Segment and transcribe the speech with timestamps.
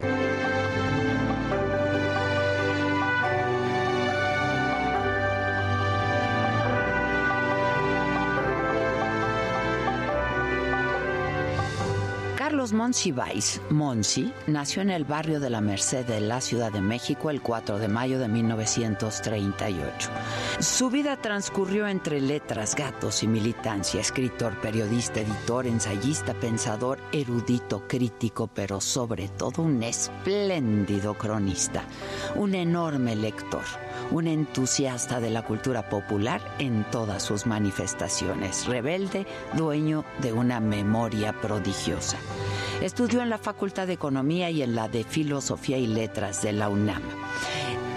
[0.00, 0.47] Thank you.
[12.58, 17.30] Carlos Monsiváis, Monsi, nació en el barrio de la Merced de la Ciudad de México
[17.30, 20.10] el 4 de mayo de 1938.
[20.58, 28.48] Su vida transcurrió entre letras, gatos y militancia, escritor, periodista, editor, ensayista, pensador, erudito, crítico,
[28.48, 31.84] pero sobre todo un espléndido cronista,
[32.34, 33.62] un enorme lector.
[34.10, 41.34] Un entusiasta de la cultura popular en todas sus manifestaciones, rebelde, dueño de una memoria
[41.38, 42.16] prodigiosa.
[42.80, 46.68] Estudió en la Facultad de Economía y en la de Filosofía y Letras de la
[46.68, 47.02] UNAM.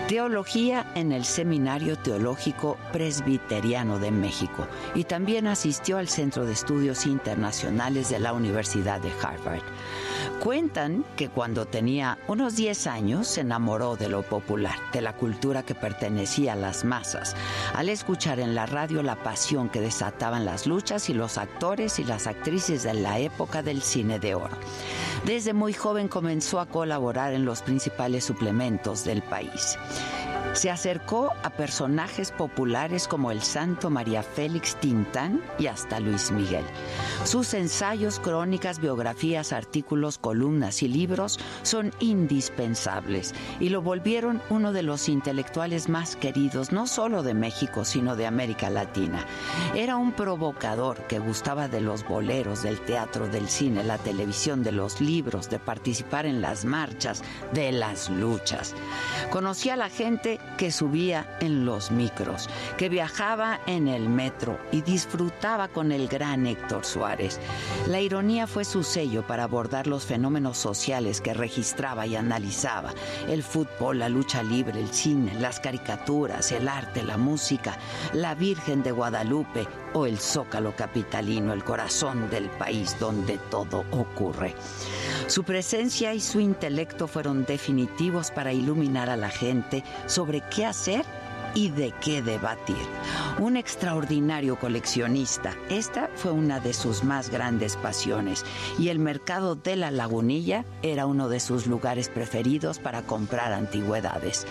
[0.07, 7.05] Teología en el Seminario Teológico Presbiteriano de México y también asistió al Centro de Estudios
[7.05, 9.63] Internacionales de la Universidad de Harvard.
[10.41, 15.61] Cuentan que cuando tenía unos 10 años se enamoró de lo popular, de la cultura
[15.61, 17.35] que pertenecía a las masas,
[17.75, 22.05] al escuchar en la radio la pasión que desataban las luchas y los actores y
[22.05, 24.57] las actrices de la época del cine de oro.
[25.27, 29.77] Desde muy joven comenzó a colaborar en los principales suplementos del país.
[30.53, 36.65] Se acercó a personajes populares como el santo María Félix Tintán y hasta Luis Miguel.
[37.23, 44.83] Sus ensayos, crónicas, biografías, artículos, columnas y libros son indispensables y lo volvieron uno de
[44.83, 49.25] los intelectuales más queridos no solo de México, sino de América Latina.
[49.73, 54.73] Era un provocador que gustaba de los boleros, del teatro, del cine, la televisión, de
[54.73, 57.23] los libros, de participar en las marchas,
[57.53, 58.75] de las luchas.
[59.29, 62.47] Conocía a la gente que subía en los micros,
[62.77, 67.39] que viajaba en el metro y disfrutaba con el gran Héctor Suárez.
[67.87, 72.93] La ironía fue su sello para abordar los fenómenos sociales que registraba y analizaba,
[73.27, 77.77] el fútbol, la lucha libre, el cine, las caricaturas, el arte, la música,
[78.13, 84.55] la Virgen de Guadalupe o el Zócalo capitalino, el corazón del país donde todo ocurre.
[85.27, 91.05] Su presencia y su intelecto fueron definitivos para iluminar a la gente sobre qué hacer
[91.55, 92.75] y de qué debatir.
[93.39, 95.55] Un extraordinario coleccionista.
[95.69, 98.45] Esta fue una de sus más grandes pasiones
[98.77, 104.45] y el mercado de la lagunilla era uno de sus lugares preferidos para comprar antigüedades.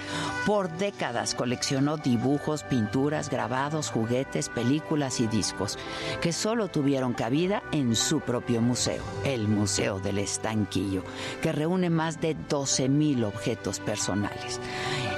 [0.46, 5.78] Por décadas coleccionó dibujos, pinturas, grabados, juguetes, películas y discos
[6.20, 11.02] que solo tuvieron cabida en su propio museo, el Museo del Estanquillo,
[11.42, 14.60] que reúne más de 12.000 objetos personales.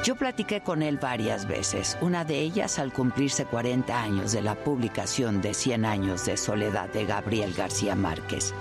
[0.04, 4.62] Yo platiqué con él varias veces, una de ellas al cumplirse 40 años de la
[4.62, 8.52] publicación de 100 años de soledad de Gabriel García Márquez.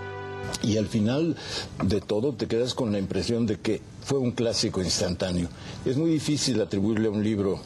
[0.63, 1.35] Y al final
[1.83, 5.49] de todo te quedas con la impresión de que fue un clásico instantáneo.
[5.85, 7.59] Es muy difícil atribuirle a un libro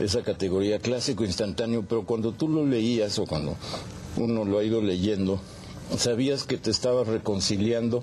[0.00, 3.56] esa categoría clásico instantáneo, pero cuando tú lo leías o cuando
[4.16, 5.40] uno lo ha ido leyendo,
[5.98, 8.02] sabías que te estabas reconciliando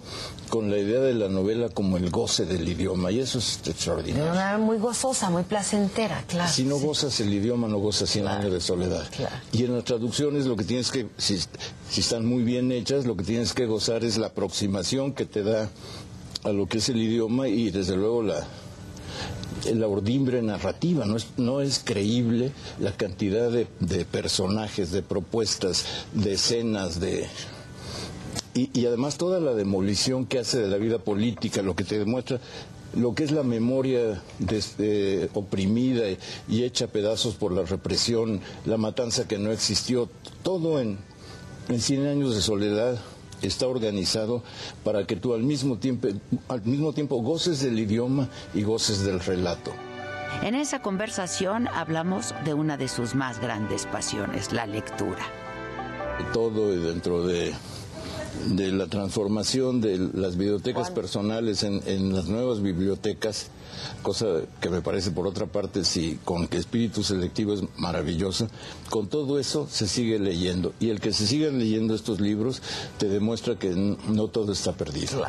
[0.49, 4.33] con la idea de la novela como el goce del idioma, y eso es extraordinario.
[4.33, 6.51] Era muy gozosa, muy placentera, claro.
[6.51, 9.03] Si no gozas el idioma, no gozas 100 años de soledad.
[9.51, 11.39] Y en las traducciones lo que tienes que, si,
[11.89, 15.43] si están muy bien hechas, lo que tienes que gozar es la aproximación que te
[15.43, 15.69] da
[16.43, 18.47] a lo que es el idioma y desde luego la,
[19.73, 25.85] la ordimbre narrativa, no es, no es creíble la cantidad de, de personajes, de propuestas,
[26.13, 27.27] de escenas, de,
[28.73, 32.39] y, además toda la demolición que hace de la vida política, lo que te demuestra
[32.95, 34.19] lo que es la memoria
[34.49, 36.05] este, oprimida
[36.47, 40.09] y hecha pedazos por la represión, la matanza que no existió,
[40.41, 40.97] todo en,
[41.67, 42.99] en 100 años de soledad
[43.43, 44.43] está organizado
[44.83, 46.07] para que tú al mismo tiempo,
[46.47, 49.71] al mismo tiempo goces del idioma y goces del relato.
[50.43, 55.25] En esa conversación hablamos de una de sus más grandes pasiones, la lectura.
[56.33, 57.53] Todo dentro de,
[58.47, 63.51] de la transformación de las bibliotecas personales en, en las nuevas bibliotecas
[64.01, 64.25] cosa
[64.61, 68.47] que me parece por otra parte, si con que espíritu selectivo es maravilloso,
[68.89, 70.73] con todo eso se sigue leyendo.
[70.79, 72.61] Y el que se sigan leyendo estos libros
[72.97, 75.23] te demuestra que no todo está perdido.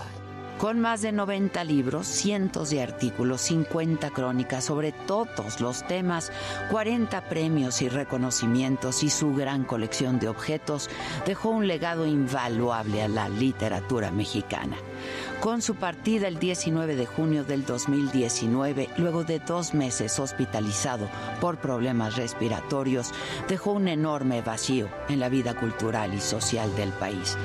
[0.61, 6.31] Con más de 90 libros, cientos de artículos, 50 crónicas sobre todos los temas,
[6.71, 10.91] 40 premios y reconocimientos y su gran colección de objetos,
[11.25, 14.77] dejó un legado invaluable a la literatura mexicana.
[15.41, 21.09] Con su partida el 19 de junio del 2019, luego de dos meses hospitalizado
[21.41, 23.13] por problemas respiratorios,
[23.49, 27.39] dejó un enorme vacío en la vida cultural y social del país.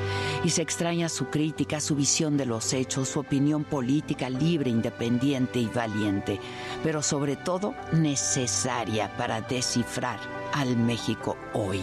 [0.44, 5.60] Y se extraña su crítica, su visión de los hechos, su opinión política libre, independiente
[5.60, 6.42] y valiente,
[6.84, 10.20] pero sobre todo necesaria para descifrar
[10.52, 11.82] al México hoy.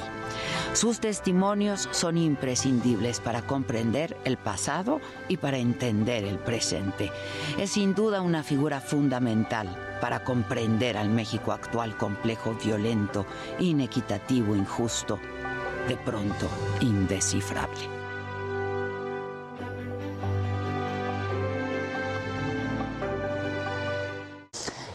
[0.75, 7.11] Sus testimonios son imprescindibles para comprender el pasado y para entender el presente.
[7.59, 13.27] Es sin duda una figura fundamental para comprender al México actual complejo, violento,
[13.61, 15.21] inequitativo, injusto,
[15.89, 16.49] de pronto
[16.81, 18.03] indescifrable.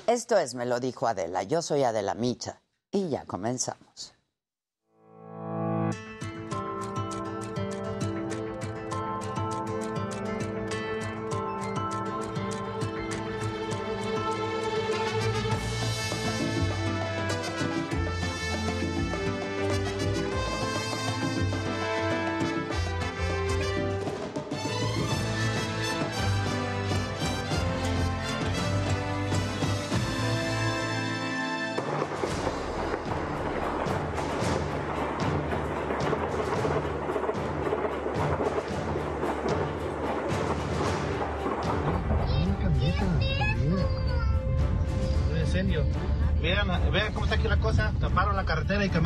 [0.07, 1.43] Esto es Me lo dijo Adela.
[1.43, 2.61] Yo soy Adela Micha
[2.91, 4.16] y ya comenzamos.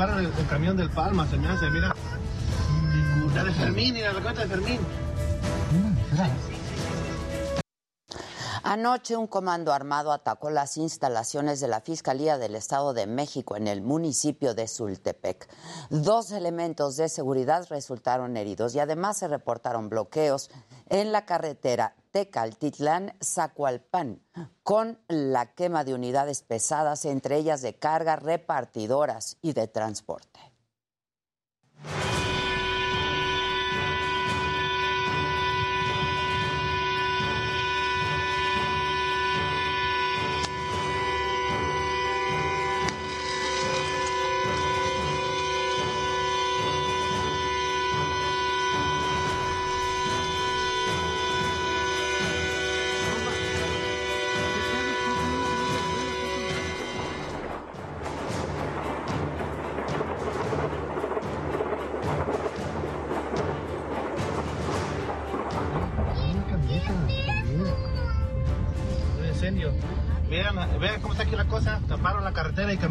[0.10, 1.96] El, camión del Palma, se me hace, mira.
[3.36, 4.80] La de Fermín, y la cuenta de Fermín.
[8.72, 13.68] Anoche un comando armado atacó las instalaciones de la Fiscalía del Estado de México en
[13.68, 15.50] el municipio de Sultepec.
[15.90, 20.50] Dos elementos de seguridad resultaron heridos y además se reportaron bloqueos
[20.88, 24.22] en la carretera Tecaltitlán-Zacualpan,
[24.64, 30.40] con la quema de unidades pesadas, entre ellas de carga, repartidoras y de transporte.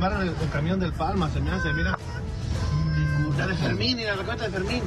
[0.08, 1.98] El, camión del Palma, se me hace, mira.
[3.36, 4.82] La de Fermín y la cuenta de Fermín.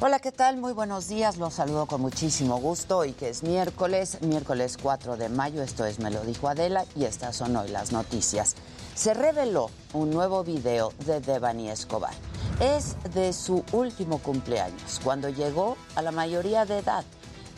[0.00, 0.58] Hola, ¿qué tal?
[0.58, 1.38] Muy buenos días.
[1.38, 5.62] Los saludo con muchísimo gusto y que es miércoles, miércoles 4 de mayo.
[5.62, 8.56] Esto es Me lo dijo Adela y estas son hoy las noticias.
[8.94, 12.12] Se reveló un nuevo video de Devani Escobar.
[12.60, 17.04] Es de su último cumpleaños, cuando llegó a la mayoría de edad.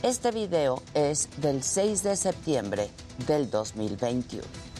[0.03, 2.91] Este video es del 6 de septiembre
[3.27, 4.72] del 2021.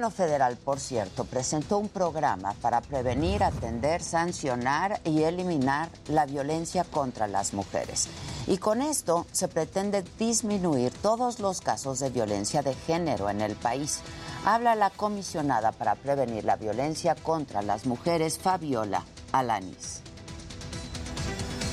[0.00, 6.84] Gobierno federal, por cierto, presentó un programa para prevenir, atender, sancionar y eliminar la violencia
[6.84, 8.08] contra las mujeres.
[8.46, 13.56] Y con esto se pretende disminuir todos los casos de violencia de género en el
[13.56, 14.00] país.
[14.46, 20.00] Habla la comisionada para prevenir la violencia contra las mujeres, Fabiola Alanis.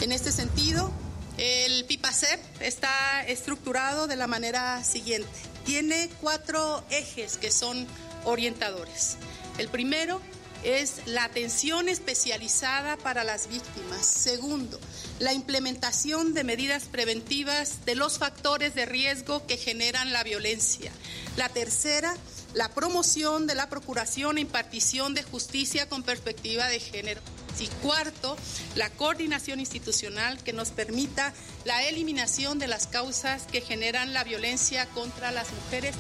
[0.02, 0.92] En este sentido,
[1.38, 5.30] el PIPACEP está estructurado de la manera siguiente
[5.68, 7.86] tiene cuatro ejes que son
[8.26, 9.18] orientadores.
[9.58, 10.22] El primero
[10.64, 14.06] es la atención especializada para las víctimas.
[14.06, 14.80] Segundo,
[15.20, 20.92] la implementación de medidas preventivas de los factores de riesgo que generan la violencia.
[21.38, 22.16] La tercera,
[22.54, 27.22] la promoción de la procuración e impartición de justicia con perspectiva de género.
[27.60, 28.38] Y cuarto,
[28.76, 31.34] la coordinación institucional que nos permita
[31.66, 35.96] la eliminación de las causas que generan la violencia contra las mujeres.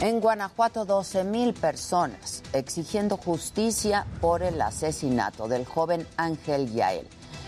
[0.00, 7.06] En Guanajuato, 12 mil personas exigiendo justicia por el asesinato del joven Ángel Yael,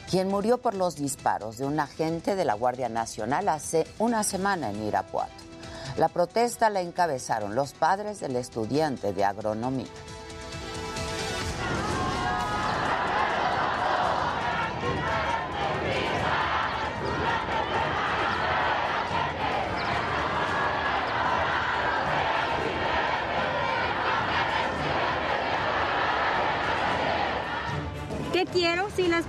[0.09, 4.71] quien murió por los disparos de un agente de la Guardia Nacional hace una semana
[4.71, 5.33] en Irapuato.
[5.99, 9.87] La protesta la encabezaron los padres del estudiante de agronomía.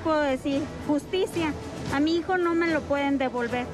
[0.07, 0.61] Puedo decir.
[0.87, 1.53] Justicia.
[1.93, 3.65] A mi hijo no me lo pueden devolver.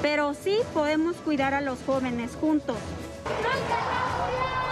[0.00, 2.76] Pero sí podemos cuidar a los jóvenes juntos.
[3.24, 4.63] La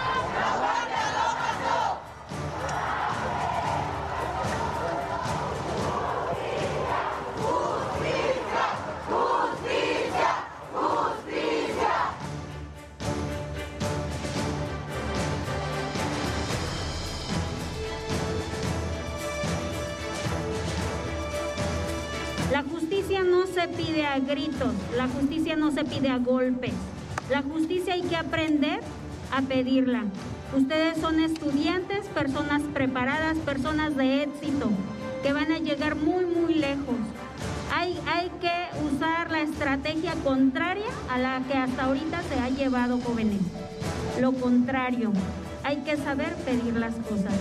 [23.63, 26.73] se pide a gritos, la justicia no se pide a golpes.
[27.29, 28.81] La justicia hay que aprender
[29.31, 30.03] a pedirla.
[30.55, 34.69] Ustedes son estudiantes, personas preparadas, personas de éxito,
[35.21, 36.97] que van a llegar muy, muy lejos.
[37.73, 38.51] Hay, hay que
[38.85, 43.39] usar la estrategia contraria a la que hasta ahorita se ha llevado jóvenes.
[44.19, 45.13] Lo contrario,
[45.63, 47.33] hay que saber pedir las cosas.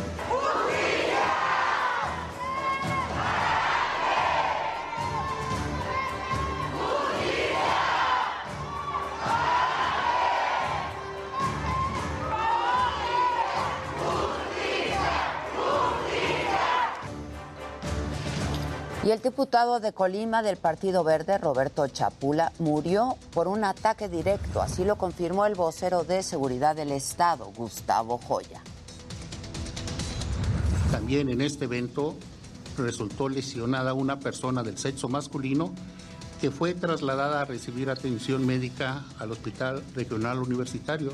[19.23, 24.61] Diputado de Colima del Partido Verde, Roberto Chapula, murió por un ataque directo.
[24.61, 28.63] Así lo confirmó el vocero de Seguridad del Estado, Gustavo Joya.
[30.91, 32.17] También en este evento
[32.77, 35.73] resultó lesionada una persona del sexo masculino
[36.41, 41.13] que fue trasladada a recibir atención médica al Hospital Regional Universitario,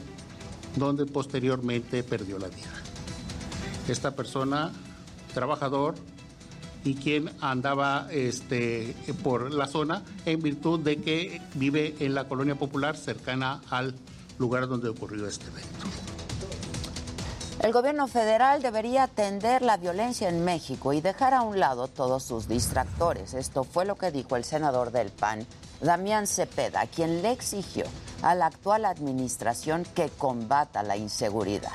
[0.76, 2.72] donde posteriormente perdió la vida.
[3.88, 4.72] Esta persona,
[5.34, 5.94] trabajador,
[6.88, 12.54] y quien andaba este, por la zona en virtud de que vive en la colonia
[12.54, 13.94] popular cercana al
[14.38, 15.86] lugar donde ocurrió este evento.
[17.60, 22.22] El gobierno federal debería atender la violencia en México y dejar a un lado todos
[22.22, 23.34] sus distractores.
[23.34, 25.44] Esto fue lo que dijo el senador del PAN,
[25.82, 27.84] Damián Cepeda, quien le exigió
[28.22, 31.72] a la actual administración que combata la inseguridad.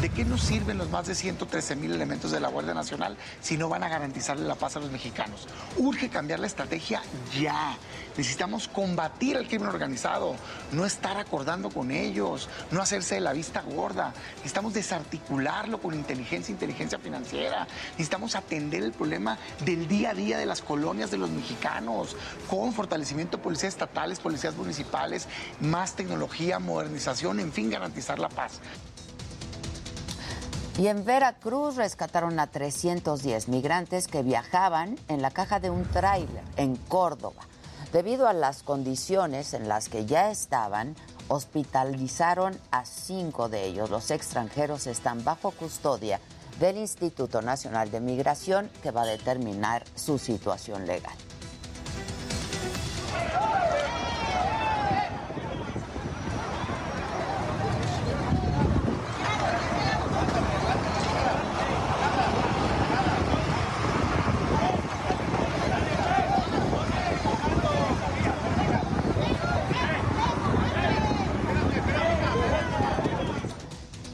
[0.00, 3.56] ¿De qué nos sirven los más de 113 mil elementos de la Guardia Nacional si
[3.56, 5.48] no van a garantizarle la paz a los mexicanos?
[5.76, 7.02] Urge cambiar la estrategia
[7.36, 7.76] ya.
[8.16, 10.36] Necesitamos combatir al crimen organizado,
[10.70, 14.12] no estar acordando con ellos, no hacerse de la vista gorda.
[14.36, 17.66] Necesitamos desarticularlo con inteligencia, inteligencia financiera.
[17.92, 22.14] Necesitamos atender el problema del día a día de las colonias de los mexicanos,
[22.48, 25.26] con fortalecimiento de policías estatales, policías municipales,
[25.58, 28.60] más tecnología, modernización, en fin, garantizar la paz.
[30.78, 36.44] Y en Veracruz rescataron a 310 migrantes que viajaban en la caja de un tráiler
[36.56, 37.42] en Córdoba.
[37.92, 40.94] Debido a las condiciones en las que ya estaban,
[41.26, 43.90] hospitalizaron a cinco de ellos.
[43.90, 46.20] Los extranjeros están bajo custodia
[46.60, 51.16] del Instituto Nacional de Migración que va a determinar su situación legal.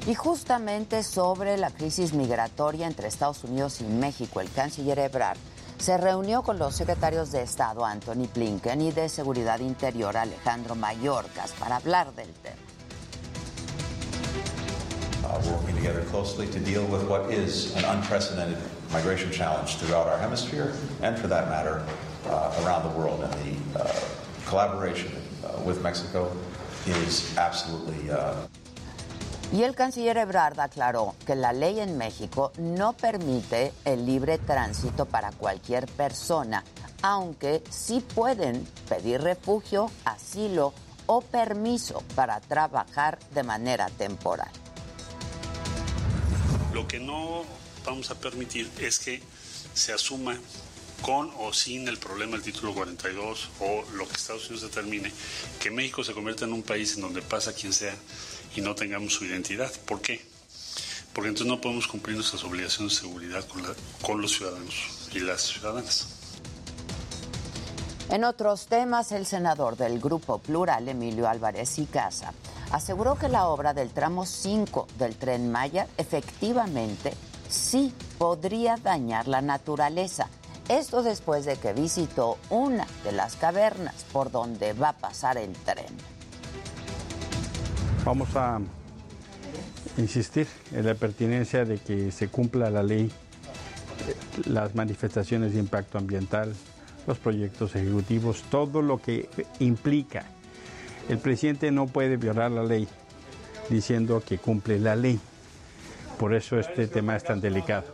[0.07, 5.39] Y justamente sobre la crisis migratoria entre Estados Unidos y México, el canciller Ebrard
[5.79, 11.53] se reunió con los secretarios de Estado Anthony Blinken y de Seguridad Interior Alejandro Mayorkas
[11.53, 12.57] para hablar del tema.
[15.25, 18.59] Uh, working together closely to deal with what is an unprecedented
[18.93, 21.83] migration challenge throughout our hemisphere and, for that matter,
[22.29, 23.23] uh, around the world.
[23.23, 23.33] And
[23.73, 23.91] the uh,
[24.45, 25.11] collaboration
[25.43, 26.31] uh, with Mexico
[26.87, 28.11] is absolutely.
[29.55, 35.07] Y el canciller Ebrard aclaró que la ley en México no permite el libre tránsito
[35.07, 36.65] para cualquier persona,
[37.03, 40.75] aunque sí pueden pedir refugio, asilo
[41.07, 44.51] o permiso para trabajar de manera temporal.
[46.73, 47.45] Lo que no
[47.87, 49.23] vamos a permitir es que
[49.73, 50.37] se asuma
[51.01, 55.13] con o sin el problema del título 42 o lo que Estados Unidos determine,
[55.61, 57.95] que México se convierta en un país en donde pasa quien sea
[58.55, 59.73] y no tengamos su identidad.
[59.87, 60.25] ¿Por qué?
[61.13, 63.45] Porque entonces no podemos cumplir nuestras obligaciones de seguridad
[64.03, 64.75] con, los ciudadanos
[65.13, 66.09] y las ciudadanas.
[68.11, 72.33] En otros temas, el senador del Grupo Plural, Emilio Álvarez y Casa,
[72.71, 77.15] aseguró que la obra del tramo 5 del tren Maya efectivamente
[77.49, 80.29] sí podría dañar la naturaleza.
[80.69, 85.53] Esto después de que visitó una de las cavernas por donde va a pasar el
[85.53, 86.14] tren.
[88.05, 88.61] Vamos a
[89.97, 93.11] insistir en la pertinencia de que se cumpla la ley,
[94.45, 96.55] las manifestaciones de impacto ambiental,
[97.07, 100.27] los proyectos ejecutivos, todo lo que implica.
[101.09, 102.87] El presidente no puede violar la ley
[103.71, 105.19] diciendo que cumple la ley.
[106.19, 107.87] Por eso este tema es tan delicado.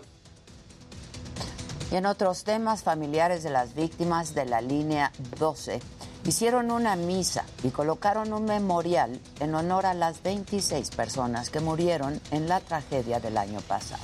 [1.92, 5.80] Y en otros temas, familiares de las víctimas de la línea 12
[6.24, 12.20] hicieron una misa y colocaron un memorial en honor a las 26 personas que murieron
[12.30, 14.02] en la tragedia del año pasado.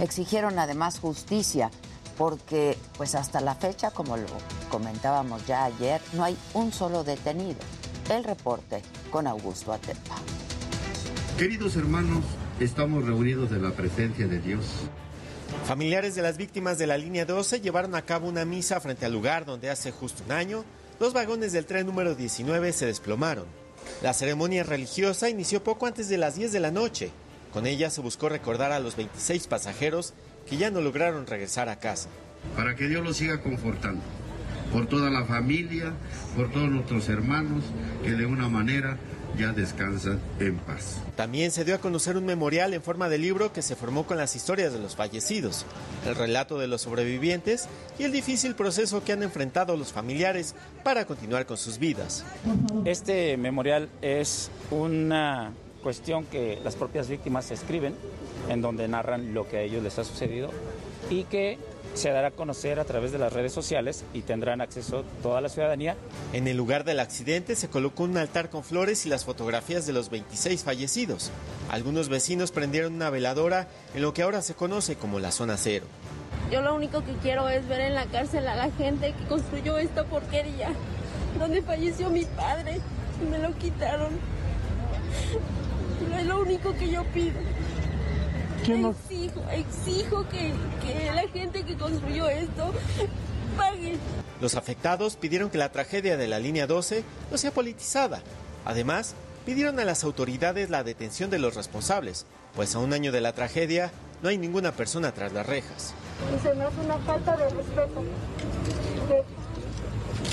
[0.00, 1.70] Exigieron además justicia
[2.18, 4.26] porque pues hasta la fecha, como lo
[4.70, 7.58] comentábamos ya ayer, no hay un solo detenido.
[8.10, 10.16] El reporte con Augusto Atepa.
[11.38, 12.24] Queridos hermanos,
[12.60, 14.64] estamos reunidos en la presencia de Dios.
[15.64, 19.12] Familiares de las víctimas de la línea 12 llevaron a cabo una misa frente al
[19.12, 20.64] lugar donde hace justo un año
[20.98, 23.46] los vagones del tren número 19 se desplomaron.
[24.02, 27.10] La ceremonia religiosa inició poco antes de las 10 de la noche.
[27.52, 30.14] Con ella se buscó recordar a los 26 pasajeros
[30.46, 32.08] que ya no lograron regresar a casa.
[32.56, 34.02] Para que Dios los siga confortando,
[34.72, 35.92] por toda la familia,
[36.36, 37.64] por todos nuestros hermanos,
[38.02, 38.98] que de una manera
[39.38, 40.98] ya descansan en paz.
[41.16, 44.16] También se dio a conocer un memorial en forma de libro que se formó con
[44.16, 45.64] las historias de los fallecidos,
[46.06, 51.04] el relato de los sobrevivientes y el difícil proceso que han enfrentado los familiares para
[51.04, 52.24] continuar con sus vidas.
[52.84, 57.94] Este memorial es una cuestión que las propias víctimas escriben,
[58.48, 60.50] en donde narran lo que a ellos les ha sucedido
[61.10, 61.58] y que
[61.96, 65.48] se dará a conocer a través de las redes sociales y tendrán acceso toda la
[65.48, 65.96] ciudadanía.
[66.32, 69.92] En el lugar del accidente se colocó un altar con flores y las fotografías de
[69.92, 71.30] los 26 fallecidos.
[71.70, 75.86] Algunos vecinos prendieron una veladora en lo que ahora se conoce como la zona cero.
[76.50, 79.78] Yo lo único que quiero es ver en la cárcel a la gente que construyó
[79.78, 80.70] esta porquería,
[81.38, 82.80] donde falleció mi padre
[83.22, 84.12] y me lo quitaron.
[86.16, 87.34] Es lo único que yo pido.
[88.74, 90.52] Exijo, exijo que,
[90.82, 92.72] que la gente que construyó esto
[93.56, 93.96] pague.
[94.40, 98.22] Los afectados pidieron que la tragedia de la línea 12 no sea politizada.
[98.64, 102.26] Además, pidieron a las autoridades la detención de los responsables,
[102.56, 105.94] pues a un año de la tragedia no hay ninguna persona tras las rejas.
[106.34, 108.02] Y se me hace una falta de respeto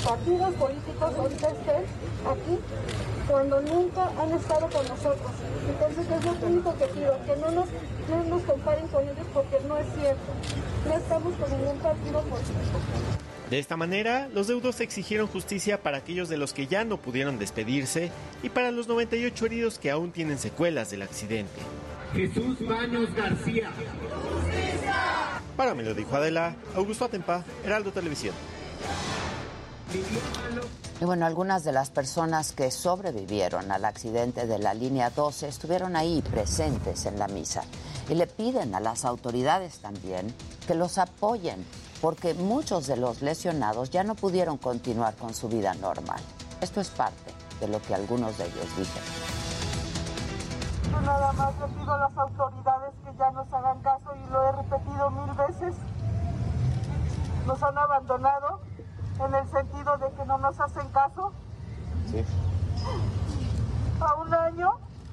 [0.04, 1.84] partidos políticos ahorita estén
[2.28, 2.58] aquí
[3.26, 5.32] cuando nunca han estado con nosotros.
[5.68, 7.66] Entonces es lo único que pido, que no nos,
[8.10, 10.32] no nos comparen con ellos porque no es cierto.
[10.86, 12.78] No estamos con ningún partido político.
[13.50, 17.38] De esta manera, los deudos exigieron justicia para aquellos de los que ya no pudieron
[17.38, 18.10] despedirse
[18.42, 21.60] y para los 98 heridos que aún tienen secuelas del accidente.
[22.14, 23.70] Jesús Baños García.
[25.56, 28.34] Para me lo dijo Adela, Augusto Atempa, Heraldo Televisión.
[31.00, 35.96] Y bueno, algunas de las personas que sobrevivieron al accidente de la línea 12 estuvieron
[35.96, 37.62] ahí presentes en la misa
[38.08, 40.34] y le piden a las autoridades también
[40.66, 41.64] que los apoyen
[42.00, 46.20] porque muchos de los lesionados ya no pudieron continuar con su vida normal.
[46.60, 49.08] Esto es parte de lo que algunos de ellos dijeron.
[51.04, 54.52] Nada más le pido a las autoridades que ya nos hagan caso y lo he
[54.52, 55.74] repetido mil veces.
[57.46, 58.60] Nos han abandonado
[59.20, 61.32] en el sentido de que no nos hacen caso.
[64.00, 64.72] A un año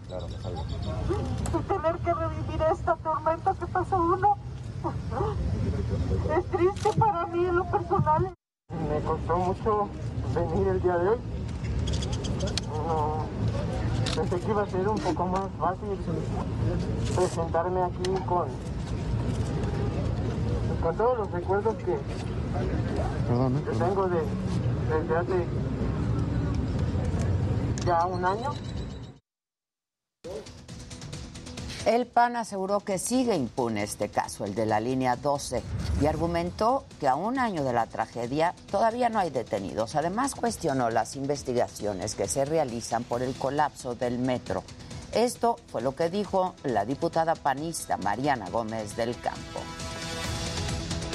[0.09, 4.37] Y tener que revivir esta tormenta que pasa uno.
[6.35, 8.33] Es triste para mí en lo personal.
[8.69, 9.89] Me costó mucho
[10.35, 11.17] venir el día de hoy.
[12.87, 13.25] No,
[14.15, 15.97] pensé que iba a ser un poco más fácil
[17.15, 18.47] presentarme aquí con,
[20.81, 21.97] con todos los recuerdos que,
[23.77, 24.21] tengo de,
[24.89, 25.45] desde hace
[27.85, 28.53] ya un año.
[31.85, 35.63] El PAN aseguró que sigue impune este caso, el de la línea 12,
[35.99, 39.95] y argumentó que a un año de la tragedia todavía no hay detenidos.
[39.95, 44.63] Además, cuestionó las investigaciones que se realizan por el colapso del metro.
[45.11, 49.59] Esto fue lo que dijo la diputada panista Mariana Gómez del Campo.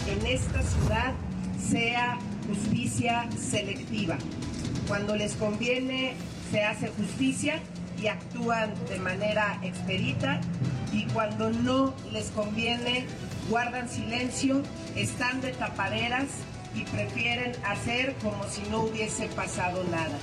[0.08, 1.14] En esta ciudad
[1.70, 4.16] sea justicia selectiva.
[4.88, 6.14] Cuando les conviene
[6.50, 7.60] se hace justicia
[8.00, 10.40] y actúan de manera expedita
[10.92, 13.06] y cuando no les conviene
[13.50, 14.62] guardan silencio,
[14.94, 16.26] están de tapaderas
[16.74, 20.18] y prefieren hacer como si no hubiese pasado nada.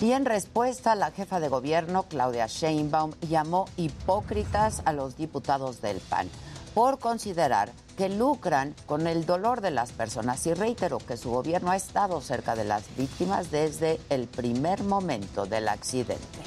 [0.00, 5.98] Y en respuesta, la jefa de gobierno, Claudia Sheinbaum, llamó hipócritas a los diputados del
[5.98, 6.28] PAN
[6.74, 11.70] por considerar que lucran con el dolor de las personas y reiteró que su gobierno
[11.70, 16.38] ha estado cerca de las víctimas desde el primer momento del accidente.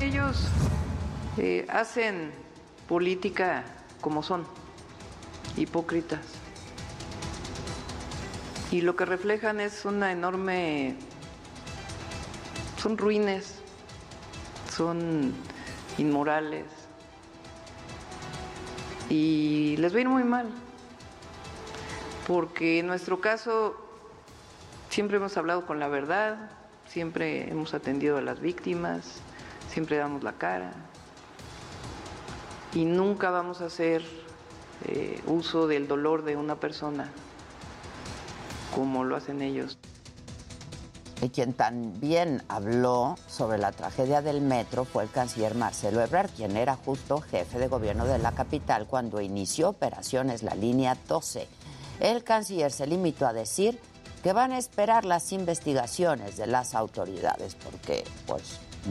[0.00, 0.36] Ellos
[1.36, 2.32] eh, hacen
[2.88, 3.64] política
[4.00, 4.46] como son,
[5.56, 6.20] hipócritas.
[8.70, 10.96] Y lo que reflejan es una enorme...
[12.80, 13.56] Son ruines,
[14.70, 15.34] son
[15.98, 16.64] inmorales,
[19.08, 20.48] y les va a ir muy mal,
[22.26, 23.76] porque en nuestro caso
[24.90, 26.50] siempre hemos hablado con la verdad,
[26.86, 29.20] siempre hemos atendido a las víctimas,
[29.70, 30.72] siempre damos la cara
[32.74, 34.02] y nunca vamos a hacer
[34.86, 37.08] eh, uso del dolor de una persona
[38.74, 39.78] como lo hacen ellos.
[41.20, 46.56] Y quien también habló sobre la tragedia del metro fue el canciller Marcelo Ebrard, quien
[46.56, 51.48] era justo jefe de gobierno de la capital cuando inició operaciones la línea 12.
[51.98, 53.80] El canciller se limitó a decir
[54.22, 58.42] que van a esperar las investigaciones de las autoridades porque pues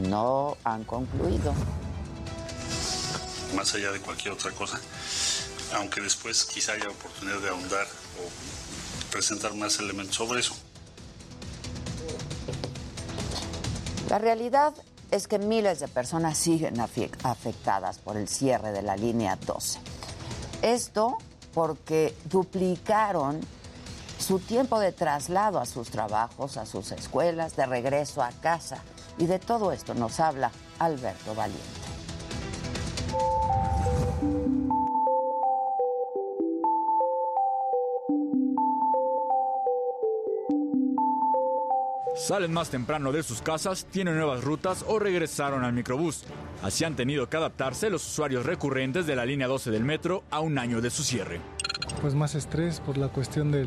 [0.08, 1.54] no han concluido.
[3.56, 4.78] Más allá de cualquier otra cosa,
[5.76, 10.54] aunque después quizá haya oportunidad de ahondar o presentar más elementos sobre eso.
[14.08, 14.72] La realidad
[15.10, 19.78] es que miles de personas siguen afectadas por el cierre de la línea 12.
[20.62, 21.18] Esto
[21.52, 23.40] porque duplicaron
[24.18, 28.78] su tiempo de traslado a sus trabajos, a sus escuelas, de regreso a casa.
[29.18, 31.64] Y de todo esto nos habla Alberto Valiente.
[42.28, 46.24] Salen más temprano de sus casas, tienen nuevas rutas o regresaron al microbús.
[46.62, 50.40] Así han tenido que adaptarse los usuarios recurrentes de la línea 12 del metro a
[50.40, 51.40] un año de su cierre.
[52.02, 53.66] Pues más estrés por la cuestión de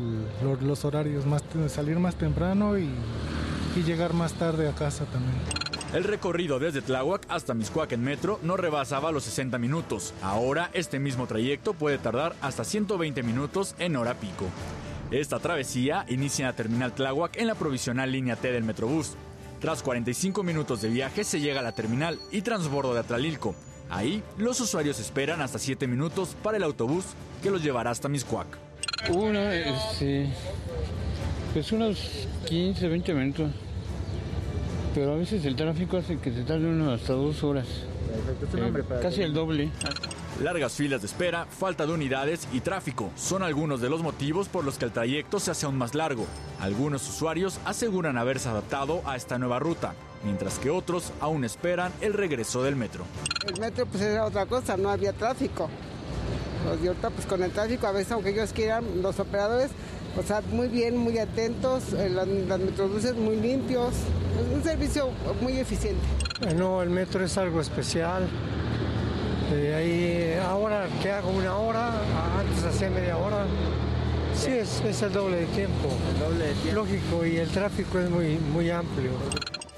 [0.60, 2.88] los horarios, más, salir más temprano y,
[3.74, 5.34] y llegar más tarde a casa también.
[5.92, 10.14] El recorrido desde Tláhuac hasta Miscuac en metro no rebasaba los 60 minutos.
[10.22, 14.46] Ahora este mismo trayecto puede tardar hasta 120 minutos en hora pico.
[15.12, 19.12] Esta travesía inicia en la terminal Tláhuac en la provisional línea T del Metrobús.
[19.60, 23.54] Tras 45 minutos de viaje se llega a la terminal y transbordo de Atlalilco.
[23.90, 27.04] Ahí los usuarios esperan hasta 7 minutos para el autobús
[27.42, 28.46] que los llevará hasta Miscuac.
[29.10, 30.30] Una, este,
[31.52, 33.50] pues unos 15, 20 minutos.
[34.94, 37.66] Pero a veces el tráfico hace que se tarde uno hasta dos horas.
[38.12, 39.70] Eh, casi el doble.
[40.42, 44.64] Largas filas de espera, falta de unidades y tráfico son algunos de los motivos por
[44.64, 46.26] los que el trayecto se hace aún más largo.
[46.60, 49.94] Algunos usuarios aseguran haberse adaptado a esta nueva ruta,
[50.24, 53.04] mientras que otros aún esperan el regreso del metro.
[53.46, 55.68] El metro pues era otra cosa, no había tráfico.
[56.66, 59.70] Los de ahorita pues con el tráfico a veces aunque ellos quieran, los operadores,
[60.16, 65.10] o sea, muy bien, muy atentos, eh, las, las metrobuses muy limpios, es un servicio
[65.40, 66.02] muy eficiente.
[66.56, 68.28] No, el metro es algo especial.
[69.54, 71.92] Eh, ahí, ahora que hago una hora,
[72.38, 73.44] antes hacía media hora.
[74.34, 75.88] Sí, es, es el doble de tiempo.
[76.14, 76.80] El doble de tiempo.
[76.80, 79.10] Lógico, y el tráfico es muy, muy amplio.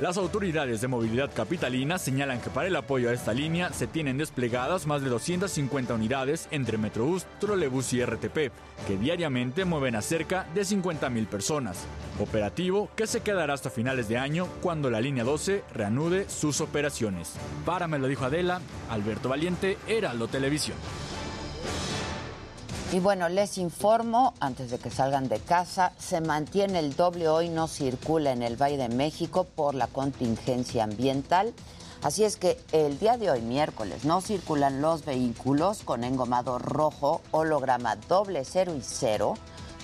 [0.00, 4.18] Las autoridades de movilidad capitalina señalan que para el apoyo a esta línea se tienen
[4.18, 8.50] desplegadas más de 250 unidades entre Metrobús, Trolebús y RTP,
[8.88, 11.86] que diariamente mueven a cerca de 50.000 personas.
[12.18, 17.34] Operativo que se quedará hasta finales de año cuando la línea 12 reanude sus operaciones.
[17.64, 20.76] Para me lo dijo Adela, Alberto Valiente, Heraldo Televisión.
[22.94, 27.48] Y bueno, les informo, antes de que salgan de casa, se mantiene el doble hoy
[27.48, 31.52] no circula en el Valle de México por la contingencia ambiental.
[32.04, 37.20] Así es que el día de hoy, miércoles, no circulan los vehículos con engomado rojo,
[37.32, 39.34] holograma doble cero y cero,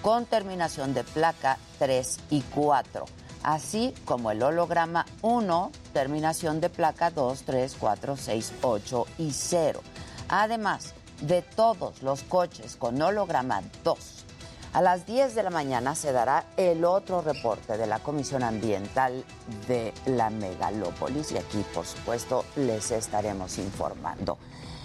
[0.02, 3.06] con terminación de placa 3 y 4,
[3.42, 9.80] así como el holograma 1, terminación de placa 2, 3, 4, 6, 8 y 0.
[10.28, 14.24] Además, de todos los coches con holograma 2.
[14.72, 19.24] A las 10 de la mañana se dará el otro reporte de la Comisión Ambiental
[19.66, 24.38] de la Megalópolis y aquí, por supuesto, les estaremos informando.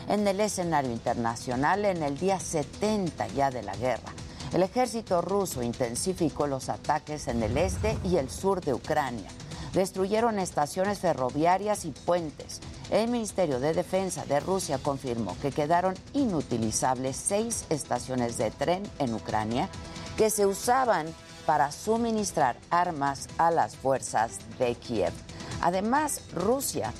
[0.07, 4.11] En el escenario internacional, en el día 70 ya de la guerra,
[4.53, 9.29] el ejército ruso intensificó los ataques en el este y el sur de Ucrania.
[9.73, 17.15] Destruyeron estaciones ferroviarias y puentes el Ministerio de Defensa de Rusia confirmó que quedaron inutilizables
[17.15, 19.69] seis estaciones de tren en Ucrania
[20.17, 21.07] que se usaban
[21.45, 25.13] para suministrar armas a las fuerzas de Kiev.
[25.61, 26.93] Además, Rusia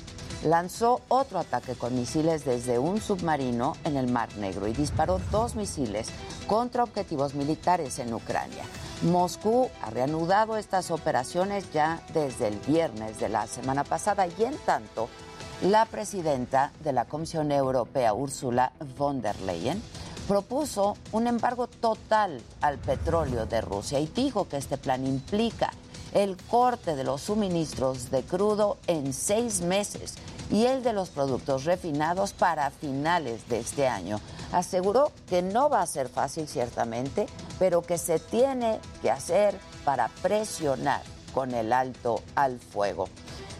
[0.44, 5.54] lanzó otro ataque con misiles desde un submarino en el Mar Negro y disparó dos
[5.54, 6.08] misiles
[6.46, 8.64] contra objetivos militares en Ucrania.
[9.02, 14.56] Moscú ha reanudado estas operaciones ya desde el viernes de la semana pasada y en
[14.58, 15.08] tanto
[15.62, 19.82] la presidenta de la Comisión Europea, Ursula von der Leyen,
[20.28, 25.72] propuso un embargo total al petróleo de Rusia y dijo que este plan implica
[26.12, 30.14] el corte de los suministros de crudo en seis meses
[30.50, 34.20] y el de los productos refinados para finales de este año.
[34.52, 37.26] Aseguró que no va a ser fácil ciertamente,
[37.58, 41.02] pero que se tiene que hacer para presionar
[41.34, 43.08] con el alto al fuego.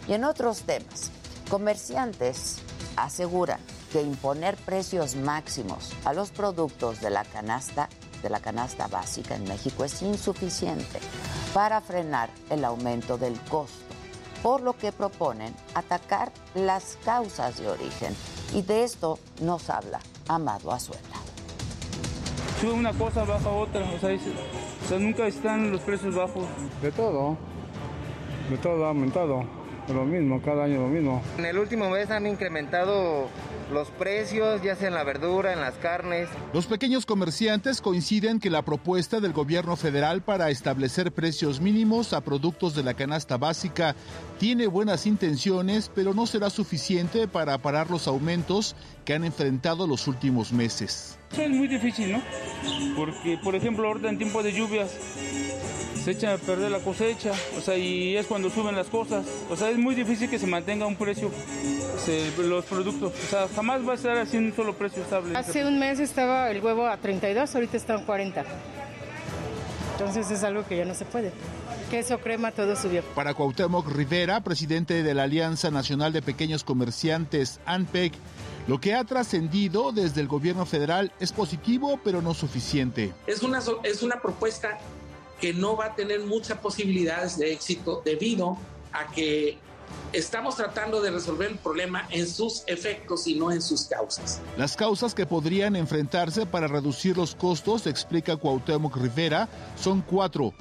[0.07, 1.11] Y en otros temas,
[1.49, 2.57] Comerciantes
[2.97, 3.59] aseguran
[3.91, 7.87] que imponer precios máximos a los productos de la canasta
[8.21, 10.99] de la canasta básica en México es insuficiente
[11.53, 13.85] para frenar el aumento del costo,
[14.43, 18.15] por lo que proponen atacar las causas de origen.
[18.53, 21.01] Y de esto nos habla Amado Azuela.
[22.59, 26.45] Sube una cosa, baja otra, o sea, o sea, nunca están los precios bajos.
[26.81, 27.37] De todo,
[28.49, 29.56] de todo ha aumentado.
[29.93, 31.21] Lo mismo, cada año lo mismo.
[31.37, 33.29] En el último mes han incrementado
[33.71, 36.27] los precios, ya sea en la verdura, en las carnes.
[36.53, 42.21] Los pequeños comerciantes coinciden que la propuesta del gobierno federal para establecer precios mínimos a
[42.21, 43.95] productos de la canasta básica
[44.39, 50.07] tiene buenas intenciones, pero no será suficiente para parar los aumentos que han enfrentado los
[50.07, 51.17] últimos meses.
[51.37, 52.21] Es muy difícil, ¿no?
[52.95, 54.91] Porque, por ejemplo, ahorita en tiempo de lluvias
[56.07, 59.25] se echa a perder la cosecha, o sea, y es cuando suben las cosas.
[59.49, 61.29] O sea, es muy difícil que se mantenga un precio,
[62.37, 63.11] los productos.
[63.11, 65.37] O sea, jamás va a estar así un solo precio estable.
[65.37, 68.45] Hace un mes estaba el huevo a 32, ahorita está en 40.
[69.91, 71.33] Entonces es algo que ya no se puede.
[71.91, 73.03] Queso, crema, todo subió.
[73.13, 78.13] Para Cuauhtémoc Rivera, presidente de la Alianza Nacional de Pequeños Comerciantes, ANPEC,
[78.69, 83.11] lo que ha trascendido desde el gobierno federal es positivo, pero no suficiente.
[83.25, 84.77] Es una, es una propuesta
[85.39, 88.57] que no va a tener muchas posibilidades de éxito debido
[88.91, 89.57] a que
[90.13, 94.41] estamos tratando de resolver el problema en sus efectos y no en sus causas.
[94.57, 99.47] Las causas que podrían enfrentarse para reducir los costos, explica Cuauhtémoc Rivera,
[99.79, 100.53] son cuatro.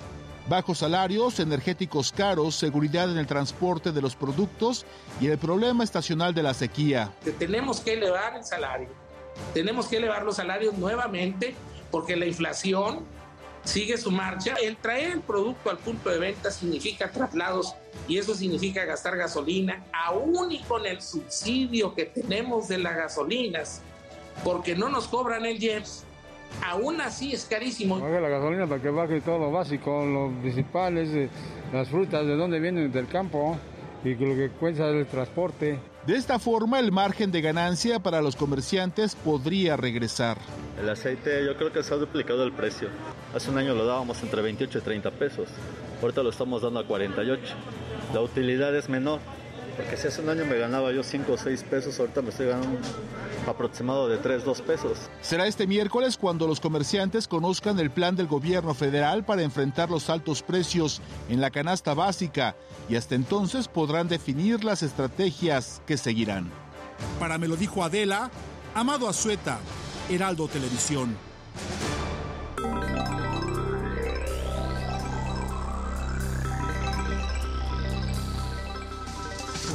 [0.49, 4.87] Bajos salarios, energéticos caros, seguridad en el transporte de los productos
[5.21, 7.12] y el problema estacional de la sequía.
[7.39, 8.89] Tenemos que elevar el salario,
[9.55, 11.57] tenemos que elevar los salarios nuevamente
[11.91, 13.01] porque la inflación
[13.66, 14.55] sigue su marcha.
[14.62, 17.74] El traer el producto al punto de venta significa traslados
[18.09, 23.83] y eso significa gastar gasolina, aún y con el subsidio que tenemos de las gasolinas,
[24.44, 26.05] porque no nos cobran el IEPS.
[26.64, 27.98] Aún así es carísimo.
[27.98, 31.29] Paga la gasolina para que baje todo lo básico, los principales, eh,
[31.72, 33.59] las frutas, de dónde vienen del campo
[34.05, 35.79] y lo que cuesta el transporte.
[36.07, 40.38] De esta forma, el margen de ganancia para los comerciantes podría regresar.
[40.81, 42.88] El aceite yo creo que se ha duplicado el precio.
[43.35, 45.49] Hace un año lo dábamos entre 28 y 30 pesos.
[46.01, 47.42] Ahorita lo estamos dando a 48.
[48.14, 49.19] La utilidad es menor.
[49.77, 52.47] Porque si hace un año me ganaba yo 5 o 6 pesos, ahorita me estoy
[52.47, 54.99] ganando un aproximado de 3, 2 pesos.
[55.21, 60.09] Será este miércoles cuando los comerciantes conozcan el plan del gobierno federal para enfrentar los
[60.09, 62.57] altos precios en la canasta básica
[62.89, 66.51] y hasta entonces podrán definir las estrategias que seguirán.
[67.21, 68.31] Para me lo dijo Adela,
[68.75, 69.59] Amado Azueta,
[70.09, 71.17] Heraldo Televisión.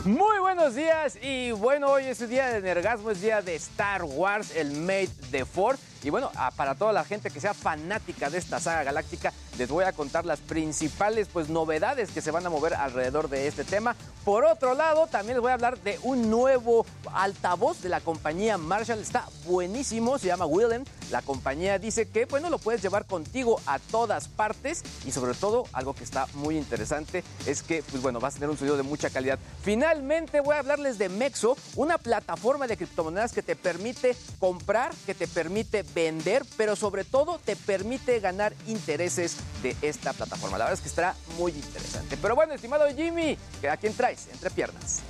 [0.05, 4.03] Muy buenos días y bueno, hoy es el día de Nergasmo, es día de Star
[4.03, 5.77] Wars, el Made de Ford.
[6.03, 9.83] Y bueno, para toda la gente que sea fanática de esta saga galáctica, les voy
[9.83, 13.95] a contar las principales pues, novedades que se van a mover alrededor de este tema.
[14.25, 18.57] Por otro lado, también les voy a hablar de un nuevo altavoz de la compañía
[18.57, 18.99] Marshall.
[18.99, 20.85] Está buenísimo, se llama Willen.
[21.09, 25.65] La compañía dice que bueno, lo puedes llevar contigo a todas partes y sobre todo
[25.73, 28.83] algo que está muy interesante es que pues bueno, vas a tener un sonido de
[28.83, 29.37] mucha calidad.
[29.61, 35.13] Finalmente voy a hablarles de Mexo, una plataforma de criptomonedas que te permite comprar, que
[35.13, 40.57] te permite vender, pero sobre todo te permite ganar intereses de esta plataforma.
[40.57, 42.17] La verdad es que estará muy interesante.
[42.17, 43.37] Pero bueno, estimado Jimmy,
[43.69, 45.01] ¿a quién traes entre piernas?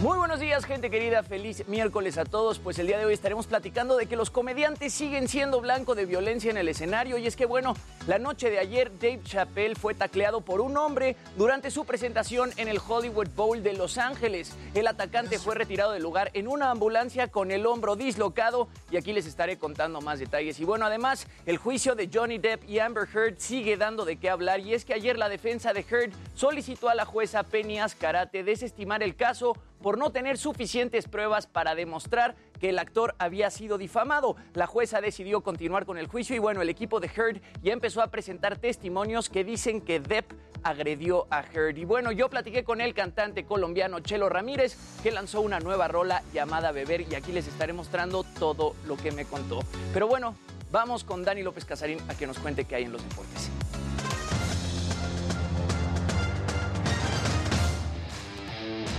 [0.00, 1.24] Muy buenos días, gente querida.
[1.24, 2.60] Feliz miércoles a todos.
[2.60, 6.06] Pues el día de hoy estaremos platicando de que los comediantes siguen siendo blanco de
[6.06, 7.18] violencia en el escenario.
[7.18, 7.74] Y es que, bueno,
[8.06, 12.68] la noche de ayer, Dave Chappelle fue tacleado por un hombre durante su presentación en
[12.68, 14.56] el Hollywood Bowl de Los Ángeles.
[14.72, 18.68] El atacante fue retirado del lugar en una ambulancia con el hombro dislocado.
[18.92, 20.60] Y aquí les estaré contando más detalles.
[20.60, 24.30] Y bueno, además, el juicio de Johnny Depp y Amber Heard sigue dando de qué
[24.30, 24.60] hablar.
[24.60, 29.02] Y es que ayer la defensa de Heard solicitó a la jueza Penny Ascarate desestimar
[29.02, 34.36] el caso por no tener suficientes pruebas para demostrar que el actor había sido difamado.
[34.54, 38.02] La jueza decidió continuar con el juicio y bueno, el equipo de Heard ya empezó
[38.02, 41.76] a presentar testimonios que dicen que Depp agredió a Heard.
[41.78, 46.22] Y bueno, yo platiqué con el cantante colombiano Chelo Ramírez, que lanzó una nueva rola
[46.32, 49.60] llamada Beber y aquí les estaré mostrando todo lo que me contó.
[49.92, 50.34] Pero bueno,
[50.70, 53.50] vamos con Dani López Casarín a que nos cuente qué hay en los deportes.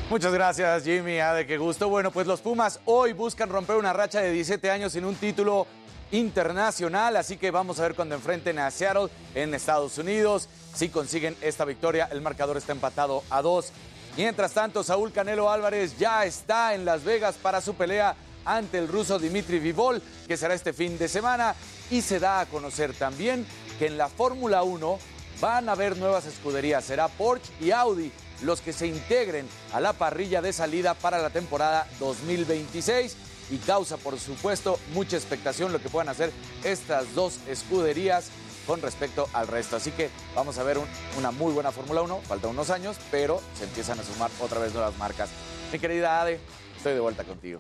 [0.10, 1.20] Muchas gracias, Jimmy.
[1.20, 1.88] Ah, de qué gusto.
[1.88, 5.68] Bueno, pues los Pumas hoy buscan romper una racha de 17 años sin un título
[6.12, 10.50] internacional, así que vamos a ver cuando enfrenten a Seattle en Estados Unidos.
[10.74, 13.72] Si consiguen esta victoria, el marcador está empatado a dos.
[14.18, 18.88] Mientras tanto, Saúl Canelo Álvarez ya está en Las Vegas para su pelea ante el
[18.88, 21.54] ruso Dimitri Vivol, que será este fin de semana.
[21.92, 23.46] Y se da a conocer también
[23.78, 24.98] que en la Fórmula 1
[25.40, 26.84] van a haber nuevas escuderías.
[26.84, 31.30] Será Porsche y Audi los que se integren a la parrilla de salida para la
[31.30, 33.16] temporada 2026
[33.52, 36.32] y causa, por supuesto, mucha expectación lo que puedan hacer
[36.64, 38.30] estas dos escuderías
[38.68, 39.76] con respecto al resto.
[39.76, 40.78] Así que vamos a ver
[41.18, 44.74] una muy buena Fórmula 1, falta unos años, pero se empiezan a sumar otra vez
[44.74, 45.30] nuevas marcas.
[45.72, 46.40] Mi querida Ade,
[46.80, 47.60] estoy de vuelta contigo.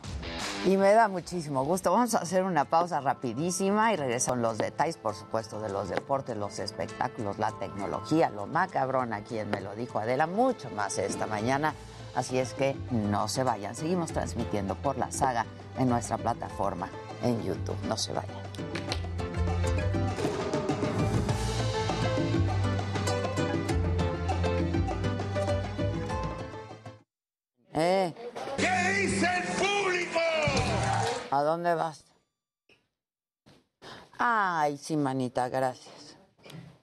[0.66, 1.92] Y me da muchísimo gusto.
[1.92, 5.90] Vamos a hacer una pausa rapidísima y regresamos con los detalles, por supuesto, de los
[5.90, 10.98] deportes, los espectáculos, la tecnología, lo macabrón a quien me lo dijo Adela, mucho más
[11.00, 11.74] esta mañana.
[12.16, 13.76] Así es que no se vayan.
[13.76, 15.46] Seguimos transmitiendo por la saga
[15.78, 16.90] en nuestra plataforma
[17.24, 17.78] en YouTube.
[17.88, 18.36] No se vayan.
[27.74, 28.29] Eh.
[29.00, 30.20] ¿Qué dice el público?
[31.32, 32.04] ¿A dónde vas?
[34.18, 36.18] Ay, sí, manita, gracias.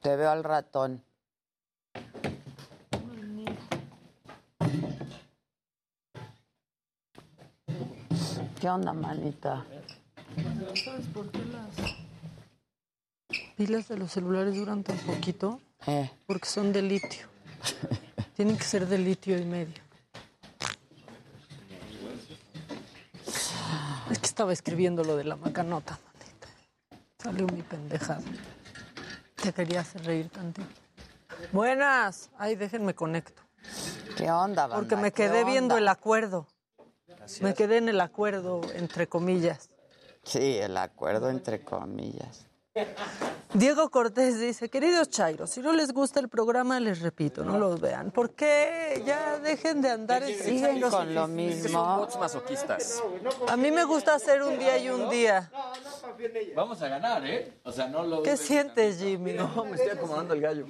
[0.01, 1.03] Te veo al ratón.
[8.59, 9.67] ¿Qué onda, manita?
[10.83, 11.69] ¿Sabes por qué las
[13.57, 15.61] pilas de los celulares duran tan poquito?
[15.87, 16.11] Eh.
[16.27, 17.27] Porque son de litio.
[18.37, 19.87] Tienen que ser de litio y medio.
[24.11, 26.49] Es que estaba escribiendo lo de la macanota, manita.
[27.17, 28.21] Salió mi pendejada.
[29.35, 30.69] Te quería hacer reír tantito.
[31.53, 32.29] Buenas.
[32.37, 33.41] Ay, déjenme conecto.
[34.15, 34.77] ¿Qué onda, banda?
[34.77, 35.79] Porque me ¿Qué quedé viendo onda?
[35.79, 36.47] el acuerdo.
[37.41, 39.71] Me quedé en el acuerdo, entre comillas.
[40.23, 42.47] Sí, el acuerdo entre comillas.
[43.57, 47.81] Diego Cortés dice, queridos Chairos, si no les gusta el programa, les repito, no los
[47.81, 48.11] vean.
[48.11, 49.03] ¿Por qué?
[49.07, 51.97] Ya dejen de andar en Siguen con lo mismo.
[51.97, 53.03] bots masoquistas.
[53.49, 55.51] A mí me gusta hacer un día y un día.
[56.55, 57.55] Vamos a ganar, ¿eh?
[57.65, 58.23] O sea, no lo.
[58.23, 59.33] ¿Qué sientes, Jimmy?
[59.33, 60.67] No, me estoy acomodando el gallo.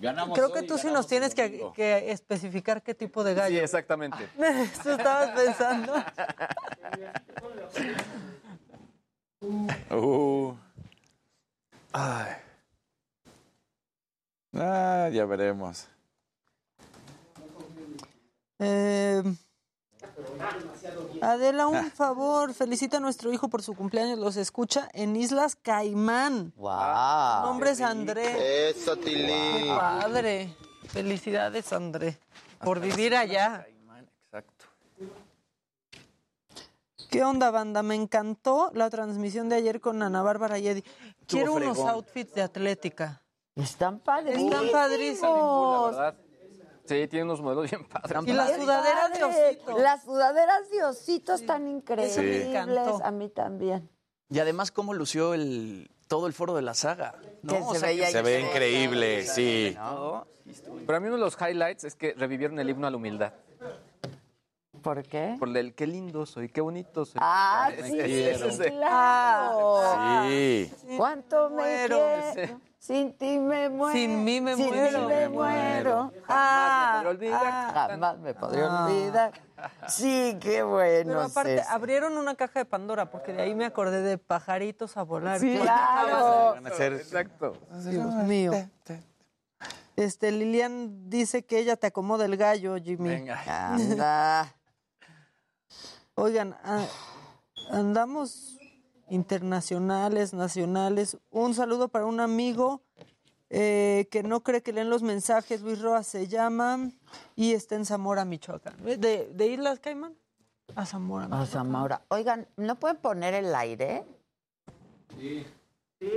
[0.00, 3.58] Ganamos Creo que tú sí nos tienes que, que especificar qué tipo de gallo.
[3.58, 4.30] Sí, exactamente.
[4.38, 5.92] Eso estabas pensando.
[9.90, 10.56] Uh,
[11.98, 12.32] Ay.
[14.52, 15.88] Ah, ya veremos.
[18.58, 19.22] Eh,
[21.22, 26.52] Adela, un favor, felicita a nuestro hijo por su cumpleaños, los escucha en Islas Caimán.
[26.56, 27.46] ¡Wow!
[27.46, 28.68] Nombre es André.
[28.68, 29.66] Eso, Tilly.
[29.68, 30.54] Padre.
[30.88, 32.18] Felicidades, André,
[32.62, 33.66] por vivir allá.
[37.10, 37.82] ¿Qué onda, banda?
[37.82, 40.84] Me encantó la transmisión de ayer con Ana Bárbara y Eddie.
[41.26, 43.22] Quiero unos outfits de atlética.
[43.54, 44.38] Están padres.
[44.38, 45.92] Están padrísimos.
[45.92, 46.20] La verdad.
[46.84, 48.22] Sí, tiene unos modelos bien padres.
[48.26, 49.78] Y las sudaderas de osito.
[49.78, 52.14] Las sudaderas de osito están increíbles.
[52.14, 52.54] Sí.
[53.02, 53.90] A mí también.
[54.28, 57.14] Y además, cómo lució el, todo el foro de la saga.
[57.42, 57.52] ¿no?
[57.52, 59.74] Que O se sea, veía Se ve increíble, sí.
[59.76, 60.26] ¿no?
[60.86, 63.32] Pero a mí uno de los highlights es que revivieron el himno a la humildad.
[64.86, 65.34] ¿Por qué?
[65.36, 67.18] Por el qué lindo soy, qué bonito soy.
[67.20, 69.80] Ah, Es- sí, de- claro.
[70.28, 70.72] Sí.
[70.96, 71.98] ¿Cuánto me Muero.
[72.34, 72.60] quiero?
[72.78, 73.92] Sin ti me muero.
[73.92, 75.00] Sin mí me Sin muero.
[75.00, 76.12] mí me muero.
[76.24, 77.42] Jamás Ah, me podré olvidar.
[77.44, 78.84] ah, jamás me podré Ah.
[78.86, 79.32] olvidar.
[79.88, 81.08] Sí, qué bueno.
[81.14, 81.74] Pero aparte, César.
[81.74, 85.40] abrieron una caja de Pandora, porque de ahí me acordé de pajaritos a volar.
[85.40, 86.52] Sí, claro.
[86.54, 87.54] Van a ser Exacto.
[87.90, 88.52] Dios mío.
[89.96, 93.08] Este, Lilian dice que ella te acomoda el gallo, Jimmy.
[93.08, 93.42] Venga.
[93.72, 94.54] Anda.
[96.16, 96.86] Oigan, a-
[97.70, 98.56] andamos
[99.08, 101.18] internacionales, nacionales.
[101.30, 102.80] Un saludo para un amigo
[103.50, 105.60] eh, que no cree que leen los mensajes.
[105.60, 106.90] Luis Roa se llama
[107.34, 108.82] y está en Zamora, Michoacán.
[108.82, 108.96] ¿De,
[109.32, 110.16] de Islas Caimán?
[110.74, 111.28] A Zamora.
[111.30, 112.02] A Zamora.
[112.08, 114.04] Oigan, ¿no pueden poner el aire?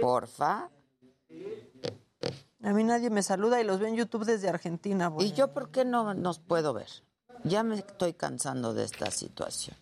[0.02, 0.70] Porfa.
[2.64, 5.12] A mí nadie me saluda y los ve en YouTube desde Argentina.
[5.20, 6.88] ¿Y yo por qué no nos puedo ver?
[7.44, 9.78] Ya me estoy cansando de esta situación.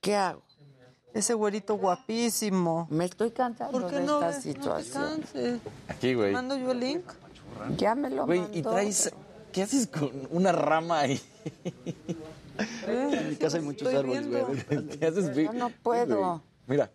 [0.00, 0.42] ¿Qué hago?
[1.14, 2.86] Ese güerito guapísimo.
[2.90, 4.36] Me estoy cansando ¿Por qué de no esta ves?
[4.36, 5.02] No te situación.
[5.22, 5.60] canses.
[5.88, 6.32] Aquí, güey.
[6.32, 7.04] ¿Mando yo el link?
[7.76, 8.58] ya me lo Güey, mandó.
[8.58, 9.12] y traes.
[9.52, 11.20] ¿Qué haces con una rama ahí?
[12.86, 14.46] En mi casa hay muchos Estoy árboles, viendo.
[14.46, 14.98] güey.
[14.98, 15.46] ¿Qué haces, güey?
[15.46, 16.42] Yo no puedo.
[16.66, 16.90] Mira.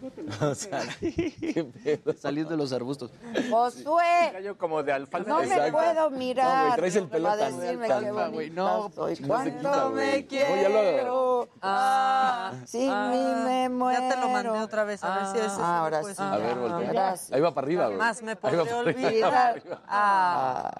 [0.40, 0.82] O sea.
[2.20, 3.10] Salir de los arbustos.
[3.50, 5.28] Josué, Gallo como de alfalfa.
[5.28, 6.46] no me puedo mirar.
[6.58, 9.18] No, güey, traes el pelo tan- tan- qué güey, no, soy.
[9.20, 11.48] no ¿Cuánto me No, ya lo- quiero?
[11.62, 14.00] Ah, sin Ah, mí me muero.
[14.00, 16.22] Ya te lo mandé otra vez, a ver si sí Ah, lo ahora puedes sí.
[16.22, 16.92] A ver, voltea.
[16.92, 17.32] Gracias.
[17.32, 17.98] Ahí va para arriba, güey.
[17.98, 19.62] Más me podré olvidar.
[19.86, 20.70] Ah,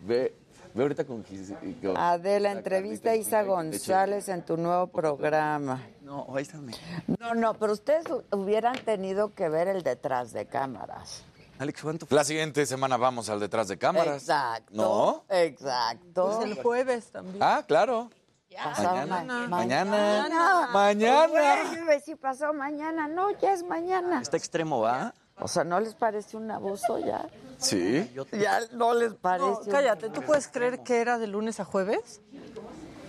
[0.00, 0.34] Ve,
[0.74, 1.22] ve ahorita con...
[1.82, 3.42] con- Adela, entrevista a Isa.
[3.42, 5.80] González en tu nuevo programa.
[6.08, 6.56] No, ahí está.
[6.56, 6.72] mi-
[7.20, 11.22] No, no, pero ustedes hubieran tenido que ver el detrás de cámaras.
[11.58, 12.16] Alex, ¿cuánto fue?
[12.16, 14.22] La siguiente semana vamos al detrás de cámaras.
[14.22, 14.72] Exacto.
[14.72, 15.24] ¿No?
[15.28, 16.32] Exacto.
[16.38, 17.36] Pues el jueves también.
[17.42, 18.08] Ah, claro.
[18.64, 19.22] Pasado Mañana.
[19.24, 20.68] ma- Mañana.
[20.72, 21.26] Mañana.
[21.28, 23.06] Güey, yo iba a decir pasado mañana.
[23.06, 24.22] No, ya es mañana.
[24.22, 25.14] Está extremo, ¿va?
[25.40, 27.28] O sea, ¿no les parece un abuso ya?
[27.58, 28.10] Sí.
[28.32, 29.46] Ya no les parece.
[29.46, 32.20] No, cállate, ¿tú puedes creer que era de lunes a jueves?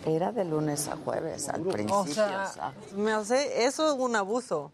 [0.05, 1.99] Era de lunes a jueves al principio.
[1.99, 2.93] O sea, ¿sabes?
[2.93, 4.71] me hace eso un abuso.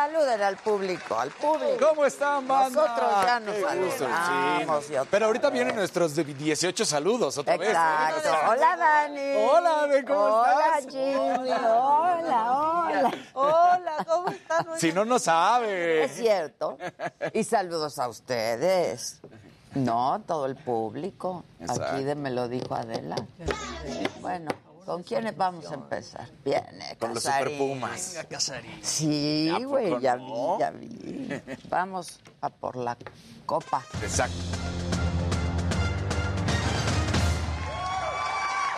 [0.00, 1.88] Saluden al público, al público.
[1.90, 2.70] ¿Cómo están, banda?
[2.70, 4.84] Nosotros ya nos saludamos.
[4.86, 4.94] sí.
[5.10, 7.68] Pero ahorita vienen nuestros de 18 saludos otra vez.
[7.68, 7.72] ¿eh?
[7.72, 8.30] Exacto.
[8.48, 9.20] Hola, Dani.
[9.46, 10.94] Hola, Dani, ¿cómo hola, estás?
[10.94, 11.50] Jimmy.
[11.50, 13.10] Hola, hola.
[13.34, 14.66] Hola, ¿cómo están?
[14.78, 16.04] Si no, no sabe.
[16.04, 16.78] Es cierto.
[17.34, 19.20] Y saludos a ustedes.
[19.74, 21.44] No, todo el público.
[21.60, 21.84] Exacto.
[21.84, 23.16] Aquí de me lo dijo Adela.
[24.22, 24.48] Bueno,
[24.90, 26.28] ¿con quiénes vamos a empezar?
[26.44, 27.56] Viene, Con los Casarín.
[27.56, 28.08] Super Pumas.
[28.12, 28.78] Venga, Casarín.
[28.82, 30.56] Sí, ¿A poco güey, ya no?
[30.56, 31.42] vi, ya vi.
[31.68, 32.96] Vamos a por la
[33.46, 33.84] copa.
[34.02, 34.34] Exacto.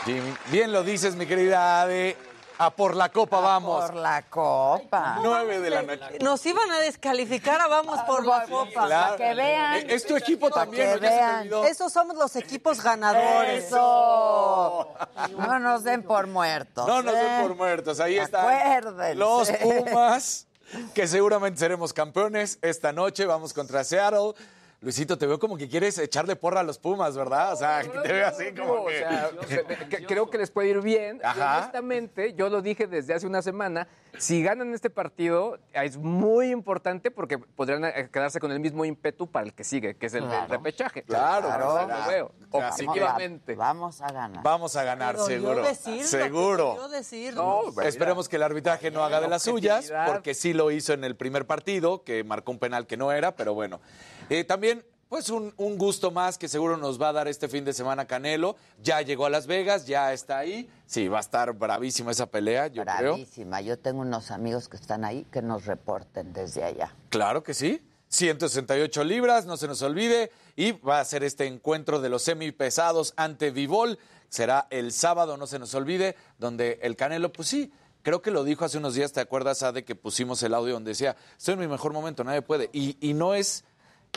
[0.04, 2.16] Jimmy, bien lo dices, mi querida Ade.
[2.64, 3.86] A por la copa vamos.
[3.86, 5.18] Por la copa.
[5.20, 6.18] 9 de la noche.
[6.20, 8.86] Nos iban a descalificar a Vamos por la Copa.
[8.86, 9.16] Claro.
[9.16, 9.74] que vean.
[9.78, 11.50] Eh, Es tu equipo también, que vean.
[11.66, 13.64] Esos somos los equipos ganadores.
[13.64, 14.94] Eso.
[15.38, 16.86] No nos den por muertos.
[16.86, 17.16] No nos ¿eh?
[17.18, 17.98] den por muertos.
[17.98, 19.14] Ahí están Acuérdense.
[19.16, 20.46] los Pumas,
[20.94, 23.26] que seguramente seremos campeones esta noche.
[23.26, 24.34] Vamos contra Seattle.
[24.82, 27.52] Luisito, te veo como que quieres echarle porra a los Pumas, ¿verdad?
[27.52, 28.98] O sea, que te veo así como O que...
[28.98, 31.20] sea, que- que- creo que les puede ir bien.
[31.22, 31.58] Y Ajá.
[31.58, 33.86] honestamente, yo lo dije desde hace una semana,
[34.18, 39.26] si ganan este partido es muy importante porque podrían eh, quedarse con el mismo ímpetu
[39.30, 40.40] para el que sigue, que es el Claro.
[40.42, 41.02] del repechaje.
[41.02, 41.86] Claro, Claro, claro.
[42.02, 42.32] lo veo.
[42.50, 42.68] Claro.
[42.68, 43.54] Objetivamente.
[43.54, 44.42] Vamos a ganar.
[44.42, 45.62] Vamos a ganar, seguro.
[45.62, 46.88] decirlo, seguro.
[46.88, 47.72] decirlo.
[47.74, 51.04] No, Esperemos que el arbitraje no haga de las suyas, porque sí lo hizo en
[51.04, 53.80] el primer partido, que marcó un penal que no era, pero bueno.
[54.28, 57.66] Eh, también pues un, un gusto más que seguro nos va a dar este fin
[57.66, 58.56] de semana Canelo.
[58.82, 60.70] Ya llegó a Las Vegas, ya está ahí.
[60.86, 63.12] Sí, va a estar bravísima esa pelea, yo creo.
[63.12, 63.60] Bravísima.
[63.60, 66.96] Yo tengo unos amigos que están ahí que nos reporten desde allá.
[67.10, 67.86] Claro que sí.
[68.08, 70.32] 168 libras, no se nos olvide.
[70.56, 73.98] Y va a ser este encuentro de los semipesados ante Vivol.
[74.30, 78.44] Será el sábado, no se nos olvide, donde el Canelo, pues sí, creo que lo
[78.44, 81.60] dijo hace unos días, ¿te acuerdas, de que pusimos el audio donde decía, estoy en
[81.60, 82.70] mi mejor momento, nadie puede?
[82.72, 83.64] Y, y no es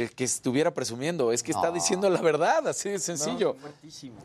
[0.03, 1.71] el que estuviera presumiendo, es que está No.
[1.73, 3.55] diciendo la verdad, así de sencillo.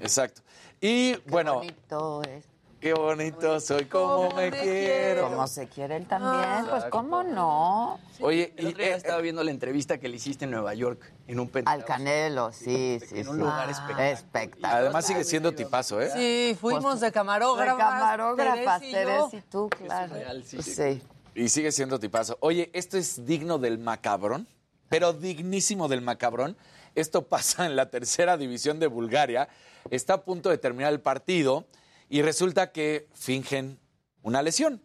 [0.00, 0.42] Exacto.
[0.80, 2.44] Y bueno, bonito es.
[2.80, 5.28] qué bonito soy, como me quiero.
[5.28, 8.00] Como se quiere él también, pues cómo no.
[8.20, 11.38] Oye, El otro día estaba viendo la entrevista que le hiciste en Nueva York, en
[11.38, 11.72] un penthouse.
[11.74, 13.40] Al Canelo, sí, sí, En un sí.
[13.40, 14.12] lugar espectacular.
[14.12, 14.74] espectacular.
[14.76, 16.10] Además sigue siendo tipazo, ¿eh?
[16.14, 17.76] Sí, fuimos de camarógrafas.
[17.76, 20.14] De camarógrafas, Teresa y tú, claro.
[20.14, 20.60] real, sí.
[20.62, 21.02] Sí.
[21.34, 22.36] Y sigue siendo tipazo.
[22.40, 24.48] Oye, esto es digno del macabrón,
[24.90, 26.58] pero dignísimo del macabrón.
[26.94, 29.48] Esto pasa en la tercera división de Bulgaria.
[29.90, 31.64] Está a punto de terminar el partido
[32.10, 33.78] y resulta que fingen
[34.22, 34.82] una lesión.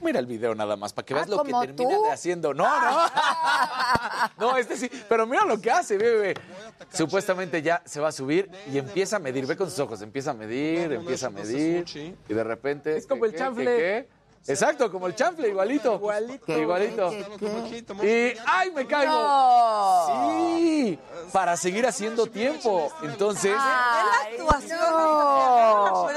[0.00, 2.04] Mira el video nada más para que veas Ah, lo que ¿como termina tú?
[2.04, 2.54] de haciendo.
[2.54, 2.98] No, no.
[4.38, 4.88] No, este sí.
[5.08, 6.34] Pero mira lo que hace, bebé.
[6.92, 9.44] Supuestamente ya se va a subir y empieza a medir.
[9.46, 10.00] Ve con sus ojos.
[10.00, 11.84] Empieza a medir, empieza a medir.
[12.28, 12.96] Y de repente.
[12.96, 14.08] Es como el ¿qué, chanfle.
[14.46, 15.94] Exacto, como el chanfle, igualito.
[15.96, 16.52] Igualito.
[16.58, 17.10] Igualito.
[18.00, 19.12] ¿Qué, Y ¡ay, me caigo!
[19.12, 20.56] No.
[20.58, 20.98] Sí,
[21.32, 22.90] para seguir haciendo tiempo.
[23.02, 26.08] Entonces, La actuación no.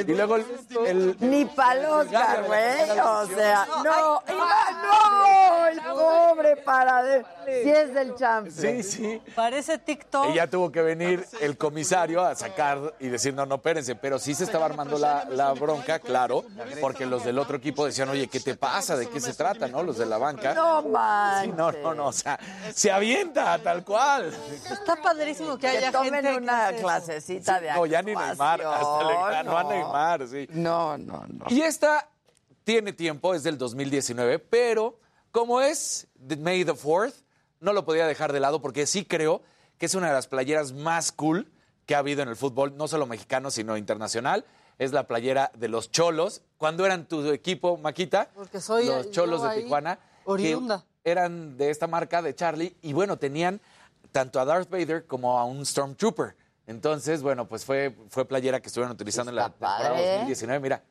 [0.00, 0.46] y luego el,
[0.86, 2.90] el- Ni palos, güey.
[3.00, 7.24] O sea, no, Iván, no, el pobre para de.
[7.62, 8.54] Si es del champion.
[8.54, 9.22] Sí, sí.
[9.34, 10.28] Parece TikTok.
[10.30, 13.94] Y ya tuvo que venir el comisario a sacar y decir, no, no, espérense.
[13.94, 16.44] Pero sí se estaba armando la, la bronca, claro,
[16.80, 18.96] porque los del otro equipo decían, oye, ¿qué te pasa?
[18.96, 19.82] ¿De qué se trata, no?
[19.82, 20.54] Los de la banca.
[20.54, 21.54] No Sí, manches.
[21.56, 22.38] no, no, no, o sea,
[22.74, 24.32] se avienta tal cual.
[24.70, 29.04] Está padrísimo que Que haya tomen gente una clasecita de No, ya ni Neymar, hasta
[29.04, 29.70] le ganó a no.
[29.70, 30.46] Neymar, sí.
[30.50, 31.46] No, no, no.
[31.48, 32.08] Y esta
[32.64, 34.98] tiene tiempo, es del 2019, pero
[35.30, 37.14] como es de May the 4th,
[37.60, 39.42] no lo podía dejar de lado porque sí creo
[39.78, 41.50] que es una de las playeras más cool
[41.86, 44.44] que ha habido en el fútbol, no solo mexicano, sino internacional.
[44.78, 46.42] Es la playera de los Cholos.
[46.56, 48.30] Cuando eran tu equipo, Maquita?
[48.34, 49.96] Porque soy los Cholos de Tijuana.
[49.96, 50.84] que oriunda.
[51.04, 53.60] eran de esta marca de Charlie y bueno, tenían
[54.12, 56.36] tanto a Darth Vader como a un Stormtrooper.
[56.66, 60.06] Entonces, bueno, pues fue, fue playera que estuvieron utilizando en la temporada padre.
[60.12, 60.60] 2019.
[60.60, 60.82] Mira,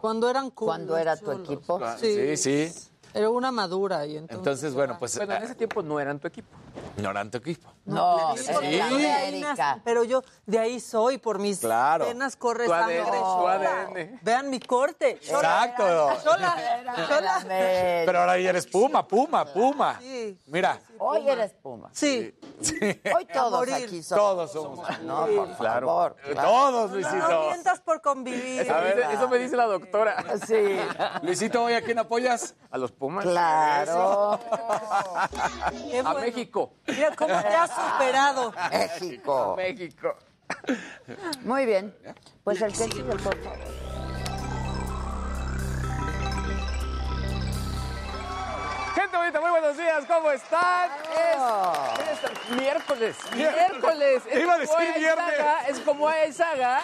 [0.00, 1.80] Cuando eran cool, Cuando era tu equipo.
[1.98, 2.72] sí, sí.
[3.14, 4.38] Era una madura y entonces.
[4.38, 6.48] Entonces, bueno, pues Bueno, en ese tiempo no eran tu equipo.
[6.96, 7.72] no eran tu equipo.
[7.84, 9.54] No, Sí, América.
[9.54, 12.06] nací, Pero yo de ahí soy, por mis Claro.
[12.06, 13.02] venas corre Tu sangre.
[13.04, 13.46] Tu.
[13.48, 14.18] ADN.
[14.22, 15.10] Vean mi corte.
[15.10, 15.84] Exacto.
[16.24, 16.52] Chola.
[16.52, 18.04] América.
[18.06, 19.98] Pero ahora ya eres Puma, Puma, Puma.
[20.00, 20.38] Sí.
[20.46, 21.90] Mira, Hoy eres Puma.
[21.92, 22.34] Sí.
[23.14, 24.24] Hoy todos aquí somos.
[24.24, 25.00] todos somos.
[25.02, 25.86] No, por Claro.
[25.86, 26.16] favor.
[26.34, 27.40] Todos, No Luisito.
[27.48, 28.62] mientas por convivir.
[28.62, 30.24] Eso, me dice, eso me dice la doctora.
[30.46, 30.78] Sí,
[31.22, 32.54] Luisito, ¿hoy a quién apoyas?
[32.70, 33.03] A los Pumas.
[33.22, 34.38] Claro.
[35.90, 36.20] Qué A bueno.
[36.20, 36.72] México.
[36.86, 38.52] Mira cómo te has superado.
[38.70, 39.54] México.
[39.56, 40.16] México.
[41.44, 41.94] Muy bien.
[42.42, 44.03] Pues el que sigue, por favor.
[49.32, 50.90] Muy buenos días, ¿cómo están?
[51.16, 54.22] Es, es miércoles, miércoles.
[54.30, 55.36] Es Iba a como decir hay viernes.
[55.38, 56.80] saga, es como hay saga.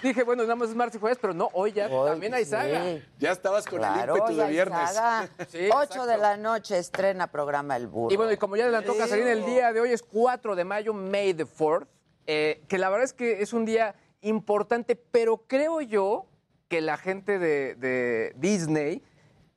[0.00, 2.84] Dije, bueno, nada más es martes y jueves, pero no, hoy ya también hay saga.
[2.84, 3.02] Sí.
[3.18, 4.92] Ya estabas con Claro, el ímpetu de viernes.
[4.92, 5.28] saga.
[5.48, 6.06] Sí, 8 exacto.
[6.06, 8.14] de la noche estrena programa El Burro.
[8.14, 10.94] Y bueno, y como ya adelantó Casarín, el día de hoy es 4 de mayo,
[10.94, 11.88] May the 4th,
[12.28, 16.26] eh, que la verdad es que es un día importante, pero creo yo
[16.68, 19.02] que la gente de, de Disney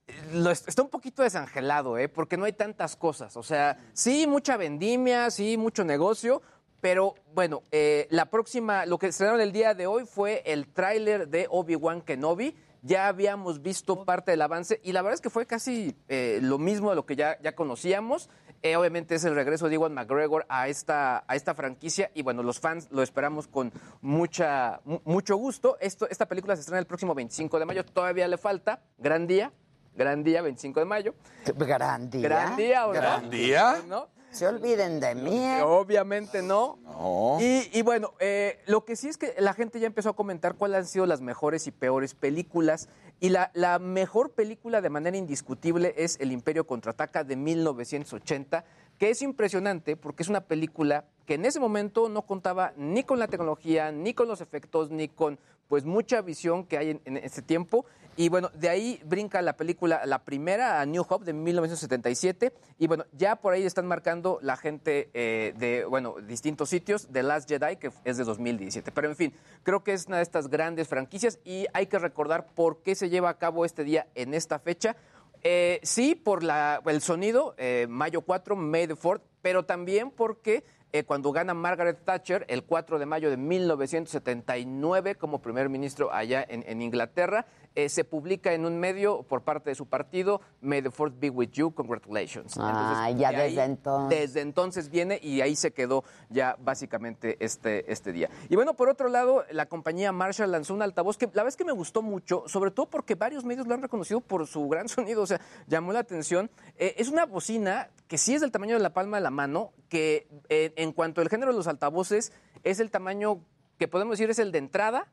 [0.07, 2.07] está un poquito desangelado, ¿eh?
[2.09, 3.35] porque no hay tantas cosas.
[3.37, 6.41] O sea, sí, mucha vendimia, sí, mucho negocio,
[6.81, 11.27] pero bueno, eh, la próxima, lo que estrenaron el día de hoy fue el tráiler
[11.29, 12.55] de Obi-Wan Kenobi.
[12.83, 16.59] Ya habíamos visto parte del avance y la verdad es que fue casi eh, lo
[16.59, 18.29] mismo de lo que ya, ya conocíamos.
[18.61, 22.43] Eh, obviamente es el regreso de Iwan McGregor a esta, a esta franquicia y bueno,
[22.43, 25.77] los fans lo esperamos con mucha, mu- mucho gusto.
[25.79, 29.51] Esta película se estrena el próximo 25 de mayo, todavía le falta, gran día,
[29.95, 31.15] gran día, 25 de mayo.
[31.45, 32.21] Gran día.
[32.21, 32.93] Gran día, ¿o no?
[32.93, 33.83] ¿Gran día?
[33.87, 34.07] ¿No?
[34.35, 35.37] Se olviden de mí.
[35.37, 35.61] ¿eh?
[35.61, 36.77] Obviamente no.
[36.83, 37.37] No.
[37.39, 40.55] Y, y bueno, eh, lo que sí es que la gente ya empezó a comentar
[40.55, 42.89] cuáles han sido las mejores y peores películas.
[43.21, 48.65] Y la, la mejor película de manera indiscutible es El Imperio Contraataca de 1980,
[48.97, 53.19] que es impresionante porque es una película que en ese momento no contaba ni con
[53.19, 57.17] la tecnología, ni con los efectos, ni con pues mucha visión que hay en, en
[57.17, 57.85] este tiempo.
[58.17, 62.53] Y bueno, de ahí brinca la película, la primera, a New Hope, de 1977.
[62.79, 67.09] Y bueno, ya por ahí están marcando la gente eh, de, bueno, distintos sitios.
[67.11, 68.93] The Last Jedi, que es de 2017.
[68.93, 72.47] Pero en fin, creo que es una de estas grandes franquicias y hay que recordar
[72.55, 74.95] por qué se lleva a cabo este día en esta fecha.
[75.43, 80.63] Eh, sí, por la, el sonido, eh, mayo 4, May the 4th, pero también porque
[80.95, 86.45] eh, cuando gana Margaret Thatcher el 4 de mayo de 1979 como primer ministro allá
[86.47, 90.81] en, en Inglaterra, eh, se publica en un medio por parte de su partido, May
[90.81, 92.55] the 4th be with you, congratulations.
[92.57, 94.19] Ah, ya de ahí- desde entonces.
[94.19, 98.29] Desde entonces viene y ahí se quedó ya básicamente este, este día.
[98.49, 101.57] Y bueno, por otro lado, la compañía Marshall lanzó un altavoz que la verdad es
[101.57, 104.87] que me gustó mucho, sobre todo porque varios medios lo han reconocido por su gran
[104.89, 106.49] sonido, o sea, llamó la atención.
[106.77, 109.73] Eh, es una bocina que sí es del tamaño de la palma de la mano,
[109.89, 112.31] que eh, en cuanto al género de los altavoces
[112.63, 113.41] es el tamaño
[113.77, 115.07] que podemos decir es el de entrada,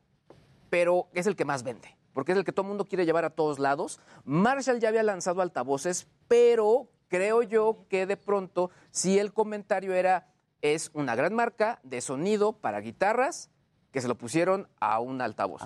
[0.70, 3.24] pero es el que más vende, porque es el que todo el mundo quiere llevar
[3.24, 4.00] a todos lados.
[4.24, 10.28] Marshall ya había lanzado altavoces, pero creo yo que de pronto, si el comentario era,
[10.60, 13.50] es una gran marca de sonido para guitarras,
[13.92, 15.62] que se lo pusieron a un altavoz.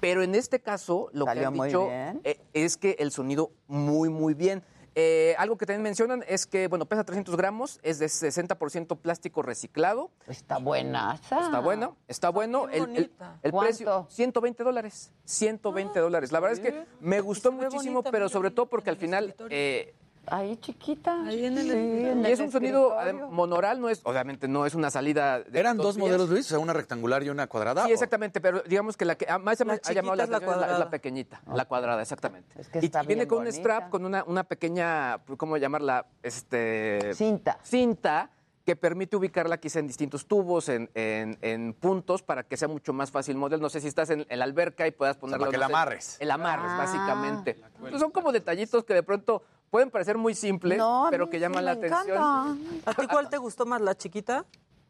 [0.00, 4.34] Pero en este caso, lo que han dicho eh, es que el sonido muy, muy
[4.34, 4.62] bien.
[4.96, 9.42] Eh, algo que también mencionan es que, bueno, pesa 300 gramos, es de 60% plástico
[9.42, 10.10] reciclado.
[10.26, 11.14] Está buena.
[11.46, 12.68] Está bueno, está bueno.
[12.68, 13.12] El, el-
[13.42, 15.12] el precio, 120 dólares.
[15.24, 16.32] 120 dólares.
[16.32, 19.34] La verdad es que me gustó muchísimo, pero sobre todo porque al final...
[19.50, 19.94] eh,
[20.30, 21.24] Ahí chiquita.
[21.26, 22.94] Ahí en el, Sí, en y el es un sonido
[23.30, 25.40] monoral, no es, obviamente no es una salida.
[25.40, 26.46] de ¿Eran dos modelos, Luis?
[26.46, 27.84] O sea, una rectangular y una cuadrada.
[27.84, 30.30] Sí, o- exactamente, pero digamos que la que más La ha llamado la chiquita es
[30.30, 30.90] la atención es la, es la cuadrada.
[30.90, 32.60] pequeñita, la cuadrada, exactamente.
[32.60, 36.06] Es que y viene bien con un strap, con una, una pequeña, ¿cómo llamarla?
[36.22, 37.58] Este, Cinta.
[37.62, 38.30] Cinta
[38.64, 42.92] que permite ubicarla quizá en distintos tubos, en, en- en puntos, para que sea mucho
[42.92, 43.62] más fácil modelo.
[43.62, 45.40] No sé si estás en, en la alberca y puedas ponerlo.
[45.46, 46.16] para que no la sé, amarres.
[46.20, 46.76] El amarres, Ah.
[46.78, 47.60] básicamente.
[47.80, 51.64] Pues son como detallitos que de pronto pueden parecer muy simples, No, pero que llaman
[51.64, 52.16] la atención.
[52.16, 52.90] encanta.
[52.90, 54.44] ¿A ti cuál te gustó más, la chiquita?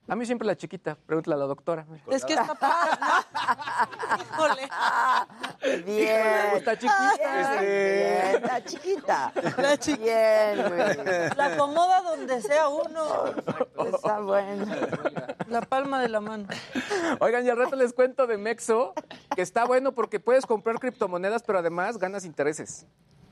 [0.09, 1.87] A mí siempre la chiquita, pregúntale a la doctora.
[2.09, 2.99] Es que está padre.
[4.33, 5.83] Híjole.
[5.85, 6.57] Bien.
[6.57, 7.61] Está chiquita.
[7.61, 9.33] Bien, está chiquita.
[9.57, 10.53] La chiquita.
[10.53, 11.37] Bien, Luis.
[11.37, 13.03] La acomoda donde sea uno.
[13.95, 14.67] Está bueno.
[15.47, 16.49] La palma de la mano.
[17.21, 18.95] Oigan, y al rato les cuento de Mexo,
[19.37, 22.85] que está bueno porque puedes comprar criptomonedas, pero además ganas intereses.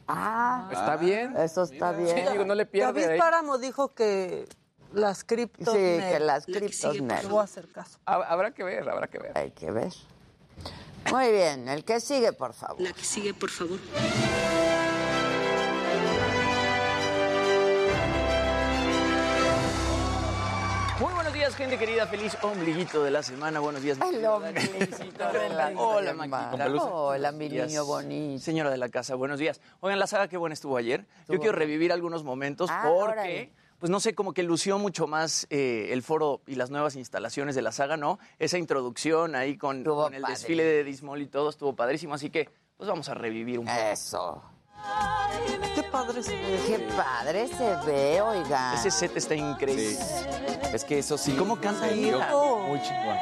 [0.09, 1.37] Ah, Está bien.
[1.37, 2.17] eso está bien.
[2.17, 3.19] Sí, digo, no le pierde David ahí.
[3.19, 4.49] Páramo dijo que
[4.93, 5.75] las criptos.
[5.75, 6.13] Sí, net.
[6.13, 7.23] que las criptos net.
[7.23, 7.99] Le voy a hacer caso.
[8.07, 9.37] Hab- Habrá que ver, habrá que ver.
[9.37, 9.93] Hay que ver.
[11.11, 12.81] Muy bien, el que sigue, por favor.
[12.81, 13.79] La que sigue, por favor.
[21.49, 22.07] Días, gente querida.
[22.07, 23.61] Feliz ombliguito de la semana.
[23.61, 23.99] Buenos días.
[24.01, 26.13] El ombliguito de la Hola.
[26.13, 26.69] Maquita.
[26.69, 28.43] Hola, mi niño bonito.
[28.43, 29.61] Señora de la casa, buenos días.
[29.81, 31.07] Oigan, la saga, qué buena estuvo ayer.
[31.29, 33.53] Yo quiero revivir algunos momentos Ah, porque, órale.
[33.79, 37.55] pues no sé, como que lució mucho más eh, el foro y las nuevas instalaciones
[37.55, 38.19] de la saga, ¿no?
[38.39, 40.21] Esa introducción ahí con, el padre.
[40.29, 42.15] desfile de Dismol y todo estuvo padrísimo.
[42.15, 43.79] Así que, pues vamos a revivir un poco.
[43.79, 44.43] Eso.
[45.75, 46.61] Qué padre se ve.
[46.67, 48.75] Qué padre se ve, oiga.
[48.75, 49.97] Ese set está increíble.
[50.73, 51.33] Es que eso sí.
[51.37, 52.29] ¿Cómo canta sí, ella?
[52.67, 53.17] Muy chingón.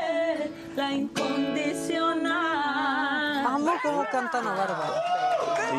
[0.74, 3.46] La incondicional.
[3.46, 5.02] Amo cómo cantan a Bárbara.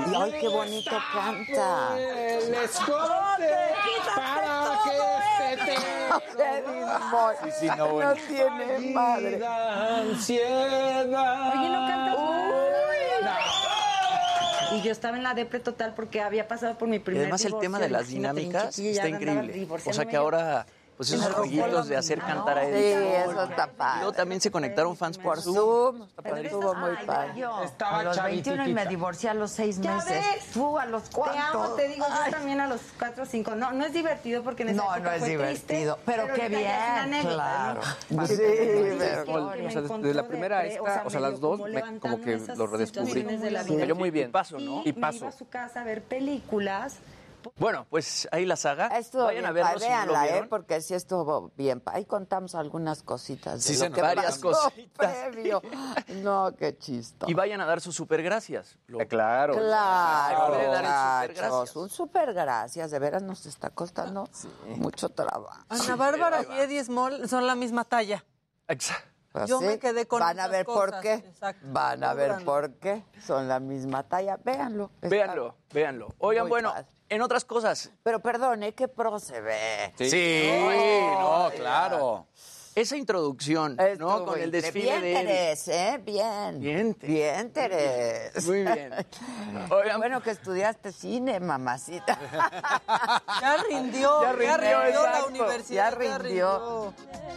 [0.09, 1.97] Y ay, qué bonito canta.
[1.97, 3.55] El escote
[4.15, 4.91] para que
[5.37, 5.75] se te.
[7.43, 9.35] Sí, sí, no, No tiene madre.
[9.45, 11.05] ansiedad.
[11.05, 12.15] Oye, no cantas.
[14.71, 17.57] Y yo estaba en la depre total porque había pasado por mi primer además el
[17.59, 19.67] tema de las dinámicas está increíble.
[19.85, 20.65] O sea que ahora,
[20.97, 23.29] pues esos jueguitos de hacer cantar a Sí, Edith.
[23.29, 23.97] eso está padre.
[23.99, 26.07] luego también se conectaron fans por Por Zoom.
[26.43, 27.33] Estuvo muy padre.
[27.39, 27.61] Yo.
[27.63, 30.11] Estaba a los 21 y me divorcié a los seis ¿Ya meses.
[30.11, 30.45] ves?
[30.53, 31.33] Tú a los cuatro.
[31.33, 33.53] Te amo, te digo, yo también a los cuatro o cinco.
[33.55, 36.33] No, no es divertido porque en esa No, época no es fue divertido, triste, pero
[36.33, 37.81] qué bien, anécdota, claro.
[38.09, 38.27] ¿no?
[38.27, 42.21] Sí, pero- O sea, desde la primera esta, o sea, las dos, como me- como
[42.21, 43.07] que lo redescubrí.
[43.07, 44.29] situaciones de la Me cayó muy bien.
[44.29, 44.81] Y paso, ¿no?
[44.83, 45.17] Y, Y me paso.
[45.19, 46.95] iba a su casa a ver películas.
[47.57, 48.87] Bueno, pues ahí la saga.
[48.87, 50.47] Estuvo Vayan bien a verlo si no lo véanla, ¿eh?
[50.49, 51.79] Porque sí estuvo bien.
[51.79, 53.63] pa- Ahí contamos algunas cositas.
[53.63, 55.15] Sí, de se lo que varias pasó cositas.
[55.31, 55.61] previo.
[56.23, 57.25] No, qué chisto.
[57.29, 58.77] Y vayan a dar sus super gracias.
[58.87, 59.53] Lo- Eh, claro.
[59.55, 61.75] Claro, Puede dar supergracias.
[61.75, 62.91] un super gracias.
[62.91, 64.27] De veras nos está costando
[64.75, 65.63] mucho trabajo.
[65.69, 68.23] Ana Bárbara y Eddie Small son la misma talla.
[68.67, 69.07] Exacto.
[69.31, 71.13] Pues Yo sí, me quedé con Van a ver por qué.
[71.15, 71.65] exacto.
[71.69, 73.03] Van a ver por qué.
[73.23, 74.37] Son la misma talla.
[74.43, 74.89] Véanlo.
[75.01, 76.07] Véanlo, véanlo.
[76.17, 76.87] Oigan, Muy bueno, padre.
[77.09, 79.93] En otras cosas, Pero perdone, qué pro se ve.
[79.97, 80.49] Sí,
[81.19, 82.27] no, claro.
[82.75, 84.25] esa introducción, ¿no?
[84.25, 85.13] Con el desfile bien, de.
[85.13, 86.01] Teres, ¿eh?
[86.03, 86.59] Bien.
[86.59, 88.45] Bien, Bien, Teres.
[88.45, 88.93] Muy bien.
[89.71, 92.19] Oigan, bueno que estudiaste cine, mamacita.
[93.41, 95.27] Ya rindió, Ya rindió, la exacto.
[95.27, 95.91] universidad.
[95.91, 96.93] Ya rindió.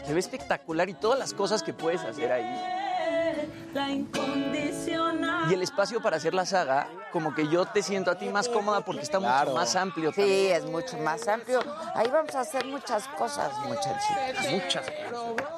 [0.06, 2.79] Se ve espectacular y todas las cosas que puedes hacer ahí.
[5.48, 8.48] Y el espacio para hacer la saga, como que yo te siento a ti más
[8.48, 9.50] cómoda porque está Claro.
[9.50, 10.12] mucho más amplio.
[10.12, 11.60] Sí, es mucho más amplio.
[11.94, 14.50] Ahí vamos a hacer muchas cosas, muchachitos.
[14.52, 15.48] Muchas cosas.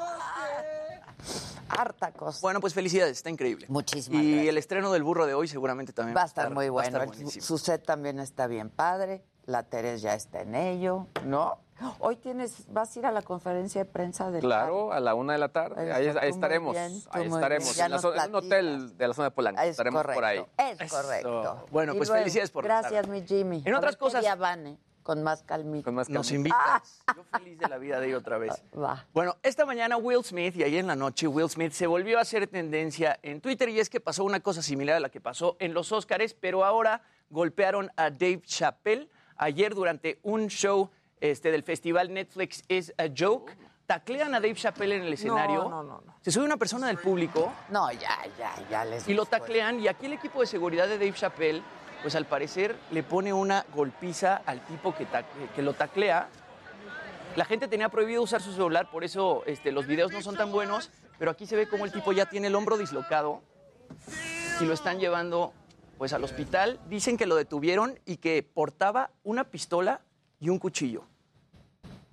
[1.69, 2.39] Harta cosa.
[2.43, 3.67] Bueno, pues felicidades, está increíble.
[3.69, 4.49] Muchísimas Y gracias.
[4.51, 7.03] el estreno del burro de hoy seguramente también Va a estar muy va a bueno.
[7.13, 7.43] estar.
[7.43, 9.25] Su set también está bien padre.
[9.45, 11.59] La Teres ya está en ello, ¿no?
[11.99, 15.33] Hoy tienes, vas a ir a la conferencia de prensa del Claro, a la una
[15.33, 15.93] de la tarde.
[15.93, 16.75] Ahí, Eso, estaremos.
[16.75, 17.73] bien, ahí estaremos.
[17.77, 19.61] En, la nos zona- en un hotel de la zona de Polanco.
[19.63, 20.45] Es estaremos por ahí.
[20.79, 21.67] Es correcto.
[21.73, 23.63] Bueno, Y pues luego, felicidades por Gracias, mi Jimmy.
[23.67, 24.79] En A otras ver qué cosas- día van, ¿eh?
[25.03, 25.85] Con más calmita.
[25.87, 26.37] Con más Nos calma.
[26.37, 27.03] invitas.
[27.17, 28.63] Yo feliz de la vida de ir otra vez.
[28.81, 29.05] Va.
[29.13, 32.21] Bueno, esta mañana Will Smith y ayer en la noche Will Smith se volvió a
[32.21, 35.57] hacer tendencia en Twitter y es que pasó una cosa similar a la que pasó
[35.59, 39.11] en los Óscares, pero ahora golpearon a Dave Chappelle
[39.43, 40.91] ayer durante un show
[41.21, 43.57] este, del festival Netflix is a Joke.
[43.87, 45.69] Taclean a Dave Chappelle en el escenario.
[45.69, 46.15] no, no, no.
[46.21, 49.09] Se sube una persona del público No, ya, ya, ya les.
[49.09, 51.63] y lo taclean y aquí el equipo de seguridad de Dave Chappelle,
[52.01, 55.07] pues al parecer le pone una golpiza al tipo que,
[55.55, 56.29] que lo taclea.
[57.35, 60.53] La gente tenía prohibido usar su celular, por eso este, los videos no son tan
[60.53, 63.43] buenos, pero aquí se ve como el tipo ya tiene el hombro dislocado
[64.61, 65.53] y lo están llevando
[66.03, 66.81] pues al hospital.
[66.89, 70.01] Dicen que lo detuvieron y que portaba una pistola
[70.41, 71.05] y un cuchillo.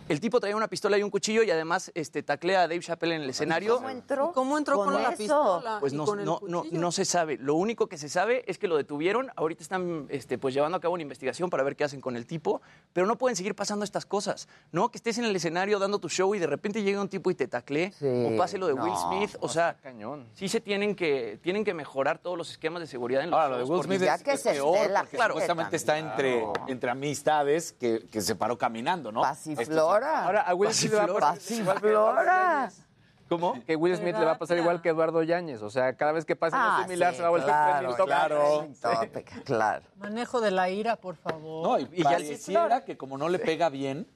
[0.10, 3.14] El tipo traía una pistola y un cuchillo y además este, taclea a Dave Chappelle
[3.14, 3.76] en el escenario.
[3.76, 4.32] ¿Cómo entró?
[4.34, 5.18] ¿Cómo entró con, la eso?
[5.18, 5.78] pistola?
[5.80, 6.42] Pues y no, con el no,
[6.72, 7.38] no, se sabe.
[7.38, 9.30] Lo único que se sabe es que lo detuvieron.
[9.36, 12.26] Ahorita están este, pues, llevando a cabo una investigación para ver qué hacen con el
[12.26, 12.60] tipo.
[12.92, 14.48] Pero no pueden seguir pasando estas cosas.
[14.72, 14.90] ¿No?
[14.90, 17.36] Que estés en el escenario dando tu show y de repente llega un tipo y
[17.36, 17.94] te taclee.
[18.02, 19.36] o pase lo de Will Smith.
[19.42, 20.26] O no, sea, cañón.
[20.34, 23.58] sí se tienen que, tienen que mejorar todos los esquemas de seguridad en los Ahora,
[23.60, 28.08] lo de Will Smith es, es peor porque claro, supuestamente está entre, entre amistades que,
[28.12, 29.22] que se paró caminando, ¿no?
[30.00, 30.26] Pasiflora.
[30.26, 32.60] Ahora, a Will Smith le va a pasar igual que Eduardo Pasiflora.
[32.62, 32.86] Yáñez.
[33.30, 33.64] ¿Cómo?
[33.66, 35.62] Que Will Smith le va a pasar igual que Eduardo Yáñez.
[35.62, 37.96] O sea, cada vez que pase Ah, algo similar sí, se va a volver claro,
[38.06, 38.68] claro.
[39.46, 39.86] Claro.
[39.98, 41.68] Manejo de la ira, por favor.
[41.68, 44.08] No, y, y ya- que como no le pega bien,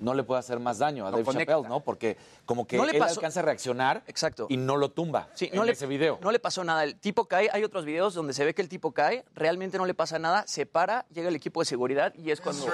[0.00, 1.52] no le puede hacer más daño a No Dave conecta.
[1.54, 1.80] Chappelle, ¿no?
[1.80, 4.46] Porque como que No le él pasó- alcanza a reaccionar Exacto.
[4.48, 6.18] y no lo tumba Sí, en no le, ese video.
[6.22, 6.84] no le pasó nada.
[6.84, 9.86] El tipo cae, hay otros videos donde se ve que el tipo cae, realmente no
[9.86, 12.66] le pasa nada, se para, llega el equipo de seguridad y es cuando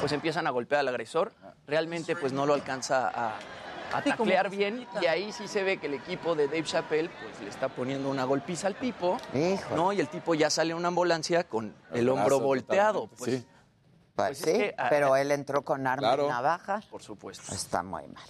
[0.00, 1.32] pues empiezan a golpear al agresor.
[1.66, 3.38] Realmente pues no lo alcanza a,
[3.92, 7.40] a taclear bien y ahí sí se ve que el equipo de Dave Chappelle pues
[7.42, 9.76] le está poniendo una golpiza al tipo, Híjole.
[9.76, 9.92] ¿no?
[9.92, 13.06] Y el tipo ya sale en una ambulancia con el hombro volteado.
[13.18, 13.46] Pues, sí.
[14.14, 16.26] Pues Pues es sí, que, ah, pero él entró con arma Claro.
[16.26, 16.80] y navaja.
[16.90, 17.54] por supuesto.
[17.54, 18.22] Está muy mal.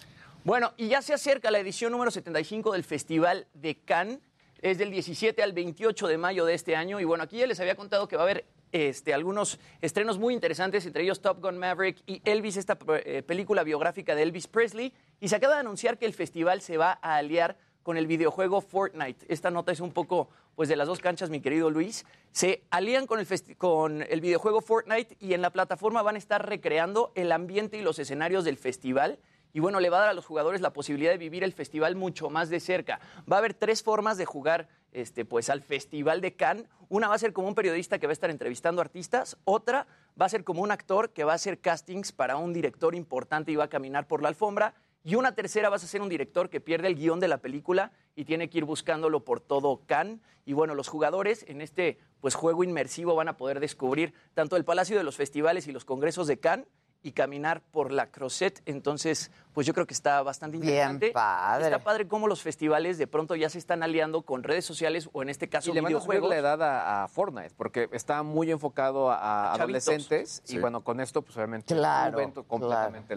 [0.44, 4.18] Bueno, y ya se acerca la edición número 75 del Festival de Cannes.
[4.60, 7.00] Es del 17 al 28 de mayo de este año.
[7.00, 10.34] Y bueno, aquí ya les había contado que va a haber este, algunos estrenos muy
[10.34, 14.94] interesantes, entre ellos Top Gun Maverick y Elvis, esta eh, película biográfica de Elvis Presley.
[15.20, 18.60] Y se acaba de anunciar que el festival se va a aliar con el videojuego
[18.60, 19.26] Fortnite.
[19.28, 22.04] Esta nota es un poco pues de las dos canchas, mi querido Luis.
[22.30, 23.26] Se alían con el,
[23.56, 27.82] con el videojuego Fortnite y en la plataforma van a estar recreando el ambiente y
[27.82, 29.18] los escenarios del festival.
[29.54, 31.94] Y bueno, le va a dar a los jugadores la posibilidad de vivir el festival
[31.94, 33.00] mucho más de cerca.
[33.30, 36.66] Va a haber tres formas de jugar este, pues, al Festival de Cannes.
[36.88, 39.36] Una va a ser como un periodista que va a estar entrevistando artistas.
[39.44, 39.86] Otra
[40.20, 43.52] va a ser como un actor que va a hacer castings para un director importante
[43.52, 44.74] y va a caminar por la alfombra.
[45.04, 47.92] Y una tercera vas a ser un director que pierde el guion de la película
[48.14, 50.20] y tiene que ir buscándolo por todo Cannes.
[50.44, 54.64] Y bueno, los jugadores en este pues, juego inmersivo van a poder descubrir tanto el
[54.64, 56.68] Palacio de los Festivales y los Congresos de Cannes
[57.02, 58.62] y caminar por la Crozet.
[58.66, 61.10] Entonces, pues yo creo que está bastante Bien interesante.
[61.12, 61.64] padre.
[61.66, 65.22] Está padre cómo los festivales de pronto ya se están aliando con redes sociales o
[65.22, 66.30] en este caso Y le van a subir videojuegos.
[66.30, 70.42] la edad a, a Fortnite, porque está muy enfocado a, adolescentes.
[70.44, 70.56] Sí.
[70.56, 72.24] Y bueno, con esto, pues obviamente, Claro, la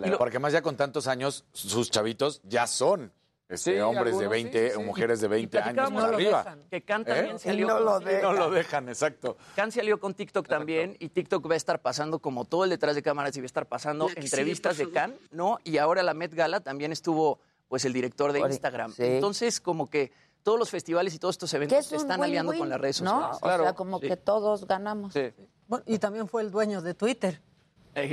[0.08, 0.18] edad.
[0.18, 3.12] Porque más ya con tantos años, sus chavitos ya son
[3.48, 6.44] este, Sí, hombres de algunos, 20 sí, mujeres de 20 años no lo arriba.
[6.44, 6.64] dejan.
[6.70, 7.06] Que Can ¿Eh?
[7.06, 8.22] también Y salió no con- lo dejan.
[8.22, 9.38] no lo dejan, exacto.
[9.56, 12.96] Can salió con TikTok también y TikTok va a estar pasando como todo el detrás
[12.96, 15.60] de cámaras y va a estar pasando entrevistas de Can, ¿no?
[15.64, 18.92] Y ahora la Met Gala también estuvo pues el director de Instagram.
[18.94, 19.04] sí.
[19.04, 20.12] Entonces como que
[20.44, 23.34] todos los festivales y todos estos eventos es se están aliando con las redes ¿no?
[23.34, 23.60] sociales.
[23.60, 24.08] O sea, como Sí.
[24.08, 25.14] que todos ganamos.
[25.14, 25.34] Sí.
[25.68, 27.42] Bueno, y también fue el dueño de Twitter.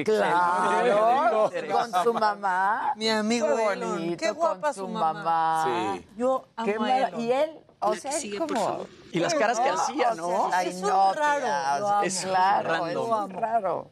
[0.05, 2.93] Claro, con su mamá.
[2.97, 4.17] Mi amigo qué bonito, Elon.
[4.17, 5.99] Qué guapa su mamá.
[6.17, 6.87] Yo amo.
[7.19, 8.87] Y él, o sea, es como...
[9.11, 10.51] Y las caras que hacía, ¿no?
[10.53, 12.03] Ay, no, raro.
[12.03, 13.91] Es claro, es raro.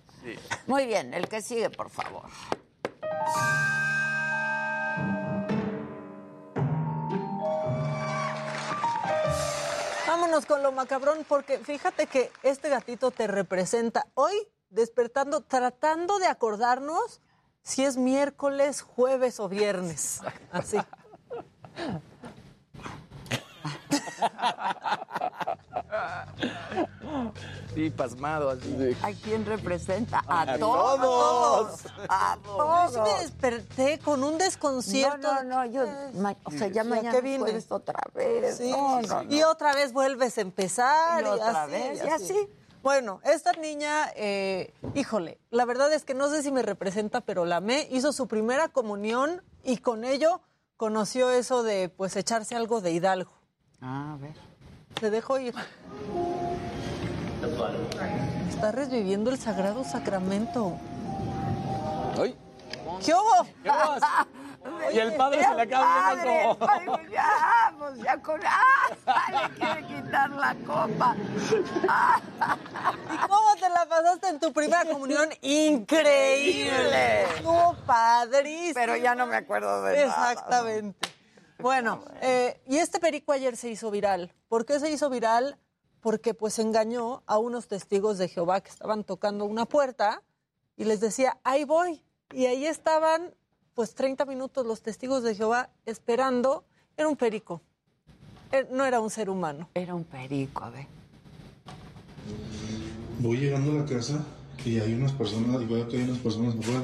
[0.67, 2.23] Muy bien, el que sigue, por favor.
[10.07, 14.35] Vámonos con lo macabrón porque fíjate que este gatito te representa hoy
[14.71, 17.21] despertando, tratando de acordarnos
[17.63, 20.21] si es miércoles, jueves o viernes.
[20.51, 20.79] Así.
[27.75, 28.97] Sí, pasmado así de...
[29.03, 30.23] ¿A quién representa?
[30.27, 31.81] A, A todos.
[32.09, 33.09] A todos.
[33.09, 35.33] me desperté con un desconcierto.
[35.35, 35.85] No, no, no, yo,
[36.45, 38.57] o sea, ya ¿Y a mañana puedes otra vez.
[38.57, 38.71] Sí.
[38.71, 39.33] No, no, no.
[39.33, 41.23] Y otra vez vuelves a empezar.
[41.23, 42.49] Y Y, otra así, vez, y y así.
[42.83, 47.45] Bueno, esta niña, eh, híjole, la verdad es que no sé si me representa, pero
[47.45, 47.87] la amé.
[47.91, 50.41] Hizo su primera comunión y con ello
[50.79, 53.33] conoció eso de, pues, echarse algo de Hidalgo.
[53.83, 54.35] Ah, a ver.
[54.99, 55.55] Se dejó ir.
[58.49, 60.79] Está reviviendo el sagrado sacramento.
[62.19, 62.35] ¡Ay!
[63.05, 63.47] ¿Qué hubo?
[63.63, 63.71] ¿Qué
[64.93, 66.71] Y el padre se le acaba Padre, viendo como...
[66.73, 68.41] ay, pues ya, pues ya con...
[68.45, 69.49] ¡Ah!
[69.49, 71.17] Le quiere quitar la copa.
[73.13, 75.31] ¿Y cómo te la pasaste en tu primera comunión?
[75.41, 77.23] Increíble.
[77.23, 78.75] Estuvo padrísimo.
[78.75, 80.33] Pero ya no me acuerdo de nada.
[80.33, 81.09] Exactamente.
[81.59, 84.35] Bueno, eh, y este perico ayer se hizo viral.
[84.49, 85.59] ¿Por qué se hizo viral?
[86.01, 90.23] Porque pues engañó a unos testigos de Jehová que estaban tocando una puerta
[90.77, 92.05] y les decía, ahí voy.
[92.33, 93.35] Y ahí estaban
[93.81, 96.65] pues 30 minutos los testigos de Jehová esperando.
[96.99, 97.63] Era un perico.
[98.53, 99.71] Eh, No era un ser humano.
[99.73, 100.87] Era un perico, a ver.
[103.21, 104.23] Voy llegando a la casa
[104.67, 106.83] y hay unas personas, y veo que hay unas personas afuera,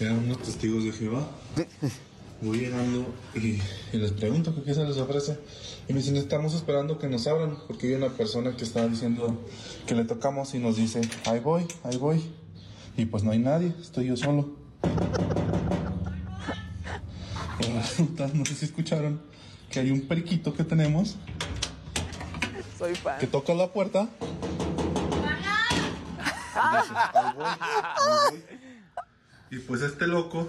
[0.00, 1.28] eran unos testigos de Jehová.
[2.40, 3.04] Voy llegando
[3.34, 3.60] y,
[3.92, 5.38] y les pregunto que qué se les ofrece.
[5.88, 9.44] Y me dicen, estamos esperando que nos abran, porque hay una persona que está diciendo
[9.86, 12.24] que le tocamos y nos dice, ahí voy, ahí voy.
[12.96, 14.64] Y pues no hay nadie, estoy yo solo.
[18.34, 19.20] No sé si escucharon,
[19.70, 21.16] que hay un periquito que tenemos
[22.78, 23.18] Soy fan.
[23.18, 24.08] que toca la puerta.
[26.56, 28.44] Ahí voy, ahí voy.
[29.50, 30.48] Y pues este loco.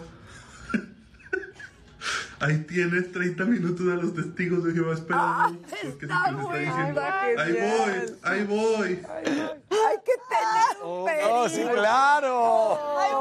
[2.40, 5.60] Ahí tienes 30 minutos a los testigos de Jehová esperando.
[5.68, 7.02] porque está les diciendo.
[7.02, 9.06] Ahí voy, ahí voy.
[9.16, 11.10] Hay que tener un.
[11.32, 12.80] Oh, sí, claro.
[13.00, 13.12] ¡Ahí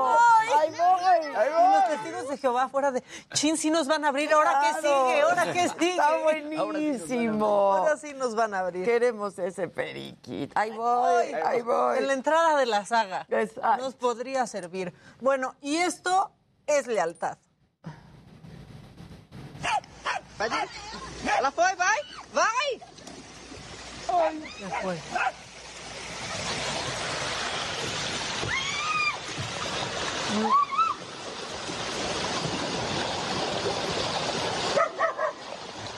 [0.70, 1.34] voy!
[1.36, 1.64] ¡Ahí voy!
[1.64, 3.02] Y los testigos de Jehová fuera de,
[3.32, 4.80] chin, sí nos van a abrir, ¿ahora Claro.
[5.08, 5.20] sigue?
[5.22, 5.90] ¿Ahora qué sigue?
[5.90, 7.46] Está buenísimo.
[7.46, 8.84] Ahora sí nos van a abrir.
[8.84, 10.52] Queremos ese periquito.
[10.58, 11.98] Ahí voy, ahí voy.
[11.98, 13.26] En la entrada de la saga.
[13.30, 13.84] Exacto.
[13.84, 14.92] Nos podría servir.
[15.20, 16.32] Bueno, y esto
[16.66, 17.38] es lealtad.
[20.36, 20.48] Vai,
[21.38, 22.00] ela foi, vai,
[22.32, 22.80] vai!
[24.08, 24.42] Oi.
[24.60, 25.00] Já foi.
[30.36, 30.73] Oi.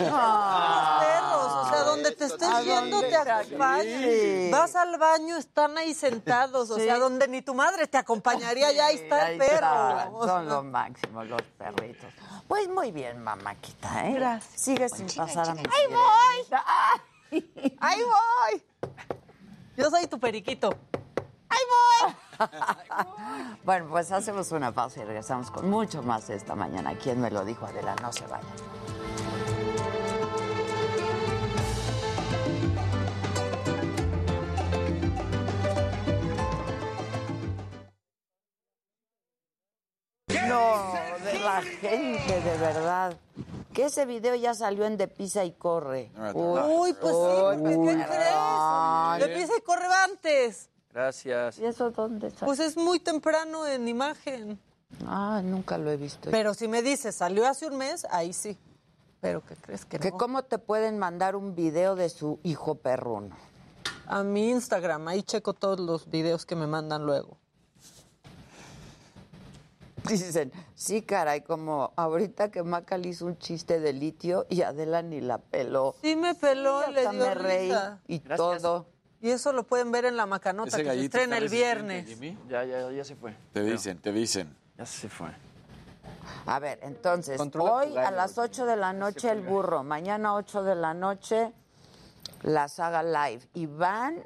[0.01, 0.99] Ah.
[1.01, 4.03] Perros, o sea, donde te estés ¿A yendo te acompañan.
[4.03, 4.49] Sí.
[4.53, 6.83] Vas al baño, están ahí sentados, o Sí.
[6.85, 10.11] sea, donde ni tu madre te acompañaría, ya ahí está el perro.
[10.27, 12.13] Son sea, lo máximo los perritos.
[12.49, 14.15] Pues muy bien, mamáquita, ¿eh?
[14.15, 14.61] Gracias.
[14.61, 17.75] Sigue sin pasar a mi ¡Ahí voy!
[17.81, 18.63] ¡Ahí voy!
[19.77, 20.71] Yo soy tu periquito.
[21.49, 22.15] ¡Ahí voy!
[23.65, 26.97] Bueno, pues hacemos una pausa y regresamos con mucho más esta mañana.
[26.97, 27.97] ¿Quién me lo dijo, Adela?
[28.01, 28.47] No se vayan.
[41.57, 43.17] La gente, de verdad.
[43.73, 46.11] Que ese video ya salió en De Pisa y Corre.
[46.35, 49.21] Uy, pues sí, porque ¿qué crees?
[49.21, 50.71] De pisa y corre va antes.
[50.93, 51.59] Gracias.
[51.59, 52.47] ¿Y eso dónde está?
[52.47, 54.59] Pues es muy temprano en imagen.
[55.07, 56.31] Ah, nunca lo he visto.
[56.31, 58.57] Pero si me dices, salió hace un mes, ahí sí.
[59.21, 60.19] Pero ¿qué crees que ¿Que no?
[60.19, 63.37] ¿Cómo te pueden mandar un video de su hijo perruno?
[64.07, 67.37] A mi Instagram, ahí checo todos los videos que me mandan luego.
[70.09, 75.03] Dicen, sí, caray, como ahorita que Maca le hizo un chiste de litio y Adela
[75.03, 75.97] ni la peló.
[76.03, 78.01] Sí me peló Sí, y le dio me reí risa.
[78.07, 78.63] y Gracias.
[78.63, 78.87] todo.
[79.21, 82.07] Y eso lo pueden ver en la macanota Ese que se estrena el viernes.
[82.07, 82.39] Jimmy.
[82.49, 83.35] Ya, ya, ya se fue.
[83.53, 84.55] Te dicen, te dicen.
[84.77, 85.29] Ya se fue.
[86.47, 90.63] A ver, entonces, Controla hoy a las 8 de la noche el burro, mañana 8
[90.63, 91.53] de la noche
[92.43, 93.43] la saga live.
[93.55, 94.23] Iván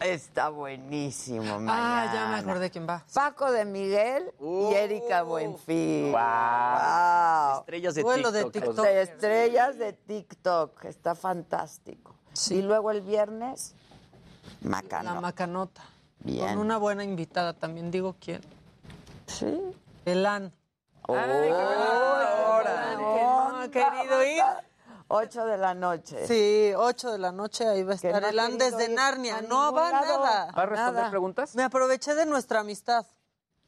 [0.00, 2.02] está buenísimo mañana.
[2.02, 3.04] Ah, ya me acordé quién va.
[3.12, 6.12] Paco de Miguel y Erika Buenfil.
[6.12, 7.60] Wow.
[7.60, 8.84] Estrellas de Duelo de TikTok.
[8.84, 10.84] De estrellas de TikTok.
[10.84, 12.14] Está fantástico.
[12.50, 13.74] Y luego el viernes,
[14.62, 15.20] La Macano.
[15.20, 15.82] macanota.
[16.20, 16.48] Bien.
[16.48, 18.40] Con una buena invitada también, digo quién.
[19.26, 19.60] Sí.
[20.04, 20.52] Elan.
[21.08, 23.08] Oh, Ay, qué.
[23.08, 24.42] Que no ha querido ir.
[25.12, 26.26] 8 de la noche.
[26.26, 29.42] Sí, 8 de la noche ahí va a estar no el Andes de Narnia.
[29.42, 30.24] No va lado.
[30.24, 30.52] nada.
[30.52, 31.10] ¿Va a responder nada.
[31.10, 31.54] preguntas?
[31.54, 33.04] Me aproveché de nuestra amistad.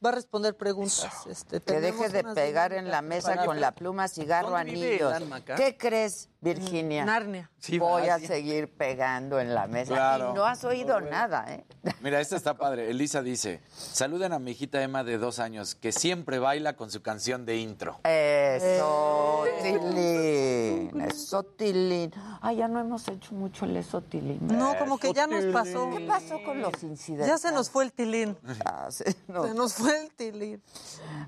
[0.04, 1.26] Va a responder preguntas.
[1.26, 5.02] Este, Que tenemos deje de pegar en la mesa con la pluma, cigarro, ¿Dónde vive
[5.04, 5.42] anillos.
[5.56, 7.04] ¿Qué crees, Virginia?
[7.04, 7.50] Narnia.
[7.58, 9.94] Sí, Voy a seguir pegando en la mesa.
[9.94, 10.30] Claro.
[10.30, 11.64] Y no has oído nada, ¿eh?
[12.02, 12.90] Mira, esta está padre.
[12.90, 17.00] Elisa dice, saluden a mi hijita Emma de dos años, que siempre baila con su
[17.02, 18.00] canción de intro.
[18.04, 21.00] Eso, Tilín.
[21.00, 22.12] Eso, Tilín.
[22.42, 24.38] Ay, ya no hemos hecho mucho el eso, Tilín.
[24.46, 25.88] No, como que ya nos pasó.
[25.90, 27.26] ¿Qué pasó con los incidentes?
[27.28, 28.36] Ya se nos fue el tilín.
[28.66, 30.62] Ah, se nos- Se nos fue el tilín.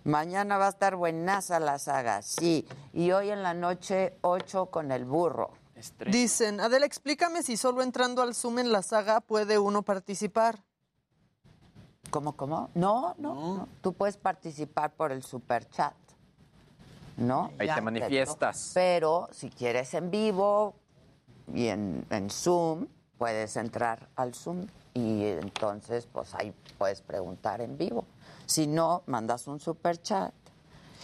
[0.05, 2.67] Mañana va a estar buenaza la saga, sí.
[2.93, 5.53] Y hoy en la noche, 8 con el burro.
[6.11, 10.65] Dicen, Adela, explícame si solo entrando al Zoom en la saga puede uno participar.
[12.11, 12.71] ¿Cómo, cómo?
[12.75, 13.69] No, no, no.
[13.83, 15.95] Tú puedes participar por el super chat.
[17.17, 17.51] ¿No?
[17.59, 18.71] Ahí Ya te manifiestas.
[18.75, 20.75] Pero si quieres en vivo
[21.53, 22.87] y en, en Zoom,
[23.19, 28.05] puedes entrar al Zoom y entonces pues ahí puedes preguntar en vivo.
[28.47, 30.33] Si no, mandas un super chat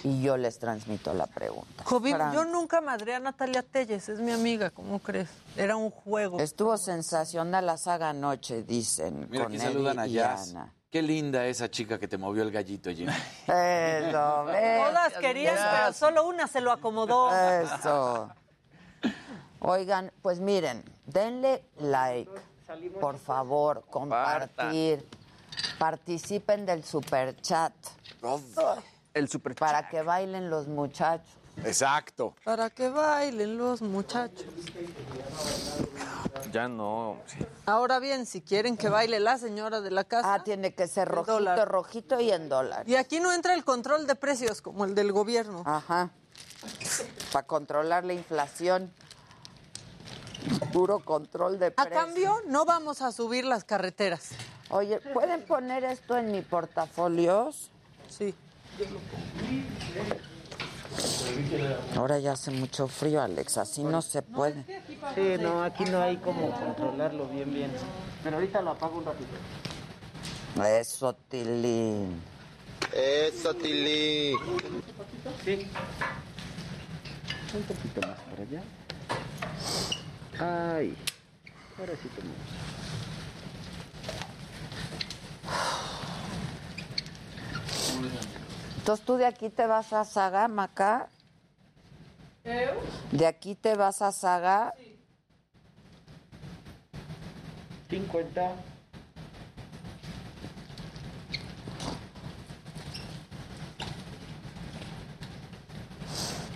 [0.04, 1.84] y yo les transmito la pregunta.
[1.84, 5.28] Jovín, Fran, yo nunca madré a Natalia Telles, es mi amiga, ¿cómo crees?
[5.56, 6.40] Era un juego.
[6.40, 9.28] Estuvo sensacional la saga anoche, dicen.
[9.30, 10.50] Mira, con aquí saludan a Jazz.
[10.50, 10.72] Ana.
[10.90, 13.12] Qué linda esa chica que te movió el gallito, Jimmy.
[13.46, 14.44] Eso.
[14.44, 17.30] Todas querían, pero solo una se lo acomodó.
[17.34, 18.30] Eso.
[19.60, 22.30] Oigan, pues miren, denle like,
[23.00, 25.08] por favor, compartir,
[25.78, 27.72] participen del super chat.
[29.14, 31.28] El super Para que bailen los muchachos.
[31.64, 32.34] Exacto.
[32.44, 34.46] Para que bailen los muchachos.
[36.50, 37.18] Ya no.
[37.26, 37.38] sí.
[37.66, 40.34] Ahora bien, si quieren que baile la señora de la casa.
[40.34, 41.68] Ah, tiene que ser rojito, dólar.
[41.68, 42.88] rojito y en dólares.
[42.88, 45.62] Y aquí no entra el control de precios como el del gobierno.
[45.66, 46.10] Ajá.
[47.32, 48.92] Para controlar la inflación.
[50.72, 51.92] Puro control de A precios.
[52.04, 54.30] cambio, no vamos a subir las carreteras.
[54.70, 57.70] Oye, ¿pueden poner esto en mi portafolios?
[58.08, 58.34] Sí.
[61.96, 64.64] Ahora ya hace mucho frío, Alex, así no se puede.
[65.14, 67.70] Sí, no, aquí no hay como controlarlo bien, bien.
[68.22, 69.30] Pero ahorita lo apago un ratito.
[70.64, 72.20] Eso, Tilín.
[72.92, 74.36] Eso, Tili.
[75.44, 75.66] Sí.
[77.54, 78.62] Un poquito más para allá.
[80.78, 80.94] Ay.
[81.78, 82.36] Ahora sí tenemos.
[88.82, 91.08] Entonces tú de aquí te vas a Saga, Maca.
[93.12, 94.74] De aquí te vas a Saga.
[97.88, 98.56] 50.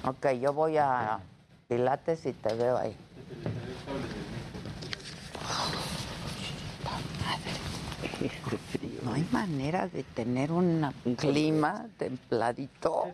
[0.03, 1.21] Ok, yo voy a
[1.69, 2.97] Pilates y te veo ahí.
[9.03, 13.13] No hay manera de tener un clima templadito.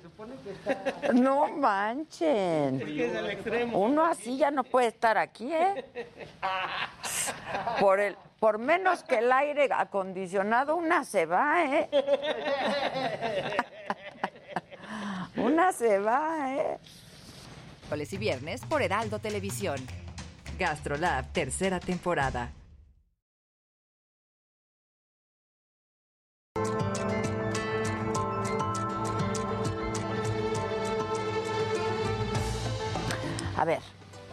[1.12, 2.80] No manchen.
[2.80, 3.78] Es que es el extremo.
[3.78, 5.84] Uno así ya no puede estar aquí, ¿eh?
[7.80, 11.88] Por el, por menos que el aire acondicionado, una se va, ¿eh?
[15.36, 16.78] Una se va, ¿eh?
[17.92, 19.76] Miércoles y viernes por Heraldo Televisión.
[20.58, 22.50] GastroLab, tercera temporada.
[33.62, 33.78] A ver,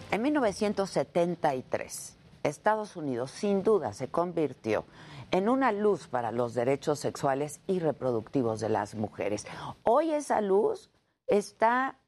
[0.10, 4.86] en 1973, Estados Unidos sin duda se convirtió
[5.30, 9.46] en una luz para los derechos sexuales y reproductivos de las mujeres.
[9.84, 10.90] Hoy esa luz
[11.28, 12.00] está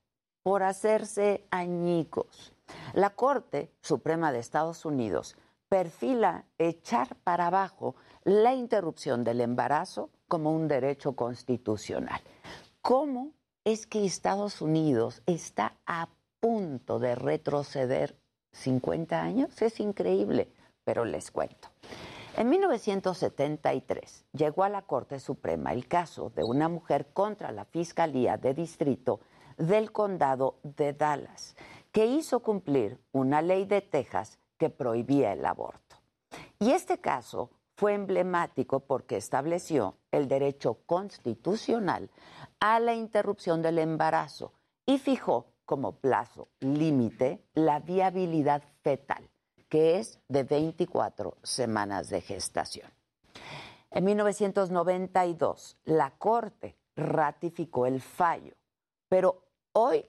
[0.41, 2.53] por hacerse añicos.
[2.93, 5.35] La Corte Suprema de Estados Unidos
[5.69, 7.93] perfila echar para abajo
[8.23, 12.21] la interrupción del embarazo como un derecho constitucional.
[12.81, 16.09] ¿Cómo es que Estados Unidos está a
[16.41, 18.17] punto de retroceder
[18.51, 19.61] 50 años?
[19.61, 20.51] Es increíble,
[20.83, 21.69] pero les cuento.
[22.35, 28.37] En 1973 llegó a la Corte Suprema el caso de una mujer contra la Fiscalía
[28.37, 29.19] de Distrito
[29.57, 31.55] del Condado de Dallas,
[31.91, 35.97] que hizo cumplir una ley de Texas que prohibía el aborto.
[36.59, 42.09] Y este caso fue emblemático porque estableció el derecho constitucional
[42.59, 44.53] a la interrupción del embarazo
[44.85, 49.29] y fijó como plazo límite la viabilidad fetal,
[49.69, 52.91] que es de 24 semanas de gestación.
[53.89, 58.53] En 1992, la Corte ratificó el fallo,
[59.07, 60.05] pero hoy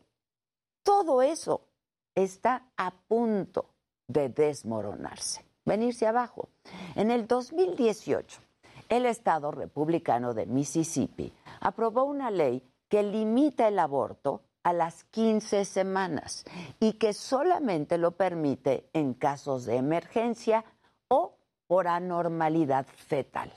[0.82, 1.68] todo eso
[2.16, 3.66] está a punto
[4.08, 6.48] de desmoronarse, venirse abajo.
[6.96, 8.40] En el 2018,
[8.88, 15.64] el Estado republicano de Mississippi aprobó una ley que limita el aborto a las 15
[15.64, 16.44] semanas
[16.80, 20.64] y que solamente lo permite en casos de emergencia
[21.08, 21.36] o
[21.66, 23.52] por anormalidad fetal.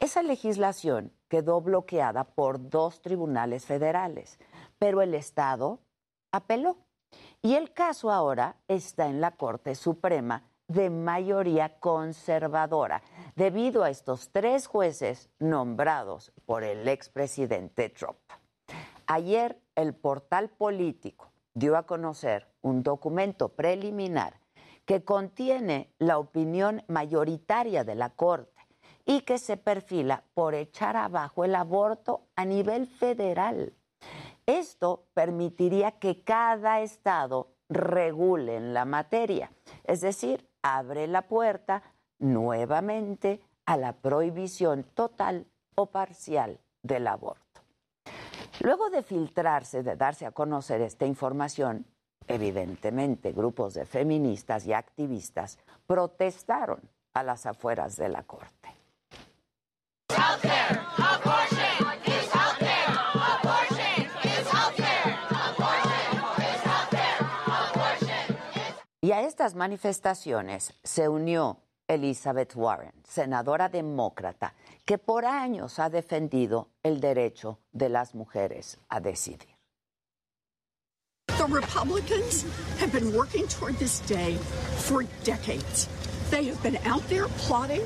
[0.00, 4.38] Esa legislación quedó bloqueada por dos tribunales federales,
[4.78, 5.80] pero el Estado
[6.32, 6.76] apeló.
[7.42, 13.02] Y el caso ahora está en la Corte Suprema de mayoría conservadora,
[13.36, 18.18] debido a estos tres jueces nombrados por el expresidente Trump.
[19.06, 24.40] Ayer el portal político dio a conocer un documento preliminar
[24.84, 28.66] que contiene la opinión mayoritaria de la Corte
[29.04, 33.74] y que se perfila por echar abajo el aborto a nivel federal.
[34.44, 39.52] Esto permitiría que cada estado regule en la materia,
[39.84, 41.82] es decir, abre la puerta
[42.18, 45.46] nuevamente a la prohibición total
[45.76, 47.45] o parcial del aborto.
[48.66, 51.86] Luego de filtrarse, de darse a conocer esta información,
[52.26, 56.80] evidentemente grupos de feministas y activistas protestaron
[57.14, 58.74] a las afueras de la Corte.
[69.00, 74.54] Y a estas manifestaciones se unió Elizabeth Warren, senadora demócrata,
[74.86, 79.56] que por años ha defendido el derecho de las mujeres a decidir.
[81.26, 82.44] The Republicans
[82.78, 84.36] have been working toward this day
[84.86, 85.88] for decades.
[86.30, 87.82] They have been out there plotting,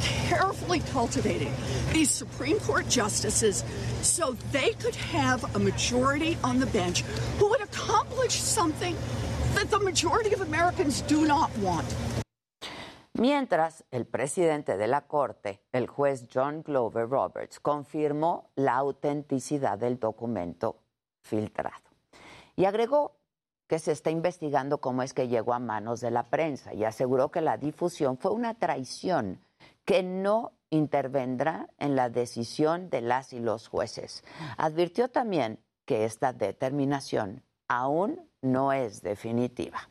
[0.00, 1.52] carefully cultivating
[1.92, 3.64] these Supreme Court justices
[4.02, 7.02] so they could have a majority on the bench
[7.38, 8.96] who would accomplish something
[9.54, 11.86] that the majority of Americans do not want.
[13.16, 20.00] Mientras, el presidente de la Corte, el juez John Glover Roberts, confirmó la autenticidad del
[20.00, 20.80] documento
[21.22, 21.84] filtrado
[22.56, 23.16] y agregó
[23.68, 27.30] que se está investigando cómo es que llegó a manos de la prensa y aseguró
[27.30, 29.40] que la difusión fue una traición
[29.84, 34.24] que no intervendrá en la decisión de las y los jueces.
[34.56, 39.88] Advirtió también que esta determinación aún no es definitiva.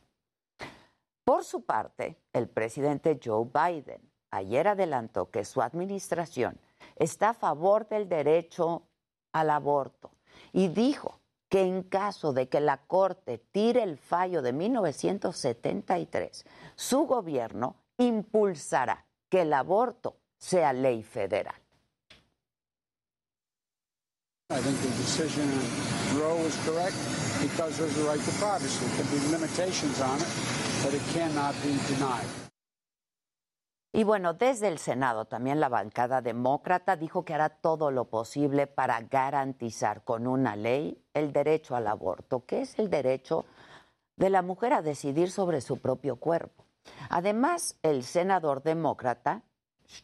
[1.34, 6.60] Por su parte, el presidente Joe Biden ayer adelantó que su administración
[6.96, 8.84] está a favor del derecho
[9.32, 10.12] al aborto
[10.52, 17.08] y dijo que en caso de que la Corte tire el fallo de 1973, su
[17.08, 21.56] gobierno impulsará que el aborto sea ley federal.
[24.52, 25.50] I think the decision
[26.14, 26.96] Roe is correct
[27.42, 28.86] because there's a right to privacy.
[28.86, 29.18] There can be
[33.96, 38.66] Y bueno, desde el Senado también la bancada demócrata dijo que hará todo lo posible
[38.66, 43.46] para garantizar con una ley el derecho al aborto, que es el derecho
[44.16, 46.66] de la mujer a decidir sobre su propio cuerpo.
[47.10, 49.44] Además, el senador demócrata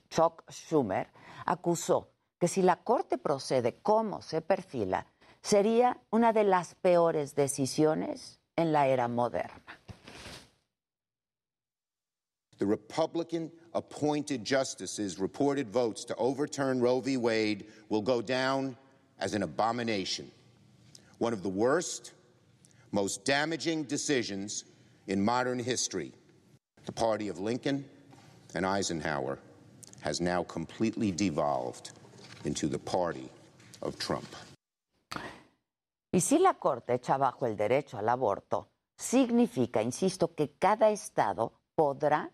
[0.10, 1.10] Chuck Schumer
[1.46, 2.10] acusó
[2.40, 5.08] que si la Corte procede como se perfila,
[5.42, 9.79] sería una de las peores decisiones en la era moderna.
[12.60, 17.16] The Republican appointed justices' reported votes to overturn Roe v.
[17.16, 18.76] Wade will go down
[19.18, 20.30] as an abomination.
[21.18, 22.14] One of the worst,
[22.92, 24.66] most damaging decisions
[25.08, 26.12] in modern history.
[26.86, 27.86] The party of Lincoln
[28.54, 29.40] and Eisenhower
[30.02, 31.92] has now completely devolved
[32.44, 33.30] into the party
[33.82, 34.28] of Trump.
[36.12, 38.68] Y si la Corte echa abajo el derecho al aborto,
[38.98, 42.30] significa, insisto, que cada Estado podrá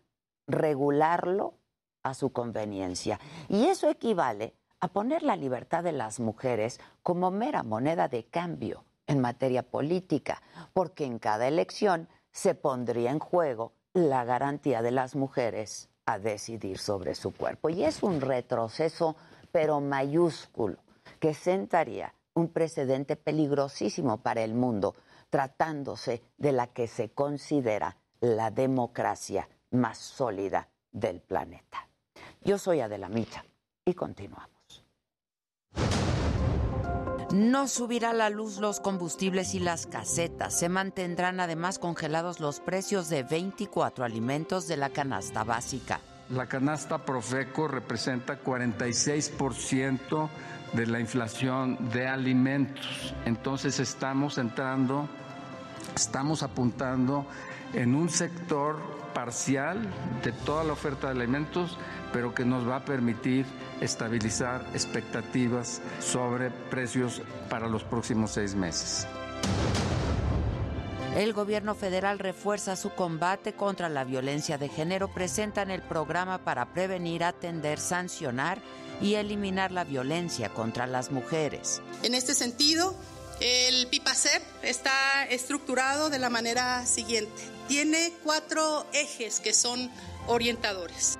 [0.47, 1.55] regularlo
[2.03, 3.19] a su conveniencia.
[3.49, 8.85] Y eso equivale a poner la libertad de las mujeres como mera moneda de cambio
[9.07, 10.41] en materia política,
[10.73, 16.77] porque en cada elección se pondría en juego la garantía de las mujeres a decidir
[16.77, 17.69] sobre su cuerpo.
[17.69, 19.15] Y es un retroceso,
[19.51, 20.77] pero mayúsculo,
[21.19, 24.95] que sentaría un precedente peligrosísimo para el mundo,
[25.30, 31.88] tratándose de la que se considera la democracia más sólida del planeta.
[32.41, 33.43] Yo soy Adela Micha
[33.85, 34.49] y continuamos.
[37.34, 40.57] No subirá la luz los combustibles y las casetas.
[40.57, 45.99] Se mantendrán además congelados los precios de 24 alimentos de la canasta básica.
[46.30, 50.30] La canasta Profeco representa 46%
[50.73, 53.14] de la inflación de alimentos.
[53.26, 55.10] Entonces estamos entrando
[55.95, 57.26] Estamos apuntando
[57.73, 58.77] en un sector
[59.15, 59.81] parcial
[60.23, 61.77] de toda la oferta de alimentos,
[62.13, 63.47] pero que nos va a permitir
[63.81, 69.07] estabilizar expectativas sobre precios para los próximos seis meses.
[71.15, 76.73] El gobierno federal refuerza su combate contra la violencia de género, presentan el programa para
[76.73, 78.59] prevenir, atender, sancionar
[79.01, 81.81] y eliminar la violencia contra las mujeres.
[82.03, 82.93] En este sentido,
[83.39, 87.55] el PIPACEP está estructurado de la manera siguiente.
[87.67, 89.89] Tiene cuatro ejes que son
[90.27, 91.17] orientadores.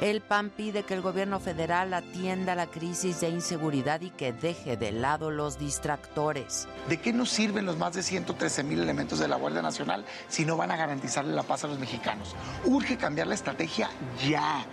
[0.00, 4.76] El PAN pide que el gobierno federal atienda la crisis de inseguridad y que deje
[4.78, 6.68] de lado los distractores.
[6.88, 10.46] ¿De qué nos sirven los más de 113 mil elementos de la Guardia Nacional si
[10.46, 12.34] no van a garantizarle la paz a los mexicanos?
[12.64, 13.90] Urge cambiar la estrategia
[14.26, 14.64] ya.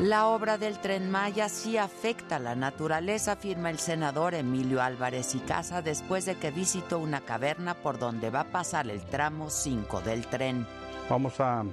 [0.00, 5.34] La obra del tren Maya sí afecta a la naturaleza, afirma el senador Emilio Álvarez
[5.34, 9.48] y Casa después de que visitó una caverna por donde va a pasar el tramo
[9.48, 10.66] 5 del tren.
[11.08, 11.64] Vamos a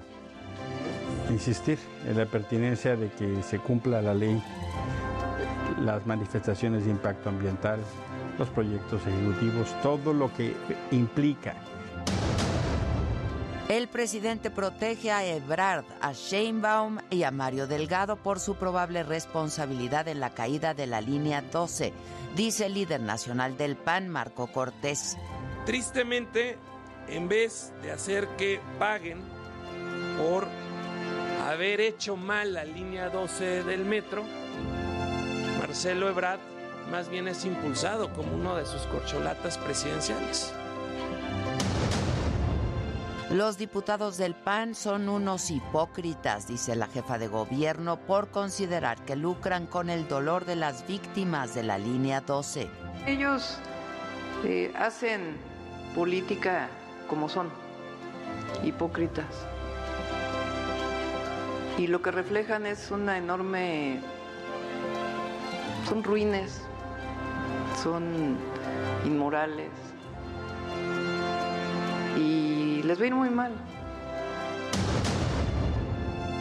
[1.32, 4.42] insistir en la pertinencia de que se cumpla la ley,
[5.80, 7.80] las manifestaciones de impacto ambiental,
[8.38, 10.56] los proyectos ejecutivos, todo lo que
[10.92, 11.56] implica.
[13.70, 20.08] El presidente protege a Ebrard, a Sheinbaum y a Mario Delgado por su probable responsabilidad
[20.08, 21.94] en la caída de la línea 12,
[22.36, 25.18] dice el líder nacional del PAN, Marco Cortés.
[25.68, 26.58] Tristemente,
[27.10, 29.22] en vez de hacer que paguen
[30.18, 30.48] por
[31.48, 34.24] haber hecho mal la línea 12 del metro,
[35.60, 36.40] Marcelo Ebrard
[36.90, 40.56] más bien es impulsado como uno de sus corcholatas presidenciales.
[43.32, 49.16] Los diputados del PAN son unos hipócritas, dice la jefa de gobierno, por considerar que
[49.16, 52.68] lucran con el dolor de las víctimas de la línea 12.
[53.06, 53.60] Ellos
[54.44, 55.38] eh, hacen
[55.94, 56.70] política
[57.08, 57.52] como son,
[58.64, 59.46] hipócritas.
[61.78, 64.02] Y lo que reflejan es una enorme...
[65.88, 66.64] Son ruines,
[67.84, 68.38] son
[69.06, 69.89] inmorales.
[72.90, 73.52] Les va muy mal.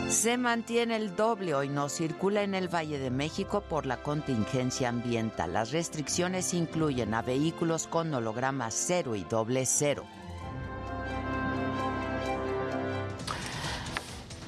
[0.09, 4.89] Se mantiene el doble hoy no circula en el Valle de México por la contingencia
[4.89, 5.53] ambiental.
[5.53, 10.05] Las restricciones incluyen a vehículos con holograma cero y doble cero.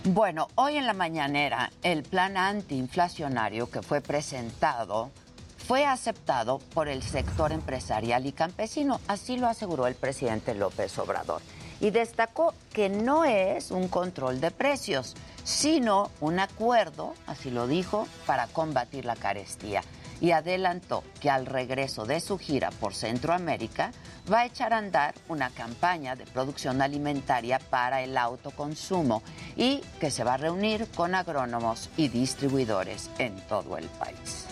[0.04, 5.10] Bueno, hoy en la mañanera el plan antiinflacionario que fue presentado
[5.58, 11.42] fue aceptado por el sector empresarial y campesino, así lo aseguró el presidente López Obrador.
[11.80, 18.06] Y destacó que no es un control de precios, sino un acuerdo, así lo dijo,
[18.26, 19.82] para combatir la carestía.
[20.20, 23.92] Y adelantó que al regreso de su gira por Centroamérica
[24.30, 29.22] va a echar a andar una campaña de producción alimentaria para el autoconsumo
[29.56, 34.46] y que se va a reunir con agrónomos y distribuidores en todo el país.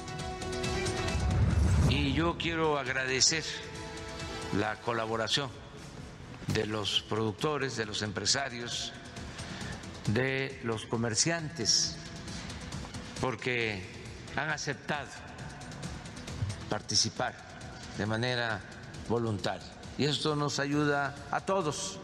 [1.90, 3.44] Y yo quiero agradecer
[4.56, 5.50] la colaboración
[6.58, 8.92] de los productores, de los empresarios,
[10.08, 11.94] de los comerciantes,
[13.20, 13.80] porque
[14.34, 15.06] han aceptado
[16.68, 17.36] participar
[17.96, 18.60] de manera
[19.08, 19.68] voluntaria.
[19.98, 22.00] Y esto nos ayuda a todos.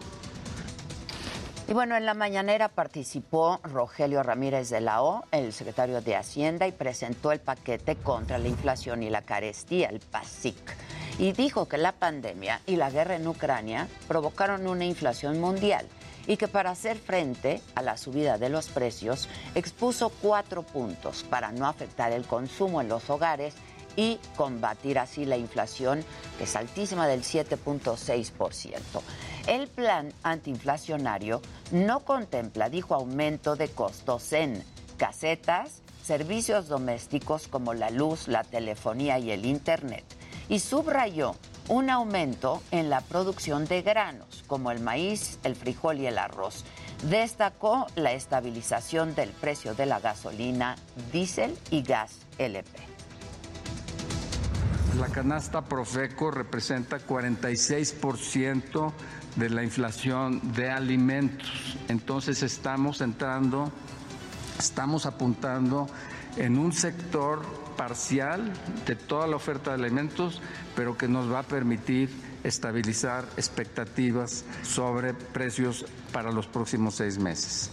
[1.66, 6.68] Y bueno, en la mañanera participó Rogelio Ramírez de la O, el secretario de Hacienda,
[6.68, 10.84] y presentó el paquete contra la inflación y la carestía, el PASIC.
[11.18, 15.86] Y dijo que la pandemia y la guerra en Ucrania provocaron una inflación mundial
[16.26, 21.52] y que para hacer frente a la subida de los precios expuso cuatro puntos para
[21.52, 23.54] no afectar el consumo en los hogares
[23.96, 26.04] y combatir así la inflación,
[26.38, 28.72] que es altísima del 7.6%.
[29.46, 34.64] El plan antiinflacionario no contempla, dijo, aumento de costos en
[34.96, 40.04] casetas, servicios domésticos como la luz, la telefonía y el Internet,
[40.48, 41.34] y subrayó
[41.68, 46.64] un aumento en la producción de granos como el maíz, el frijol y el arroz.
[47.08, 50.76] Destacó la estabilización del precio de la gasolina,
[51.12, 52.70] diésel y gas LP.
[54.98, 58.92] La canasta Profeco representa 46%
[59.34, 61.76] de la inflación de alimentos.
[61.88, 63.72] Entonces estamos entrando,
[64.58, 65.88] estamos apuntando
[66.36, 67.42] en un sector
[67.76, 68.52] parcial
[68.86, 70.40] de toda la oferta de alimentos,
[70.74, 72.10] pero que nos va a permitir
[72.44, 77.70] estabilizar expectativas sobre precios para los próximos seis meses.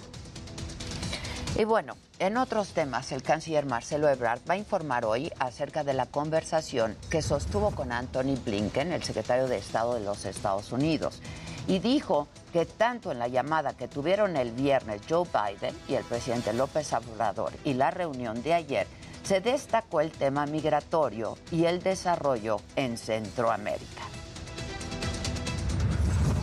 [1.58, 5.94] Y bueno, en otros temas, el canciller Marcelo Ebrard va a informar hoy acerca de
[5.94, 11.22] la conversación que sostuvo con Anthony Blinken, el secretario de Estado de los Estados Unidos,
[11.68, 16.04] y dijo que tanto en la llamada que tuvieron el viernes Joe Biden y el
[16.06, 18.88] presidente López Obrador y la reunión de ayer,
[19.24, 24.04] se destacó el tema migratorio y el desarrollo en Centroamérica.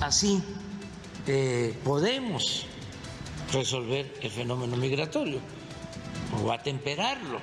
[0.00, 0.42] Así
[1.26, 2.66] eh, podemos
[3.52, 5.40] resolver el fenómeno migratorio
[6.42, 7.40] o atemperarlo,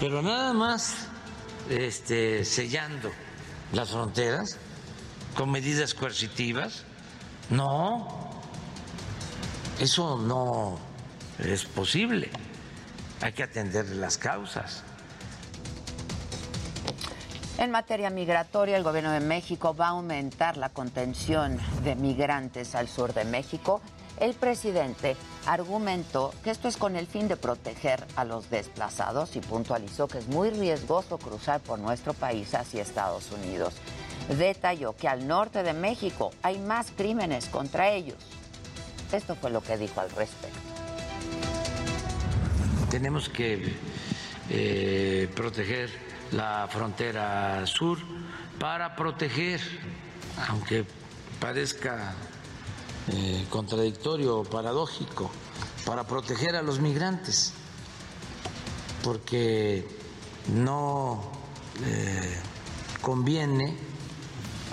[0.00, 1.08] pero nada más
[1.68, 3.10] este, sellando
[3.72, 4.58] las fronteras
[5.36, 6.84] con medidas coercitivas,
[7.50, 8.30] no,
[9.80, 10.78] eso no
[11.38, 12.30] es posible.
[13.20, 14.82] Hay que atender las causas.
[17.56, 22.88] En materia migratoria, el gobierno de México va a aumentar la contención de migrantes al
[22.88, 23.80] sur de México.
[24.18, 25.16] El presidente
[25.46, 30.18] argumentó que esto es con el fin de proteger a los desplazados y puntualizó que
[30.18, 33.74] es muy riesgoso cruzar por nuestro país hacia Estados Unidos.
[34.36, 38.18] Detalló que al norte de México hay más crímenes contra ellos.
[39.12, 40.63] Esto fue lo que dijo al respecto.
[42.94, 43.74] Tenemos que
[44.50, 45.90] eh, proteger
[46.30, 47.98] la frontera sur
[48.56, 49.60] para proteger,
[50.46, 50.86] aunque
[51.40, 52.14] parezca
[53.10, 55.28] eh, contradictorio o paradójico,
[55.84, 57.52] para proteger a los migrantes,
[59.02, 59.82] porque
[60.54, 61.18] no
[61.82, 62.38] eh,
[63.02, 63.76] conviene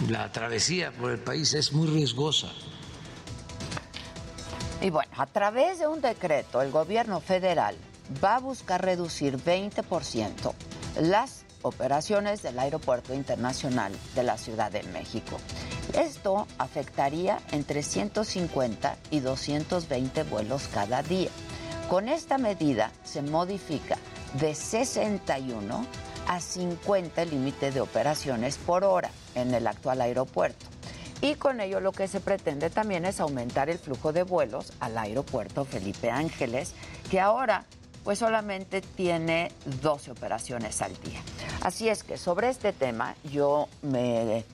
[0.10, 2.54] la travesía por el país, es muy riesgosa.
[4.80, 7.76] Y bueno, a través de un decreto, el gobierno federal
[8.24, 10.54] va a buscar reducir 20%
[11.00, 15.38] las operaciones del Aeropuerto Internacional de la Ciudad de México.
[15.94, 21.30] Esto afectaría entre 150 y 220 vuelos cada día.
[21.90, 23.98] Con esta medida se modifica
[24.40, 25.86] de 61
[26.28, 30.66] a 50 el límite de operaciones por hora en el actual aeropuerto.
[31.22, 34.98] Y con ello lo que se pretende también es aumentar el flujo de vuelos al
[34.98, 36.74] aeropuerto Felipe Ángeles,
[37.12, 37.66] que ahora
[38.04, 39.52] pues solamente tiene
[39.82, 41.22] 12 operaciones al día.
[41.62, 44.46] Así es que sobre este tema yo me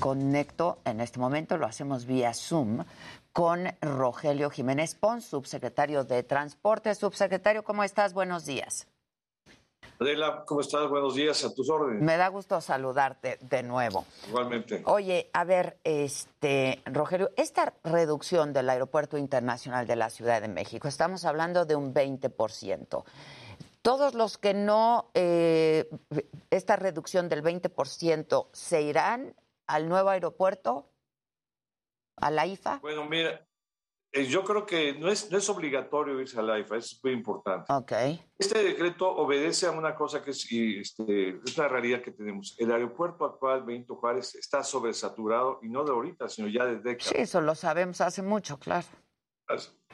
[0.00, 2.84] conecto en este momento, lo hacemos vía Zoom,
[3.32, 6.94] con Rogelio Jiménez Pons, subsecretario de Transporte.
[6.94, 8.12] Subsecretario, ¿cómo estás?
[8.14, 8.86] Buenos días.
[10.00, 10.88] Adela, ¿cómo estás?
[10.88, 12.02] Buenos días, a tus órdenes.
[12.02, 14.04] Me da gusto saludarte de nuevo.
[14.28, 14.82] Igualmente.
[14.86, 20.88] Oye, a ver, este, Rogelio, esta reducción del Aeropuerto Internacional de la Ciudad de México,
[20.88, 23.04] estamos hablando de un 20%.
[23.82, 25.88] Todos los que no, eh,
[26.50, 30.90] esta reducción del 20%, ¿se irán al nuevo aeropuerto?
[32.16, 32.78] ¿A la IFA?
[32.80, 33.46] Bueno, mira,
[34.22, 37.72] yo creo que no es, no es obligatorio irse a la IFA, es muy importante.
[37.72, 37.92] Ok.
[38.38, 42.54] Este decreto obedece a una cosa que es, este, es una realidad que tenemos.
[42.58, 47.12] El aeropuerto actual, Benito Juárez, está sobresaturado y no de ahorita, sino ya de décadas.
[47.14, 48.86] Sí, eso lo sabemos hace mucho, claro.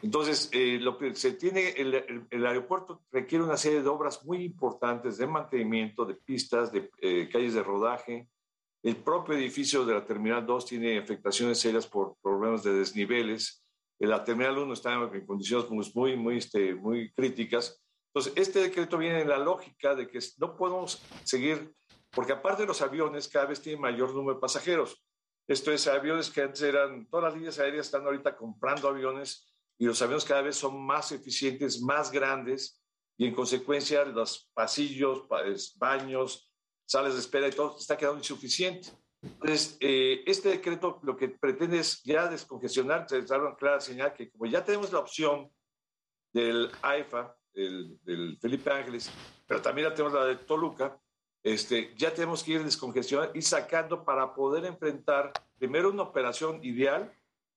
[0.02, 4.24] Entonces, eh, lo que se tiene, el, el- el aeropuerto requiere una serie de obras
[4.24, 8.28] muy importantes de mantenimiento, de pistas, de eh, calles de rodaje.
[8.82, 13.62] El propio edificio de la Terminal 2 tiene afectaciones serias por problemas de desniveles.
[14.06, 17.82] La Terminal 1 está en condiciones muy, muy, este, muy críticas.
[18.08, 21.72] Entonces, este decreto viene en la lógica de que no podemos seguir,
[22.10, 25.04] porque aparte de los aviones, cada vez tienen mayor número de pasajeros.
[25.46, 29.84] Esto es, aviones que antes eran, todas las líneas aéreas están ahorita comprando aviones y
[29.84, 32.82] los aviones cada vez son más eficientes, más grandes
[33.18, 35.24] y en consecuencia los pasillos,
[35.76, 36.50] baños,
[36.86, 38.88] salas de espera y todo está quedando insuficiente.
[39.22, 44.14] Entonces, eh, este decreto lo que pretende es ya descongestionar, se dar una clara señal
[44.14, 45.50] que como ya tenemos la opción
[46.32, 49.10] del AIFA, el- del Felipe Ángeles,
[49.46, 50.98] pero también ya tenemos la de Toluca,
[51.42, 57.12] este, ya tenemos que ir descongestionando y sacando para poder enfrentar primero una operación ideal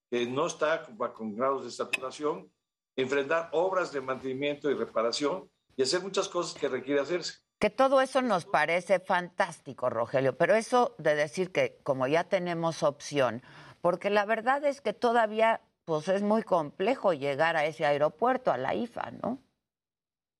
[0.10, 2.52] que no está con, con grados de saturación,
[2.95, 7.43] enfrentar obras de mantenimiento y reparación y hacer muchas cosas que requiere hacerse.
[7.59, 12.84] Que todo eso nos parece fantástico, Rogelio, pero eso de decir que como ya tenemos
[12.84, 13.41] opción,
[13.81, 18.57] porque la verdad es que todavía pues es muy complejo llegar a ese aeropuerto, a
[18.57, 19.43] la IFA, ¿no?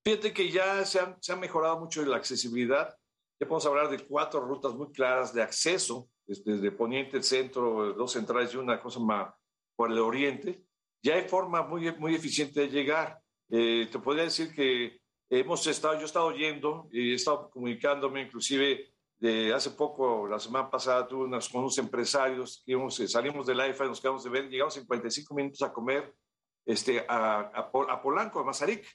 [0.06, 2.98] Fíjate que ya se ha, se ha mejorado mucho la accesibilidad.
[3.40, 8.12] Ya podemos hablar de cuatro rutas muy claras de acceso, desde, desde Poniente, centro, dos
[8.12, 9.34] centrales y una cosa más
[9.76, 10.66] por el oriente.
[11.02, 13.20] Ya hay forma muy, muy eficiente de llegar.
[13.50, 18.22] Eh, te podría decir que hemos estado, yo he estado yendo y he estado comunicándome,
[18.22, 23.48] inclusive de hace poco, la semana pasada, tuve unas, con unos empresarios íbamos, eh, salimos
[23.48, 26.14] del AIFA, nos quedamos de ver, llegamos en 45 minutos a comer
[26.66, 28.86] este, a, a, a Polanco, a Mazarik.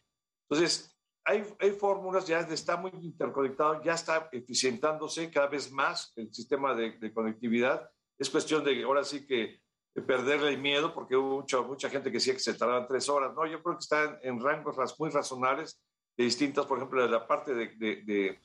[0.49, 0.95] Entonces,
[1.25, 6.75] hay, hay fórmulas, ya está muy interconectado, ya está eficientándose cada vez más el sistema
[6.75, 7.91] de, de conectividad.
[8.19, 9.61] Es cuestión de ahora sí que
[10.07, 13.35] perderle el miedo, porque hubo mucha, mucha gente que decía que se tardaban tres horas.
[13.35, 15.81] No, yo creo que están en rangos muy razonables,
[16.19, 18.39] de distintas, por ejemplo, de la parte de, de,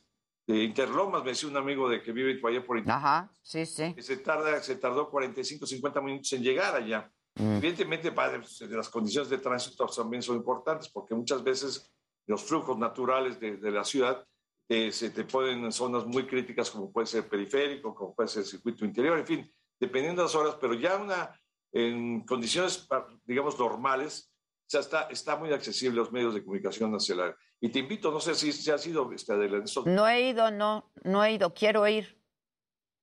[0.48, 3.04] de, Interlomas, me decía un amigo de que vive allá por Interlomas.
[3.04, 3.94] Ajá, sí, sí.
[3.96, 7.12] Que se, tarda, se tardó 45, 50 minutos en llegar allá.
[7.36, 7.58] Mm.
[7.58, 11.92] Evidentemente, pues, las condiciones de tránsito también son importantes, porque muchas veces
[12.28, 14.24] los flujos naturales de, de la ciudad
[14.70, 18.44] eh, se te ponen en zonas muy críticas, como puede ser periférico, como puede ser
[18.44, 21.38] el circuito interior, en fin, dependiendo de las horas, pero ya una
[21.72, 22.88] en condiciones,
[23.26, 24.32] digamos, normales,
[24.70, 27.36] ya está, está muy accesible los medios de comunicación nacional.
[27.64, 29.34] Y te invito, no sé si, si has ido, este,
[29.86, 32.22] No he ido, no, no he ido, quiero ir.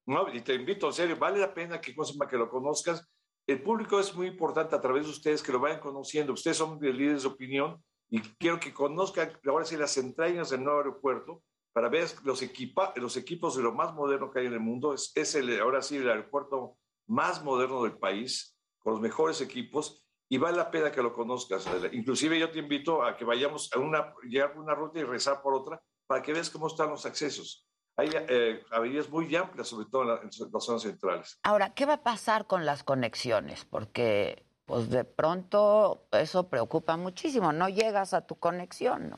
[0.04, 3.08] No, y te invito, en serio, vale la pena que, que lo conozcas.
[3.46, 6.34] El público es muy importante a través de ustedes que lo vayan conociendo.
[6.34, 10.80] Ustedes son líderes de opinión y quiero que conozcan ahora sí las entrañas del nuevo
[10.80, 11.42] aeropuerto
[11.72, 14.92] para ver los, equipa, los equipos de lo más moderno que hay en el mundo.
[14.92, 16.76] Es, es el, ahora sí el aeropuerto
[17.06, 21.66] más moderno del país con los mejores equipos y vale la pena que lo conozcas.
[21.92, 25.42] Inclusive yo te invito a que vayamos a una, llegar por una ruta y rezar
[25.42, 27.66] por otra para que veas cómo están los accesos.
[27.96, 31.38] Hay eh, avenidas muy amplias, sobre todo en, las zonas centrales.
[31.42, 33.64] Ahora, ¿qué va a pasar con las conexiones?
[33.64, 39.16] Porque pues de pronto eso preocupa muchísimo, no llegas a tu conexión, ¿no?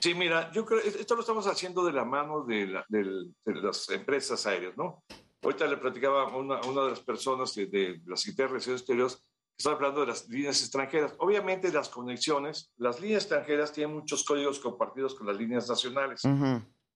[0.00, 4.44] Sí, mira, yo creo esto lo estamos haciendo de la mano de, de las empresas
[4.44, 5.04] aéreas, ¿no?
[5.40, 8.80] Ahorita le platicaba a una, una de las personas de, de la Secretaría de Relaciones
[8.80, 9.24] Exteriores
[9.56, 11.14] estaba hablando de las líneas extranjeras.
[11.18, 16.22] Obviamente las conexiones, las líneas extranjeras tienen muchos códigos compartidos con las líneas nacionales.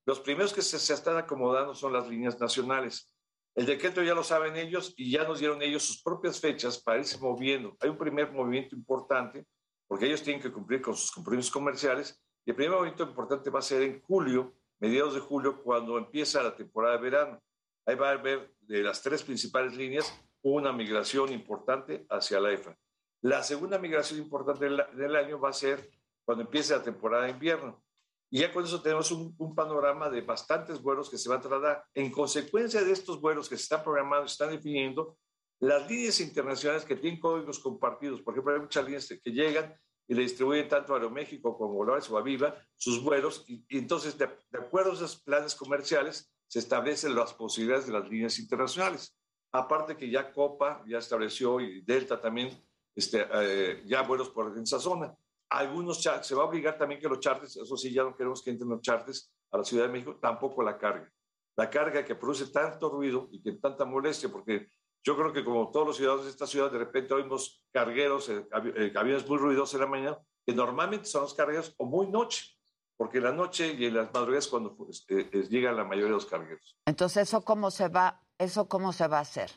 [0.04, 3.12] Los primeros que se, se, están acomodando son las líneas nacionales.
[3.54, 6.98] El decreto ya lo saben ellos y ya nos dieron ellos sus propias fechas para
[6.98, 7.76] irse moviendo.
[7.80, 9.46] Hay un primer movimiento importante
[9.88, 13.60] porque ellos tienen que cumplir con sus compromisos comerciales y el primer movimiento importante va
[13.60, 17.42] a ser en julio, mediados de julio, cuando empieza la temporada de verano.
[17.86, 20.12] Ahí va a haber de las tres principales líneas
[20.42, 22.76] una migración importante hacia la EFA.
[23.22, 25.90] La segunda migración importante del, año va a ser
[26.24, 27.82] cuando empiece la temporada de invierno.
[28.30, 31.84] Y ya con eso tenemos un, panorama de bastantes vuelos que se van a trasladar.
[31.94, 35.18] En consecuencia de estos vuelos que se están programando, se están definiendo,
[35.60, 39.74] las líneas internacionales que tienen códigos compartidos, por ejemplo, hay muchas líneas que llegan
[40.06, 44.16] y le distribuyen tanto a Aeroméxico como a o a Viva sus vuelos, y, entonces,
[44.18, 49.16] de, de, acuerdo a esos planes comerciales, se establecen las posibilidades de las líneas internacionales.
[49.56, 52.50] Aparte que ya Copa ya estableció y Delta también
[52.94, 55.14] este, eh, ya vuelos por esa zona.
[55.48, 58.50] Algunos se va a obligar también que los chartes, eso sí, ya no queremos que
[58.50, 61.10] entren los chartes a la Ciudad de México, tampoco la carga.
[61.56, 64.68] La carga que produce tanto ruido y que tanta molestia, porque
[65.02, 68.46] yo creo que como todos los ciudadanos de esta ciudad, de repente oímos cargueros, eh,
[68.76, 72.56] eh, aviones muy ruidosos en la mañana, que normalmente son los cargueros o muy noche
[72.96, 76.12] porque en la noche y en las madrugadas cuando pues, eh, llegan la mayoría de
[76.12, 76.76] los cargueros.
[76.86, 79.50] Entonces, ¿eso cómo se va, eso cómo se va a hacer?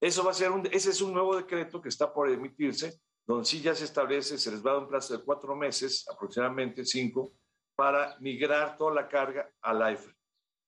[0.00, 3.46] Eso va a ser un, ese es un nuevo decreto que está por emitirse, donde
[3.46, 6.84] sí ya se establece, se les va a dar un plazo de cuatro meses, aproximadamente
[6.84, 7.32] cinco,
[7.74, 10.12] para migrar toda la carga al AIFA.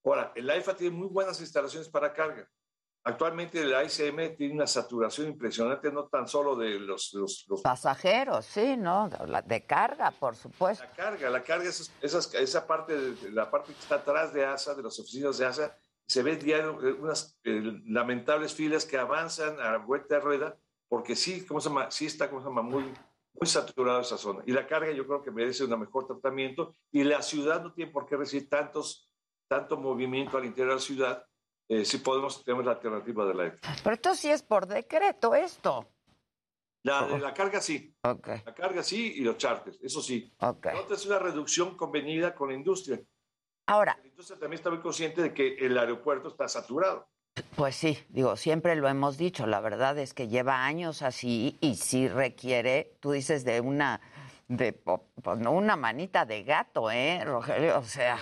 [0.04, 2.48] Ahora, el AIFA tiene muy buenas instalaciones para carga.
[3.06, 7.14] Actualmente el ICM tiene una saturación impresionante, no tan solo de los...
[7.14, 9.08] los, Pasajeros, sí, ¿no?
[9.44, 10.82] De, carga, por supuesto.
[10.82, 14.74] La carga, la carga, esa, esa parte, de, la parte que está atrás de ASA,
[14.74, 19.60] de las oficinas de ASA, se ve diario eh, unas eh, lamentables filas que avanzan
[19.60, 20.58] a vuelta de rueda,
[20.88, 21.90] porque sí, ¿cómo se llama?
[21.90, 22.62] Sí está, ¿cómo se llama?
[22.62, 24.42] Muy, muy saturada esa zona.
[24.46, 27.90] Y la carga yo creo que merece un mejor tratamiento y la ciudad no tiene
[27.90, 29.10] por qué recibir tantos,
[29.48, 31.26] tanto movimiento al interior de la ciudad
[31.68, 35.88] eh, si podemos, tenemos la alternativa de la Pero esto sí es por decreto, esto.
[36.84, 37.92] La, la carga sí.
[38.02, 40.32] La carga sí y los charters, eso sí.
[40.38, 40.76] Okay.
[40.76, 43.00] Otra es una reducción convenida con la industria.
[43.66, 43.98] Ahora.
[44.00, 47.08] La industria también está muy consciente de que el aeropuerto está saturado.
[47.54, 51.74] Pues sí, digo, siempre lo hemos dicho, la verdad es que lleva años así y
[51.74, 54.00] sí requiere, tú dices, de una
[54.48, 57.78] de pues, no una manita de gato, ¿eh, Rogelio?
[57.78, 58.18] O sea,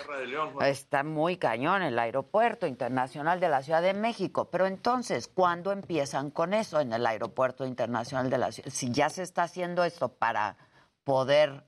[0.62, 4.48] está muy cañón el aeropuerto internacional de la Ciudad de México.
[4.50, 8.70] Pero entonces, ¿cuándo empiezan con eso en el aeropuerto internacional de la Ciudad?
[8.70, 10.56] Si ya se está haciendo esto para
[11.04, 11.64] poder,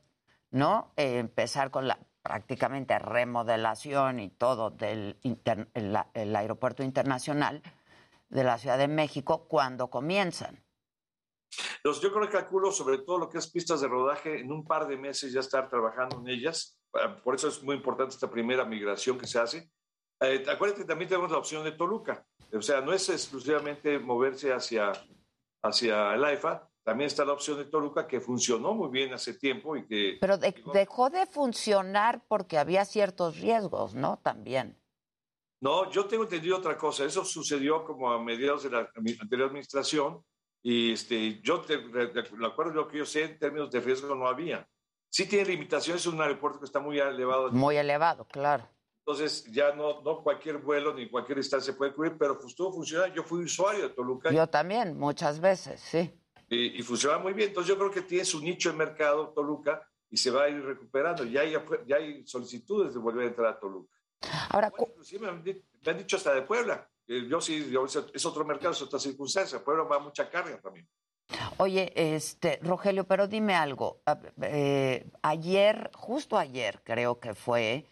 [0.51, 0.91] ¿no?
[0.97, 7.63] Eh, empezar con la prácticamente remodelación y todo del el aeropuerto internacional
[8.29, 10.61] de la Ciudad de México, ¿cuándo comienzan?
[11.85, 14.89] yo creo que calculo sobre todo lo que es pistas de rodaje, en un par
[14.89, 16.77] de meses ya estar trabajando en ellas.
[16.93, 19.71] Ah, por eso es muy importante esta primera migración que se hace.
[20.21, 22.27] Eh, acuérdate que también tenemos la opción de Toluca.
[22.53, 24.93] O sea, no es exclusivamente moverse hacia,
[25.63, 29.77] hacia el AIFA, también está la opción de Toluca, que funcionó muy bien hace tiempo
[29.77, 30.19] y que...
[30.21, 34.21] Pero de- dejó de funcionar porque había ciertos riesgos, ¿no?
[34.23, 34.81] También.
[35.61, 37.05] No, yo tengo entendido otra cosa.
[37.05, 38.89] Eso sucedió como a mediados de la
[39.21, 40.23] anterior administración
[40.63, 43.69] y este, yo te, de, de- de acuerdo a lo que yo sé, en términos
[43.73, 44.69] de riesgo no había.
[45.11, 47.51] Sí tiene limitaciones, es un aeropuerto que está muy elevado.
[47.51, 48.69] Muy elevado, claro.
[49.05, 53.13] Entonces ya no, no cualquier vuelo ni cualquier distancia puede cubrir, pero pues, estuvo funcionando.
[53.13, 56.13] Yo fui usuario de Toluca Yo también, muchas veces, sí.
[56.49, 57.49] Y, y funciona muy bien.
[57.49, 60.63] Entonces yo creo que tiene su nicho de mercado Toluca y se va a ir
[60.65, 61.25] recuperando.
[61.25, 61.55] Ya hay,
[61.87, 63.93] ya hay solicitudes de volver a entrar a Toluca.
[64.51, 66.89] Ahora, inclusive me han, di- me han dicho hasta de Puebla.
[67.07, 69.63] Yo sí, yo- es otro mercado, es otra circunstancia.
[69.63, 70.89] Puebla va mucha carga también.
[71.59, 74.01] Oye, este, Rogelio, pero dime algo.
[74.07, 77.87] A- eh, ayer, justo ayer creo que fue,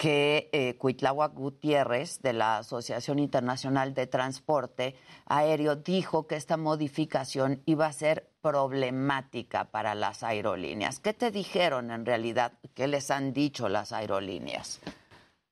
[0.00, 4.96] que eh, Cuitláhuac Gutiérrez, de la Asociación Internacional de Transporte
[5.26, 11.00] Aéreo, dijo que esta modificación iba a ser problemática para las aerolíneas.
[11.00, 12.58] ¿Qué te dijeron en realidad?
[12.74, 14.80] ¿Qué les han dicho las aerolíneas?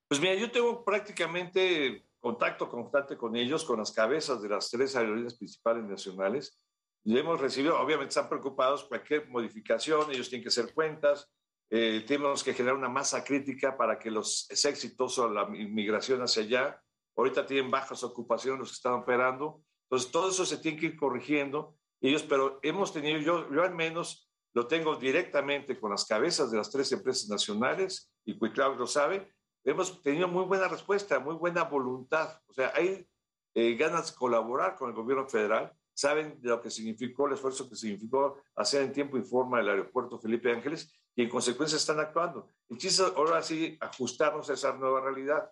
[0.08, 4.96] Pues mira, yo tengo prácticamente contacto constante con ellos, con las cabezas de las tres
[4.96, 6.58] aerolíneas principales nacionales.
[7.04, 11.30] Y hemos recibido, obviamente están preocupados, cualquier modificación, ellos tienen que hacer cuentas,
[11.70, 16.42] eh, tenemos que generar una masa crítica para que los, sea exitoso la inmigración hacia
[16.42, 16.82] allá.
[17.16, 19.62] Ahorita tienen bajas ocupaciones los que están operando.
[19.84, 21.76] Entonces, todo eso se tiene que ir corrigiendo.
[22.00, 26.56] Ellos, pero hemos tenido, yo, yo al menos lo tengo directamente con las cabezas de
[26.56, 29.32] las tres empresas nacionales, y Cuiclao lo sabe,
[29.64, 32.40] hemos tenido muy buena respuesta, muy buena voluntad.
[32.46, 33.06] O sea, hay
[33.54, 37.68] eh, ganas de colaborar con el gobierno federal, saben de lo que significó el esfuerzo
[37.68, 41.98] que significó hacer en tiempo y forma el aeropuerto Felipe Ángeles y en consecuencia están
[41.98, 42.48] actuando.
[42.68, 45.50] El chiste ahora sí ajustarnos a esa nueva realidad.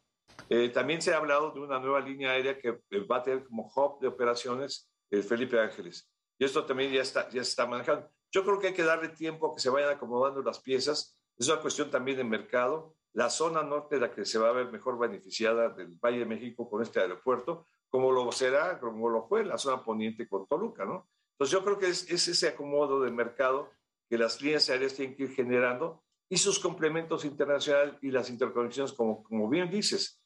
[0.48, 3.42] Eh, también se ha hablado de una nueva línea aérea que eh, va a tener
[3.42, 6.08] como hub de operaciones el Felipe Ángeles.
[6.38, 8.08] Y esto también ya está, ya se está manejando.
[8.30, 11.18] Yo creo que hay que darle tiempo a que se vayan acomodando las piezas.
[11.36, 12.94] Es una cuestión también de mercado.
[13.12, 16.70] La zona norte la que se va a ver mejor beneficiada del Valle de México
[16.70, 21.08] con este aeropuerto, como lo será, como lo fue la zona poniente con Toluca, ¿no?
[21.32, 23.72] Entonces yo creo que es, es ese acomodo de mercado
[24.08, 28.92] que las líneas aéreas tienen que ir generando y sus complementos internacionales y las interconexiones,
[28.92, 30.20] como, como bien dices.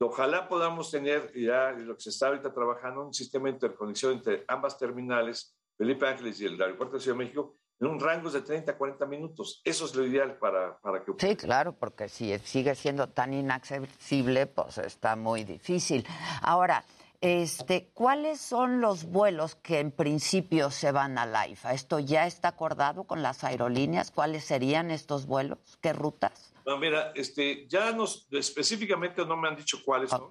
[0.00, 4.44] Ojalá podamos tener ya lo que se está ahorita trabajando, un sistema de interconexión entre
[4.46, 8.42] ambas terminales, Felipe Ángeles y el aeropuerto de Ciudad de México, en un rango de
[8.42, 9.60] 30 a 40 minutos.
[9.64, 11.12] Eso es lo ideal para, para que...
[11.18, 16.06] Sí, claro, porque si sigue siendo tan inaccesible, pues está muy difícil.
[16.42, 16.84] Ahora,
[17.20, 21.72] este, ¿cuáles son los vuelos que en principio se van a la IFA?
[21.74, 24.10] ¿Esto ya está acordado con las aerolíneas?
[24.10, 25.58] ¿Cuáles serían estos vuelos?
[25.80, 26.52] ¿Qué rutas?
[26.64, 30.28] No, mira, este, ya nos, específicamente no me han dicho cuáles son,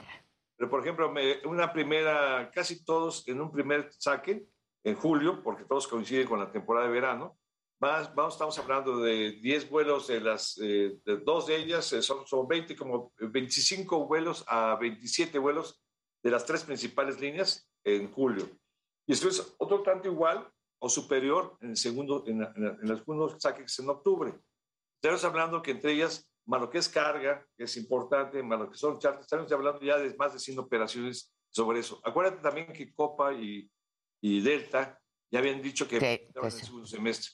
[0.55, 4.47] pero por ejemplo, me- una primera, casi todos en un primer saque,
[4.83, 7.37] en julio, porque todos coinciden con la temporada de verano,
[7.79, 12.01] más, vamos, estamos hablando de 10 vuelos, de las, eh, de dos de ellas eh,
[12.01, 15.81] son, son 20, como 25 vuelos a 27 vuelos
[16.27, 18.49] de las tres principales líneas en julio.
[19.07, 20.45] Y después otro tanto igual
[20.77, 24.33] o superior en el segundo, en, en en el segundo saque que es en octubre.
[25.01, 28.69] Estamos hablando que entre ellas, más lo que es carga, que es importante, más lo
[28.69, 32.01] que son charters, estamos hablando ya de más de 100 operaciones sobre eso.
[32.03, 33.71] Acuérdate también que Copa y,
[34.21, 34.99] y Delta
[35.31, 36.65] ya habían dicho que, estaban que en el sí.
[36.65, 37.31] segundo semestre.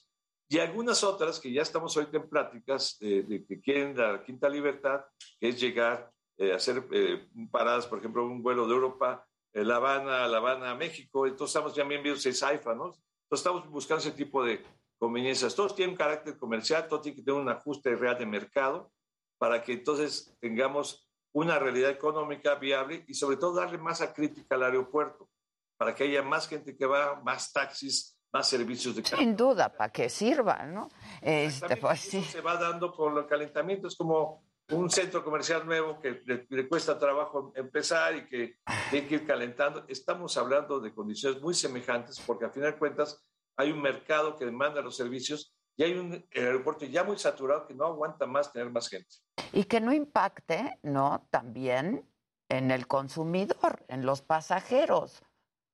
[0.48, 4.48] Y algunas otras que ya estamos ahorita en pláticas eh, de que quieren la quinta
[4.48, 5.00] libertad,
[5.40, 9.76] que es llegar eh, hacer eh, paradas, por ejemplo, un vuelo de Europa, eh, La
[9.76, 11.26] Habana, La Habana a México.
[11.26, 12.86] Entonces estamos ya bien viendo es AIFA, ¿no?
[12.86, 14.64] Entonces estamos buscando ese tipo de
[14.98, 15.54] conveniencias.
[15.54, 18.92] Todos tienen carácter comercial, todo tiene que tener un ajuste real de mercado
[19.38, 24.62] para que entonces tengamos una realidad económica viable y sobre todo darle masa crítica al
[24.62, 25.28] aeropuerto
[25.76, 29.18] para que haya más gente que va, más taxis, más servicios de carga.
[29.18, 30.88] Sin duda, para que sirva, ¿no?
[31.20, 32.22] Este, pues sí.
[32.22, 33.88] se va dando por el calentamiento.
[33.88, 38.58] Es como un centro comercial nuevo que le, le cuesta trabajo empezar y que
[38.90, 39.84] tiene que ir calentando.
[39.88, 43.22] Estamos hablando de condiciones muy semejantes porque al final de cuentas
[43.56, 47.74] hay un mercado que demanda los servicios y hay un aeropuerto ya muy saturado que
[47.74, 49.08] no aguanta más tener más gente.
[49.52, 51.26] Y que no impacte, ¿no?
[51.30, 52.08] También
[52.48, 55.22] en el consumidor, en los pasajeros,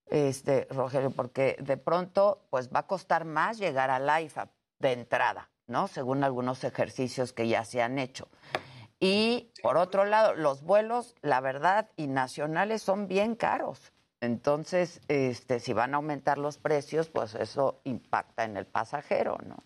[0.07, 5.51] este, Rogelio, porque de pronto, pues va a costar más llegar al AIFA de entrada,
[5.67, 5.87] ¿no?
[5.89, 8.29] Según algunos ejercicios que ya se han hecho.
[9.01, 13.93] Y por otro lado, los vuelos, la verdad, y nacionales son bien caros.
[14.20, 19.56] Entonces, este, si van a aumentar los precios, pues eso impacta en el pasajero, ¿no?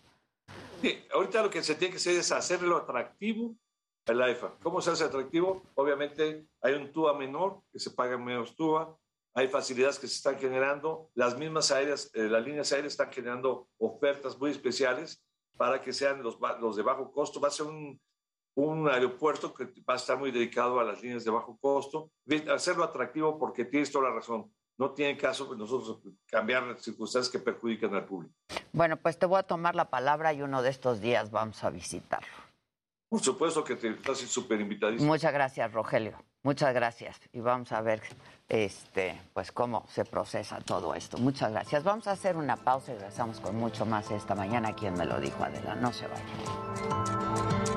[0.81, 3.55] Sí, ahorita lo que se tiene que hacer es hacerlo atractivo
[4.05, 4.55] el AIFA.
[4.61, 5.63] ¿Cómo se hace atractivo?
[5.75, 8.95] Obviamente hay un TUA menor que se paga menos TUA,
[9.33, 13.67] hay facilidades que se están generando, las mismas aéreas, eh, las líneas aéreas están generando
[13.77, 15.21] ofertas muy especiales
[15.57, 17.41] para que sean los, los de bajo costo.
[17.41, 17.99] Va a ser un,
[18.55, 22.11] un aeropuerto que va a estar muy dedicado a las líneas de bajo costo,
[22.53, 24.51] hacerlo atractivo porque tienes toda la razón.
[24.77, 28.33] No tiene caso que nosotros cambiar las circunstancias que perjudican al público.
[28.73, 31.69] Bueno, pues te voy a tomar la palabra y uno de estos días vamos a
[31.69, 32.27] visitarlo.
[33.07, 35.11] Por supuesto que te estás súper invitadísimo.
[35.11, 36.17] Muchas gracias, Rogelio.
[36.43, 37.19] Muchas gracias.
[37.31, 38.01] Y vamos a ver
[38.49, 41.17] este, pues cómo se procesa todo esto.
[41.17, 41.83] Muchas gracias.
[41.83, 44.75] Vamos a hacer una pausa y regresamos con mucho más esta mañana.
[44.75, 47.74] Quien me lo dijo, Adela, no se vaya.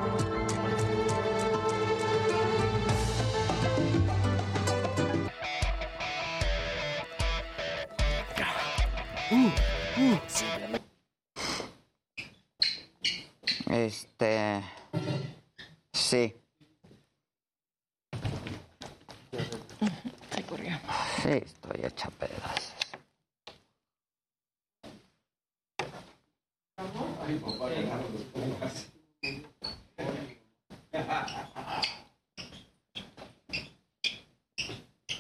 [13.71, 14.63] Este.
[15.93, 16.35] Sí.
[21.23, 22.75] Sí, estoy hecha pedazos.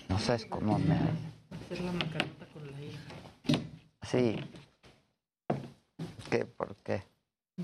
[0.08, 0.94] No sabes cómo me.
[0.94, 3.27] Hacer la macarota con la hija.
[4.10, 4.36] Sí.
[6.30, 6.44] ¿Qué?
[6.44, 7.02] ¿Por qué?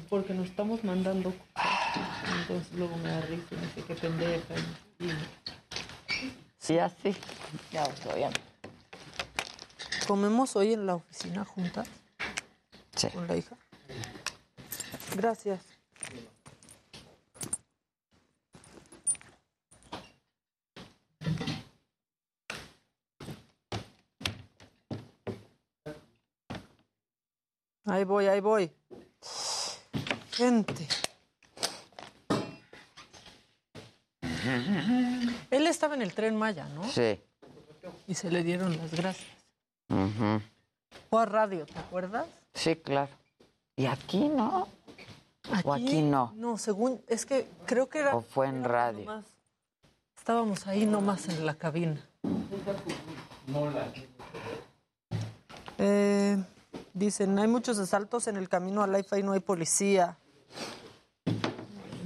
[0.08, 2.40] Porque nos estamos mandando cosas.
[2.40, 4.54] Entonces luego me da risa y no sé qué pendeja.
[5.00, 5.10] y-
[6.58, 7.14] Sí, así.
[7.70, 8.30] Ya estoy bien.
[10.08, 11.88] ¿Comemos hoy en la oficina juntas?
[12.96, 13.08] Sí.
[13.08, 13.56] ¿Con la hija?
[15.16, 15.60] Gracias.
[27.94, 28.72] Ahí voy, ahí voy.
[30.32, 30.88] Gente.
[35.52, 36.82] Él estaba en el tren Maya, ¿no?
[36.88, 37.20] Sí.
[38.08, 39.28] Y se le dieron las gracias.
[39.88, 40.42] Ujú.
[41.08, 42.26] Fue a radio, ¿te acuerdas?
[42.52, 43.12] Sí, claro.
[43.76, 44.66] ¿Y aquí no?
[45.62, 46.32] ¿O aquí no?
[46.34, 48.16] No, según, es que creo que era...
[48.16, 49.04] ¿O fue en radio?
[49.04, 49.24] nomás-
[50.18, 52.04] estábamos ahí nomás en la cabina.
[55.78, 56.42] Eh,
[56.94, 60.16] dicen, hay muchos asaltos en el camino al IFA y no hay policía.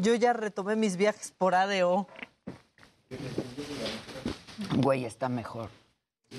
[0.00, 2.08] Yo ya retomé mis viajes por ADO.
[4.76, 5.70] Güey, está mejor.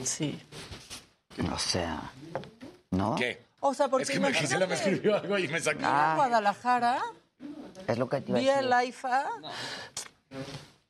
[0.04, 0.42] Sí.
[1.54, 2.12] O sea,
[2.92, 3.16] ¿no?
[3.16, 3.42] ¿Qué?
[3.60, 5.80] O sea, porque Es que me, imagínate, Gisela me escribió algo y me sacó.
[5.80, 7.02] ir a Guadalajara,
[7.88, 8.54] Es lo que te iba decir.
[8.74, 9.26] el IFA,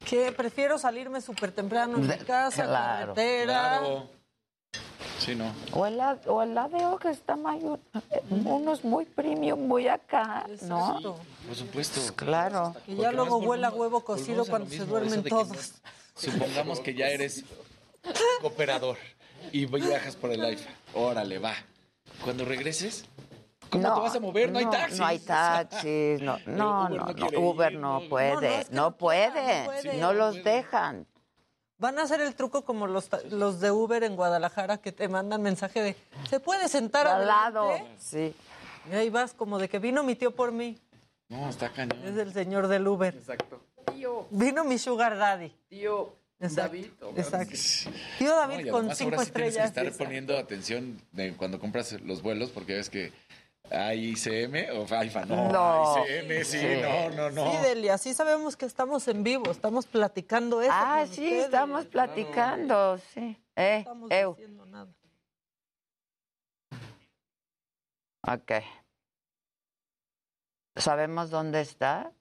[0.05, 3.81] que prefiero salirme súper temprano en mi De- casa, claro, carretera.
[5.19, 5.51] Sí, no.
[5.73, 7.79] O el, A- o el ADO que está mayor.
[8.29, 10.87] Uno es muy premium, muy acá, ¿no?
[10.87, 11.19] Exacto.
[11.45, 12.01] Por supuesto.
[12.15, 12.75] Claro.
[12.85, 15.73] Que ya luego huela huevo cocido a cuando se duermen de que todos.
[16.15, 17.43] Supongamos que ya eres
[18.41, 18.97] cooperador
[19.51, 20.69] y viajas por el IFA.
[20.93, 21.53] Órale, va.
[22.23, 23.05] Cuando regreses,
[23.69, 24.51] ¿cómo te vas a mover?
[24.51, 24.99] No, hay taxis.
[24.99, 28.41] No hay taxis, no, no, Uber no, no no, quiere Uber no no- puede, No,
[28.41, 29.97] no, es que no no puede, puede.
[29.97, 31.05] no los dejan.
[31.79, 35.41] Van a hacer el truco como los, los de Uber en Guadalajara que te mandan
[35.41, 35.95] mensaje de
[36.29, 38.35] ¿se puede sentar Al lado, adelante?" sí.
[38.91, 40.77] Y ahí vas como de que vino mi tío por mí.
[41.29, 41.99] No, está cañón.
[42.05, 43.13] Es el señor del Uber.
[43.15, 43.61] Exacto.
[43.93, 45.51] Tío, Vino mi sugar daddy.
[45.69, 46.61] tío, Exacto.
[46.75, 46.91] David.
[47.03, 47.55] o- Exacto.
[48.17, 49.65] Tío David No, y con cinco ahora sí tienes que estrellas.
[49.89, 53.11] estar poniendo atención de cuando compras los vuelos porque ves que
[53.71, 55.25] hay ICM o AIFA.
[55.25, 56.05] No, No.
[56.05, 56.67] ICM, sí, Sí.
[56.81, 57.51] no, no, no.
[57.51, 60.71] Sí, Delia, sí sabemos que estamos en vivo, estamos platicando eso.
[60.73, 61.45] Ah, con sí, ustedes.
[61.45, 63.37] estamos platicando, sí.
[63.55, 64.33] Eh, estamos eu.
[64.35, 64.91] diciendo nada.
[68.27, 68.51] Ok.
[70.75, 72.11] ¿Sabemos dónde está?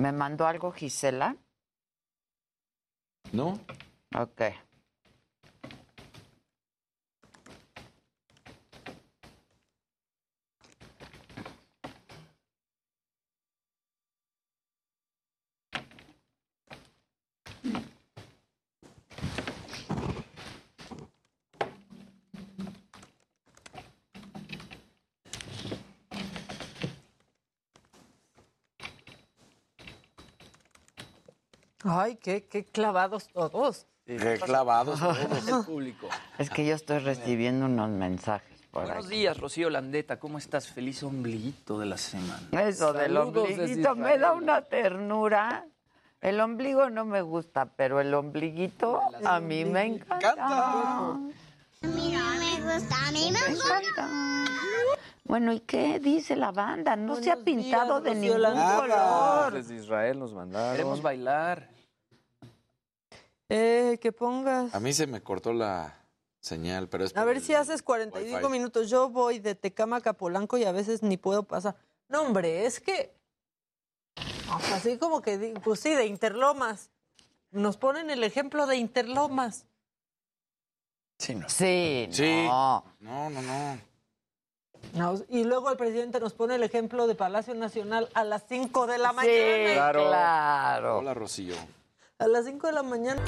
[0.00, 1.36] ¿Me mandó algo Gisela?
[3.32, 3.60] ¿No?
[4.16, 4.40] Ok.
[31.92, 33.86] Ay, qué, qué clavados todos.
[34.06, 35.48] Qué clavados todos.
[35.48, 36.08] El público.
[36.38, 40.20] Es que yo estoy recibiendo unos mensajes por Buenos días, Rocío Landeta.
[40.20, 40.68] ¿Cómo estás?
[40.68, 42.62] Feliz ombliguito de la semana.
[42.62, 45.66] Eso del Saludos desde ombliguito me da una ternura.
[46.20, 50.34] El ombligo no me gusta, pero el ombliguito a mí me encanta.
[50.38, 51.14] A
[51.82, 54.08] mí no me gusta, a mí me Me encanta.
[55.24, 56.94] Bueno, ¿y qué dice la banda?
[56.94, 58.76] No se ha pintado días, de Rocío ningún Lanza.
[58.80, 59.52] color.
[59.54, 60.72] Desde Israel nos mandaron.
[60.72, 61.79] Queremos bailar.
[63.50, 64.74] Eh, que pongas.
[64.74, 65.96] A mí se me cortó la
[66.40, 68.48] señal, pero es A ver si haces 45 Wi-Fi.
[68.50, 68.88] minutos.
[68.88, 71.74] Yo voy de Tecámac a Polanco y a veces ni puedo pasar.
[72.08, 73.12] No, hombre, es que.
[74.72, 76.90] Así como que, pues sí, de Interlomas.
[77.50, 79.66] Nos ponen el ejemplo de Interlomas.
[81.18, 81.48] Sí, no.
[81.48, 82.44] Sí, Sí.
[82.46, 82.84] no.
[83.00, 83.78] No, no, no.
[84.94, 88.86] No, y luego el presidente nos pone el ejemplo de Palacio Nacional a las 5
[88.86, 89.72] de la Sí, mañana.
[89.74, 90.06] Claro.
[90.08, 90.98] claro.
[90.98, 91.54] Hola, Rocío.
[92.20, 93.22] A las 5 de la mañana.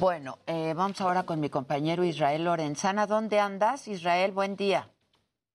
[0.00, 3.06] Bueno, eh, vamos ahora con mi compañero Israel Lorenzana.
[3.06, 4.32] ¿Dónde andas, Israel?
[4.32, 4.88] Buen día.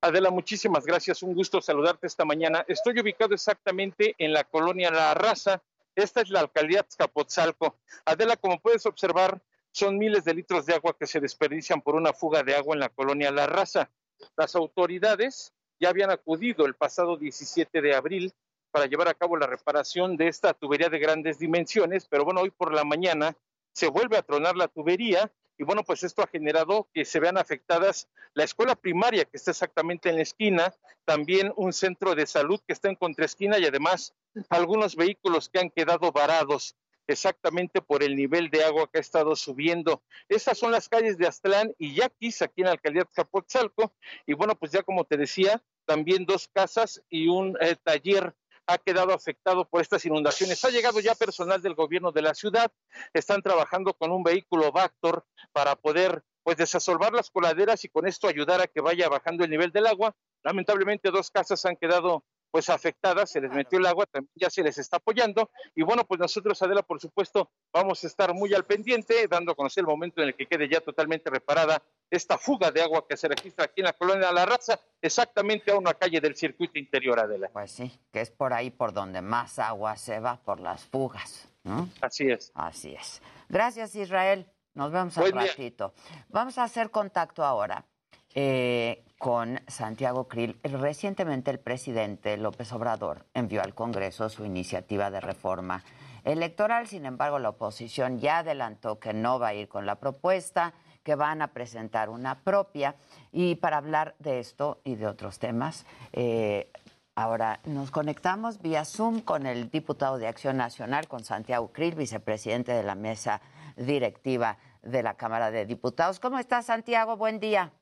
[0.02, 1.24] Adela, muchísimas gracias.
[1.24, 2.64] Un gusto saludarte esta mañana.
[2.68, 5.64] Estoy ubicado exactamente en la colonia La Raza.
[5.96, 7.78] Esta es la alcaldía Azcapotzalco.
[8.06, 9.42] Adela, como puedes observar,
[9.72, 12.80] son miles de litros de agua que se desperdician por una fuga de agua en
[12.82, 13.90] la colonia La Raza.
[14.36, 18.34] Las autoridades ya habían acudido el pasado 17 de abril
[18.72, 22.52] para llevar a cabo la reparación de esta tubería de grandes dimensiones, pero bueno, hoy
[22.52, 23.36] por la mañana
[23.74, 27.38] se vuelve a tronar la tubería y bueno, pues esto ha generado que se vean
[27.38, 30.74] afectadas la escuela primaria que está exactamente en la esquina,
[31.06, 34.14] también un centro de salud que está en contraesquina y además
[34.50, 36.76] algunos vehículos que han quedado varados
[37.08, 40.04] exactamente por el nivel de agua que ha estado subiendo.
[40.30, 43.92] Estas son las calles de Aztlán y Yaquis, aquí en la alcaldía de
[44.26, 48.34] y bueno, pues ya como te decía, también dos casas y un eh, taller
[48.72, 50.64] ha quedado afectado por estas inundaciones.
[50.66, 52.72] Ha llegado ya personal del gobierno de la ciudad,
[53.14, 58.28] están trabajando con un vehículo Vactor para poder pues desasolvar las coladeras y con esto
[58.28, 60.16] ayudar a que vaya bajando el nivel del agua.
[60.44, 64.62] Lamentablemente dos casas han quedado pues afectadas, se les metió el agua, también ya se
[64.62, 68.66] les está apoyando y bueno, pues nosotros Adela, por supuesto, vamos a estar muy al
[68.66, 72.72] pendiente, dando a conocer el momento en el que quede ya totalmente reparada esta fuga
[72.72, 76.20] de agua que se registra aquí en la colonia La Raza, exactamente a una calle
[76.20, 77.50] del circuito interior, Adela.
[77.54, 81.48] Pues sí, que es por ahí por donde más agua se va, por las fugas.
[81.64, 81.90] ¿no?
[82.02, 82.52] Así es.
[82.54, 83.22] Así es.
[83.48, 84.46] Gracias, Israel.
[84.74, 85.42] Nos vemos al día.
[85.42, 85.94] ratito.
[86.30, 87.86] Vamos a hacer contacto ahora
[88.36, 90.60] eh, con Santiago Krill.
[90.64, 95.84] Recientemente el presidente López Obrador envió al Congreso su iniciativa de reforma
[96.24, 96.88] electoral.
[96.88, 101.16] Sin embargo, la oposición ya adelantó que no va a ir con la propuesta, que
[101.16, 102.96] van a presentar una propia.
[103.32, 106.72] Y para hablar de esto y de otros temas, eh,
[107.14, 112.72] Ahora nos conectamos vía Zoom con el diputado de Acción Nacional, con Santiago Krill, vicepresidente
[112.72, 113.42] de la mesa
[113.76, 116.20] directiva de la Cámara de Diputados.
[116.22, 117.18] ¿Cómo estás, Santiago?
[117.18, 117.74] Buen día.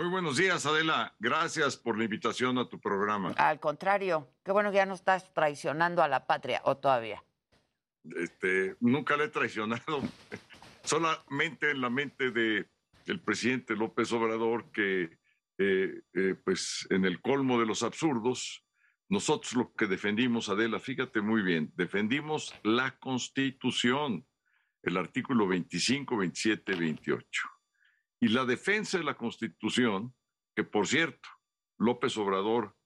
[0.00, 1.14] Muy buenos días, Adela.
[1.18, 3.34] Gracias por la invitación a tu programa.
[3.36, 7.22] Al contrario, qué bueno que ya no estás traicionando a la patria, o todavía.
[8.16, 10.00] Este, nunca le he traicionado,
[10.84, 12.66] solamente en la mente de
[13.04, 15.18] el presidente López Obrador que,
[15.58, 18.64] eh, eh, pues, en el colmo de los absurdos,
[19.10, 24.26] nosotros lo que defendimos, Adela, fíjate muy bien, defendimos la Constitución,
[24.82, 27.59] el artículo 25, 27, 28.
[28.20, 30.14] Y la defensa de la Constitución,
[30.54, 31.28] que por cierto,
[31.78, 32.76] López Obrador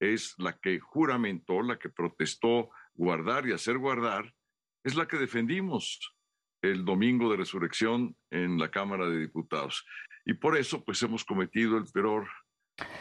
[0.00, 4.34] es la que juramentó, la que protestó guardar y hacer guardar,
[4.82, 6.16] es la que defendimos
[6.62, 9.84] el domingo de resurrección en la Cámara de Diputados.
[10.24, 12.26] Y por eso, pues hemos cometido el peor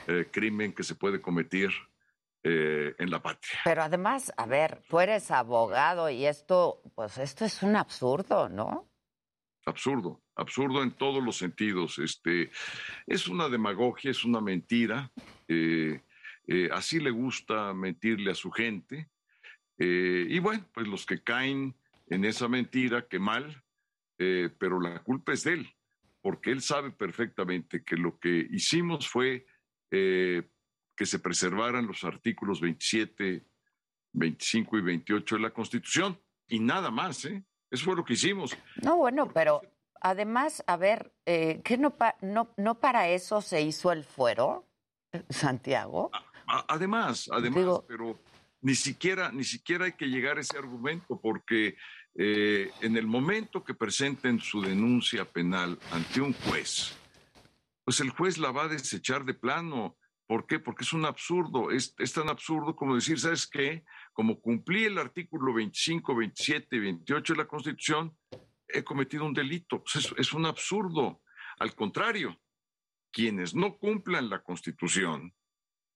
[0.07, 1.71] eh, crimen que se puede cometer
[2.43, 3.59] eh, en la patria.
[3.63, 8.89] Pero además, a ver, tú eres abogado y esto, pues esto es un absurdo, ¿no?
[9.65, 11.99] absurdo, absurdo en todos los sentidos.
[11.99, 12.49] Este,
[13.05, 15.11] es una demagogia, es una mentira.
[15.47, 16.01] eh,
[16.47, 19.09] eh, así le gusta mentirle a su gente.
[19.77, 21.75] eh, y bueno, pues los que caen
[22.09, 23.63] en esa mentira, que mal,
[24.17, 25.69] pero la culpa es de él,
[26.21, 29.45] porque él sabe perfectamente que lo que hicimos fue
[29.89, 33.45] que se preservaran los artículos 27,
[34.11, 37.43] 25 y 28 de la Constitución, y nada más, ¿eh?
[37.71, 38.57] Eso fue lo que hicimos.
[38.81, 39.61] No, bueno, pero
[40.01, 44.65] además, a ver, eh, ¿qué no, pa- no, no para eso se hizo el fuero,
[45.29, 46.11] Santiago?
[46.47, 48.19] A- Además, además, pero
[48.61, 51.77] ni siquiera, ni siquiera hay que llegar a ese argumento, porque
[52.15, 56.95] eh, en el momento que presenten su denuncia penal ante un juez,
[57.83, 59.95] pues el juez la va a desechar de plano.
[60.27, 60.59] ¿Por qué?
[60.59, 61.71] Porque es un absurdo.
[61.71, 63.83] Es, es tan absurdo como decir, ¿sabes qué?
[64.13, 68.15] Como cumplí el artículo 25, 27 y 28 de la Constitución,
[68.69, 69.83] he cometido un delito.
[69.93, 71.21] Es, es un absurdo.
[71.59, 72.39] Al contrario,
[73.11, 75.33] quienes no cumplan la Constitución,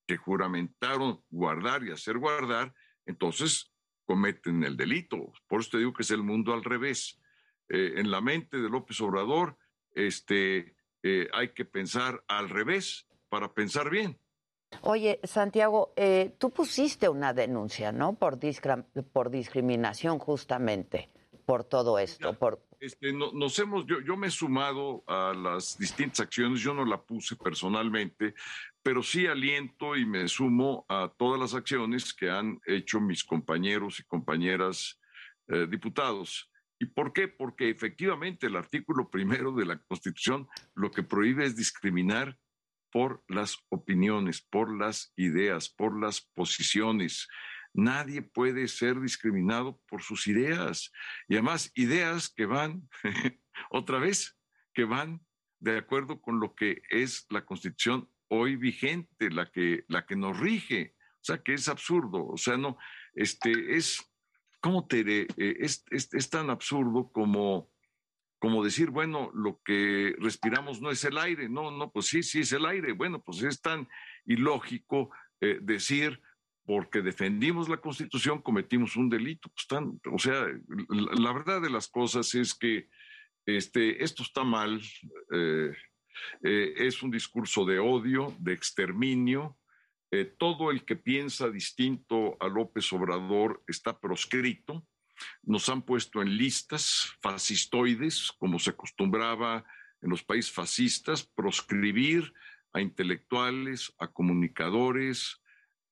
[0.07, 2.73] que juramentaron guardar y hacer guardar,
[3.05, 3.73] entonces
[4.05, 5.31] cometen el delito.
[5.47, 7.19] Por eso te digo que es el mundo al revés.
[7.69, 9.57] Eh, en la mente de López Obrador,
[9.95, 14.19] este, eh, hay que pensar al revés para pensar bien.
[14.81, 18.13] Oye, Santiago, eh, tú pusiste una denuncia, ¿no?
[18.13, 18.39] Por,
[19.11, 21.09] por discriminación, justamente,
[21.45, 22.33] por todo esto.
[22.33, 22.61] por...
[22.79, 27.01] Este, nos hemos, yo, yo me he sumado a las distintas acciones, yo no la
[27.01, 28.33] puse personalmente,
[28.81, 33.99] pero sí aliento y me sumo a todas las acciones que han hecho mis compañeros
[33.99, 34.99] y compañeras
[35.47, 36.49] eh, diputados.
[36.79, 37.29] ¿Y por qué?
[37.29, 42.37] Porque efectivamente el artículo primero de la Constitución lo que prohíbe es discriminar
[42.91, 47.27] por las opiniones, por las ideas, por las posiciones.
[47.73, 50.91] Nadie puede ser discriminado por sus ideas.
[51.27, 52.87] Y además, ideas que van,
[53.71, 54.37] otra vez,
[54.73, 55.25] que van
[55.59, 60.39] de acuerdo con lo que es la Constitución hoy vigente, la que, la que nos
[60.39, 60.95] rige.
[60.97, 62.27] O sea, que es absurdo.
[62.27, 62.77] O sea, no,
[63.13, 64.03] este, es,
[64.59, 65.01] ¿cómo te?
[65.21, 67.71] Eh, es, es, tan absurdo como,
[68.39, 71.47] como decir, bueno, lo que respiramos no es el aire.
[71.47, 72.91] No, no, pues sí, sí es el aire.
[72.91, 73.87] Bueno, pues es tan
[74.25, 76.21] ilógico eh, decir,
[76.65, 79.49] porque defendimos la Constitución, cometimos un delito.
[79.49, 80.45] Pues tan, o sea,
[80.89, 82.87] la, verdad de las cosas es que
[83.45, 84.81] este, esto está mal.
[85.33, 85.73] Eh,
[86.43, 89.57] eh, es un discurso de odio, de exterminio.
[90.11, 94.87] Eh, todo el que piensa distinto a López Obrador está proscrito.
[95.41, 99.65] Nos han puesto en listas fascistoides, como se acostumbraba
[100.01, 102.33] en los países fascistas, proscribir
[102.73, 105.42] a intelectuales, a comunicadores,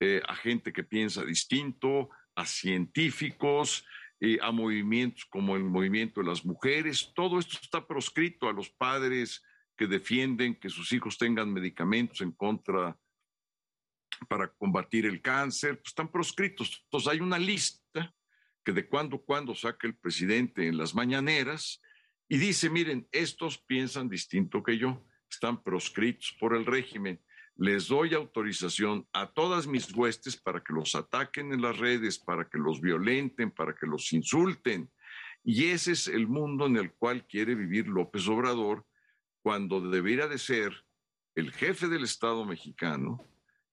[0.02, 3.86] eh, a gente que piensa distinto, a científicos,
[4.42, 7.12] a movimientos como el movimiento de las mujeres.
[7.16, 9.44] Todo esto está proscrito a los padres
[9.76, 12.96] que defienden que sus hijos tengan medicamentos en contra
[14.28, 16.82] para combatir el cáncer, pues están proscritos.
[16.84, 18.14] Entonces hay una lista
[18.64, 21.82] que de cuando en cuando saca el presidente en las mañaneras
[22.28, 27.20] y dice, miren, estos piensan distinto que yo, están proscritos por el régimen.
[27.58, 32.50] Les doy autorización a todas mis huestes para que los ataquen en las redes, para
[32.50, 34.90] que los violenten, para que los insulten.
[35.44, 38.86] Y ese es el mundo en el cual quiere vivir López Obrador
[39.42, 40.86] cuando debiera de ser
[41.36, 43.26] el jefe del Estado mexicano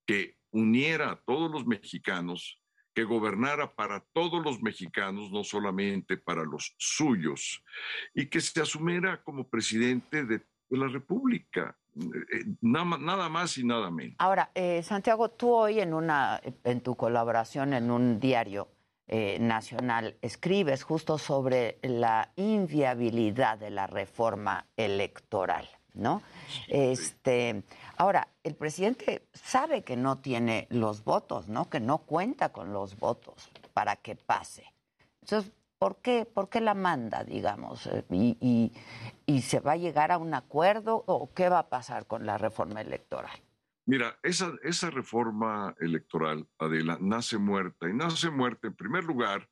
[0.06, 2.60] que uniera a todos los mexicanos,
[2.94, 7.62] que gobernara para todos los mexicanos, no solamente para los suyos,
[8.14, 11.77] y que se asumiera como presidente de, la República.
[11.98, 14.16] Eh, nada, más y nada menos.
[14.18, 18.68] Ahora, eh, Santiago, tú hoy en una, en tu colaboración en un diario
[19.06, 26.22] eh, nacional escribes justo sobre la inviabilidad de la reforma electoral, ¿no?
[26.68, 27.62] Este,
[27.96, 31.70] ahora, el presidente sabe que no tiene los votos, ¿no?
[31.70, 34.74] Que no cuenta con los votos para que pase.
[35.22, 37.86] Entonces, ¿por qué, por qué la manda, digamos?
[37.86, 38.72] Eh, y,
[39.42, 42.80] se va a llegar a un acuerdo o qué va a pasar con la reforma
[42.80, 43.38] electoral?
[43.86, 47.88] Mira, esa, esa reforma electoral, Adela, nace muerta.
[47.88, 49.48] Y nace muerta en primer lugar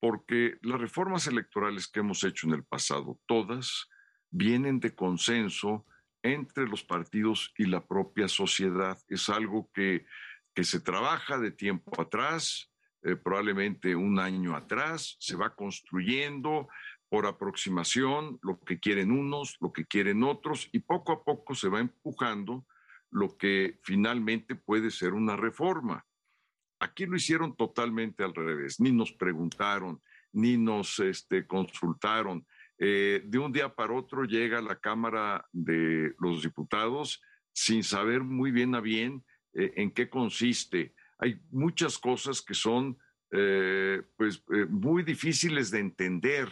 [0.00, 3.88] porque las reformas electorales que hemos hecho en el pasado, todas
[4.30, 5.84] vienen de consenso
[6.22, 8.98] entre los partidos y la propia sociedad.
[9.08, 10.06] Es algo que,
[10.54, 12.70] que se trabaja de tiempo atrás,
[13.02, 16.68] eh, probablemente un año atrás, se va construyendo
[17.08, 21.68] por aproximación lo que quieren unos, lo que quieren otros, y poco a poco se
[21.68, 22.66] va empujando
[23.10, 26.06] lo que finalmente puede ser una reforma.
[26.78, 30.00] Aquí lo hicieron totalmente al revés, ni nos preguntaron,
[30.32, 32.46] ni nos este, consultaron.
[32.78, 37.20] Eh, de un día para otro llega a la Cámara de los Diputados
[37.52, 40.94] sin saber muy bien a bien eh, en qué consiste.
[41.20, 42.98] Hay muchas cosas que son
[43.30, 46.48] eh, pues, muy difíciles de entender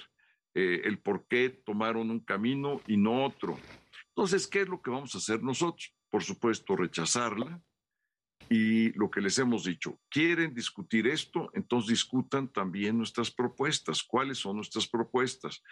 [0.54, 3.56] el por qué tomaron un camino y no otro.
[4.08, 5.94] Entonces, ¿qué es lo que vamos a hacer nosotros?
[6.10, 7.60] por supuesto, rechazarla.
[8.50, 14.02] Y lo que les hemos dicho, quieren discutir esto, entonces discutan también nuestras propuestas.
[14.02, 15.62] ¿Cuáles son nuestras propuestas?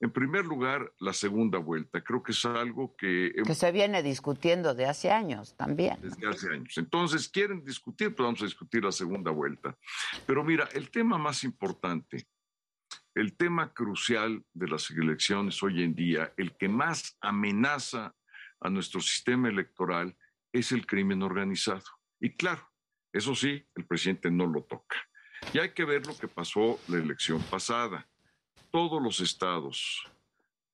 [0.00, 2.02] En primer lugar, la segunda vuelta.
[2.04, 3.32] Creo que es algo que...
[3.44, 5.96] Que se viene discutiendo de hace años también.
[6.02, 6.76] Desde hace años.
[6.76, 9.76] Entonces, quieren discutir, pues vamos a discutir la segunda vuelta.
[10.26, 12.26] Pero mira, el tema más importante,
[13.14, 18.14] el tema crucial de las elecciones hoy en día, el que más amenaza
[18.60, 20.14] a nuestro sistema electoral
[20.52, 21.84] es el crimen organizado.
[22.20, 22.62] Y claro,
[23.12, 24.96] eso sí, el presidente no lo toca.
[25.52, 28.08] Y hay que ver lo que pasó la elección pasada.
[28.70, 30.06] Todos los estados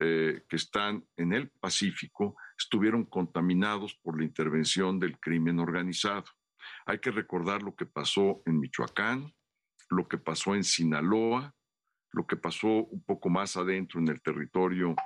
[0.01, 6.25] eh, que están en el Pacífico estuvieron contaminados por la intervención del crimen organizado.
[6.87, 9.33] Hay que recordar lo que pasó en Michoacán,
[9.91, 11.55] lo que pasó en Sinaloa,
[12.13, 14.97] lo que pasó un poco más adentro en el territorio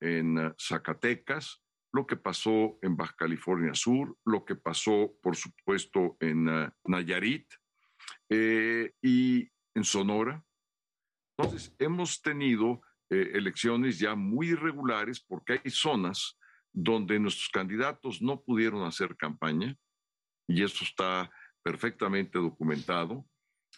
[0.00, 1.62] en eh, Zacatecas,
[1.96, 7.46] lo que pasó en Baja California Sur, lo que pasó, por supuesto, en eh, Nayarit
[8.28, 10.44] eh, y en Sonora.
[11.36, 16.36] Entonces, hemos tenido elecciones ya muy irregulares porque hay zonas
[16.72, 19.76] donde nuestros candidatos no pudieron hacer campaña,
[20.48, 21.30] y eso está
[21.62, 23.26] perfectamente documentado,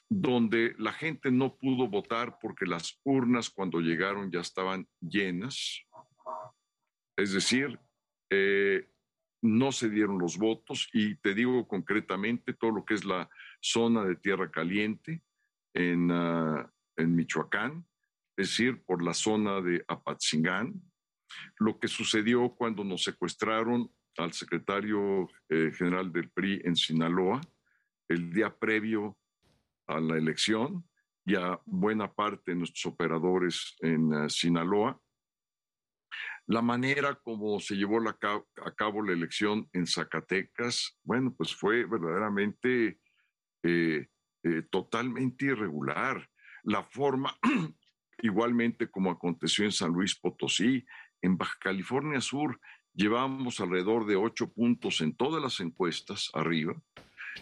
[0.09, 5.85] donde la gente no pudo votar porque las urnas cuando llegaron ya estaban llenas,
[7.17, 7.79] es decir,
[8.31, 8.89] eh,
[9.43, 13.29] no se dieron los votos y te digo concretamente todo lo que es la
[13.61, 15.23] zona de Tierra Caliente
[15.75, 17.87] en, ah, Michoacán,
[18.37, 20.75] es decir, por la zona de Apatzingán,
[21.59, 27.41] lo que sucedió cuando nos secuestraron al secretario eh, general del PRI en Sinaloa
[28.09, 29.17] el día previo
[29.87, 30.85] a la elección
[31.25, 35.01] y a buena parte de nuestros operadores en eh, Sinaloa.
[36.47, 42.99] La manera como se llevó a cabo la elección en Zacatecas, bueno, pues fue verdaderamente
[43.63, 44.07] eh,
[44.71, 46.29] totalmente irregular.
[46.63, 47.37] La forma,
[48.23, 50.85] igualmente como aconteció en San Luis Potosí,
[51.21, 52.61] en Baja California Sur
[52.95, 56.75] llevamos alrededor de ocho puntos en todas las encuestas arriba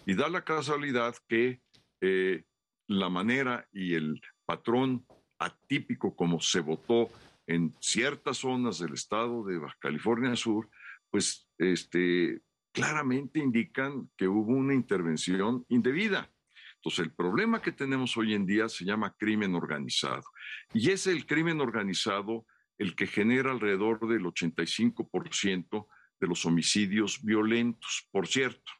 [0.04, 1.62] y da la casualidad que
[2.02, 2.44] eh,
[2.88, 5.06] la manera y el patrón
[5.38, 7.10] atípico como se votó
[7.46, 10.68] en ciertas zonas del estado de Baja California Sur,
[11.10, 12.40] pues este,
[12.72, 16.30] claramente indican que hubo una intervención indebida.
[16.76, 20.24] Entonces, el problema que tenemos hoy en día se llama crimen organizado.
[20.72, 22.46] Y es el crimen organizado
[22.78, 25.86] el que genera alrededor del 85%
[26.20, 28.08] de los homicidios violentos.
[28.10, 28.70] Por cierto,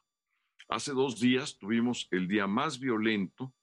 [0.69, 3.53] hace dos días tuvimos el día más violento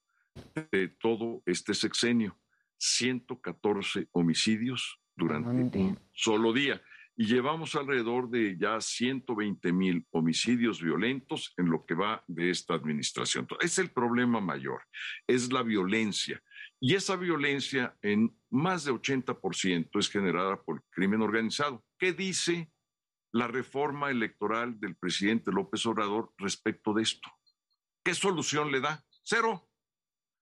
[0.73, 2.39] de todo este sexenio,
[2.85, 6.83] 114 homicidios durante un solo día.
[7.17, 12.75] Y llevamos alrededor de ya 120 mil homicidios violentos en lo que va de esta
[12.75, 13.47] administración.
[13.61, 14.83] Es el problema mayor,
[15.27, 16.43] es la violencia.
[16.81, 21.85] Y esa violencia en más de 80% es generada por el crimen organizado.
[21.99, 22.71] ¿Qué dice
[23.33, 27.31] la reforma electoral del presidente López Obrador respecto de esto?
[28.05, 29.05] ¿Qué solución le da?
[29.23, 29.71] Cero.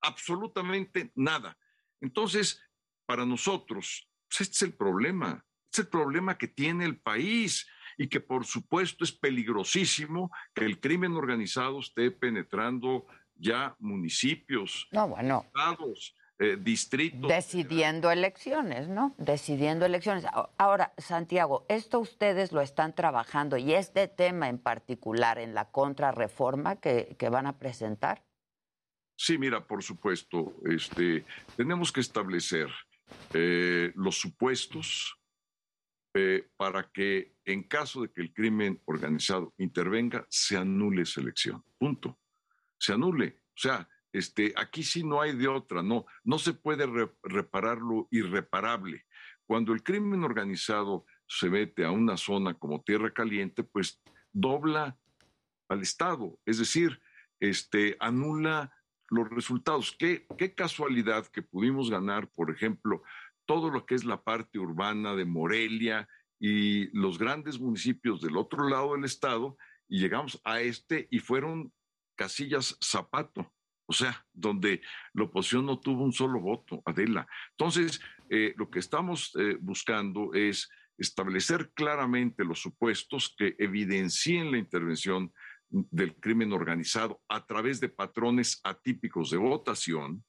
[0.01, 1.57] Absolutamente nada.
[2.03, 2.61] Entonces,
[3.07, 5.45] para nosotros, pues, este es el problema.
[5.71, 7.67] Este es el problema que tiene el país
[7.97, 15.09] y que por supuesto es peligrosísimo que el crimen organizado esté penetrando ya municipios, no,
[15.09, 15.45] bueno.
[15.47, 17.29] estados, eh, distritos.
[17.29, 19.15] Decidiendo elecciones, ¿no?
[19.19, 20.25] Decidiendo elecciones.
[20.59, 26.77] Ahora, Santiago, esto ustedes lo están trabajando y este tema en particular en la contrarreforma
[26.77, 28.23] que, que van a presentar.
[29.23, 31.25] Sí, mira, por supuesto, este,
[31.57, 32.69] tenemos que establecer
[33.33, 35.17] eh, los supuestos
[36.13, 41.63] eh, para que en caso de que el crimen organizado intervenga, se anule esa elección.
[41.79, 42.19] Punto.
[42.77, 43.39] Se anule.
[43.51, 46.89] O sea, este, aquí sí no hay de otra, no, no se puede
[47.23, 49.07] reparar lo irreparable.
[49.47, 54.99] Cuando el crimen organizado se mete a una zona como Tierra Caliente, pues dobla
[55.69, 57.01] al Estado, es decir,
[57.39, 58.73] este, anula
[59.13, 59.95] los resultados.
[59.99, 63.03] ¿Qué, qué casualidad que pudimos ganar, por ejemplo,
[63.45, 66.09] todo lo que es la parte urbana de Morelia
[66.41, 69.57] y los grandes municipios del otro lado del Estado,
[69.87, 71.73] y llegamos a este y fueron
[72.17, 73.53] casillas zapato
[73.87, 74.81] o sea, donde
[75.13, 77.27] la oposición no tuvo un solo voto, Adela.
[77.51, 84.57] Entonces, eh, lo que estamos eh, buscando es establecer claramente los supuestos que evidencien la
[84.57, 85.31] intervención
[85.73, 90.25] del crimen organizado a través de patrones atípicos de votación.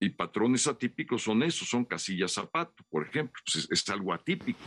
[0.00, 4.60] Y patrones atípicos son esos, son casillas zapato, por ejemplo, pues es, algo atípico.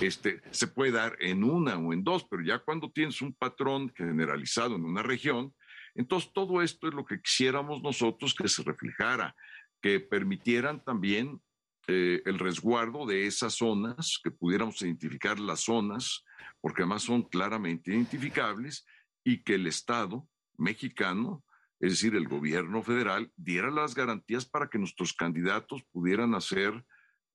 [0.00, 3.92] Este, se puede dar en una o en dos, pero ya cuando tienes un patrón
[3.94, 5.54] generalizado en una región,
[5.94, 9.34] entonces, todo esto es lo que quisiéramos nosotros que se reflejara,
[9.80, 11.40] que permitieran también
[11.86, 16.24] eh, el resguardo de esas zonas, que pudiéramos identificar las zonas,
[16.60, 18.86] porque además son claramente identificables,
[19.24, 21.42] y que el Estado mexicano,
[21.80, 26.84] es decir, el gobierno federal, diera las garantías para que nuestros candidatos pudieran hacer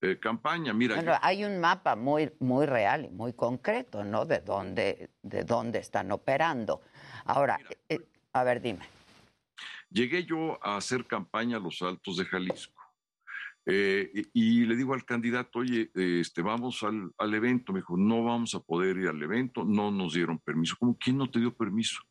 [0.01, 0.71] eh, campaña.
[0.73, 4.25] Mira, bueno, hay un mapa muy, muy real y muy concreto, ¿no?
[4.25, 6.81] De dónde, de dónde están operando.
[7.25, 7.59] Ahora,
[7.89, 7.99] eh,
[8.31, 8.85] a ver, dime.
[9.89, 12.78] Llegué yo a hacer campaña a los Altos de Jalisco.
[13.65, 17.73] Eh, y, le digo al candidato, oye, este, vamos al, al, evento.
[17.73, 20.75] Me dijo, no vamos a poder ir al evento, no nos dieron permiso.
[20.79, 22.01] ¿Cómo quién no te dio permiso?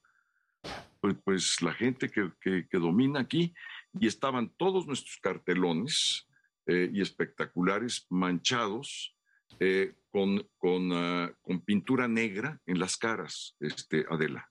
[1.00, 3.54] Pues pues, la gente que, que- que domina aquí
[3.98, 6.28] y estaban todos nuestros cartelones
[6.66, 9.16] eh, y espectaculares manchados
[9.60, 14.50] eh, con, con, ah, con pintura negra en las caras, este, Adela.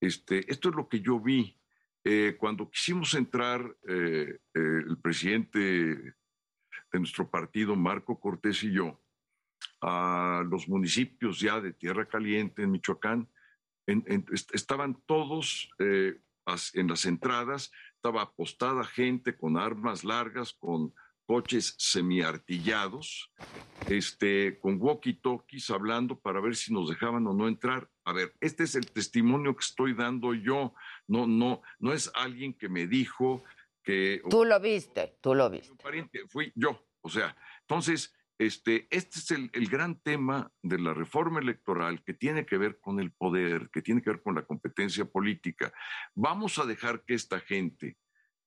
[0.00, 1.58] Este, esto es lo que yo vi.
[2.04, 6.14] Eh, cuando quisimos entrar, eh, eh, el presidente
[6.92, 9.00] de nuestro partido, Marco Cortés y yo,
[9.80, 13.28] a los municipios ya de Tierra Caliente, en Michoacán,
[13.86, 16.20] en- en- est- estaban todos eh,
[16.74, 20.94] en las entradas, estaba apostada gente con armas largas, con
[21.26, 23.32] coches semiartillados,
[23.88, 27.90] este, con walkie-talkies hablando para ver si nos dejaban o no entrar.
[28.04, 30.72] A ver, este es el testimonio que estoy dando yo,
[31.08, 33.42] no, no, no es alguien que me dijo
[33.86, 35.74] que Tú lo viste, tú lo viste.
[35.82, 36.86] pariente, fui yo.
[37.00, 42.12] O sea, entonces, este, este es el, el gran tema de la reforma electoral que
[42.12, 45.72] tiene que ver con el poder, que tiene que ver con la competencia política.
[46.14, 47.96] ¿Vamos a dejar que esta gente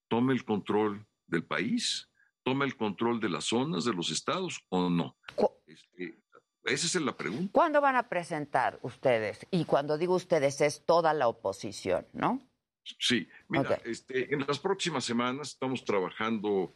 [0.09, 2.11] tome el control del país,
[2.43, 5.17] tome el control de las zonas, de los estados o no?
[5.65, 6.19] Este,
[6.65, 7.51] esa es la pregunta.
[7.53, 9.47] ¿Cuándo van a presentar ustedes?
[9.51, 12.41] Y cuando digo ustedes es toda la oposición, ¿no?
[12.83, 16.75] Sí, mira, este, en las próximas semanas estamos trabajando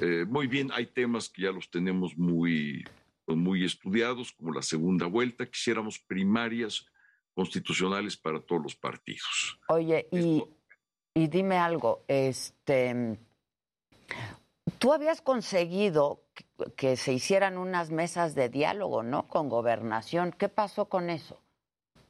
[0.00, 0.70] eh, muy bien.
[0.72, 2.84] Hay temas que ya los tenemos muy,
[3.24, 5.46] pues, muy estudiados, como la segunda vuelta.
[5.46, 6.86] Quisiéramos primarias
[7.34, 9.58] constitucionales para todos los partidos.
[9.68, 10.44] Oye, y,
[11.14, 13.18] y dime algo, este,
[14.78, 16.44] tú habías conseguido que,
[16.76, 19.28] que se hicieran unas mesas de diálogo, ¿no?
[19.28, 20.32] Con gobernación.
[20.32, 21.40] ¿Qué pasó con eso?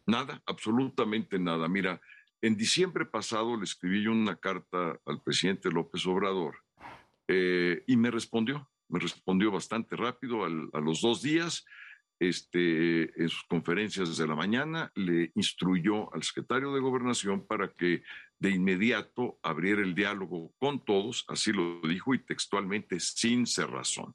[0.06, 1.68] Nada, absolutamente nada.
[1.68, 2.00] Mira,
[2.44, 6.58] en diciembre pasado le escribí una carta al presidente López Obrador
[7.26, 11.64] eh, y me respondió, me respondió bastante rápido a los dos días.
[12.20, 18.02] Este, en sus conferencias de la mañana le instruyó al secretario de Gobernación para que
[18.38, 24.14] de inmediato abriera el diálogo con todos, así lo dijo y textualmente sin cerrazón.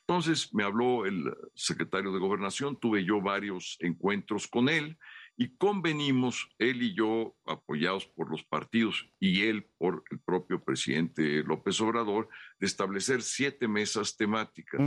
[0.00, 4.96] Entonces me habló el secretario de Gobernación, tuve yo varios encuentros con él
[5.36, 11.42] y convenimos, él y yo, apoyados por los partidos y él por el propio presidente
[11.42, 14.80] López Obrador, de establecer siete mesas temáticas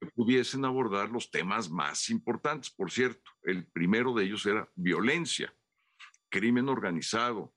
[0.00, 2.70] que pudiesen abordar los temas más importantes.
[2.70, 5.52] Por cierto, el primero de ellos era violencia,
[6.28, 7.52] crimen organizado,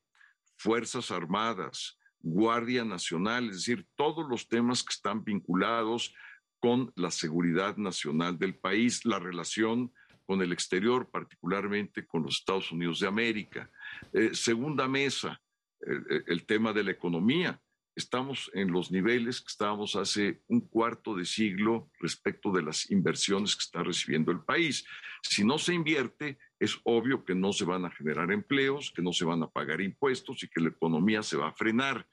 [0.57, 6.15] Fuerzas Armadas, Guardia Nacional, es decir, todos los temas que están vinculados
[6.59, 9.93] con la seguridad nacional del país, la relación
[10.25, 13.69] con el exterior, particularmente con los Estados Unidos de América.
[14.13, 15.41] Eh, segunda mesa,
[15.81, 17.59] el, el tema de la economía.
[17.95, 23.55] Estamos en los niveles que estábamos hace un cuarto de siglo respecto de las inversiones
[23.55, 24.83] que está recibiendo el país.
[25.21, 29.13] Si no se invierte, es obvio que no se van a generar empleos, que no
[29.13, 32.07] se van a pagar impuestos y que la economía se va a frenar.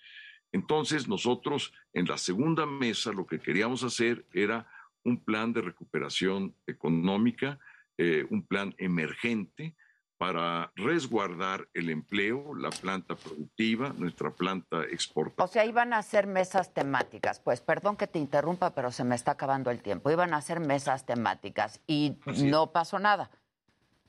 [0.53, 4.71] Entonces, nosotros en la segunda mesa lo que queríamos hacer era
[5.05, 7.59] un plan de recuperación económica,
[8.03, 9.77] eh, un plan emergente
[10.17, 15.45] para resguardar el empleo, la planta productiva, nuestra planta exportadora.
[15.45, 17.41] O sea, iban a hacer mesas temáticas.
[17.41, 20.11] Pues perdón que te interrumpa, pero se me está acabando el tiempo.
[20.11, 23.31] Iban a hacer mesas temáticas y no pasó nada.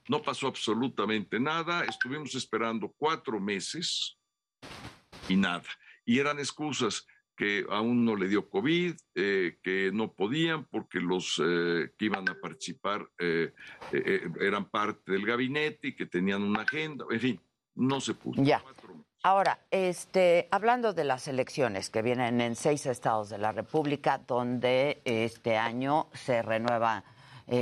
[0.07, 1.83] No pasó absolutamente nada.
[1.83, 4.17] Estuvimos esperando cuatro meses
[5.27, 5.67] y nada.
[6.05, 7.05] Y eran excusas
[7.41, 12.29] que a uno le dio COVID, eh, que no podían porque los eh, que iban
[12.29, 13.51] a participar eh,
[14.39, 17.03] eran parte del gabinete y que tenían una agenda.
[17.09, 17.41] En fin,
[17.73, 18.43] no se pudo.
[18.43, 18.63] Ya.
[19.23, 25.01] Ahora, este, hablando de las elecciones que vienen en seis estados de la República, donde
[25.03, 27.03] este año se renueva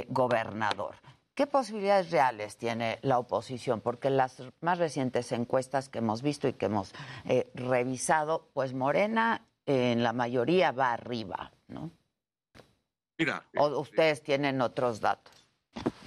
[0.10, 0.96] gobernador.
[1.40, 3.80] ¿Qué posibilidades reales tiene la oposición?
[3.80, 6.94] Porque las más recientes encuestas que hemos visto y que hemos
[7.24, 11.92] eh, revisado, pues Morena en la mayoría va arriba, ¿no?
[13.20, 15.48] Mira, O ustedes tienen otros datos.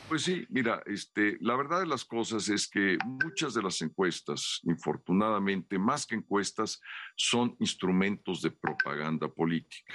[0.08, 4.60] Pues sí, mira, este, la verdad de las cosas es que muchas de las encuestas,
[4.64, 6.80] infortunadamente, más que encuestas,
[7.14, 9.94] son instrumentos de propaganda política,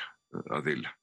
[0.49, 0.97] Adela.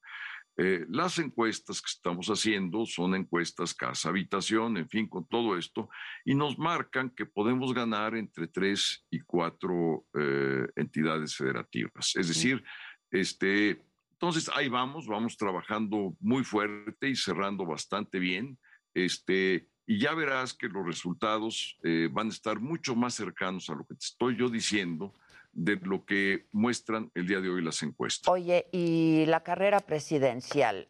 [0.57, 5.89] Eh, las encuestas que estamos haciendo son encuestas casa habitación, en fin, con todo esto,
[6.25, 12.15] y nos marcan que podemos ganar entre tres y cuatro eh, entidades federativas.
[12.15, 12.63] Es decir,
[13.11, 13.83] este,
[14.13, 18.57] entonces ahí vamos, vamos trabajando muy fuerte y cerrando bastante bien.
[18.95, 23.75] Este, y ya verás que los resultados eh, van a estar mucho más cercanos a
[23.75, 25.13] lo que te estoy yo diciendo
[25.55, 28.29] de lo que muestran el día de hoy las encuestas.
[28.29, 30.89] Oye, y la carrera presidencial,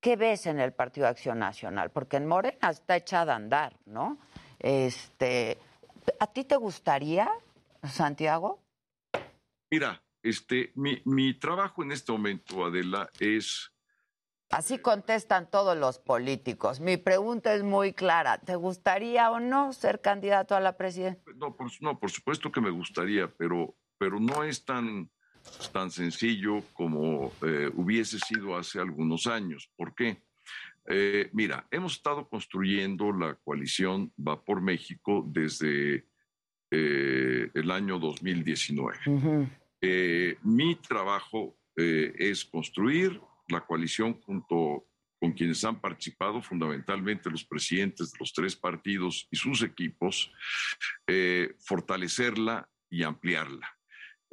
[0.00, 1.90] ¿qué ves en el Partido de Acción Nacional?
[1.90, 4.18] Porque en Morena está echada a andar, ¿no?
[4.58, 5.58] Este,
[6.20, 7.30] ¿A ti te gustaría
[7.88, 8.60] Santiago.
[9.70, 13.70] Mira, este, mi, mi trabajo en este momento, Adela, es
[14.50, 16.78] Así contestan todos los políticos.
[16.78, 18.38] Mi pregunta es muy clara.
[18.38, 21.20] ¿Te gustaría o no ser candidato a la presidencia?
[21.36, 23.74] No, por, no, por supuesto que me gustaría, pero,
[24.04, 25.08] pero no es tan,
[25.72, 29.70] tan sencillo como eh, hubiese sido hace algunos años.
[29.78, 30.22] ¿Por qué?
[30.86, 36.04] Eh, mira, hemos estado construyendo la coalición Va por México desde
[36.70, 39.48] eh, el año 2019.
[39.80, 43.18] Eh, mi trabajo es construir
[43.48, 44.86] la coalición junto
[45.18, 50.30] con quienes han participado, fundamentalmente los presidentes de los tres partidos y sus equipos,
[51.66, 53.73] fortalecerla y ampliarla.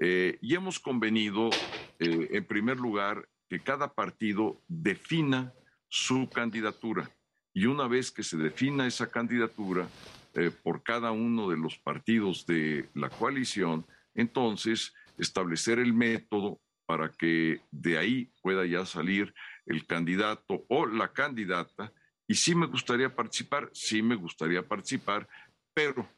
[0.04, 1.52] Eh, y hemos convenido,
[2.00, 5.54] eh, en primer lugar, que cada partido defina
[5.90, 7.12] su candidatura.
[7.54, 9.88] Y una vez que se defina esa candidatura
[10.34, 17.12] eh, por cada uno de los partidos de la coalición, entonces establecer el método para
[17.12, 19.36] que de ahí pueda ya salir
[19.68, 21.94] el candidato o la candidata.
[22.28, 25.30] Y sí me gustaría participar, sí me gustaría participar,
[25.76, 26.10] pero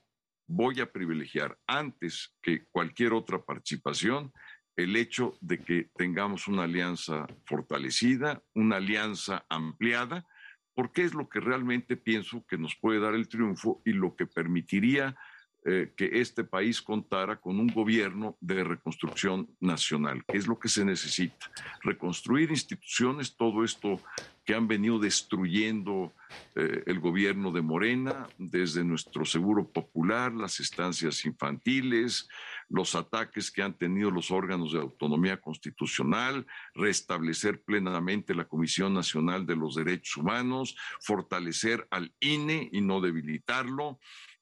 [0.47, 4.31] voy a privilegiar antes que cualquier otra participación
[4.75, 10.25] el hecho de que tengamos una alianza fortalecida, una alianza ampliada,
[10.73, 14.25] porque es lo que realmente pienso que nos puede dar el triunfo y lo que
[14.25, 15.15] permitiría
[15.65, 20.67] eh, que este país contara con un gobierno de reconstrucción nacional, que es lo que
[20.67, 21.49] se necesita.
[21.81, 24.01] Reconstruir instituciones, todo esto
[24.43, 26.11] que han venido destruyendo
[26.55, 32.27] eh, el gobierno de Morena, desde nuestro seguro popular, las estancias infantiles,
[32.67, 39.45] los ataques que han tenido los órganos de autonomía constitucional, restablecer plenamente la Comisión Nacional
[39.45, 43.99] de los Derechos Humanos, fortalecer al INE y no debilitarlo,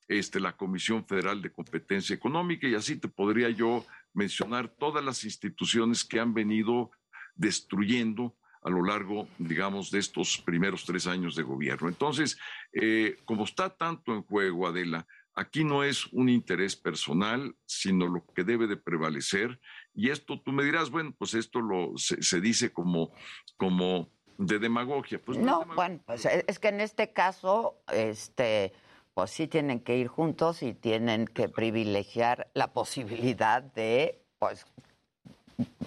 [0.08, 5.24] este, la Comisión Federal de Competencia Económica, y así te podría yo mencionar todas las
[5.24, 6.92] instituciones que han venido
[7.36, 11.88] destruyendo a lo largo, digamos, de estos primeros tres años de gobierno.
[11.88, 12.38] Entonces,
[12.74, 18.24] eh, como está tanto en juego, Adela, aquí no es un interés personal, sino lo
[18.36, 19.60] que debe de prevalecer.
[19.96, 23.12] Y esto tú me dirás, bueno, pues esto lo, se, se dice como,
[23.58, 25.20] como de demagogia.
[25.20, 25.76] Pues no, es No, demagogia.
[25.76, 28.74] bueno, pues es es que en este caso, este,
[29.14, 34.66] pues sí tienen que ir juntos y tienen que privilegiar la posibilidad de, pues,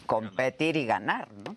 [0.06, 1.56] competir y ganar, ¿no?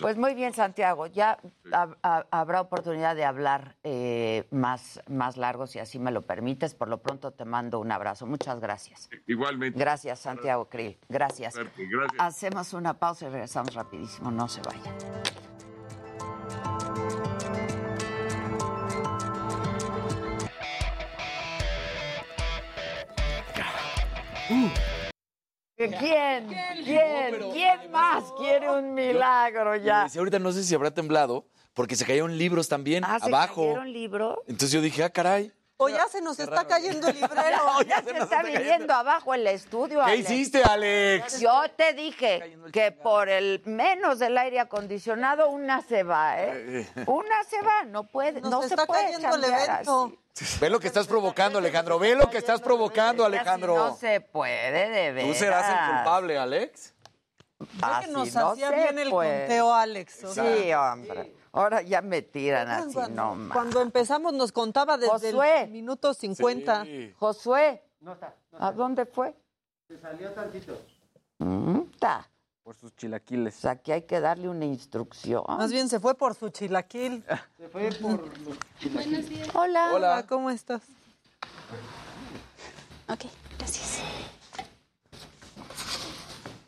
[0.00, 5.66] Pues muy bien, Santiago, ya hab- ha- habrá oportunidad de hablar eh, más, más largo,
[5.68, 6.74] si así me lo permites.
[6.74, 8.26] Por lo pronto te mando un abrazo.
[8.26, 9.08] Muchas gracias.
[9.26, 9.78] Igualmente.
[9.78, 10.98] Gracias, Santiago Krill.
[11.08, 11.54] Gracias.
[11.54, 11.72] Gracias.
[12.18, 14.30] Hacemos una pausa y regresamos rapidísimo.
[14.30, 14.94] No se vayan.
[24.48, 24.70] ¿Quién?
[25.76, 26.48] ¿Quién?
[27.52, 30.04] ¿Quién más quiere un milagro ya?
[30.04, 33.62] Decía, ahorita no sé si habrá temblado, porque se cayeron libros también Ah, ¿se abajo.
[33.62, 34.38] cayeron libros?
[34.46, 35.52] Entonces yo dije, ah, caray.
[35.78, 37.82] O ya se nos está cayendo el librero.
[37.86, 39.98] ya se está viniendo abajo el estudio.
[40.06, 40.30] ¿Qué Alex.
[40.30, 41.38] hiciste, Alex?
[41.40, 46.86] Yo te dije que por el menos del aire acondicionado una se va, ¿eh?
[47.06, 50.12] Una se va, no puede, Nos no se está puede cayendo el evento.
[50.34, 50.58] así.
[50.60, 51.98] Ve lo que estás provocando, Alejandro.
[51.98, 53.74] Ve lo que estás provocando, Así Alejandro.
[53.76, 55.28] no se puede, de verdad.
[55.30, 56.94] Tú serás el culpable, Alex.
[57.80, 60.24] Ya que nos hacía bien el conteo, Alex.
[60.24, 61.34] o Sí, hombre.
[61.56, 63.52] Ahora ya me tiran así, cuando, no más.
[63.56, 65.62] cuando empezamos nos contaba desde Josué.
[65.62, 66.84] el minuto 50.
[67.18, 68.34] Josué, No está.
[68.58, 69.34] ¿a dónde fue?
[69.88, 70.78] Se salió tantito.
[71.38, 72.28] Mm, ta.
[72.62, 73.56] Por sus chilaquiles.
[73.56, 75.44] O sea, aquí hay que darle una instrucción.
[75.48, 77.24] Más bien se fue por su chilaquil.
[77.56, 79.54] Se fue por los chilaquiles.
[79.54, 79.92] Hola.
[79.94, 80.26] Hola.
[80.28, 80.82] ¿cómo estás?
[83.08, 83.24] Ok,
[83.56, 84.00] gracias.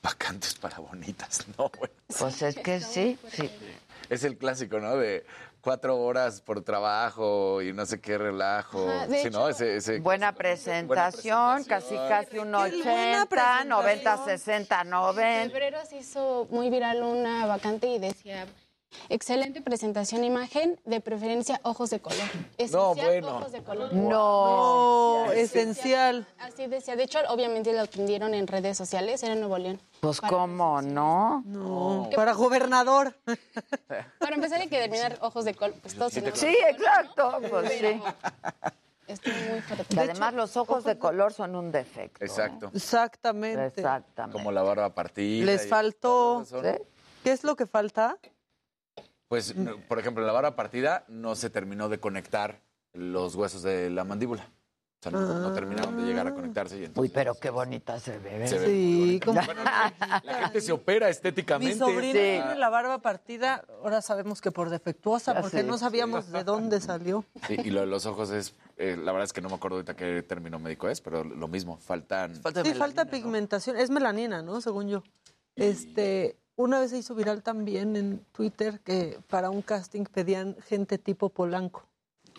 [0.02, 1.93] Vacantes para bonitas, no, bueno.
[2.19, 3.51] Pues es que sí, sí.
[4.09, 4.97] Es el clásico, ¿no?
[4.97, 5.24] De
[5.60, 8.89] cuatro horas por trabajo y no sé qué relajo.
[8.89, 9.48] Ajá, de sí, ¿no?
[9.48, 13.68] Ese, ese- Buena presentación, casi casi un buena 80, presentación.
[13.68, 15.51] 90, 60, En 90.
[15.51, 18.47] febrero se hizo muy viral una vacante y decía,
[19.09, 22.28] excelente presentación imagen, de preferencia ojos de color.
[22.56, 23.36] Esencial, bueno.
[23.36, 23.93] ojos de color.
[23.93, 26.27] No, esencial.
[26.39, 26.97] Así decía.
[26.97, 29.81] De hecho, obviamente lo atendieron en redes sociales, era en Nuevo León.
[30.01, 31.43] Pues cómo, ¿no?
[31.47, 33.15] No, para gobernador.
[34.19, 35.74] Para empezar hay que terminar ojos de color.
[35.81, 38.01] Pues todos Sí, exacto, pues sí.
[39.09, 39.98] Estuvo muy fuerte.
[39.98, 42.23] Además los ojos de color son un defecto.
[42.23, 42.27] ¿eh?
[42.28, 42.70] Exacto.
[42.74, 43.66] Exactamente.
[43.66, 44.36] Exactamente.
[44.36, 45.47] Como la barba partida.
[45.47, 46.44] Les faltó.
[47.24, 48.19] ¿Qué es lo que falta?
[49.28, 49.55] Pues,
[49.88, 52.60] por ejemplo, en la barba partida no se terminó de conectar
[52.94, 54.48] los huesos de la mandíbula.
[55.00, 57.10] O sea, no, no terminaron de llegar a conectarse y entonces...
[57.10, 58.48] Uy, pero qué bonita se ve.
[58.48, 61.72] Se ve Sí, como La gente se opera estéticamente.
[61.74, 65.62] mi sobrina tiene la barba partida, ahora sabemos que por defectuosa, Ya porque sé.
[65.62, 67.24] no sabíamos de dónde salió.
[67.46, 69.76] Sí, y lo de los ojos es, eh, la verdad es que no me acuerdo
[69.76, 72.34] ahorita qué término médico es, pero lo mismo, faltan...
[72.34, 73.76] sí, falta pigmentación.
[73.76, 74.60] Es melanina, ¿no?
[74.60, 75.05] Según yo.
[75.55, 80.98] Este, una vez se hizo viral también en Twitter que para un casting pedían gente
[80.98, 81.85] tipo Polanco.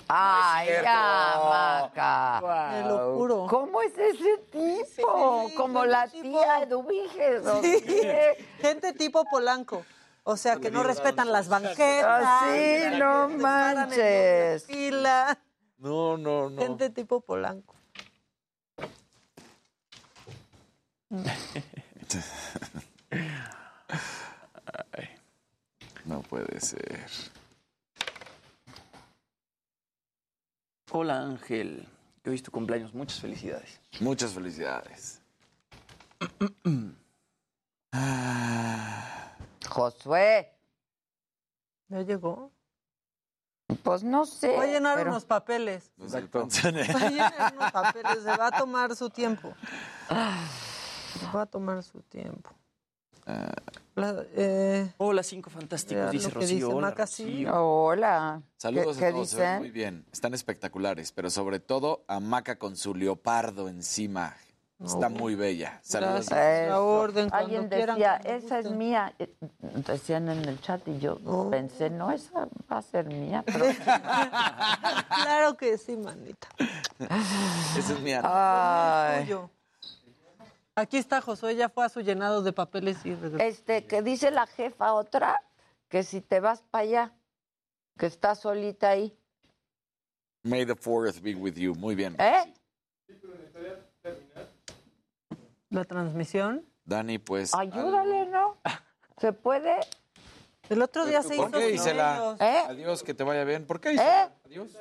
[0.10, 2.72] Ay, ya, Maca.
[2.72, 3.48] Te lo juro.
[3.50, 5.50] ¿Cómo es ese tipo?
[5.56, 7.46] Como la tía Eduviges.
[7.46, 7.82] ¿o Sí.
[8.60, 9.86] Gente tipo Polanco.
[10.24, 12.24] O sea, que no respetan las banquetas.
[12.26, 14.66] Ah, sí, que no manches.
[14.66, 15.40] Fila.
[15.78, 16.62] No, no, no.
[16.62, 17.74] Gente tipo Polanco.
[24.94, 25.10] Ay,
[26.06, 27.08] no puede ser.
[30.92, 31.88] Hola Ángel,
[32.24, 33.80] que hoy es tu cumpleaños, muchas felicidades.
[34.00, 35.22] Muchas felicidades.
[39.70, 40.52] Josué,
[41.90, 42.52] ¿Ya llegó?
[43.84, 44.56] pues no sé.
[44.56, 45.92] Voy a llenar pero- unos papeles.
[46.00, 48.24] El Va a llenar unos papeles.
[48.24, 49.54] Se va a tomar su tiempo.
[50.10, 52.52] Se va a tomar su tiempo.
[54.00, 56.56] La- eh, Hola, cinco fantásticos, dice Rocío.
[56.56, 57.26] dice Hola, Maca, Rocío.
[57.28, 57.46] sí.
[57.52, 58.42] Hola.
[58.58, 60.06] Saludos ¿Qué, a todos, muy bien.
[60.12, 64.36] Están espectaculares, pero sobre todo a Maca con su leopardo encima.
[64.84, 65.78] Está muy bella.
[65.84, 66.32] Saludos.
[66.32, 66.88] Eso.
[66.88, 69.14] orden, Alguien quieran, decía, esa es mía.
[69.60, 71.20] Decían en el chat y yo
[71.52, 73.44] pensé, no, esa va a ser mía.
[73.46, 73.66] Pero...
[75.24, 76.48] claro que sí, manita.
[77.78, 78.22] Esa es mía.
[78.24, 79.24] Ay.
[79.26, 79.50] Tuyo.
[80.80, 83.44] Aquí está Josué, ya fue a su llenado de papeles y regresó.
[83.44, 85.42] Este, que dice la jefa otra,
[85.90, 87.14] que si te vas para allá,
[87.98, 89.18] que estás solita ahí.
[90.44, 91.76] May the fourth be with you.
[91.76, 92.16] Muy bien.
[92.20, 92.54] ¿Eh?
[95.70, 96.66] La transmisión.
[96.86, 97.54] Dani, pues.
[97.54, 98.58] Ayúdale, ¿no?
[99.18, 99.80] ¿Se puede?
[100.70, 102.16] El otro día se hizo ¿Por qué, Isela?
[102.16, 102.42] ellos.
[102.42, 102.64] ¿Eh?
[102.68, 103.66] Adiós, que te vaya bien.
[103.66, 103.94] ¿Por qué, ¿Eh?
[103.94, 104.32] Isela?
[104.46, 104.72] Adiós.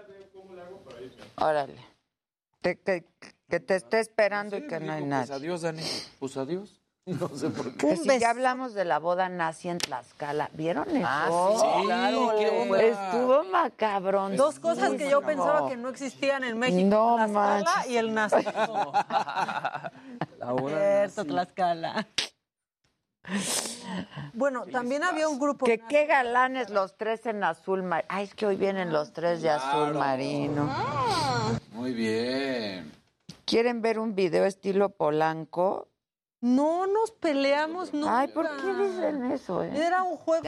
[1.37, 1.77] Órale.
[2.61, 3.05] Te- que,
[3.49, 5.35] que te esté esperando y que no hay Pues nadie.
[5.35, 5.83] adiós, Dani.
[6.19, 6.75] Pues adiós.
[7.09, 7.79] No sé por qué.
[7.89, 11.07] Que si ya hablamos de la boda nazi en Tlaxcala, ¿vieron eso?
[11.09, 12.35] Ah, sí, claro.
[12.39, 12.83] ¿qué onda?
[12.83, 14.37] Estuvo macabrón.
[14.37, 16.87] Dos cosas que yo pensaba que no existían en México.
[16.87, 17.91] No Tlaxcala manches.
[17.91, 18.93] y el nazismo.
[20.69, 22.07] Cierto, Tlaxcala.
[24.35, 25.65] Bueno, también había un grupo.
[25.65, 28.07] Que qué galanes los tres en azul marino.
[28.11, 30.71] Ay, es que hoy vienen los tres de azul marino.
[31.73, 32.93] Muy bien.
[33.49, 35.89] ¿Quieren ver un video estilo Polanco?
[36.43, 38.21] No nos peleamos nunca.
[38.21, 39.71] Ay, ¿por qué dicen eso, eh?
[39.75, 40.45] Era un juego.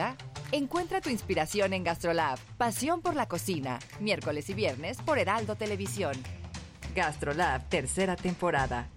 [0.51, 2.37] Encuentra tu inspiración en GastroLab.
[2.59, 3.79] Pasión por la cocina.
[3.99, 6.13] Miércoles y viernes por Heraldo Televisión.
[6.93, 8.87] GastroLab, tercera temporada.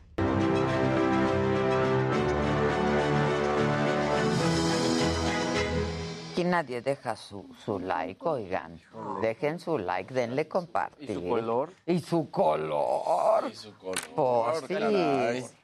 [6.34, 8.80] Aquí nadie deja su, su like, oigan.
[9.22, 11.08] Dejen su like, denle compartir.
[11.10, 11.72] ¿Y su color?
[11.86, 13.44] Y su color.
[13.48, 15.54] Y su color, Pues sí.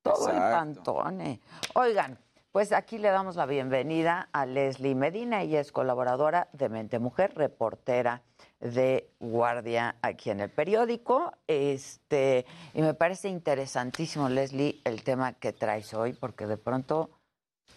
[0.00, 0.94] Todo el Exacto.
[0.94, 1.40] pantone.
[1.74, 2.16] Oigan,
[2.52, 5.42] pues aquí le damos la bienvenida a Leslie Medina.
[5.42, 8.22] Ella es colaboradora de Mente Mujer, reportera
[8.60, 11.32] de Guardia aquí en el periódico.
[11.48, 17.10] Este, y me parece interesantísimo, Leslie, el tema que traes hoy, porque de pronto,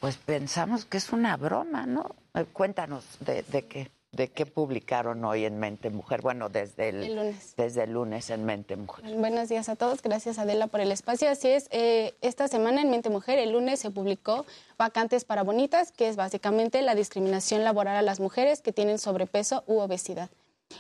[0.04, 2.14] pues pensamos que es una broma, ¿no?
[2.52, 6.22] Cuéntanos de, de qué, de qué publicaron hoy en Mente Mujer.
[6.22, 7.54] Bueno, desde el, El lunes.
[7.56, 9.06] desde el lunes en Mente Mujer.
[9.16, 11.30] Buenos días a todos, gracias Adela por el espacio.
[11.30, 14.46] Así es, eh, esta semana en Mente Mujer, el lunes se publicó
[14.78, 19.64] Vacantes para Bonitas, que es básicamente la discriminación laboral a las mujeres que tienen sobrepeso
[19.68, 20.30] u obesidad.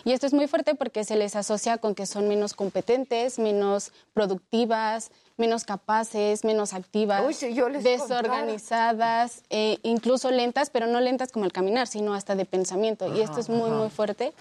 [0.03, 3.91] Y esto es muy fuerte porque se les asocia con que son menos competentes, menos
[4.13, 10.99] productivas, menos capaces, menos activas, Uy, si yo les desorganizadas, eh, incluso lentas, pero no
[10.99, 13.13] lentas como el caminar, sino hasta de pensamiento.
[13.13, 13.77] y esto es muy, ajá.
[13.77, 14.33] muy fuerte.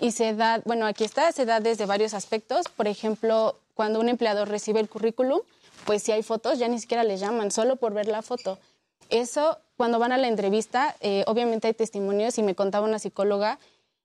[0.00, 2.66] Y se da, bueno, aquí está, se da desde varios aspectos.
[2.74, 5.40] Por ejemplo, cuando un empleador recibe el currículum,
[5.84, 8.58] pues si hay fotos, ya ni siquiera les llaman, solo por ver la foto.
[9.08, 13.58] Eso, cuando van a la entrevista, eh, obviamente hay testimonios y me contaba una psicóloga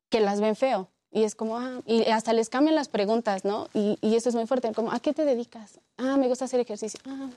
[0.09, 0.89] que las ven feo.
[1.15, 3.69] Y es como, ah, y hasta les cambian las preguntas, ¿no?
[3.73, 5.79] Y, y eso es muy fuerte, como, ¿a qué te dedicas?
[5.95, 6.99] Ah, me gusta hacer ejercicio.
[7.07, 7.29] Ah,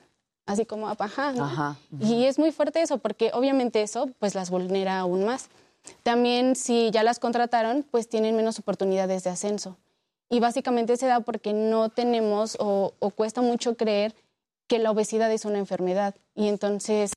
[0.45, 1.45] así como, ajá, ¿no?
[1.45, 1.77] Ajá.
[1.97, 5.47] Y es muy fuerte eso, porque obviamente eso, pues las vulnera aún más.
[6.03, 9.77] También, si ya las contrataron, pues tienen menos oportunidades de ascenso.
[10.29, 14.13] Y básicamente se da porque no tenemos o, o cuesta mucho creer
[14.67, 16.15] que la obesidad es una enfermedad.
[16.35, 17.13] Y entonces,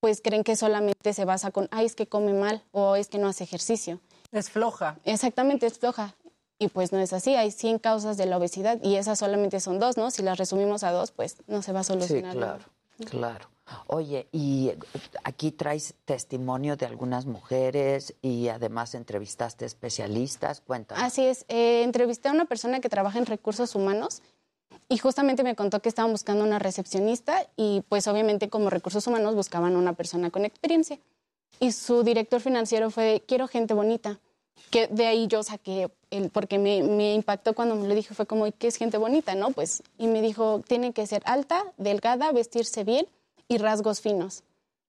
[0.00, 3.16] pues creen que solamente se basa con, ay, es que come mal o es que
[3.16, 3.98] no hace ejercicio.
[4.38, 4.98] Es floja.
[5.04, 6.14] Exactamente, es floja.
[6.58, 9.78] Y pues no es así, hay 100 causas de la obesidad y esas solamente son
[9.78, 10.10] dos, ¿no?
[10.10, 12.32] Si las resumimos a dos, pues no se va a Sí, solucionar.
[12.34, 12.64] claro,
[13.10, 13.48] claro.
[13.88, 14.78] Oye, y eh,
[15.24, 20.60] aquí traes testimonio de algunas mujeres y además entrevistaste especialistas.
[20.60, 21.02] Cuéntame.
[21.02, 24.22] Así es, eh, entrevisté a una persona que trabaja en recursos humanos
[24.88, 29.34] y justamente me contó que estaban buscando una recepcionista y pues obviamente como recursos humanos
[29.34, 30.98] buscaban una persona con experiencia.
[31.58, 34.20] Y su director financiero fue, quiero gente bonita.
[34.70, 38.26] Que de ahí yo saqué, el, porque me, me impactó cuando me lo dijo, fue
[38.26, 39.34] como, ¿qué es gente bonita?
[39.34, 39.50] ¿No?
[39.50, 43.06] Pues, y me dijo, tiene que ser alta, delgada, vestirse bien
[43.48, 44.42] y rasgos finos.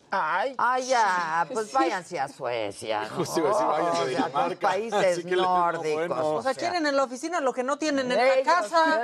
[0.10, 0.56] Ay,
[0.88, 3.04] ya, pues váyanse a Suecia.
[3.04, 3.16] ¿no?
[3.18, 6.08] Justo decir, váyanse a O sea, los países Así que nórdicos.
[6.08, 6.36] bueno.
[6.36, 9.02] O sea, quieren en la oficina lo que no tienen en Ellos, la casa.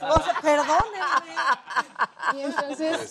[0.00, 1.34] O sea, perdónenme.
[2.34, 3.10] Y entonces,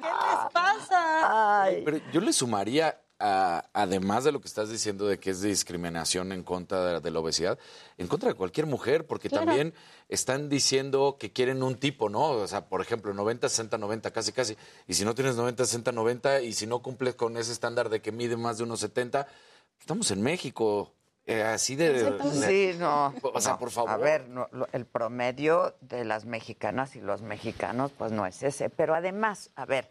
[0.00, 1.68] ¿Qué les pasa?
[1.84, 6.32] Pero yo le sumaría, a- además de lo que estás diciendo de que es discriminación
[6.32, 7.58] en contra de, de la obesidad,
[7.98, 9.46] en contra de cualquier mujer, porque Claro.
[9.46, 9.74] también
[10.08, 12.30] están diciendo que quieren un tipo, ¿no?
[12.30, 14.56] O sea, por ejemplo, 90, 60, 90, casi, casi.
[14.88, 18.00] Y si no tienes 90, 60, 90, y si no cumples con ese estándar de
[18.00, 19.26] que mide más de unos 70,
[19.78, 20.92] estamos en México.
[21.26, 23.14] eh, así de, de- Sí, no.
[23.22, 23.58] O sea, no.
[23.60, 23.90] por favor.
[23.90, 28.42] A ver, no, lo- el promedio de las mexicanas y los mexicanos, pues no es
[28.42, 28.68] ese.
[28.70, 29.88] Pero además, a ver,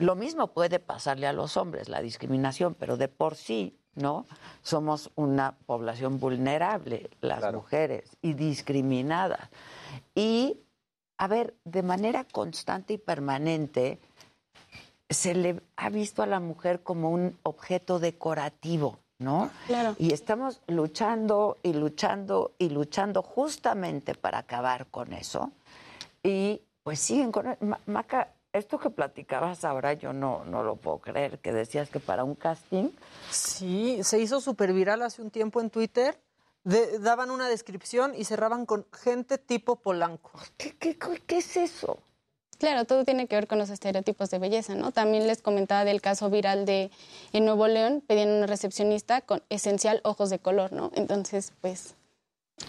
[0.00, 4.26] lo mismo puede pasarle a los hombres, la discriminación, pero de por sí, ¿no?
[4.62, 9.48] Somos una población vulnerable, las mujeres, y discriminadas.
[10.14, 10.58] Y,
[11.18, 14.00] a ver, de manera constante y permanente,
[15.08, 19.50] se le ha visto a la mujer como un objeto decorativo, ¿no?
[19.66, 19.96] Claro.
[19.98, 25.50] Y estamos luchando y luchando y luchando justamente para acabar con eso.
[26.22, 27.56] Y pues siguen con...
[27.60, 32.00] Ma- Maca, esto que platicabas ahora yo no, no lo puedo creer, que decías que
[32.00, 32.90] para un casting...
[33.30, 36.18] Sí, se hizo súper viral hace un tiempo en Twitter.
[36.64, 40.32] De- daban una descripción y cerraban con gente tipo Polanco.
[40.56, 41.98] ¿Qué, qué, qué es eso?
[42.58, 44.92] Claro, todo tiene que ver con los estereotipos de belleza, ¿no?
[44.92, 46.90] También les comentaba del caso viral de
[47.32, 50.90] en Nuevo León, pedían una recepcionista con esencial ojos de color, ¿no?
[50.94, 51.94] Entonces, pues,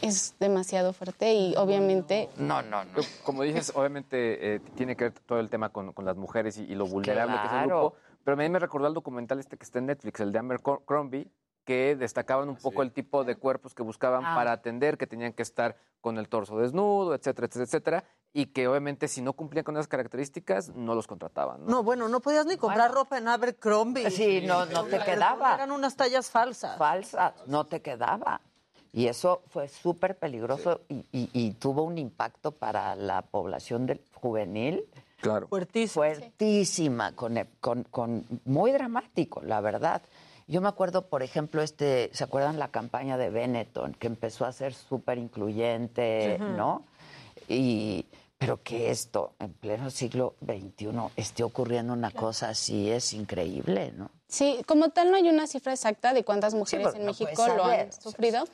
[0.02, 2.30] es demasiado fuerte y obviamente...
[2.38, 2.92] No, no, no.
[3.24, 6.64] Como dices, obviamente eh, tiene que ver todo el tema con, con las mujeres y,
[6.64, 7.94] y lo vulnerable que es el grupo.
[8.24, 10.60] Pero a mí me recordó el documental este que está en Netflix, el de Amber
[10.62, 11.28] Crombie,
[11.64, 14.36] que destacaban un poco el tipo de cuerpos que buscaban Ah.
[14.36, 18.04] para atender, que tenían que estar con el torso desnudo, etcétera, etcétera, etcétera,
[18.34, 21.64] y que obviamente si no cumplían con esas características no los contrataban.
[21.66, 21.70] ¿no?
[21.72, 24.10] No, bueno, no podías ni comprar ropa en Abercrombie.
[24.10, 25.54] Sí, no, no te quedaba.
[25.56, 26.78] Eran unas tallas falsas.
[26.78, 28.42] Falsas, no te quedaba.
[28.94, 34.02] Y eso fue súper peligroso y, y- y tuvo un impacto para la población del
[34.14, 34.84] juvenil.
[35.22, 35.48] Claro.
[35.48, 36.06] Fuertísima.
[36.06, 40.02] Fuertísima, con, con- con- muy dramático, la verdad.
[40.48, 44.52] Yo me acuerdo, por ejemplo, este, ¿se acuerdan la campaña de Benetton, que empezó a
[44.52, 46.38] ser súper incluyente.
[46.40, 46.84] ¿no?
[47.48, 48.06] Y,
[48.38, 54.10] pero que esto, en pleno siglo XXI, esté ocurriendo una cosa así, es increíble, ¿no?
[54.28, 57.64] Sí, como tal no hay una cifra exacta de cuántas mujeres en no México lo
[57.66, 58.46] han o sea, sufrido,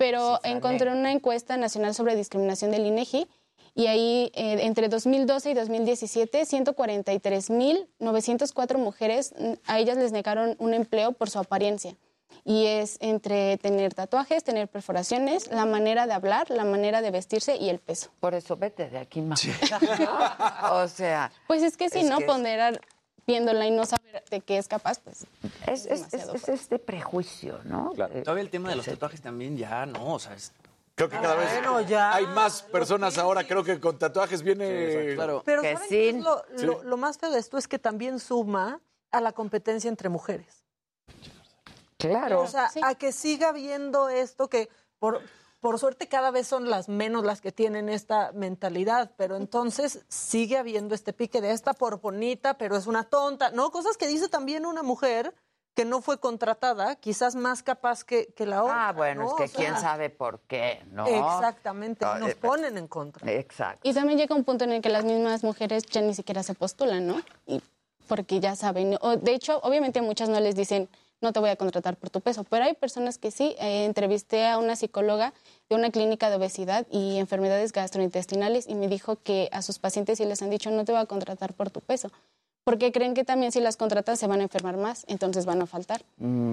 [0.00, 3.28] pero encontré una encuesta nacional sobre discriminación del INEGI
[3.74, 10.72] y ahí eh, entre 2012 y 2017 143.904 mujeres mm, a ellas les negaron un
[10.72, 11.98] empleo por su apariencia.
[12.44, 17.56] Y es entre tener tatuajes, tener perforaciones, la manera de hablar, la manera de vestirse
[17.56, 18.08] y el peso.
[18.20, 19.42] Por eso vete de aquí más.
[20.72, 22.80] o sea, Pues es que si Es no que ponderar
[23.30, 25.24] viéndola y no saber de qué es capaz, pues
[25.66, 27.92] es, es, es- es este prejuicio, ¿no?
[28.10, 30.52] Eh, Todavía el tema de los tatuajes también ya no, o sea, es-
[30.96, 32.12] Creo que cada vez Bueno, ya.
[32.14, 35.14] hay más personas ahora, creo que con tatuajes viene...
[35.14, 35.42] claro.
[35.46, 36.20] Pero Que ¿saben qué es sí.
[36.20, 36.66] lo, Sí.
[36.66, 38.80] lo- lo más feo de esto es que también suma
[39.10, 40.62] a la competencia entre mujeres.
[41.96, 42.42] Claro.
[42.42, 45.22] O sea, a que siga habiendo esto que por,
[45.60, 50.56] por suerte cada vez son las menos las que tienen esta mentalidad, pero entonces sigue
[50.56, 53.70] habiendo este pique de esta por bonita, pero es una tonta, ¿no?
[53.70, 55.34] Cosas que dice también una mujer
[55.74, 58.88] que no fue contratada, quizás más capaz que, que la otra.
[58.88, 59.28] Ah, bueno, ¿no?
[59.28, 61.06] es que O sea, quién sabe por qué, ¿no?
[61.06, 63.30] Exactamente, Ah, nos eh, ponen en contra.
[63.30, 63.88] Exacto.
[63.88, 66.54] Y también llega un punto en el que las mismas mujeres ya ni siquiera se
[66.54, 67.20] postulan, ¿no?
[67.46, 67.62] Y
[68.08, 68.98] porque ya saben.
[69.00, 70.88] o, de hecho, obviamente muchas no les dicen,
[71.20, 73.54] no te voy a contratar por tu peso, pero hay personas que sí.
[73.58, 75.32] Eh, entrevisté a una psicóloga
[75.68, 80.18] de una clínica de obesidad y enfermedades gastrointestinales y me dijo que a sus pacientes
[80.18, 82.10] sí les han dicho, no te voy a contratar por tu peso.
[82.62, 85.66] Porque creen que también si las contratas se van a enfermar más, entonces van a
[85.66, 86.02] faltar.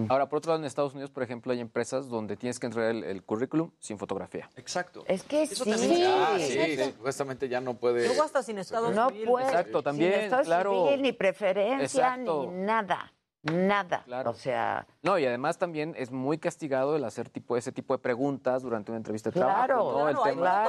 [0.08, 2.92] Ahora, por otro lado, en Estados Unidos, por ejemplo, hay empresas donde tienes que entregar
[2.92, 4.50] el, el currículum sin fotografía.
[4.56, 5.04] Exacto.
[5.08, 5.70] Es que Eso sí.
[5.70, 8.08] también Ah, Sí, sí, supuestamente ya no puede...
[8.08, 9.26] Luego hasta sin estado No civil.
[9.28, 9.46] puede.
[9.48, 10.86] Exacto, también, Sin estado claro.
[10.86, 11.84] civil, ni preferencia,
[12.16, 12.52] Exacto.
[12.52, 13.14] ni nada.
[13.54, 14.04] Nada.
[14.26, 18.00] O sea, No, y además también es muy castigado el hacer tipo ese tipo de
[18.00, 19.92] preguntas durante una entrevista de Claro, trabajo.
[19.92, 19.94] ¿no?
[19.98, 20.64] claro, el tema,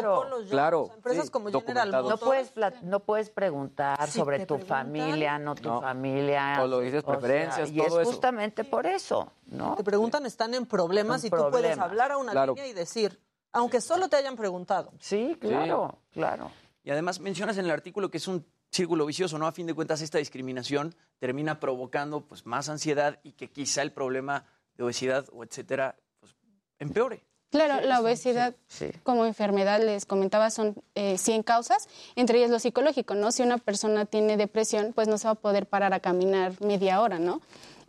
[0.51, 2.09] claro, o sea, empresas sí, como documentado.
[2.11, 2.53] no puedes,
[2.83, 5.81] no puedes preguntar Si sobre tu preguntan- familia, no tu No.
[5.81, 6.59] familia.
[6.63, 8.05] O lo dices, sea, preferencias, y es eso.
[8.05, 9.75] justamente por eso, ¿no?
[9.77, 12.55] Te preguntan, están en problemas En y tú puedes hablar a una Claro.
[12.55, 13.21] línea y decir,
[13.53, 14.93] aunque solo te hayan preguntado.
[14.99, 16.51] Sí, claro, claro.
[16.85, 19.47] Y además mencionas en el artículo que es un círculo vicioso, ¿no?
[19.47, 23.93] A fin de cuentas, esta discriminación termina provocando pues, más ansiedad y que quizá el
[23.93, 24.45] problema
[24.77, 26.35] de obesidad o etcétera pues,
[26.79, 27.25] empeore.
[27.51, 28.55] Claro, la obesidad
[29.05, 33.33] como enfermedad, les comentaba, son eh, 100 causas, entre ellas lo psicológico, ¿no?
[33.33, 37.01] Si una persona tiene depresión, pues no se va a poder parar a caminar media
[37.01, 37.41] hora, ¿no?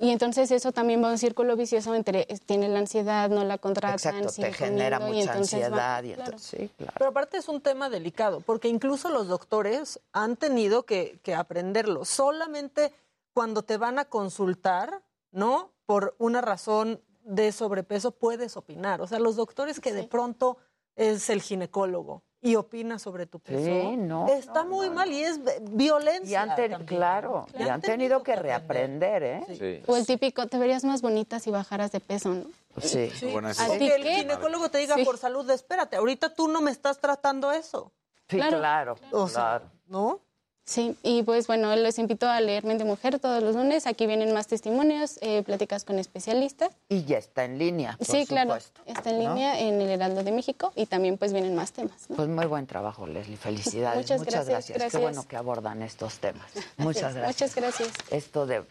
[0.02, 3.44] Y entonces eso también va a un círculo vicioso entre eh, tiene la ansiedad, no
[3.44, 5.66] la contratan, Exacto, sigue te genera comiendo, mucha entonces va-
[5.98, 6.24] ansiedad y claro.
[6.32, 6.94] entonces, sí, claro.
[6.98, 12.06] Pero aparte es un tema delicado, porque incluso los doctores han tenido que, que aprenderlo.
[12.06, 12.94] Solamente
[13.34, 15.74] cuando te van a consultar, ¿no?
[15.86, 19.02] Por una razón de sobrepeso puedes opinar.
[19.02, 20.58] O sea, los doctores que de pronto
[20.96, 25.40] es el ginecólogo y opina sobre tu peso, Sí, no, está muy mal y es
[25.72, 26.32] violencia.
[26.32, 26.98] Y han ten- también.
[26.99, 29.84] claro, y han tenido que reaprender, ¿eh?
[29.88, 32.45] O el típico, te verías más bonita si bajaras de peso, ¿no?
[32.82, 33.11] Sí.
[33.32, 36.61] Bueno, O ¿A ti que el ginecólogo te diga por salud, espérate, ahorita tú no
[36.61, 37.91] me estás tratando eso.
[38.30, 40.22] Sí, claro, O sea, ¿no?
[40.70, 43.88] Sí, y pues bueno, les invito a leer Mente Mujer todos los lunes.
[43.88, 46.70] Aquí vienen más testimonios, eh, pláticas con especialistas.
[46.90, 47.98] Y ya está en línea.
[47.98, 49.34] por sí, claro, supuesto, está en ¿no?
[49.34, 52.08] línea en el Heraldo de México y también pues vienen más temas.
[52.08, 52.18] ¿no?
[52.18, 53.36] Pues muy buen trabajo, Leslie.
[53.36, 53.98] Felicidades.
[54.04, 54.74] Muchas Muchas, gracias, gracias.
[54.76, 55.02] Qué gracias.
[55.02, 56.52] bueno que abordan estos temas.
[56.78, 57.56] Muchas gracias.
[57.56, 57.90] Muchas gracias.
[58.12, 58.62] Esto de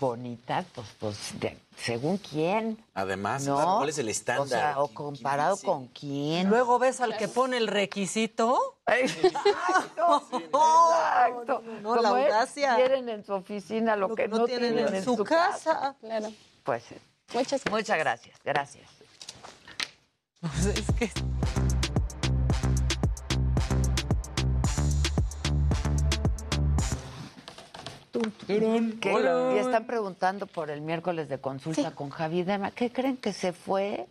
[0.00, 2.82] bonita, pues, pues de- según quién.
[2.94, 3.76] Además, ¿No?
[3.78, 4.48] ¿cuál es el O estándar?
[4.48, 6.48] sea, o comparado con quién.
[6.48, 8.78] Luego ves al que pone el requisito.
[8.86, 10.22] Exacto.
[11.82, 12.76] No, la Como es, audacia.
[12.76, 15.96] Quieren en su oficina lo, que, no tienen, en, su casa.
[16.00, 16.32] Claro.
[16.62, 16.84] Pues
[17.32, 17.72] Muchas gracias.
[17.72, 18.38] muchas gracias.
[18.44, 18.88] Gracias.
[20.76, 21.10] Es que
[28.14, 32.70] Y están preguntando por el miércoles de consulta con Javi Dema.
[32.70, 34.06] ¿Qué creen que se fue?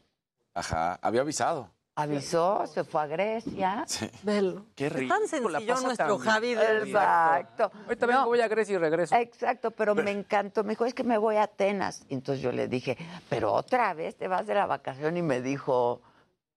[0.53, 1.69] Ajá, había avisado.
[1.95, 3.83] Avisó, se fue a Grecia.
[3.87, 4.09] Sí.
[4.23, 4.65] Velo.
[4.75, 5.15] Qué Tan rico.
[5.27, 6.55] sencillo nuestro Javi.
[6.55, 7.71] de- Exacto.
[7.85, 9.15] Ahorita vengo, voy a Grecia y regreso.
[9.15, 10.63] Exacto, pero me encantó.
[10.63, 12.03] Me dijo, es que me voy a Atenas.
[12.09, 12.97] Y entonces yo le dije,
[13.29, 15.17] pero otra vez te vas de la vacación.
[15.17, 16.01] Y me dijo,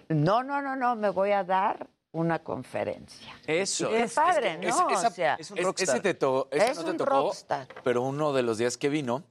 [0.09, 1.86] no, no, no, no, me voy a dar
[2.18, 3.32] una conferencia.
[3.47, 3.90] Eso.
[3.90, 4.88] Y qué padre, Es- ¿no?
[4.90, 5.97] esa- o sea, es un es- rockstar.
[5.97, 6.14] ese te
[6.51, 7.68] ese Es no te un tocó, rockstar.
[7.84, 9.24] pero uno de los días que vino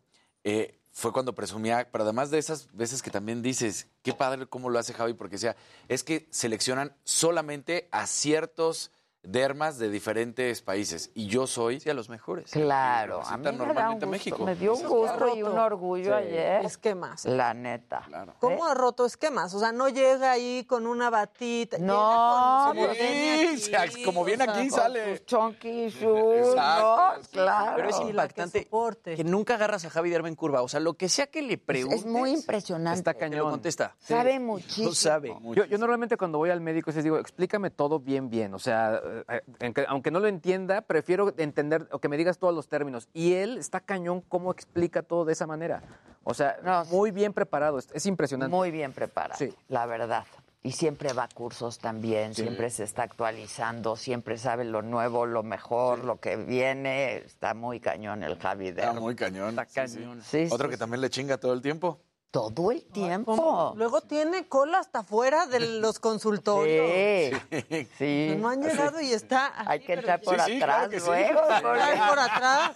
[0.43, 4.69] eh, fue cuando presumía, pero además de esas veces que también dices, qué padre cómo
[4.69, 5.55] lo hace Javi, porque decía,
[5.87, 8.91] es que seleccionan solamente a ciertos
[9.27, 12.51] dermas de diferentes países y yo soy Sí, a los mejores.
[12.51, 14.45] claro, a mí me da un normalmente gusto, México.
[14.45, 16.23] me dio un gusto y un orgullo Sí.
[16.27, 16.65] ayer.
[16.65, 17.25] Esquemas.
[17.25, 18.03] La neta.
[18.07, 18.35] Claro.
[18.39, 19.53] ¿Cómo ha roto esquemas?
[19.53, 21.77] O sea, no llega ahí con una batita.
[21.79, 25.17] No, llega con ordeña Sí, o sea, aquí, como viene o sea, aquí con sale.
[25.17, 27.13] Sus chunky shoes, ¿no?
[27.31, 27.73] Claro.
[27.75, 28.67] Pero es que impactante
[29.15, 30.61] que nunca agarras a Javi Derma en curva.
[30.61, 32.97] O sea, lo que sea que le Es- preguntes, es muy impresionante.
[32.99, 33.39] Está te cañón.
[33.39, 33.95] lo contesta.
[33.99, 34.87] Sabe muchísimo.
[34.89, 35.35] Lo sabe.
[35.53, 38.53] Yo, yo normalmente cuando voy al médico les digo, explícame todo bien, bien.
[38.53, 39.14] O sea, eh,
[39.61, 43.07] aunque, aunque no lo entienda, prefiero entender o que me digas todos los términos.
[43.13, 45.81] Y él está cañón cómo explica todo de esa manera.
[46.23, 47.77] O sea, No, muy bien preparado.
[47.79, 48.55] Es, es impresionante.
[48.55, 49.53] Muy bien preparado, Sí.
[49.67, 50.25] la verdad.
[50.63, 55.43] Y siempre va a cursos también, siempre se está actualizando, siempre sabe lo nuevo, lo
[55.43, 57.17] mejor, lo que viene.
[57.17, 59.49] Está muy cañón el Javi Está de muy cañón.
[59.59, 59.99] Está sí, sí.
[59.99, 60.21] cañón.
[60.23, 60.79] Sí, Otro sí, que sí.
[60.79, 61.99] también le chinga todo el tiempo.
[62.35, 62.93] Todo el ¿Cómo?
[62.93, 63.73] tiempo.
[63.77, 67.39] Luego tiene cola hasta afuera de los consultorios.
[67.69, 68.35] Sí, sí.
[68.37, 69.53] No han llegado y está.
[69.69, 71.05] Hay que entrar pero- por Sí, sí, atrás claro sí.
[71.07, 71.41] luego.
[71.49, 72.71] Ay, por atrás.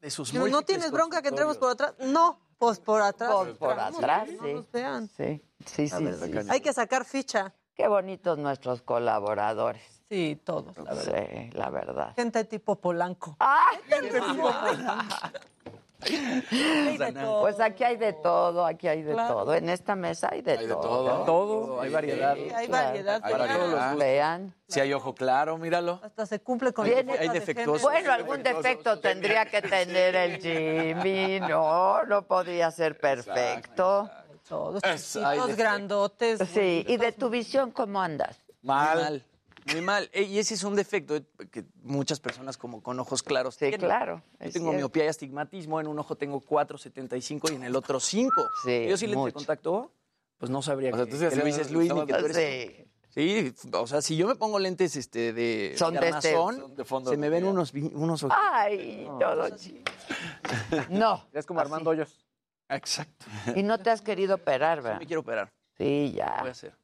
[0.00, 1.94] De sus ¿No múltiples tienes bronca que entremos por atrás?
[1.98, 3.32] No, pues por atrás.
[3.32, 4.52] Por, por atrás, no sí.
[4.54, 5.08] nos vean.
[5.16, 5.96] Sí, sí, sí.
[6.22, 6.32] sí.
[6.48, 7.52] Hay que sacar ficha.
[7.74, 9.82] Qué bonitos nuestros colaboradores.
[10.08, 11.26] Sí, todos, la verdad.
[11.28, 12.12] Sí, la verdad.
[12.14, 13.34] Gente tipo Polanco.
[13.40, 13.78] ¡Ay!
[16.02, 17.40] Hay de todo.
[17.42, 19.34] Pues aquí hay de todo, aquí hay de Claro.
[19.34, 19.54] todo.
[19.54, 20.80] En esta mesa hay de Hay de todo.
[20.82, 21.24] todo.
[21.24, 22.34] Todo, hay variedad.
[22.34, 22.86] Sí, hay Claro.
[22.88, 23.20] variedad.
[23.24, 23.96] Hay pero ya variedad.
[23.96, 24.54] Vean.
[24.68, 26.00] Si hay ojo claro, míralo.
[26.02, 27.90] Hasta se cumple con cuota hay de defectuosos.
[27.90, 27.90] género.
[27.90, 31.40] Bueno, algún defecto tendría que tener el Jimmy.
[31.40, 34.10] No, no podría ser perfecto.
[34.48, 36.40] Todos Es- hay chiquitos, grandotes.
[36.52, 38.36] Sí, y de tu visión, ¿cómo andas?
[38.62, 39.24] Mal.
[39.72, 40.10] Muy mal.
[40.12, 41.20] Eh, Y ese es un defecto
[41.50, 43.80] que muchas personas como con ojos claros Sí, tienen.
[43.80, 44.22] claro.
[44.32, 44.72] Yo tengo cierto.
[44.72, 48.48] miopía y astigmatismo, en un ojo tengo 4.75 y en el otro 5.
[48.64, 49.28] Sí, Yo si le mucho.
[49.28, 49.90] te contacto,
[50.38, 52.14] pues no sabría O sea, que, tú sí que Luis hacías- es Luis ni que
[52.14, 52.36] tú eres...
[52.36, 52.80] Sí,
[53.14, 56.74] Sí, o sea, si yo me pongo lentes este, de, Son de este- armazón, son
[56.74, 58.42] de fondo se me ven unos, unos ojitos.
[58.44, 59.48] Ay, todo
[60.90, 61.24] No.
[61.32, 62.26] Es como Armando Hoyos.
[62.68, 63.26] Exacto.
[63.54, 64.98] Y no te has querido operar, ¿verdad?
[64.98, 65.52] Me quiero operar.
[65.78, 66.38] Sí, ya.
[66.40, 66.74] Voy a hacer.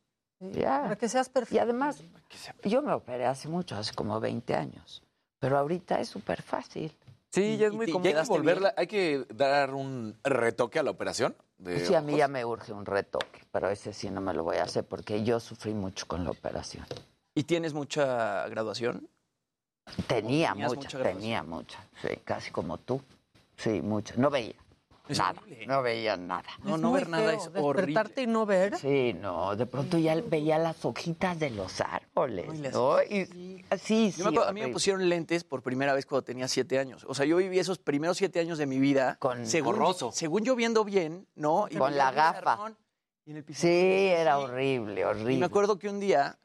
[0.41, 0.83] Ya.
[0.83, 1.57] Para que seas perfecto.
[1.57, 2.03] Y además,
[2.65, 5.03] yo me operé hace mucho, hace como 20 años.
[5.39, 6.97] Pero ahorita es súper fácil.
[7.31, 10.83] Sí, ya es ¿Y muy y hay que volverla, hay que dar un retoque a
[10.83, 11.37] la operación.
[11.59, 14.43] De Sí, a mí ya me urge un retoque, pero ese sí no me lo
[14.43, 16.87] voy a hacer porque yo sufrí mucho con la operación.
[17.35, 19.09] ¿Y tienes mucha graduación?
[20.09, 21.21] Tenía ¿Tenías mucha, mucha graduación?
[21.21, 23.01] tenía mucha, sí, casi como tú.
[23.57, 24.15] Sí, mucha.
[24.17, 24.55] No veía
[25.09, 26.49] nada, no veía nada.
[26.63, 27.87] No, no ver nada es horrible.
[27.87, 28.77] Despertarte y no ver.
[28.79, 33.03] Sí, no, de pronto ya veía las hojitas de los árboles, Ay, las ¿no?
[33.03, 36.25] Y, sí, sí, Yo me acuerdo, a mí me pusieron lentes por primera vez cuando
[36.25, 37.05] tenía siete años.
[37.09, 40.13] O sea, yo viví esos primeros siete años de mi vida según, borroso.
[40.13, 41.67] según yo viendo bien, ¿no?
[41.71, 42.73] Y Con la gafa.
[43.27, 43.45] y en el.
[43.55, 45.33] Sí, era horrible, horrible.
[45.35, 46.39] Y me acuerdo que un día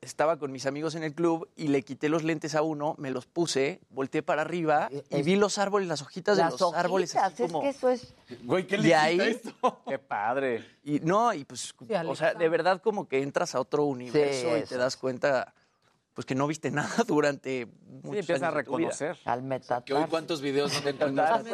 [0.00, 3.10] estaba con mis amigos en el club y le quité los lentes a uno, me
[3.10, 7.16] los puse, volteé para arriba y vi los árboles, las hojitas de los árboles.
[7.16, 7.62] así hojitas, es como...
[7.62, 8.14] que eso es...
[8.44, 9.40] Güey, ¿qué de ahí,
[9.88, 10.64] Qué padre.
[10.84, 11.74] Y no, y pues,
[12.06, 14.68] o sea, de verdad como que entras a otro universo y eso.
[14.68, 15.54] te das cuenta,
[16.18, 17.68] pues que no viste nada durante
[18.02, 18.88] muchos empiezas a años de tu vida.
[18.88, 19.16] reconocer.
[19.24, 19.84] Al metatarso.
[19.84, 21.44] Que hoy cuántos videos no te encuentras.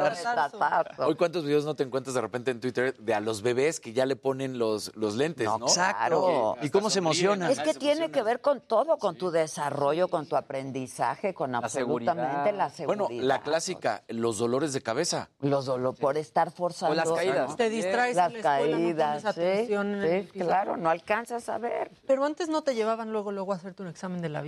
[1.00, 3.92] Hoy cuántos videos no te encuentras de repente en Twitter de a los bebés que
[3.92, 5.66] ya le ponen los, los lentes, ¿no?
[5.66, 6.56] Claro.
[6.58, 10.08] Que hasta sonríen, Es ajá, que se tiene que ver con todo, con tu desarrollo,
[10.08, 13.06] con tu aprendizaje, con absolutamente la seguridad.
[13.06, 15.28] Bueno, la clásica, los dolores de cabeza.
[15.40, 16.92] Los dolores por estar forzando.
[16.92, 17.50] O las caídas.
[17.50, 17.56] ¿no?
[17.56, 20.46] Te distraes Las en la escuela, no caídas, pones sí, atención en el sí, piso.
[20.46, 21.90] claro, no alcanzas a ver.
[22.06, 24.40] Pero antes no te llevaban luego, luego a hacerte un examen de la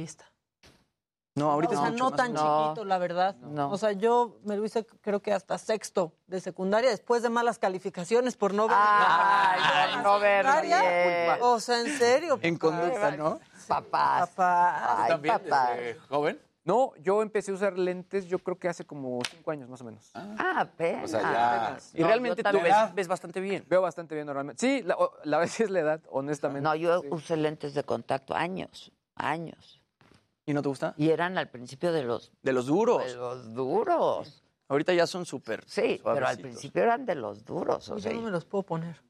[1.35, 3.37] No, ahorita o sea, es mucho no más tan chiquito, la verdad.
[3.37, 3.71] No.
[3.71, 7.59] O sea, yo me lo hice creo que hasta sexto de secundaria, después de malas
[7.59, 8.77] calificaciones por no ver.
[8.81, 11.39] Ay, por no ver bien.
[11.43, 12.39] O sea, en serio.
[12.41, 13.39] En conducta, ¿no?
[13.69, 14.21] Papá.
[14.27, 15.03] Papá.
[15.05, 15.73] Ay, ¿También papá.
[15.73, 16.41] desde joven?
[16.65, 19.85] No, yo empecé a usar lentes yo creo que hace como cinco años más o
[19.85, 20.11] menos.
[20.15, 21.05] Ah, apenas.
[21.05, 21.79] O sea, ya-.
[21.93, 23.63] Y realmente tú ves, ves bastante bien.
[23.69, 24.59] Veo bastante bien normalmente.
[24.61, 26.63] Sí, la, o- la vez es la edad, honestamente.
[26.63, 29.76] No, yo usé lentes de contacto años, años.
[30.47, 30.95] ¿Y no te gusta?
[30.97, 33.05] Y eran al principio de los, De los duros.
[33.05, 34.43] de los duros.
[34.69, 37.89] Ahorita ya son súper Sí, pero al principio eran de los duros.
[37.91, 39.01] O Yo sea, no me los puedo poner.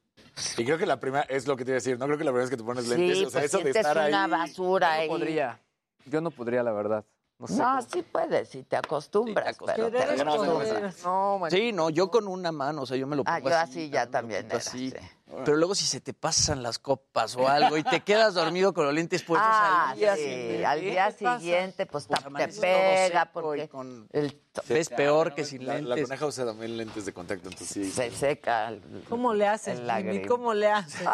[0.57, 2.23] Y creo que la primera, es lo que te iba a decir, no creo que
[2.23, 4.09] la primera vez que te pones lentes, sí, o sea, pues eso de estar ahí.
[4.09, 5.07] una basura Yo ahí.
[5.07, 5.59] no podría.
[6.05, 7.05] Yo no podría, la verdad.
[7.39, 7.57] No sé.
[7.57, 9.57] No, sí puedes, si te acostumbras.
[9.65, 10.69] pero te es acostumbras.
[10.69, 10.93] poder.
[11.03, 11.51] No, man.
[11.51, 13.89] Sí, no, yo con una mano, o sea, yo me lo pongo Ah, yo así
[13.89, 14.89] ya también era, así.
[14.91, 14.97] sí.
[15.43, 18.85] Pero luego si se te pasan las copas o algo y te quedas dormido con
[18.85, 22.21] los lentes puestos Ah, al día sí, siguiente, al día siguiente pues, Pues
[22.53, 26.05] te pega porque con- el- ves peor que sin La, la lentes.
[26.05, 27.91] coneja usa también lentes de contacto, entonces sí.
[27.91, 28.69] se seca.
[28.69, 30.25] el- ¿Cómo le haces, Jimmy?
[30.25, 31.01] ¿Cómo le haces?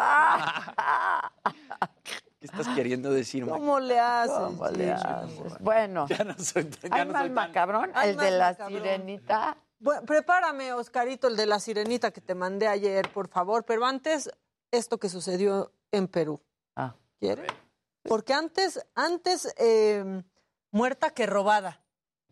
[2.40, 3.44] ¿Qué estás queriendo decir?
[3.46, 4.36] ¿Cómo le haces?
[4.36, 4.92] ¿Cómo le Jimmy?
[4.92, 5.58] haces?
[5.60, 8.80] Bueno, Ya no soy tan, ya hay no soy tan- macabrón, el de la macabrón.
[8.82, 9.56] sirenita.
[9.84, 13.66] Bueno, prepárame, Oscarito, el de la sirenita que te mandé ayer, por favor.
[13.66, 14.30] Pero antes,
[14.70, 16.40] esto que sucedió en Perú.
[16.74, 16.94] Ah.
[17.20, 17.46] ¿Quiere?
[18.02, 20.22] Porque antes, antes eh,
[20.70, 21.82] muerta que robada.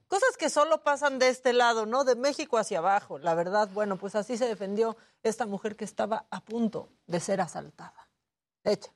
[0.09, 2.05] Cosas que solo pasan de este lado, ¿no?
[2.05, 3.19] De México hacia abajo.
[3.19, 7.43] La verdad, bueno, pues así se defendió esta mujer que estaba a punto de ser
[7.43, 8.09] asaltada.
[8.65, 8.91] Echa.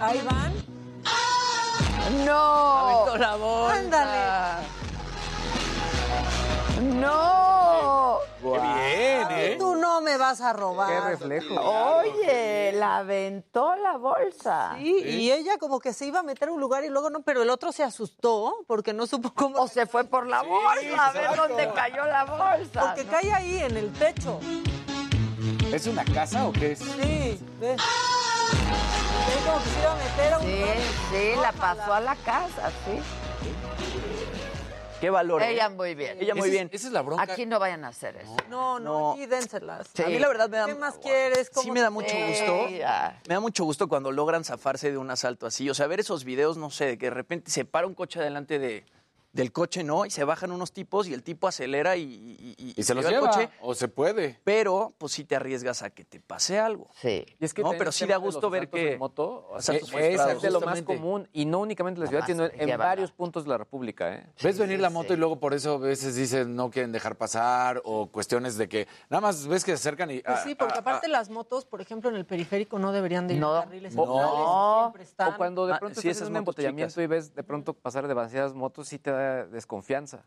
[0.00, 0.45] Ahí van.
[2.26, 2.78] ¡No!
[2.78, 3.78] Aventó la bolsa.
[3.78, 4.66] Ándale.
[6.96, 8.18] ¡No!
[8.42, 9.56] Qué bien, ¿eh?
[9.58, 10.88] Tú no me vas a robar.
[10.88, 11.54] Qué reflejo.
[11.54, 14.74] Oye, la aventó la bolsa.
[14.76, 17.22] Sí, y ella como que se iba a meter a un lugar y luego no,
[17.22, 19.60] pero el otro se asustó porque no supo cómo.
[19.60, 21.48] O se fue por la bolsa, a ver exacto.
[21.48, 22.80] dónde cayó la bolsa.
[22.80, 23.10] Porque ¿no?
[23.10, 24.40] cae ahí en el techo.
[25.72, 26.80] ¿Es una casa o qué es?
[26.80, 27.76] Sí, ve.
[28.66, 30.44] Ve como que se iba a meter a un.
[30.44, 30.64] Sí,
[31.10, 33.00] sí, la pasó a la casa, sí.
[35.00, 35.42] Qué valor.
[35.42, 35.50] ¿eh?
[35.50, 36.16] Ella muy bien.
[36.20, 36.70] Ella muy Esa es- bien.
[36.72, 37.22] Esa es la bronca.
[37.22, 38.34] Aquí no vayan a hacer eso.
[38.48, 39.12] No, no, No.
[39.12, 39.88] aquí dénselas.
[39.94, 40.02] Sí.
[40.02, 41.48] A mí la verdad me da, ¿Qué más quieres?
[41.48, 42.68] sí ¿Cómo me da te- mucho Sí, gusto.
[42.70, 43.20] ya.
[43.28, 45.68] Me da mucho gusto cuando logran zafarse de un asalto así.
[45.68, 48.20] O sea, ver esos videos, no sé, de que de repente se para un coche
[48.20, 48.86] delante de,
[49.36, 50.04] del coche, ¿no?
[50.06, 53.04] Y se bajan unos tipos y el tipo acelera y, y, y- Y se los
[53.04, 53.58] lleva lleva, el coche.
[53.60, 54.40] o se puede.
[54.44, 56.88] Pero, pues sí te arriesgas a que te pase algo.
[56.94, 57.24] Sí.
[57.38, 60.50] Y es que No, pero sí da gusto ver que- en moto, asaltos es, de
[60.50, 63.50] lo más común y no únicamente en la ciudad, Más sino en varios puntos de
[63.50, 64.26] la República, ¿eh?
[64.42, 65.14] Ves venir la moto sí.
[65.14, 68.88] y luego por eso a veces dicen no quieren dejar pasar o cuestiones de que
[69.10, 70.20] nada más ves que se acercan y...
[70.20, 73.28] Pues ah, sí, porque ah, aparte las motos, por ejemplo, en el periférico no deberían
[73.28, 73.52] de ir No.
[73.60, 74.80] carriles No.
[74.84, 75.34] siempre están.
[75.34, 78.08] O cuando de Ah, pronto sí, estás en un embotellamiento y ves de pronto pasar
[78.08, 80.22] demasiadas motos, sí te da desconfianza.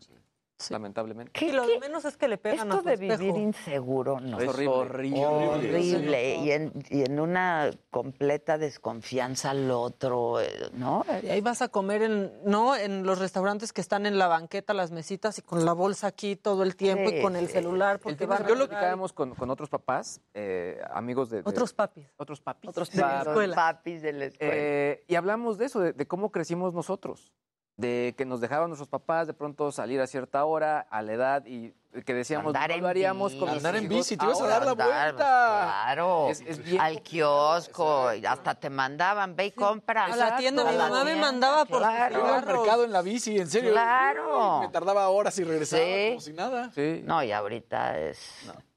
[0.69, 1.45] lamentablemente.
[1.45, 3.17] Y lo de menos es que le pegan Esto a de espejo.
[3.17, 5.25] vivir inseguro no Es horrible.
[5.25, 6.35] horrible.
[6.35, 11.05] Y, en, y en una completa desconfianza al otro, eh, ¿no?
[11.23, 12.75] Y ahí vas a comer en, ¿no?
[12.75, 16.35] En los restaurantes que están en la banqueta, las mesitas y con la bolsa aquí
[16.35, 19.35] todo el tiempo y Sí, con el celular El porque que yo lo platicábamos con,
[19.35, 22.05] con otros papás, eh, amigos de, de- Otros papis.
[22.17, 22.69] Otros papis.
[22.69, 23.55] Otros de la escuela.
[23.55, 24.53] papis de la escuela.
[24.53, 27.31] Eh, y hablamos de eso, de, de cómo crecimos nosotros,
[27.79, 31.45] de que nos dejaban nuestros papás de pronto salir a cierta hora, a la edad,
[31.45, 31.73] y
[32.05, 33.45] que decíamos, Andar no en lo haríamos con bici.
[33.45, 35.83] nuestros Andar en bici, te ibas a dar la Andar, vuelta.
[35.85, 36.27] Claro.
[36.29, 40.05] Es- es bien al kiosco, y hasta te mandaban, ve y compra.
[40.05, 42.19] A la tienda, mi mamá me mandaba por claro.
[42.19, 43.71] Iba al mercado en la bici, en serio.
[43.71, 44.59] Claro.
[44.59, 46.07] Me tardaba horas y regresaba Sí.
[46.09, 46.71] como si nada.
[46.75, 47.01] Sí.
[47.05, 48.19] No, y ahorita es...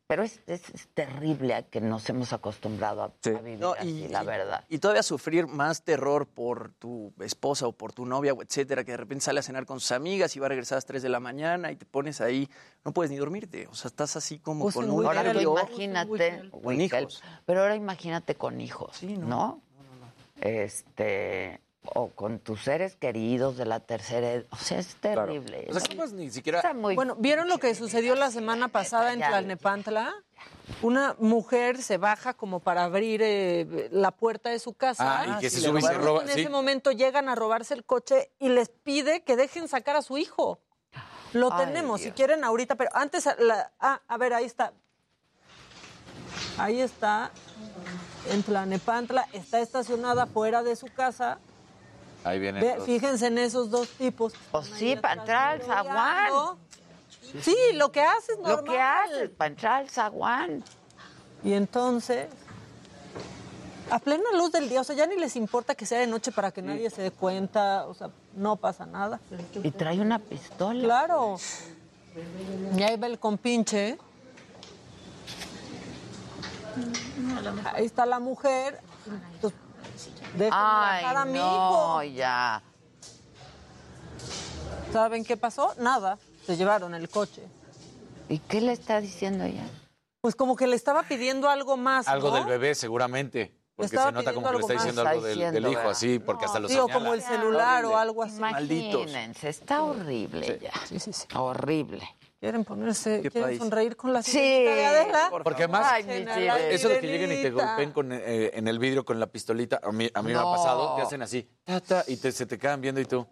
[0.09, 4.05] Pero es, es, es terrible a que nos hemos acostumbrado a, a vivir No, así,
[4.05, 4.65] y, la y- verdad.
[4.69, 8.91] y todavía sufrir más terror por tu esposa o por tu novia, o etcétera, que
[8.91, 11.03] de repente sale a cenar con sus amigas y va a regresar a las 3
[11.03, 12.49] de la mañana y te pones ahí,
[12.85, 13.67] no puedes ni dormirte.
[13.69, 15.53] O sea, estás así como Pues con un Ahora nervio.
[15.53, 17.23] imagínate, Con hijos.
[17.47, 19.63] pero ahora imagínate con hijos, ¿no?
[20.41, 24.45] Este, o con tus seres queridos de la tercera edad.
[24.51, 25.67] O sea, es terrible.
[25.69, 26.59] O sea, que pues ni siquiera.
[26.61, 29.19] Está muy- Bueno, ¿vieron lo que sucedió la semana pasada en.
[29.21, 30.15] Tlalnepantla?
[30.81, 35.23] Una mujer se baja como para abrir eh, la puerta de su casa.
[35.23, 36.07] Ah, y que se sube y se robaron.
[36.07, 36.41] roba, En sí.
[36.41, 40.19] ese momento llegan a robarse el coche y les pide que dejen sacar a su
[40.19, 40.61] hijo.
[41.33, 44.73] Lo Ay, tenemos, si quieren ahorita, pero antes, la- ah, a ver, ahí está.
[46.59, 47.31] Ahí está,
[48.31, 51.39] en Tlalnepantla, está estacionada fuera de su casa.
[52.25, 52.63] Ahí vienen.
[52.63, 54.33] Ve, los- fíjense en esos dos tipos.
[54.51, 56.31] Pues sí, para entrar al zaguán.
[57.41, 58.65] Sí, lo que haces Lo normal.
[58.65, 60.63] que haces para entrar al zaguán.
[61.45, 62.29] Y entonces,
[63.91, 66.31] a plena luz del día, o sea, ya ni les importa que sea de noche
[66.31, 69.19] para que nadie se dé cuenta, o sea, no pasa nada.
[69.63, 70.83] Y trae una pistola.
[70.85, 71.37] Claro.
[72.77, 73.99] Y ahí va el compinche.
[77.75, 78.81] Ahí está la mujer.
[79.41, 79.53] Pues,
[80.51, 82.17] Ay, a mi no, hijo.
[82.17, 82.63] ya.
[84.93, 85.75] ¿Saben qué pasó?
[85.79, 86.19] Nada.
[86.47, 87.43] Se llevaron el coche.
[88.29, 89.65] ¿Y qué le está diciendo ella?
[90.21, 92.09] Pues como que le estaba pidiendo algo más.
[92.09, 92.37] Algo ¿no?
[92.37, 93.55] del bebé, seguramente.
[93.75, 95.13] Porque se nota como que le está diciendo más.
[95.13, 98.37] algo del, hijo, así, porque hasta lo Digo, como el celular o algo así.
[98.37, 100.73] Imagínense, está horrible ya.
[100.87, 101.27] Sí, sí, sí.
[101.35, 102.07] Horrible.
[102.43, 103.59] Quieren ponerse, ¿Qué quieren país?
[103.61, 105.29] sonreír con la Sí, de Adela.
[105.45, 106.27] Porque además, Ay,
[106.71, 109.79] eso de que lleguen y te golpeen con, eh, en el vidrio con la pistolita,
[109.81, 112.45] a mí, a mí me ha pasado, te hacen así, ta, ta, y te- se
[112.47, 113.25] te quedan viendo y tú.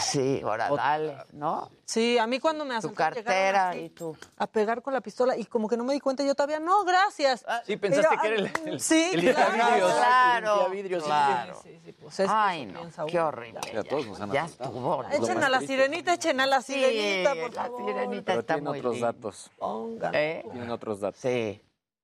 [0.00, 1.70] Sí, ahora dale, ¿no?
[1.84, 4.16] Sí, a mí cuando me Tu asaltaron llegaron cartera así y tú.
[4.38, 6.84] a pegar con la pistola y como que no me di cuenta yo todavía, no,
[6.84, 7.44] gracias.
[7.66, 9.54] Sí, pensaste Pero, que era el, ah, el, sí, el claro.
[9.54, 11.04] Claro, El sí.
[11.06, 11.60] claro.
[11.62, 13.60] Sí, sí, pues es Ay, no, qué horrible.
[13.70, 15.04] Sí, a todos nos han Ya estuvo.
[15.10, 17.84] Echen a la sirenita, echen a la Sí, sirenita, por la favor.
[17.84, 19.12] sirenita Pero está tienen muy otros linda.
[19.12, 19.50] datos.
[19.58, 20.14] Pongan.
[20.14, 20.44] ¿Eh?
[20.50, 21.20] Tienen otros datos.
[21.20, 21.60] Sí.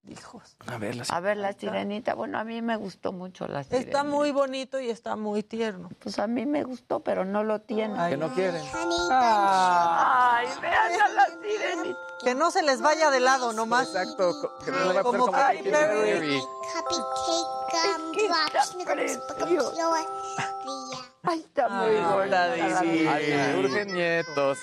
[0.09, 0.57] Hijos.
[0.67, 2.15] A ver, las- A ver, la sirenita.
[2.15, 3.91] Bueno, a mí me gustó mucho la sirenita.
[3.91, 5.91] Está muy bonito y está muy tierno.
[5.99, 8.09] Pues a mí me gustó, pero no lo tiene.
[8.09, 8.63] Que no quieren.
[9.11, 11.99] Ah, Ay, vean a la sirenita.
[12.25, 13.89] que no se les vaya de lado nomás.
[13.89, 14.33] Exacto,
[14.65, 16.11] que no va a Como Katy Katy Perry.
[16.13, 16.41] Perry.
[21.25, 22.49] Ay, está muy Ay, bonita.
[22.49, 23.05] Daisy.
[23.05, 24.59] la Ay, me urgen nietos.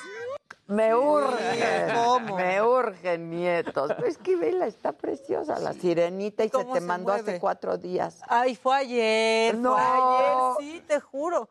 [0.68, 2.36] Me urgen, ¿Cómo?
[2.38, 3.92] me urgen nietos.
[4.06, 7.32] Es que vela, está preciosa la sirenita y se ¿Cómo te se mandó mueve?
[7.32, 8.22] hace cuatro días.
[8.28, 9.56] Ay, fue ayer.
[9.58, 9.74] No.
[9.74, 11.50] Fue ayer, sí, te juro.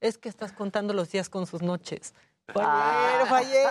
[0.00, 2.14] Es que estás contando los días con sus noches.
[2.52, 3.68] Fue ayer, fue ayer,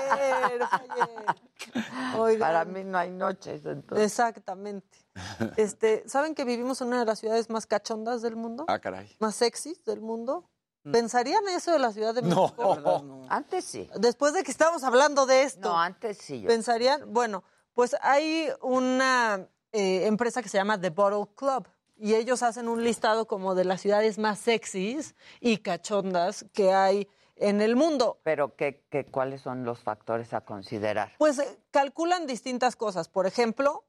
[0.67, 2.15] fue ayer.
[2.17, 4.05] Oigan, Para mí no hay noches, entonces.
[4.05, 4.97] Exactamente.
[5.57, 8.65] Este, ¿Saben que vivimos en una de las ciudades más cachondas del mundo?
[8.67, 9.13] Ah, caray.
[9.19, 10.49] ¿Más sexys del mundo?
[10.89, 12.43] ¿Pensarían eso de la Ciudad de No.
[12.43, 13.25] México?
[13.29, 13.89] Antes sí.
[13.99, 15.69] Después de que estamos hablando de esto.
[15.69, 16.41] No, antes sí.
[16.41, 17.13] yo- ¿Pensarían?
[17.13, 17.43] Bueno,
[17.73, 22.83] pues hay una eh, empresa que se llama The Bottle Club y ellos hacen un
[22.83, 28.19] listado como de las ciudades más sexys y cachondas que hay en el mundo.
[28.23, 31.13] Pero ¿qué, qué, ¿cuáles son los factores a considerar?
[31.17, 33.07] Pues eh, calculan distintas cosas.
[33.07, 33.83] Por ejemplo,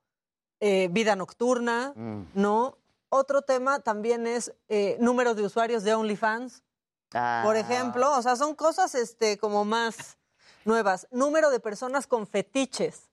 [0.60, 2.22] eh, vida nocturna, Mm.
[2.34, 2.76] ¿no?
[3.08, 6.62] Otro tema también es eh, número de usuarios de OnlyFans,
[7.14, 8.16] Ah, por ejemplo.
[8.16, 10.18] O sea, son cosas este, como más
[10.64, 11.06] nuevas.
[11.10, 13.10] Número de personas con fetiches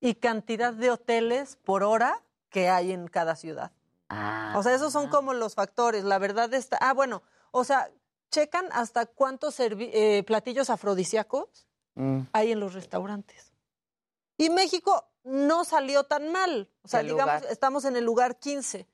[0.00, 3.72] y cantidad de hoteles por hora que hay en cada ciudad.
[4.08, 6.04] ah, O sea, esos son como los factores.
[6.04, 6.76] La verdad está.
[6.80, 7.90] Ah, bueno, o sea,
[8.30, 12.20] checan hasta cuántos eh, platillos afrodisíacos mm.
[12.32, 13.52] hay en los restaurantes.
[14.36, 16.68] Y México no salió tan mal.
[16.82, 17.52] O sea, ¿Qué digamos, lugar?
[17.52, 18.88] estamos en el lugar 15,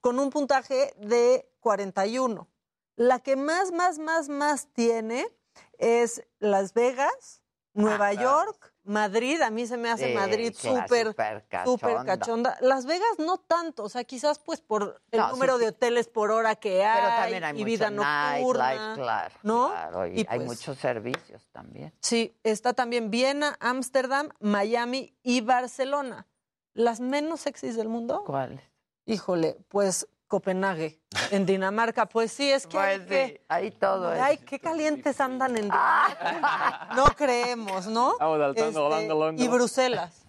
[0.00, 2.46] con un puntaje de 41.
[2.96, 5.26] La que más, más, más, más tiene
[5.78, 7.42] es Las Vegas,
[7.74, 12.04] Nueva York, Madrid, a mí se me hace Sí, Madrid súper, súper cachonda.
[12.04, 12.58] cachonda.
[12.60, 16.08] Las Vegas no tanto, o sea, quizás pues por el No, número sí, de hoteles
[16.08, 19.34] por hora que hay, Pero también hay y vida nocturna, nightlife, claro.
[19.42, 19.68] ¿no?
[19.70, 21.94] claro, y, Y, hay pues, muchos servicios también.
[22.00, 26.26] Sí, está también Viena, Ámsterdam, Miami y Barcelona.
[26.74, 28.24] ¿Las menos sexys del mundo?
[28.26, 28.60] ¿Cuáles?
[29.06, 30.98] Híjole, pues Copenhague,
[31.30, 32.06] en Dinamarca.
[32.06, 33.26] Pues sí, es que hay Pues que...
[33.36, 34.44] sí, ahí todo Ay, es.
[34.48, 36.88] qué calientes andan en Dinamarca.
[36.96, 38.14] No creemos, ¿no?
[38.54, 38.72] Este.
[39.36, 40.21] Y Bruselas.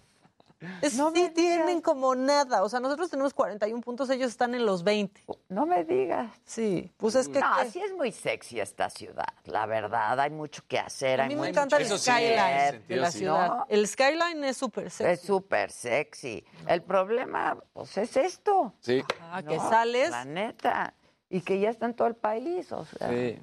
[0.82, 2.62] Es- sí tienen como nada.
[2.62, 5.22] O sea, nosotros tenemos 41 puntos, ellos están en los 20.
[5.48, 6.30] No me digas.
[6.44, 7.40] Sí, pues es que...
[7.40, 7.70] No, ¿qué?
[7.70, 10.18] sí es muy sexy esta ciudad, la verdad.
[10.20, 11.20] Hay mucho que hacer.
[11.20, 13.12] A hay mí me muy encanta el mucho skyline de la ¿no?
[13.12, 13.58] ciudad.
[13.68, 15.12] El skyline es súper sexy.
[15.12, 16.44] Es súper sexy.
[16.66, 18.72] El problema, pues, es esto.
[18.80, 19.02] Sí.
[19.20, 19.68] Ah, que ¿no?
[19.68, 20.10] sales.
[20.10, 20.94] La neta.
[21.30, 23.08] Y que ya está en todo el país, o sea.
[23.10, 23.38] Sí.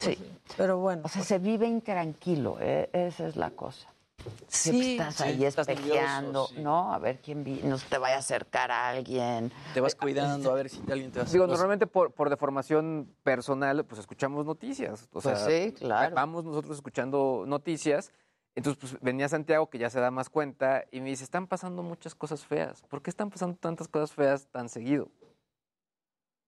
[0.00, 0.18] Sí.
[0.56, 1.02] Pero bueno.
[1.04, 2.90] O sea, se vive intranquilo, ¿eh?
[2.92, 3.88] esa es la cosa.
[4.48, 4.92] Siempre Sí.
[4.92, 6.62] estás Sí, ahí estás espejeando, nervioso, sí.
[6.62, 6.92] ¿no?
[6.94, 9.50] A ver quién vi, no se te vaya a acercar a alguien.
[9.74, 13.14] Te vas cuidando a ver si alguien te va a Digo, normalmente por, por deformación
[13.22, 15.04] personal, pues escuchamos noticias.
[15.12, 16.14] O Pues sea, sí, claro.
[16.14, 18.12] Vamos nosotros escuchando noticias.
[18.56, 21.82] Entonces, pues venía Santiago, que ya se da más cuenta, y me dice, están pasando
[21.82, 22.82] muchas cosas feas.
[22.82, 25.08] ¿Por qué están pasando tantas cosas feas tan seguido?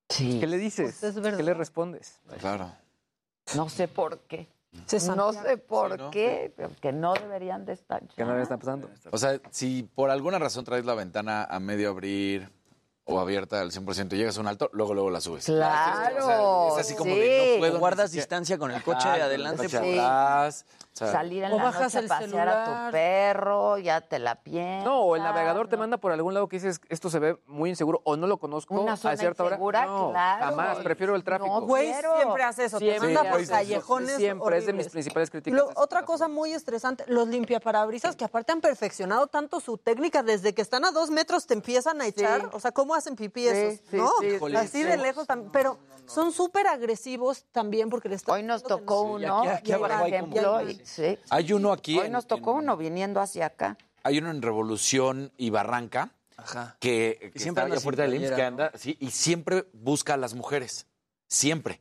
[0.09, 0.39] Sí.
[0.39, 0.99] ¿Qué le dices?
[1.01, 1.15] Pues.
[1.37, 2.21] ¿Qué le respondes?
[2.39, 2.71] Claro.
[3.57, 4.49] No sé por qué.
[5.17, 6.11] No sé por Sí, ¿no?
[6.11, 8.03] qué, pero que no deberían de estar.
[8.17, 8.89] ¿Qué no está pasando?
[9.11, 12.51] O sea, si por alguna razón traes la ventana a medio abrir
[13.05, 15.45] o abierta al 100% y llegas a un alto, luego luego la subes.
[15.47, 17.21] Claro, O sea, es así como sí.
[17.21, 17.79] de no puedo.
[17.79, 19.69] Guardas distancia con el coche Ajá, de adelante.
[19.69, 19.77] Sí.
[19.77, 20.67] atrás.
[20.97, 22.87] O sea, Salir en O la bajas noche a pasear a celular.
[22.87, 24.87] tu perro, ya te la piensas.
[24.87, 27.69] No, o el navegador te manda por algún lado que dices, esto se ve muy
[27.69, 29.57] inseguro, o no lo conozco Una a zona cierta hora.
[29.57, 30.45] insegura, No, claro.
[30.47, 31.61] jamás, prefiero el tráfico.
[31.61, 32.79] No, Güey, siempre hace eso.
[32.79, 34.93] Te Siempre manda por callejones Siempre, es de mis horribles.
[34.93, 35.59] principales críticas.
[35.61, 40.23] Lo- es otra cosa muy estresante, los limpiaparabrisas que aparte han perfeccionado tanto su técnica,
[40.23, 43.43] desde que están a dos metros te empiezan a echar, o sea, ¿cómo hacen pipí
[43.43, 43.81] Sí, esos?
[43.91, 44.11] sí, ¿No?
[44.21, 45.03] sí, sí, Así de sí.
[45.03, 50.61] lejos también, pero son súper agresivos también porque les Hoy nos tocó uno, por ejemplo,
[50.87, 51.19] sí.
[51.31, 51.99] Hay uno aquí.
[51.99, 53.77] Hoy en- nos tocó en- uno viniendo hacia acá.
[54.03, 56.77] Hay uno en Revolución y Barranca Ajá.
[56.81, 58.47] que, que siempre está anda allá afuera del IMSS, que ¿no?
[58.49, 60.87] anda, sí, y siempre busca a las mujeres.
[61.29, 61.81] Siempre.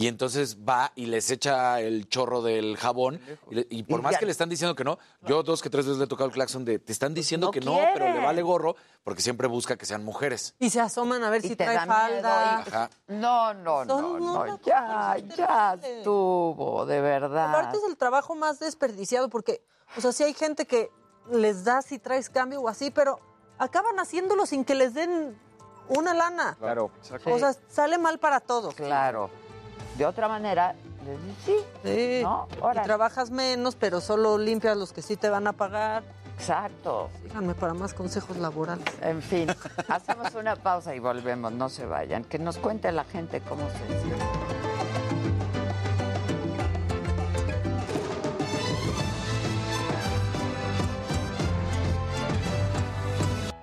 [0.00, 3.20] Y entonces va y les echa el chorro del jabón.
[3.50, 5.60] Y, le- y por Y más ya- que le están diciendo que no, yo dos
[5.60, 7.76] que tres veces le he tocado el claxon de te están diciendo no que no,
[7.94, 10.54] pero le vale gorro porque siempre busca que sean mujeres.
[10.60, 12.58] Y se asoman a ver Y si te trae falda.
[12.60, 12.90] Ajá.
[13.08, 17.48] No, no, no, no, ya, ya estuvo, de verdad.
[17.48, 19.62] Aparte es el trabajo más desperdiciado porque,
[19.96, 20.90] o sea, sí hay gente que
[21.32, 23.18] les da si traes cambio o así, pero
[23.58, 25.36] acaban haciéndolo sin que les den
[25.88, 26.54] una lana.
[26.60, 26.92] Claro.
[27.26, 28.76] O sea, sale mal para todos.
[28.76, 29.28] Claro.
[29.98, 32.20] De otra manera, les dices, sí, Sí.
[32.22, 32.46] ¿no?
[32.56, 32.82] Y Órale.
[32.86, 36.02] trabajas menos, pero solo limpias los que sí te van a pagar.
[36.38, 37.10] Exacto.
[37.24, 38.84] Díganme para más consejos laborales.
[39.02, 39.48] En fin,
[39.88, 42.22] hacemos una pausa y volvemos, no se vayan.
[42.22, 44.47] Que nos cuente la gente cómo se siente.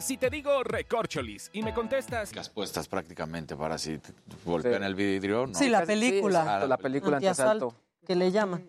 [0.05, 4.13] Si te digo recorcholis y me contestas Las puestas prácticamente para si te
[4.45, 5.47] golpean el vidrio.
[5.47, 5.55] ¿no?
[5.57, 6.41] Sí, la película.
[6.41, 7.73] sí, exacto, la película Antiasalto,
[8.05, 8.67] que le llaman.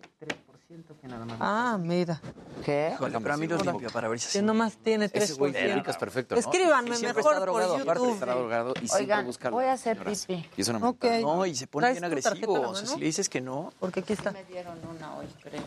[1.39, 2.19] Ah, mira.
[2.65, 2.89] ¿Qué?
[2.95, 5.55] Híjole, pero a mí los limpia para ver si Que nomás tiene Ese güey 3%.
[5.55, 6.39] te ubicas perfecto, ¿no?
[6.39, 8.13] Escríbanme Sí, siempre mejor está por drogado, aparte YouTube.
[8.15, 10.25] Está drogado y siempre Oigan, busca voy a hacer señoras.
[10.25, 10.49] pipí.
[10.57, 11.03] Y es una Ok.
[11.03, 11.19] mentada.
[11.21, 12.93] No, y se pone ¿Traes bien tu tarjeta en O sea, mano?
[12.95, 13.71] si le dices que no.
[13.79, 14.31] Porque aquí está.
[14.31, 15.61] Me dieron una hoy, creo.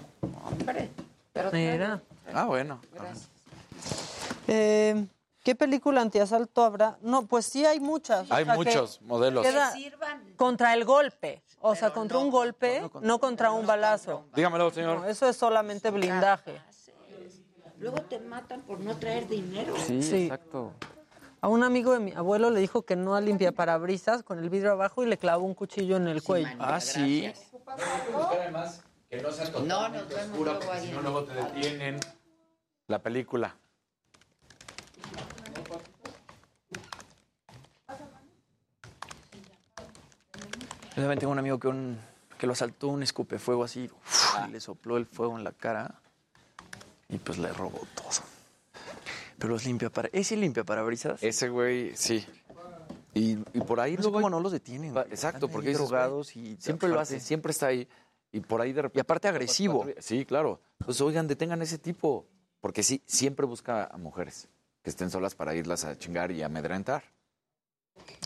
[0.44, 0.90] Hombre.
[1.32, 2.02] Pero Mira.
[2.34, 2.80] Ah, bueno.
[4.48, 5.06] Eh,
[5.42, 6.98] ¿Qué película antiasalto habrá?
[7.00, 8.30] No, pues sí hay muchas.
[8.30, 9.46] o Hay sea, muchos modelos.
[9.46, 9.72] queda
[10.36, 11.42] contra el golpe.
[11.60, 14.26] O sea, contra un golpe, no contra un balazo.
[14.34, 15.08] Dígamelo, No, señor.
[15.08, 16.60] eso es solamente blindaje.
[17.78, 19.74] Luego te matan por no traer dinero.
[19.86, 20.24] Sí, Sí.
[20.24, 20.72] exacto.
[21.40, 24.50] A un amigo de mi abuelo le dijo que no a limpia parabrisas con el
[24.50, 26.48] vidrio abajo y le clavó un cuchillo en el cuello.
[26.58, 27.32] Ah, sí.
[29.08, 31.98] Que no sean No, luego ahí en- luego te detienen.
[32.88, 33.56] La película.
[41.00, 41.98] Yo también tengo un amigo que, un,
[42.38, 45.94] que lo asaltó un escupefuego así uf, y le sopló el fuego en la cara
[47.08, 48.10] y pues le robó todo.
[49.38, 50.08] Pero los limpia para...
[50.12, 51.22] ¿Ese limpia parabrisas?
[51.22, 52.24] Ese güey, sí.
[53.14, 54.18] Y, y por ahí No sé luego.
[54.18, 54.92] cómo no los detienen.
[54.92, 55.06] Güey.
[55.10, 57.88] Exacto, porque ahí dices, drogados y siempre lo aparte- hace, siempre está ahí.
[58.32, 58.98] Y por ahí de repente.
[58.98, 59.86] Y aparte agresivo.
[59.98, 60.60] Sí, claro.
[60.78, 62.26] Entonces, oigan, detengan ese tipo.
[62.60, 64.48] Porque sí, siempre busca a mujeres
[64.84, 67.02] que estén solas para irlas a chingar y amedrentar.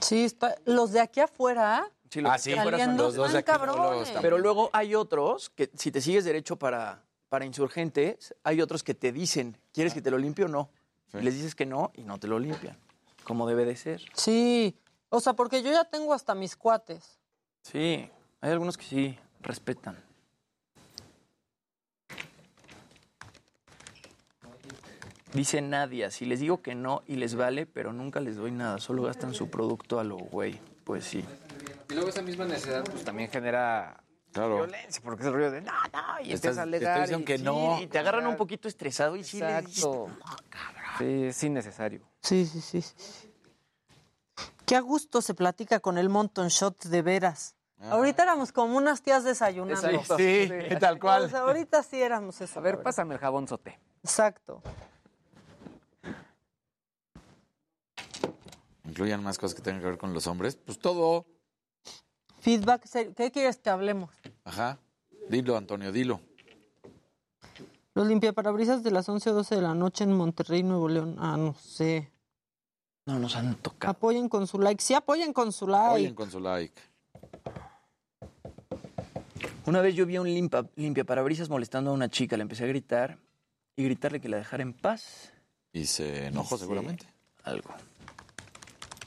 [0.03, 1.89] Sí, está- los de aquí afuera.
[2.15, 2.55] Sí, los Ah, sí,
[2.97, 4.13] los dos cabrones.
[4.23, 8.95] Pero luego hay otros que si te sigues derecho para, para insurgentes, hay otros que
[8.95, 10.71] te dicen, ¿quieres que te lo limpie o no?
[11.13, 12.79] Y les dices que no y no te lo limpian,
[13.25, 14.01] como debe de ser.
[14.15, 14.79] Sí,
[15.09, 17.19] o sea, porque yo ya tengo hasta mis cuates.
[17.63, 18.09] Sí,
[18.41, 20.01] hay algunos que sí respetan.
[25.33, 28.79] Dice Nadia, si les digo que no y les vale, pero nunca les doy nada,
[28.79, 30.61] solo gastan su producto a lo güey.
[30.85, 31.25] Pues sí.
[31.95, 34.03] Y luego esa misma necesidad pues también genera
[34.35, 37.13] violencia, porque es el rollo de no, no, y Estás- empiezas a te alegar.
[37.21, 37.81] y que sí, no.
[37.81, 40.09] Y te agarran un poquito estresado y sí le dices, Exacto.
[40.99, 42.03] Sí, es innecesario.
[42.21, 42.83] Sí, sí, sí.
[42.83, 43.31] sí.
[44.67, 47.55] Qué a gusto se platica con el Monton Shot de veras.
[47.81, 49.89] Ahorita éramos como unas tías desayunando.
[49.89, 50.17] Exacto.
[50.17, 51.33] Sí, Sí, tal cual.
[51.33, 52.59] ahorita sí éramos eso.
[52.59, 53.79] A ver, pásame el jabón sote.
[54.03, 54.63] Exacto.
[58.85, 60.57] ¿Incluyan más cosas que tengan que ver con los hombres?
[60.57, 61.27] Pues todo.
[62.45, 63.15] Feedback, serio.
[63.17, 64.11] ¿qué quieres que hablemos?
[64.45, 64.79] Ajá.
[65.31, 66.21] Dilo, Antonio, dilo.
[67.95, 71.17] Los limpiaparabrisas de las 11 o 12 de la noche en Monterrey, Nuevo León.
[71.19, 72.13] Ah, no sé.
[73.07, 73.93] No nos han tocado.
[73.93, 74.83] Apoyen con su like.
[74.83, 75.95] Sí, apoyen con su like.
[75.95, 76.79] Oyen con su like.
[79.65, 82.67] Una vez yo vi a un limpa, limpiaparabrisas molestando a una chica, le empecé a
[82.67, 83.17] gritar
[83.75, 85.33] y gritarle que la dejara en paz.
[85.73, 87.07] Y se enojó seguramente.
[87.43, 87.71] Algo.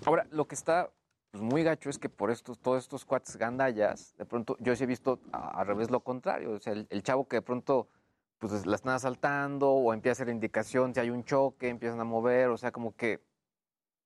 [0.05, 0.89] Ahora, lo que está
[1.31, 4.83] pues, muy gacho es que por estos, todos estos cuates gandallas, de pronto yo sí
[4.83, 6.51] he visto a- al revés lo contrario.
[6.51, 7.87] O sea, el, el chavo que de pronto
[8.39, 12.03] pues la están asaltando o empieza a hacer indicación si hay un choque, empiezan a
[12.03, 13.19] mover, o sea, como que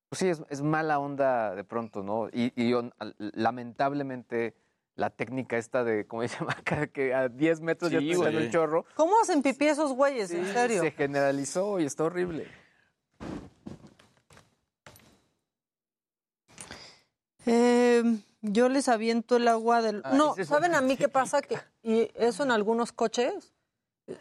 [0.08, 2.28] pues sí, es, es mala onda de pronto, ¿no?
[2.32, 2.74] Y, y
[3.18, 4.54] lamentablemente
[4.94, 6.52] la técnica esta de, ¿cómo se llama?
[6.58, 6.86] acá?
[6.86, 8.84] Que a 10 metros ya te sale un chorro.
[8.94, 10.30] ¿Cómo hacen pipí esos güeyes?
[10.30, 10.82] en serio.
[10.82, 12.46] Se generalizó y está horrible.
[18.04, 20.02] Eh, yo les aviento el agua del...
[20.04, 21.42] Ah, no, ¿saben a mí qué pasa?
[21.42, 23.52] Que, y eso en algunos coches,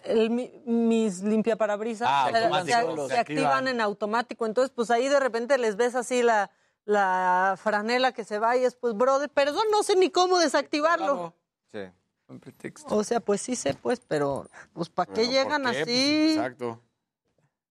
[0.03, 4.45] el, mi- mis limpiaparabrisas Ah, se- se, activan en automático.
[4.45, 6.51] Entonces, pues ahí de repente les ves así la,
[6.85, 11.33] la franela que se va y es, pues, brother, perdón, no sé ni cómo desactivarlo.
[11.71, 11.79] Sí.
[12.27, 12.95] Un pretexto.
[12.95, 15.83] O sea, pues sí sé, pues, pero, pues, ¿para qué llegan así?
[15.83, 16.79] Pues, exacto.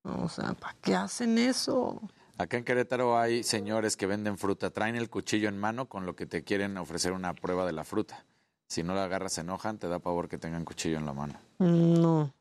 [0.03, 2.01] o sea, ¿para qué hacen eso?
[2.41, 6.17] Acá en Querétaro hay señores que venden fruta, traen el cuchillo en mano con lo
[6.17, 8.25] que te quieren ofrecer una prueba de la fruta.
[8.67, 11.35] Si no la agarras, se enojan, te da pavor que tengan cuchillo en la mano.
[11.59, 12.33] No.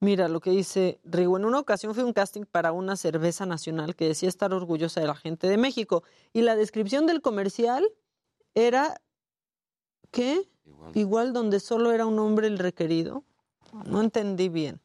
[0.00, 1.36] Mira lo que dice Rigo.
[1.36, 5.06] En una ocasión fue un casting para una cerveza nacional que decía estar orgullosa de
[5.06, 6.02] la gente de México.
[6.32, 7.88] Y la descripción del comercial
[8.56, 9.00] era.
[10.10, 10.48] ¿Qué?
[10.94, 13.22] Igual, donde solo era un hombre el requerido.
[13.86, 14.80] No entendí bien.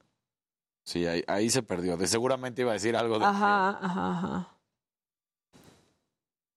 [0.88, 1.98] Sí, ahí, ahí se perdió.
[1.98, 3.26] De seguramente iba a decir algo de...
[3.26, 4.48] Ajá, ajá, ajá.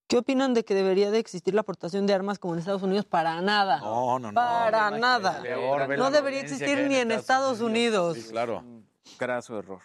[0.07, 3.07] ¿Qué opinan de que debería de existir la aportación de armas como en Estados Unidos?
[3.07, 3.81] Para nada.
[3.81, 4.35] No, no, no.
[4.37, 5.43] Para nada.
[5.43, 8.19] Peor, no debería existir ni en Estados Unidos.
[8.19, 8.63] Sí, claro.
[9.19, 9.81] Graso error.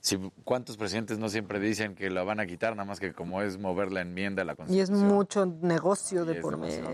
[0.00, 2.74] Sí, ¿Cuántos presidentes no siempre dicen que la van a quitar?
[2.74, 5.06] Nada más que como es mover la enmienda a la Y es Constitución.
[5.06, 6.84] mucho negocio de por medio.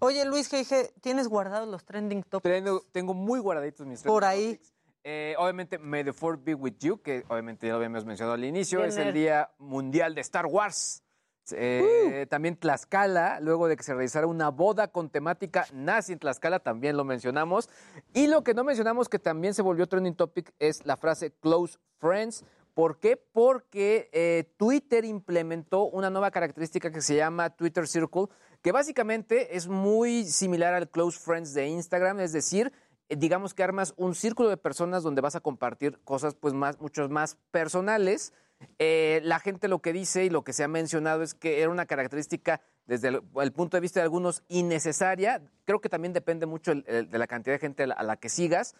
[0.00, 2.52] Oye, Luis G.G., ¿tienes guardados los trending topics?
[2.54, 4.54] Tengo, tengo muy guardaditos mis Por trending ahí.
[4.56, 4.74] topics.
[5.06, 8.44] Eh, obviamente, May the Fourth be with you, que obviamente ya lo habíamos mencionado al
[8.44, 9.14] inicio, es el nerd.
[9.14, 11.02] Día Mundial de Star Wars.
[11.50, 16.60] Eh, También Tlaxcala, luego de que se realizara una boda con temática nazi en Tlaxcala,
[16.60, 17.68] también lo mencionamos.
[18.14, 21.76] Y lo que no mencionamos, que también se volvió trending topic, es la frase close
[21.98, 22.46] friends.
[22.74, 23.16] ¿Por qué?
[23.16, 28.26] Porque eh, Twitter implementó una nueva característica que se llama Twitter Circle,
[28.62, 32.72] que básicamente es muy similar al close friends de Instagram, es decir,
[33.08, 36.80] eh, digamos que armas un círculo de personas donde vas a compartir cosas pues más,
[36.80, 38.32] muchos más personales.
[38.78, 41.70] Eh, la gente lo que dice y lo que se ha mencionado es que era
[41.70, 45.42] una característica desde el, punto de vista de algunos innecesaria.
[45.64, 48.74] Creo que también depende mucho de la cantidad de gente a la que sigas.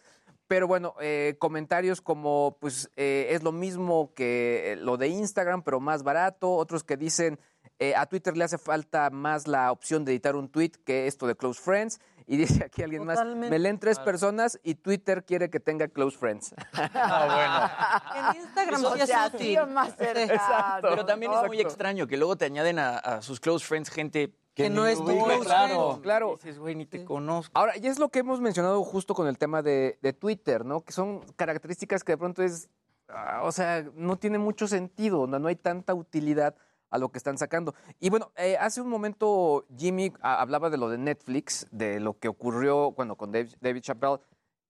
[0.46, 5.62] Pero bueno, eh, comentarios como, pues eh, es lo mismo que eh, lo de Instagram,
[5.62, 6.52] pero más barato.
[6.52, 7.38] Otros que dicen,
[7.78, 11.26] eh, a Twitter le hace falta más la opción de editar un tweet que esto
[11.26, 12.00] de Close Friends.
[12.26, 16.16] Y dice aquí alguien más, me leen tres personas y Twitter quiere que tenga Close
[16.16, 16.54] Friends.
[16.74, 19.58] En Instagram sí es útil.
[20.30, 20.88] Exacto.
[20.88, 24.34] Pero también es muy extraño que luego te añaden a, a sus close friends gente
[24.54, 25.04] Que no es tu
[25.42, 25.98] claro.
[26.02, 26.30] Claro.
[26.36, 27.50] Dices, güey, ni te conozco.
[27.58, 30.82] Ahora, y es lo que hemos mencionado justo con el tema de, de Twitter, ¿no?
[30.82, 32.68] Que son características que de pronto es
[33.08, 36.54] ah, o sea, no tiene mucho sentido, no, no hay tanta utilidad
[36.90, 37.74] a lo que están sacando.
[37.98, 42.16] Y bueno, eh, hace un momento Jimmy ah, hablaba de lo de Netflix, de lo
[42.18, 44.20] que ocurrió cuando con Dave- David Chappelle,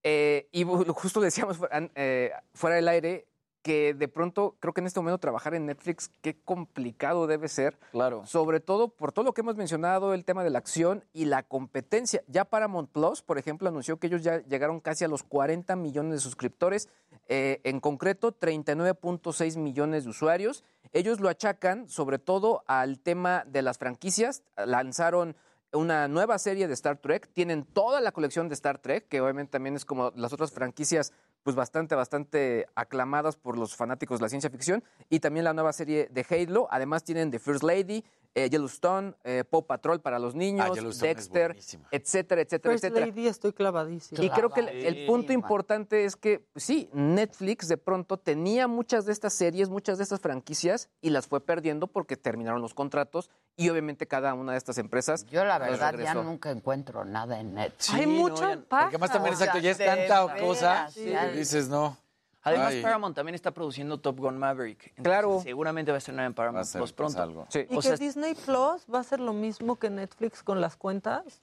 [0.03, 3.27] eh, y justo decíamos fu- an- eh, fuera del aire
[3.65, 7.79] que de pronto creo que en este momento trabajar en Netflix, qué complicado debe ser.
[7.89, 8.23] Claro.
[8.27, 11.41] Sobre todo por todo lo que hemos mencionado, el tema de la acción y la
[11.41, 12.21] competencia.
[12.27, 16.11] Ya Paramount Plus, por ejemplo, anunció que ellos ya llegaron casi a los 40 millones
[16.13, 16.89] de suscriptores,
[17.27, 20.63] eh, en concreto 39.6 millones de usuarios.
[20.93, 24.43] Ellos lo achacan sobre todo al tema de las franquicias.
[24.63, 25.35] Lanzaron
[25.75, 29.51] una nueva serie de Star Trek, tienen toda la colección de Star Trek, que obviamente
[29.51, 31.13] también es como las otras franquicias,
[31.43, 35.73] pues bastante, bastante aclamadas por los fanáticos de la ciencia ficción, y también la nueva
[35.73, 38.03] serie de Halo, además tienen The First Lady,
[38.35, 41.55] eh, Yellowstone, eh, Paw Patrol para los niños, Ah, es Dexter,
[41.91, 43.05] etcétera, etcétera, First etcétera.
[43.07, 44.23] Lady estoy clavadísima.
[44.23, 48.67] Y creo que el, el punto importante es que, pues sí, Netflix de pronto tenía
[48.67, 52.73] muchas de estas series, muchas de estas franquicias y las fue perdiendo porque terminaron los
[52.73, 55.25] contratos y obviamente cada una de estas empresas.
[55.27, 57.93] Yo la verdad ya nunca encuentro nada en Netflix.
[57.93, 61.97] Hay mucha Porque más también, exacto, ya es tanta cosa que dices, no.
[62.45, 62.81] Además, Ay.
[62.81, 64.79] Paramount también está produciendo Top Gun Maverick.
[64.89, 65.39] Entonces, Claro.
[65.41, 67.21] Seguramente va a estrenar en Paramount ser, Plus pues, pronto.
[67.21, 67.45] algo.
[67.49, 67.65] Sí.
[67.69, 70.77] ¿Y O que sea, Disney Plus va a ser lo mismo que Netflix con las
[70.77, 71.41] cuentas?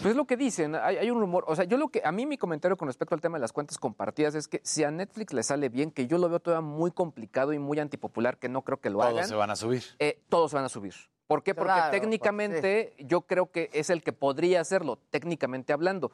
[0.00, 1.44] Pues es lo que dicen, hay, hay un rumor.
[1.48, 3.52] O sea, yo lo que, a mí mi comentario con respecto al tema de las
[3.52, 6.64] cuentas compartidas es que si a Netflix le sale bien, que yo lo veo todavía
[6.68, 9.28] muy complicado y muy antipopular, que no creo que lo Todos hagan.
[9.28, 9.82] se van a subir.
[9.98, 10.94] eh, todos se van a subir.
[11.26, 11.54] ¿Por qué?
[11.54, 16.12] Porque técnicamente yo creo que es el que podría hacerlo, técnicamente hablando.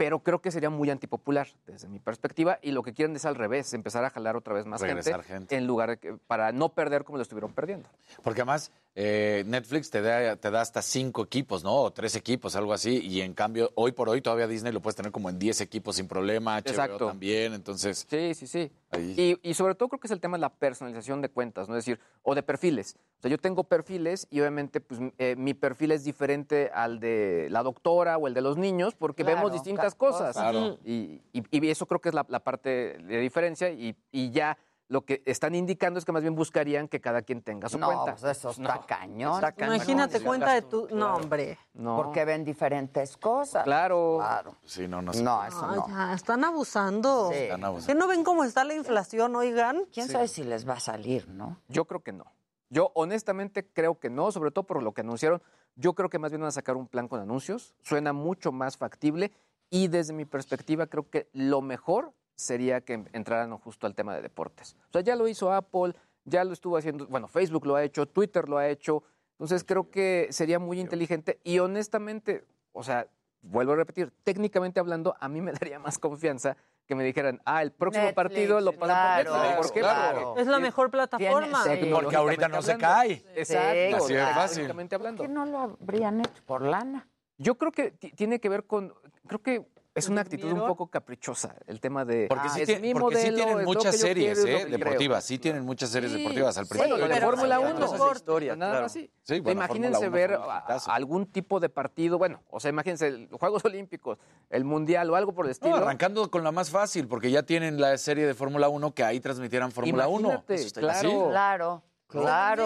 [0.00, 3.34] Pero creo que sería muy antipopular desde mi perspectiva y lo que quieren es al
[3.34, 5.14] revés, empezar a jalar otra vez más gente,
[5.54, 7.86] en lugar de que, para no perder como lo estuvieron perdiendo.
[8.22, 11.74] Porque además eh, Netflix te da, te da hasta cinco equipos, ¿no?
[11.76, 12.98] O tres equipos, algo así.
[13.06, 15.96] Y en cambio, hoy por hoy todavía Disney lo puedes tener como en 10 equipos
[15.96, 16.56] sin problema.
[16.60, 17.06] HBO Exacto.
[17.06, 17.54] también.
[17.54, 18.70] Entonces, Sí, sí, sí.
[19.16, 21.76] Y, y sobre todo creo que es el tema de la personalización de cuentas, ¿no?
[21.76, 22.96] Es decir, o de perfiles.
[23.18, 27.46] O sea, yo tengo perfiles y obviamente pues, eh, mi perfil es diferente al de
[27.50, 30.34] la doctora o el de los niños porque Claro, vemos distintas cosas.
[30.34, 30.78] Claro.
[30.84, 34.58] Y, y- y eso creo que es la, la parte de diferencia y, y ya
[34.90, 37.86] lo que están indicando es que más bien buscarían que cada quien tenga su No,
[37.86, 38.16] cuenta.
[38.16, 39.34] pues eso está cañón.
[39.36, 39.76] Está cañón.
[39.76, 40.82] Imagínate cuenta de tu...
[40.82, 41.14] No, claro.
[41.14, 41.58] hombre.
[41.74, 41.96] No.
[41.96, 43.62] Porque ven diferentes cosas.
[43.62, 44.16] Claro.
[44.18, 44.56] Claro.
[44.64, 45.48] Sí, no, no No, sé.
[45.48, 45.88] eso Ay, no.
[45.88, 47.30] ya, están abusando.
[47.30, 47.36] Sí.
[47.38, 47.92] Están abusando.
[47.94, 49.84] ¿Que no ven cómo está la inflación, oigan?
[49.92, 51.56] ¿Quién sabe si les va a salir, no?
[51.68, 52.24] Yo creo que no.
[52.68, 55.40] Yo honestamente creo que no, sobre todo por lo que anunciaron.
[55.76, 57.74] Yo creo que más bien van a sacar un plan con anuncios.
[57.82, 59.30] Suena mucho más factible
[59.70, 64.22] y desde mi perspectiva creo que lo mejor sería que entraran justo al tema de
[64.22, 64.76] deportes.
[64.88, 65.94] O sea, ya lo hizo Apple,
[66.24, 69.02] ya lo estuvo haciendo, bueno, Facebook lo ha hecho, Twitter lo ha hecho.
[69.32, 73.06] Entonces creo que sería muy inteligente y honestamente, o sea,
[73.42, 77.62] vuelvo a repetir, técnicamente hablando, a mí me daría más confianza que me dijeran, ah,
[77.62, 79.56] el próximo Netflix, partido lo pasan claro, por Netflix.
[79.66, 79.80] ¿Por qué?
[79.80, 80.34] claro.
[80.36, 81.62] Es la mejor plataforma.
[81.64, 81.88] Sí.
[81.92, 83.24] Porque ahorita no se cae.
[83.36, 84.70] Exacto, Así de fácil.
[84.92, 85.18] hablando.
[85.22, 87.06] ¿Por qué no lo habrían hecho por lana?
[87.38, 88.92] Yo creo que ti- tiene que ver con,
[89.26, 92.66] creo que es una actitud un poco caprichosa el tema de Porque, ah, sí, es
[92.66, 95.24] tiene- mi porque sí modelo, tienen es muchas series quiero, es eh, deportivas.
[95.24, 97.08] Sí tienen muchas series Sí, deportivas al Bueno, principio.
[97.14, 97.86] pero Fórmula sí, 1.
[97.86, 98.84] otras historias, Nada claro.
[98.84, 99.10] más sí.
[99.22, 100.38] Sí, bueno, imagínense ver
[100.86, 105.32] algún tipo de partido, bueno, o sea, imagínense los Juegos Olímpicos, el Mundial o algo
[105.32, 105.76] por el No, estilo.
[105.76, 109.18] arrancando con la más fácil, porque ya tienen la serie de Fórmula 1 que ahí
[109.20, 110.20] transmitieran Fórmula 1.
[110.20, 111.28] Imagínate, Eso está- claro.
[111.30, 111.82] Claro,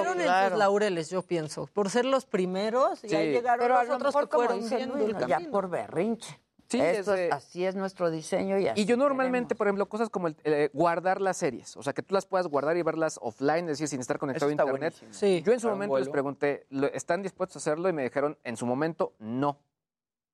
[0.03, 0.51] claro, en claro.
[0.51, 3.95] sus laureles, yo pienso, por ser los primeros y ahí llegaron Pero a los lo
[3.97, 6.41] otros mejor, que fueron ya por berrinche.
[6.69, 9.59] Sí, Esto es- así es nuestro diseño y así Y yo normalmente, queremos.
[9.59, 12.47] por ejemplo, cosas como el, eh, guardar las series, o sea, que tú las puedas
[12.49, 14.95] guardar y verlas offline, es decir, sin estar conectado a internet.
[15.11, 15.43] Sí.
[15.45, 17.89] Yo en su momento les pregunté, ¿lo- ¿están dispuestos a hacerlo?
[17.89, 19.59] Y me dijeron, en su momento, no.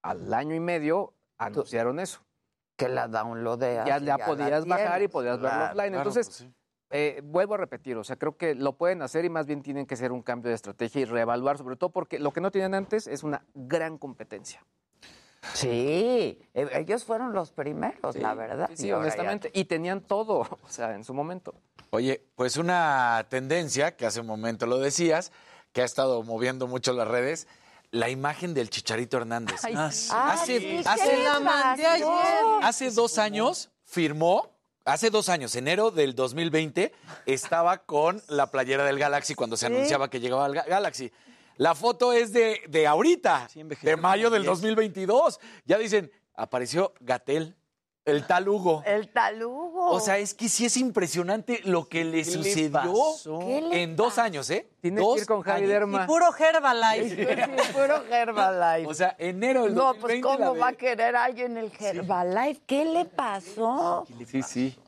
[0.03, 2.21] Al año y medio anunciaron eso.
[2.77, 3.87] Que la downloadeas.
[3.87, 5.65] Ya, ya la podías bajar y podías verlo Claro.
[5.73, 5.89] offline.
[5.93, 6.55] Claro, Entonces, pues sí.
[6.91, 9.85] eh, vuelvo a repetir, o sea, creo que lo pueden hacer y más bien tienen
[9.85, 12.73] que ser un cambio de estrategia y reevaluar, sobre todo porque lo que no tenían
[12.75, 14.65] antes es una gran competencia.
[15.55, 18.69] Sí, eh, ellos fueron los primeros, Sí, la verdad.
[18.71, 19.51] Sí, sí, Y ahora ya- honestamente.
[19.55, 21.55] Y tenían todo, o sea, en su momento.
[21.91, 25.33] Oye, pues una tendencia, que hace un momento lo decías,
[25.73, 27.49] que ha estado moviendo mucho las redes,
[27.91, 29.65] la imagen del Chicharito Hernández.
[29.65, 30.03] Ay, Ah, sí.
[30.05, 30.11] sí.
[30.15, 32.59] Ay, hace, sí, hace- ¿qué le pasó?
[32.63, 34.51] hace dos años firmó,
[34.85, 36.93] hace dos años, enero del 2020,
[37.27, 41.11] estaba con la playera del Galaxy cuando se anunciaba que llegaba al Ga- Galaxy.
[41.61, 43.47] La foto es de, de ahorita,
[43.83, 45.39] de mayo del 2022.
[45.67, 47.55] Ya dicen, apareció Gatel,
[48.07, 48.83] el tal Hugo.
[48.87, 49.91] El talugo.
[49.91, 53.41] O sea, es que sí es impresionante lo que le ¿Qué le sucedió pasó?
[53.41, 54.71] ¿Qué le en dos años, ¿eh?
[54.81, 55.67] Tienes dos que ir con Javi.
[55.67, 56.05] Derma.
[56.05, 57.27] Y puro Herbalife.
[57.27, 58.91] Sí, puro Herbalife.
[58.91, 60.23] O sea, enero del no, 2020.
[60.27, 62.63] pues ¿cómo va a querer alguien el Herbalife?
[62.67, 64.07] ¿Qué le pasó?
[64.27, 64.79] Sí, sí.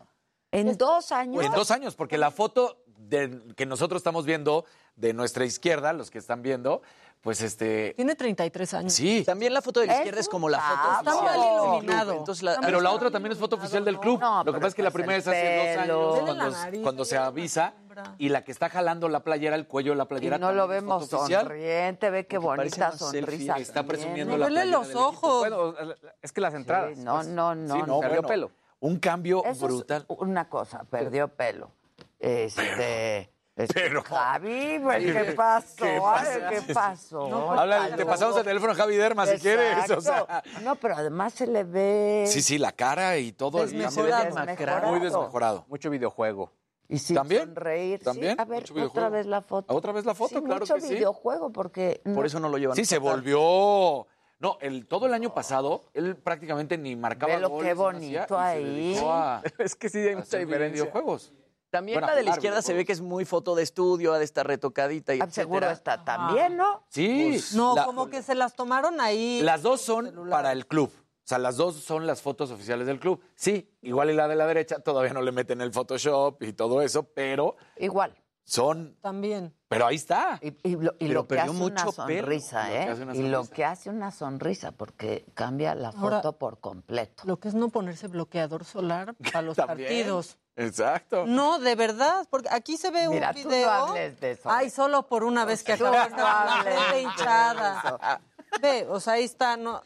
[0.51, 1.44] En dos años.
[1.44, 4.65] En dos años, porque la foto de- que nosotros estamos viendo
[4.97, 6.83] de nuestra izquierda, los que están viendo,
[7.23, 7.95] pues este...
[7.95, 8.93] Tiene 33 años.
[8.93, 9.23] Sí.
[9.25, 11.25] También la foto de la izquierda es como la foto Está oficial.
[11.25, 11.67] mal del club.
[11.75, 12.12] iluminado.
[12.15, 14.21] Entonces la- Pero la otra también es foto oficial del club.
[14.21, 17.05] Lo que pasa es que la primera es hace dos años, cuando, la nariz, cuando
[17.05, 17.75] se avisa,
[18.19, 20.39] y la que está jalando la playera, el cuello de la Y playera.
[20.39, 23.57] no lo vemos sonriente, ve qué bonita sonrisa.
[23.59, 25.39] Está presumiendo la playera del equipo.
[25.39, 25.75] Bueno,
[26.21, 26.97] es que las entradas.
[26.97, 27.75] Sí, no, no, no.
[27.77, 28.51] Sí, no, perdió bueno, pelo.
[28.81, 30.05] Un cambio Eso es brutal.
[30.09, 31.71] una cosa, perdió pelo.
[32.19, 33.32] Este.
[33.55, 35.05] Pero- Javi, pues.
[35.05, 35.77] ¿qué pasó?
[35.77, 36.49] ¿Qué Ay, pasa?
[36.49, 37.29] ¿Qué pasó?
[37.29, 39.91] No, Habla- te pasamos el teléfono a Javi Derma si quieres.
[39.91, 40.51] O sea, Exacto.
[40.63, 42.25] No, pero además se le ve.
[42.27, 43.63] sí, sí, la cara y todo.
[43.63, 43.87] el cambio.
[43.89, 44.25] Desmejorado.
[44.25, 44.89] Desmejorado.
[44.91, 45.65] Muy desmejorado.
[45.69, 46.53] Mucho videojuego.
[46.89, 47.45] Y sin ¿También?
[47.47, 47.99] sonreír.
[48.01, 48.05] sí.
[48.05, 48.41] ¿También?
[48.41, 49.75] A ver, Mucho otra vez la foto.
[49.75, 50.37] ¿Otra vez la foto?
[50.39, 50.95] Sí, claro mucho que sí.
[50.95, 52.01] videojuego, porque.
[52.15, 52.77] Por eso no lo llevan.
[52.77, 54.07] Sí, se volvió.
[54.41, 58.39] No, el, todo el año pasado, él prácticamente ni marcaba Velo goles, qué hacía, bonito
[58.39, 58.99] ahí.
[59.05, 60.83] a- Es que sí hay a mucha diferencia.
[60.83, 61.33] videojuegos.
[61.73, 64.18] También Bueno, la de la izquierda se ve que es muy foto de estudio, ha
[64.18, 66.84] de estar retocadita y Ah, Seguro está también, ¿no?
[66.91, 67.28] Sí.
[67.31, 69.41] Pues, No, la- como que se las tomaron ahí.
[69.42, 70.92] Las dos son para el club.
[70.94, 73.23] O sea, las dos son las fotos oficiales del club.
[73.34, 76.83] Sí, igual y la de la derecha todavía no le meten el Photoshop y todo
[76.83, 78.15] eso, pero Igual.
[78.44, 78.99] son.
[79.01, 79.55] También.
[79.68, 80.39] Pero ahí está.
[80.42, 82.92] Y, y lo, y Pero lo que perdió hace mucho una sonrisa, ¿eh?
[83.02, 87.23] una Y lo que hace una sonrisa, porque cambia la foto Ahora- por completo.
[87.25, 90.36] Lo que es no ponerse bloqueador solar para los partidos.
[90.57, 91.25] Exacto.
[91.27, 93.71] No, de verdad, porque aquí se ve Mira, un tú no video.
[93.71, 94.51] hables de eso.
[94.51, 98.21] Ay, solo por una vez que Tú acabo de estar de hinchada.
[98.61, 99.83] Ve, o sea, ahí está, no.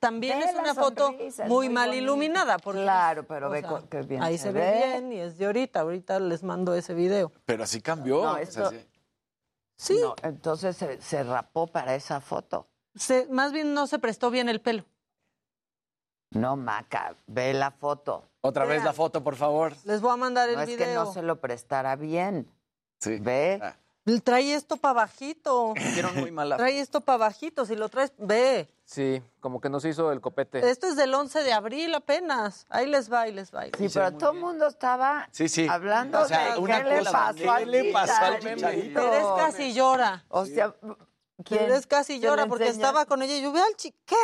[0.00, 2.58] También Ve es una foto sonrisa, muy, muy mal iluminada.
[2.58, 4.86] Porque, Claro, pero ve sea, qué bien Ahí se se ve ve.
[4.86, 5.80] bien y es de ahorita.
[5.80, 7.32] Ahorita les mando ese video.
[7.44, 8.22] Pero así cambió.
[8.24, 8.88] No, o sea, esto- sí.
[9.76, 12.68] Sí, No, entonces se, se rapó para esa foto.
[12.94, 14.84] se- más bien no se prestó bien el pelo.
[16.30, 18.28] No, Maca, ve la foto.
[18.46, 19.72] Otra vez la foto, por favor.
[19.84, 20.86] Les voy a mandar el No es video.
[20.86, 22.46] que no se lo prestara bien.
[23.00, 23.18] Sí.
[23.18, 23.58] Ve.
[23.62, 23.74] Ah.
[24.22, 25.72] Trae esto para bajito.
[25.76, 26.58] Hicieron muy mala.
[26.58, 27.64] Trae esto para bajito.
[27.64, 28.68] Si lo traes, ve.
[28.84, 30.68] Sí, como que nos hizo el copete.
[30.68, 32.66] Esto es del 11 de abril apenas.
[32.68, 33.60] Ahí les va, ahí les va.
[33.62, 34.04] ahí Sí, les va.
[34.04, 35.66] pero todo el mundo estaba Sí, sí.
[35.66, 39.00] hablando O sea, de una qué le pasó ¿qué al le pasó al Chicharito?
[39.00, 40.24] Pérez casi llora.
[40.28, 40.74] O sea,
[41.42, 41.60] ¿quién?
[41.60, 43.90] Pérez casi ¿Te llora lo porque estaba con ella y yo, ve al chi...
[44.04, 44.16] ¿Qué?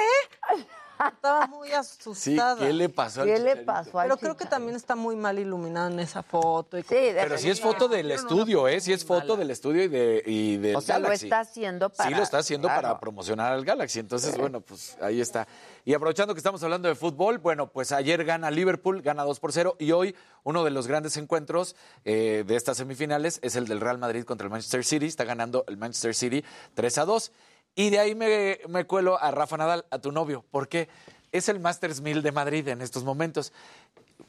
[1.08, 2.56] Estaba muy Sí, asustada.
[2.66, 5.38] ¿qué le pasó al ¿Qué le pasó al Pero creo que también está muy mal
[5.38, 6.76] iluminada en esa foto.
[6.78, 8.80] y- Sí, de Pero sí es foto del estudio, ¿eh?
[8.80, 11.26] Sí es foto del estudio y, de, y del O sea, lo Galaxy.
[11.26, 12.08] está haciendo para...
[12.08, 12.82] Sí, lo está haciendo claro.
[12.82, 13.98] para promocionar al Galaxy.
[14.00, 15.46] Entonces, bueno, pues ahí está.
[15.84, 19.52] Y aprovechando que estamos hablando de fútbol, bueno, pues ayer gana Liverpool, gana 2 por
[19.52, 19.76] 0.
[19.78, 23.98] Y hoy uno de los grandes encuentros eh, de estas semifinales es el del Real
[23.98, 25.06] Madrid contra el Manchester City.
[25.06, 27.32] Está ganando el Manchester City 3 a 2.
[27.74, 30.44] Y de ahí me, cuelo a Rafa Nadal, a tu novio.
[30.50, 30.88] ¿Por qué?
[31.32, 33.52] Es el Masters 1000 de Madrid en estos momentos.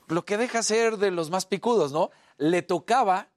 [0.08, 2.11] Lo que deja ser de los más picudos, ¿no?
[2.38, 3.30] Le tocaba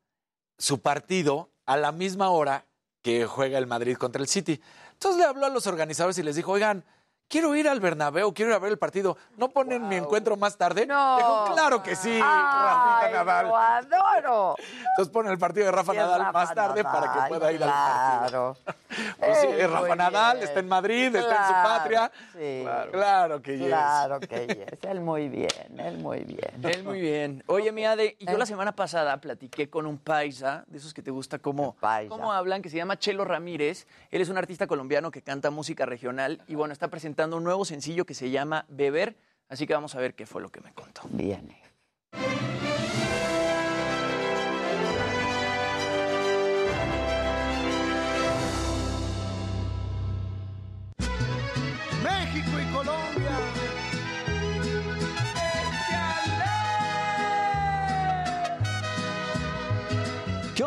[0.58, 2.66] su partido a la misma hora
[3.02, 4.60] que juega el Madrid contra el City.
[4.92, 6.84] Entonces le habló a los organizadores y les dijo, oigan,
[7.28, 9.17] quiero ir al Bernabéu, quiero ir a ver el partido.
[9.36, 10.86] ¿No ponen mi encuentro más tarde?
[10.86, 11.17] No.
[11.17, 13.47] Dijo, claro que sí, ¡Ay, Rafita Nadal.
[13.49, 14.57] lo adoro!
[14.59, 17.62] Entonces ponen el partido de Rafa Sí, Nadal Rafa más tarde para que pueda ir
[17.62, 18.28] al partido.
[18.28, 18.57] Claro.
[19.19, 20.49] Pues sí, es Rafa Nadal, bien.
[20.49, 22.12] está en Madrid, está en su Claro, patria.
[22.33, 22.65] Sí.
[22.93, 23.67] Claro, que yes.
[23.67, 24.78] Claro que yes.
[24.91, 26.53] Él muy bien, él muy bien.
[26.62, 27.43] Él muy bien.
[27.49, 31.03] Oye, mi Ade, y yo la semana pasada platiqué con un paisa, de esos que
[31.03, 32.09] te gusta cómo, paisa.
[32.09, 33.89] cómo hablan, que se llama Chelo Ramírez.
[34.12, 37.65] Él es un artista colombiano que canta música regional y bueno, está presentando un nuevo
[37.65, 39.17] sencillo que se llama Beber.
[39.49, 41.02] Así que vamos a ver qué fue lo que me contó.
[41.10, 41.62] Viene.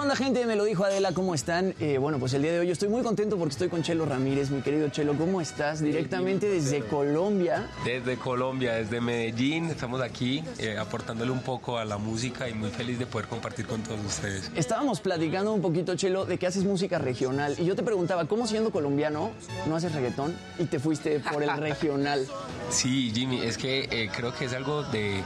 [0.08, 0.45] Onda, gente?
[0.45, 1.76] Me lo dijo Adela, ¿cómo están?
[1.82, 4.50] Eh, bueno, pues el día de hoy estoy muy contento porque estoy con Chelo Ramírez,
[4.52, 5.18] mi querido Chelo.
[5.18, 5.82] ¿Cómo estás?
[5.82, 7.69] Directamente desde Colombia.
[7.84, 12.69] Desde Colombia, desde Medellín, estamos aquí eh, aportándole un poco a la música y muy
[12.69, 14.50] feliz de poder compartir con todos ustedes.
[14.56, 17.56] Estábamos platicando un poquito, Chelo, de que haces música regional.
[17.58, 19.32] Y yo te preguntaba, ¿cómo siendo colombiano
[19.68, 22.26] no haces reggaetón y te fuiste por el regional?
[22.69, 25.22] Sí, Jimmy, es que eh, creo que es algo de,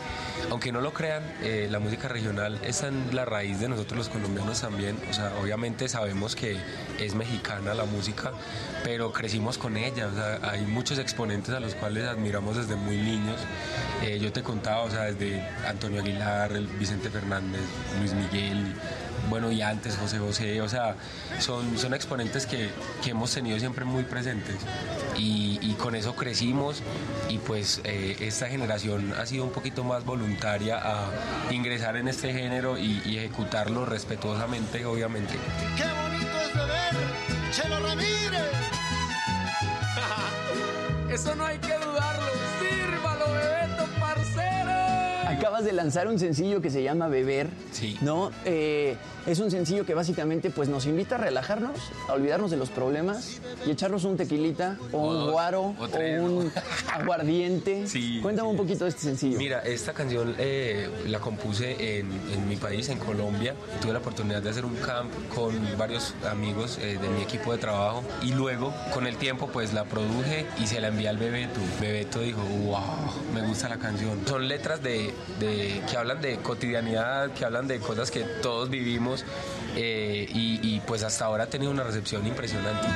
[0.49, 1.21] aunque no lo crean,
[1.69, 4.63] la música regional en la raíz de nosotros los colombianos
[5.09, 6.57] O sea, obviamente sabemos que
[6.99, 8.31] es mexicana la música,
[8.83, 10.09] pero crecimos con ella.
[10.43, 13.39] Hay muchos exponentes a los cuales admiramos desde muy niños.
[14.01, 17.61] Eh, yo te contaba, o sea, desde Antonio Aguilar, Vicente Fernández,
[17.99, 18.73] Luis Miguel,
[19.31, 20.95] bueno, y antes José José, o sea,
[21.39, 22.69] son, son exponentes que,
[23.01, 24.57] que hemos tenido siempre muy presentes.
[25.17, 26.83] y, y con eso crecimos
[27.29, 31.09] y pues eh, esta generación ha sido un poquito más voluntaria a
[31.49, 35.33] ingresar en este género y, y ejecutarlo respetuosamente, obviamente.
[35.77, 37.51] ¡Qué bonito es beber!
[37.53, 38.51] ¡Chelo Ramírez!
[41.13, 42.27] Eso no hay que dudarlo.
[42.59, 44.71] Sírvalo, Bebeto, parcero.
[45.29, 47.49] Acabas de lanzar un sencillo que se llama Beber.
[47.71, 47.97] Sí.
[48.01, 48.31] ¿No?
[48.45, 51.77] Eh, es un sencillo que básicamente pues, nos invita a relajarnos,
[52.07, 56.51] a olvidarnos de los problemas y echarnos un tequilita o un guaro o un
[56.93, 57.85] aguardiente.
[57.91, 59.37] Sí, Cuéntame un poquito de este sencillo.
[59.37, 63.55] Mira, esta canción eh, la compuse en, en mi país, en Colombia.
[63.81, 67.57] Tuve la oportunidad de hacer un camp con varios amigos eh, de mi equipo de
[67.57, 71.59] trabajo y luego, con el tiempo, pues la produje y se la envié al Bebeto.
[71.79, 72.79] Bebeto dijo, wow,
[73.33, 74.19] me gusta la canción.
[74.25, 79.10] Son letras de, de- que hablan de cotidianidad, que hablan de cosas que todos vivimos
[79.75, 82.87] eh, y, y, pues hasta ahora ha tenido una recepción impresionante.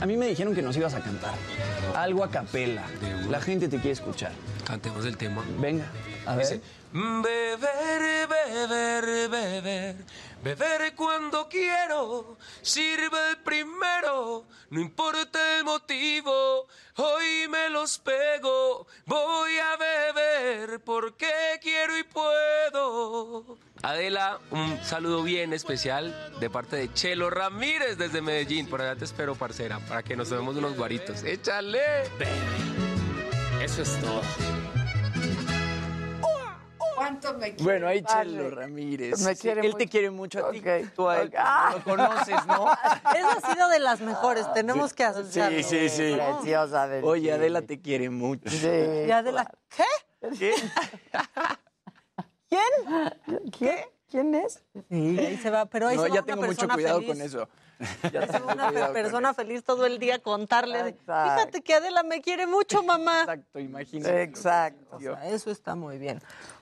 [0.00, 1.34] A mí me dijeron que nos ibas a cantar.
[1.94, 2.84] Algo a capela.
[3.28, 4.32] La gente te quiere escuchar.
[4.64, 5.44] Cantemos el tema.
[5.58, 5.86] Venga,
[6.24, 6.46] a ver.
[6.46, 6.60] Dice,
[6.92, 9.96] Beber, beber, beber,
[10.42, 19.58] beber cuando quiero, sirve el primero, no importa el motivo, hoy me los pego, voy
[19.58, 21.28] a beber porque
[21.60, 23.58] quiero y puedo.
[23.82, 29.04] Adela, un saludo bien especial de parte de Chelo Ramírez desde Medellín, por allá te
[29.04, 31.22] espero, parcera, para que nos tomemos unos guaritos.
[31.22, 32.02] ¡Échale!
[33.60, 34.22] Eso es todo.
[36.98, 37.62] ¿Cuánto me quiere?
[37.64, 38.30] Bueno, ahí Vale.
[38.30, 39.20] Chelo Ramírez.
[39.24, 39.78] Me Sí, quiere él mucho.
[39.78, 40.62] te quiere mucho a ti.
[40.94, 41.32] Tú a él
[41.72, 42.66] lo conoces, ¿no?
[43.16, 45.56] Esa ha sido de las mejores, tenemos que aceptarlo.
[45.58, 46.14] Sí, sí, sí.
[46.16, 48.48] Preciosa de Oye, Adela te quiere mucho.
[48.54, 49.84] Y Adela, ¿qué?
[50.38, 50.54] ¿Qué?
[52.48, 53.50] ¿Quién?
[53.58, 53.88] ¿Qué?
[54.10, 54.64] ¿Quién es?
[54.88, 57.12] Sí, ahí se va, pero ahí No, se va ya una tengo mucho cuidado feliz.
[57.12, 57.48] con eso.
[58.12, 62.46] Ya va una persona feliz todo el día contarle, de, fíjate que Adela me quiere
[62.46, 63.20] mucho, mamá.
[63.20, 64.22] Exacto, imagínate.
[64.22, 64.96] Exacto.
[64.96, 66.20] O sea, eso está muy bien.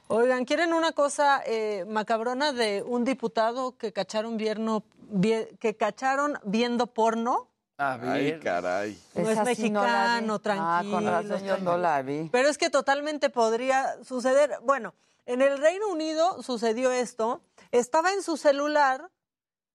[0.09, 6.39] Oigan, ¿quieren una cosa eh, macabrona de un diputado que cacharon, vierno, vie- que cacharon
[6.45, 7.49] viendo porno?
[7.79, 8.41] A ver.
[8.41, 8.97] caray.
[9.15, 10.95] No es no mexicano, Ah, tranquilo.
[10.97, 12.29] con razón yo no la vi.
[12.31, 14.59] Pero es que totalmente podría suceder.
[14.63, 14.95] Bueno,
[15.27, 17.41] en el Reino Unido sucedió esto.
[17.73, 19.11] Estaba en su celular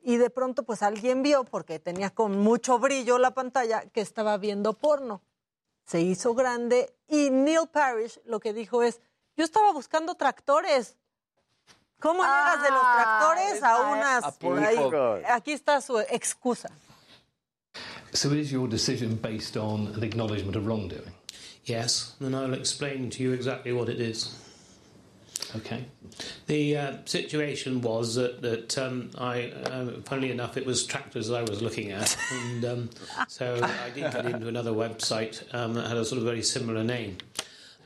[0.01, 4.37] y de pronto pues alguien vio, porque tenía con mucho brillo la pantalla, que estaba
[4.37, 5.21] viendo porno.
[5.85, 8.99] Se hizo grande y Neil Parrish lo que dijo es,
[9.37, 10.95] yo estaba buscando tractores.
[11.99, 14.23] ¿Cómo llegas de los tractores a unas...
[14.23, 14.33] a
[14.67, 16.69] ahí- aquí está su excusa.
[18.13, 21.13] So is your decision based on an acknowledgement of wrongdoing?
[21.63, 24.35] Yes, and I'll explain to you exactly what it is.
[25.55, 25.85] Okay.
[26.47, 31.41] The uh, situation was that, that um, I, uh, funnily enough, it was tractors I
[31.43, 32.89] was looking at, and um,
[33.27, 36.83] so I did get into another website um, that had a sort of very similar
[36.83, 37.17] name,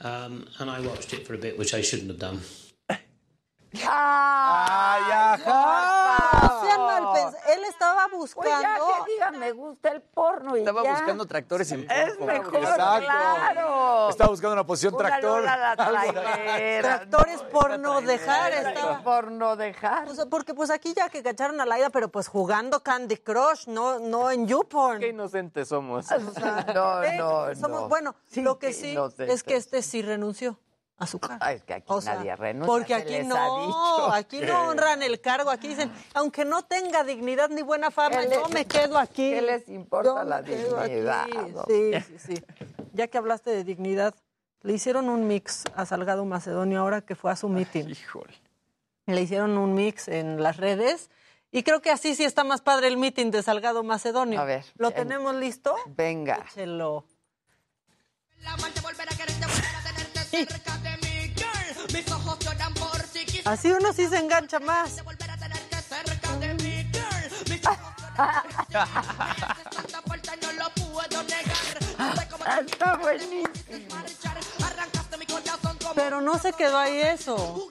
[0.06, 2.40] um, and I watched it for a bit, which I shouldn't have done.
[3.88, 5.85] ¡Ay, No sean mal pens-
[7.56, 8.86] Él estaba Pues ya buscando...
[9.06, 10.92] que diga, me gusta el porno y Estaba ya.
[10.92, 12.26] buscando tractores en Es porno.
[12.34, 13.06] mejor, Exacto.
[13.06, 14.10] claro.
[14.10, 15.44] Estaba buscando una posición Una tractor.
[15.44, 15.76] la.
[16.82, 19.04] Tractores por no dejar estaba.
[19.04, 20.10] Por no dejar.
[20.10, 23.68] O sea, porque pues aquí ya que cacharon a Laida, pero pues jugando Candy Crush,
[23.68, 25.00] no, no en YouPorn.
[25.00, 26.08] Qué inocentes somos.
[26.76, 27.90] No, Eh, no, somos- no.
[27.90, 29.34] Bueno, Sí, lo que sí inocentes.
[29.36, 30.58] es que este sí renunció
[30.98, 31.38] a su cargo.
[31.42, 32.68] Ay, es que aquí O sea, nadie renuncia.
[32.68, 37.62] Porque aquí no, aquí no honran el cargo, aquí dicen, aunque no tenga dignidad ni
[37.64, 39.32] buena fama, ¿Qué yo les- me quedo aquí.
[39.32, 41.28] ¿Qué les importa Yo la dignidad?
[41.68, 42.44] Sí, sí, sí.
[42.94, 44.16] Ya que hablaste de dignidad,
[44.62, 47.90] le hicieron un mix a Salgado Macedonio ahora que fue a su meeting.
[47.90, 48.34] Híjole.
[49.06, 51.10] Le hicieron un mix en las redes
[51.52, 54.40] y creo que así sí está más padre el meeting de Salgado Macedonio.
[54.40, 55.76] A ver, ¿Lo en- tenemos listo?
[55.88, 56.38] Venga.
[56.50, 57.04] Échelo.
[63.46, 64.98] Así uno sí se engancha más.
[72.60, 73.50] Está buenísimo.
[75.94, 77.70] Pero no se quedó ahí eso.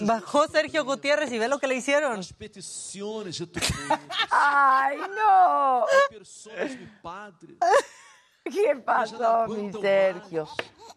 [0.00, 2.20] Bajó Sergio Gutiérrez y ve lo que le hicieron.
[4.30, 5.84] ¡Ay, no!
[8.52, 10.46] ¿Qué pasó, mi Sergio?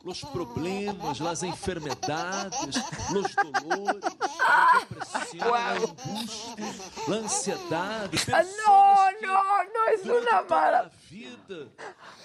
[0.05, 2.77] Os problemas, as enfermedades,
[3.11, 4.03] os dolores,
[4.39, 6.65] a depressão, a angústia,
[7.07, 8.17] a ansiedade.
[8.31, 10.79] Ah, Pessoas No, no, no es una mala.
[10.79, 11.67] a vida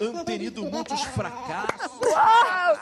[0.01, 1.91] han tenido muitos fracassos.
[2.01, 2.78] ¡Wow!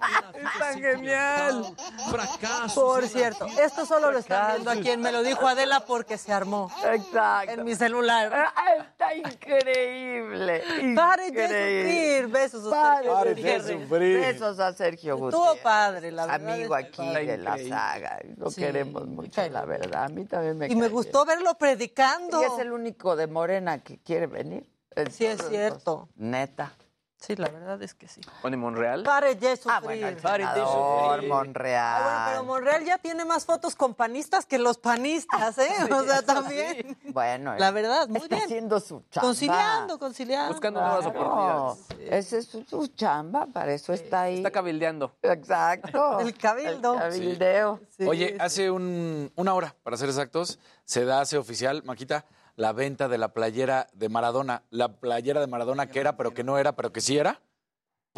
[0.38, 1.74] Está genial.
[2.10, 2.72] Fracasos.
[2.74, 3.64] Por la cierto, vida.
[3.64, 6.70] esto solo lo están viendo aquí en Me lo dijo Adela porque se armó.
[6.92, 7.50] Exacto.
[7.52, 8.52] En mi celular.
[8.54, 10.62] Ah, Está increíble.
[10.94, 11.82] Paren de increíble.
[11.82, 12.26] sufrir.
[12.28, 14.17] Besos a Sergio de sufrir.
[14.20, 15.62] Besos a Sergio Estuvo Gutiérrez.
[15.62, 16.50] padre, la verdad.
[16.50, 17.26] Amigo aquí padre.
[17.26, 18.18] de la saga.
[18.36, 20.04] Lo Sí, queremos mucho, la verdad.
[20.04, 22.40] A mí también me Y me gustó verlo predicando.
[22.42, 24.68] Y es el único de Morena que quiere venir.
[25.10, 26.08] Sí, es cierto.
[26.16, 26.72] Neta.
[27.20, 28.20] Sí, la verdad es que sí.
[28.42, 29.02] ¿Pone Monreal?
[29.02, 29.72] Pare de sufrir.
[29.74, 31.28] Ah, bueno, Pare de sufrir.
[31.28, 32.02] Monreal.
[32.02, 35.68] Ah, bueno, pero Monreal ya tiene más fotos con panistas que los panistas, ¿eh?
[35.92, 36.96] O sea, también.
[37.06, 38.44] Bueno, La verdad, muy está bien.
[38.46, 39.26] haciendo su chamba.
[39.28, 40.52] Conciliando, conciliando.
[40.52, 41.78] Buscando nuevas oportunidades.
[42.08, 44.36] Esa es su, su chamba, para eso está ahí.
[44.36, 45.16] Está cabildeando.
[45.22, 46.20] Exacto.
[46.20, 46.94] El cabildo.
[46.94, 47.80] El cabildeo.
[48.06, 52.24] Oye, hace un- una hora, para ser exactos, se da, hace oficial, Maquita,
[52.58, 54.64] la venta de la playera de Maradona.
[54.70, 57.40] La playera de Maradona que era, pero que no era, pero que sí era.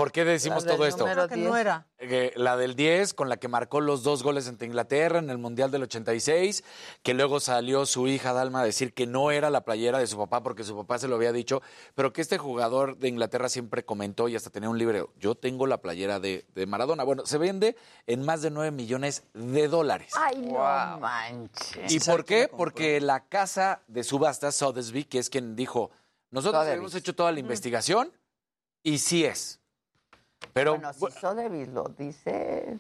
[0.00, 1.36] ¿Por qué decimos La del todo esto?
[1.36, 1.86] no era.
[1.98, 5.36] Eh, la del 10, con la que marcó los dos goles ante Inglaterra en el
[5.36, 6.64] Mundial del 86,
[7.02, 10.16] que luego salió su hija Dalma a decir que no era la playera de su
[10.16, 11.60] papá porque su papá se lo había dicho,
[11.94, 15.66] pero que este jugador de Inglaterra siempre comentó y hasta tenía un libro, yo tengo
[15.66, 17.04] la playera de, de Maradona.
[17.04, 20.14] Bueno, se vende en más de 9 millones de dólares.
[20.16, 21.92] Ay, no manches.
[21.92, 22.48] ¿Y por qué?
[22.48, 25.90] Porque la casa de subastas, Sotheby's, que es quien dijo,
[26.30, 26.78] nosotros Sotheby's.
[26.78, 28.10] hemos hecho toda la investigación
[28.82, 29.59] y sí es.
[30.52, 32.78] Pero Bueno, si Sotheby's lo dice,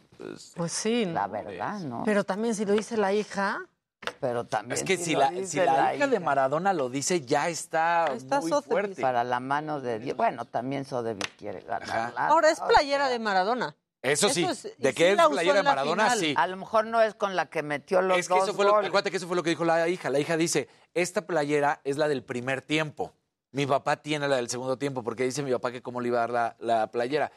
[0.56, 1.04] Pues sí.
[1.06, 2.02] la verdad, ¿no?
[2.04, 3.60] Pero también si lo dice la hija.
[4.18, 8.06] Pero también es que si, la, si la hija de Maradona lo dice, ya está,
[8.14, 8.70] está muy Sotheby's.
[8.72, 9.02] fuerte.
[9.02, 10.16] Para la mano de Dios.
[10.16, 12.14] Bueno, también Sotheby's quiere ganar.
[12.16, 13.76] Ahora es playera de Maradona.
[14.02, 16.18] Eso sí, Eso es- de que sí es playera de Maradona, final.
[16.18, 16.34] sí.
[16.34, 18.64] A lo mejor no es con la que metió los Es que dos eso fue
[18.64, 20.08] lo, acuérdate que eso fue lo que dijo la hija.
[20.08, 23.12] La hija dice, esta playera es la del primer tiempo.
[23.52, 26.18] Mi papá tiene la del segundo tiempo, porque dice mi papá que cómo le iba
[26.18, 27.30] a dar la, la playera.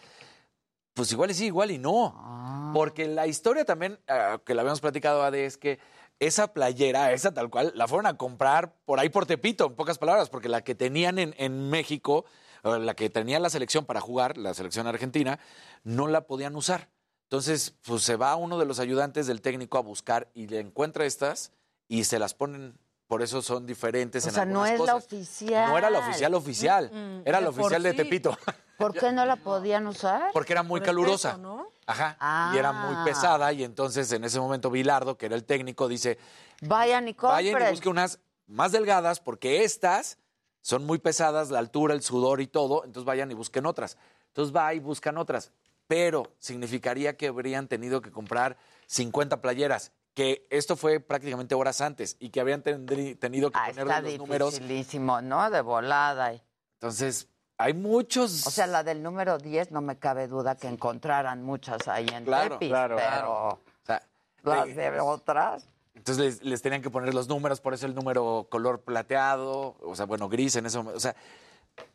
[0.94, 2.14] Pues igual y sí, igual y no.
[2.16, 2.72] Ah.
[2.74, 5.80] Porque la historia también, ah, que la habíamos platicado, Ade, es que
[6.20, 9.98] esa playera, esa tal cual, la fueron a comprar por ahí por Tepito, en pocas
[9.98, 12.26] palabras, porque la que tenían en, en México,
[12.64, 15.40] la que tenía la selección para jugar, la selección argentina,
[15.84, 16.90] no la podían usar.
[17.24, 21.06] Entonces, pues se va uno de los ayudantes del técnico a buscar y le encuentra
[21.06, 21.52] estas
[21.88, 22.78] y se las ponen.
[23.08, 25.70] Por eso son diferentes O en sea, no es la oficial.
[25.70, 27.94] No era la oficial oficial, Mm, era de la oficial de.
[27.94, 28.38] Tepito.
[28.78, 30.32] ¿Por qué no la podían usar?
[30.34, 31.32] Porque era muy Por calurosa.
[31.32, 31.68] peso, ¿no?
[31.86, 32.52] Ajá.
[32.54, 33.04] Y era muy Ah.
[33.06, 33.52] pesada.
[33.54, 36.18] Y entonces en ese momento Bilardo, que era el técnico, dice:
[36.62, 37.54] Vayan y compren.
[37.54, 40.18] Vayan y busquen unas más delgadas, porque estas
[40.62, 42.84] son muy pesadas, la altura, el sudor y todo.
[42.86, 43.98] Entonces vayan y busquen otras.
[44.28, 45.52] Entonces va y buscan otras.
[45.88, 48.58] Pero significaría que habrían tenido que comprar
[48.88, 49.92] 50 playeras.
[50.14, 54.52] Que esto fue prácticamente horas antes y que tendrí- tenido que Ah, está los números.
[54.54, 55.50] dificilísimo, ¿no?
[55.50, 56.34] De volada.
[56.76, 57.28] Entonces,
[57.58, 58.46] hay muchos.
[58.46, 62.26] O sea, la del número 10 no me cabe duda que encontraran muchas ahí en
[62.26, 63.34] Claro, Tepis, claro, pero claro.
[63.50, 64.04] O sea,
[64.44, 65.68] las de otras...
[65.96, 69.96] Entonces les, les tenían que poner los números, por eso el número color plateado, o
[69.96, 70.98] sea, bueno, gris en ese momento.
[70.98, 71.16] O sea,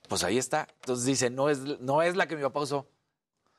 [0.08, 0.66] pues ahí está.
[0.80, 2.86] Entonces dice, no es, no es la que mi papá usó.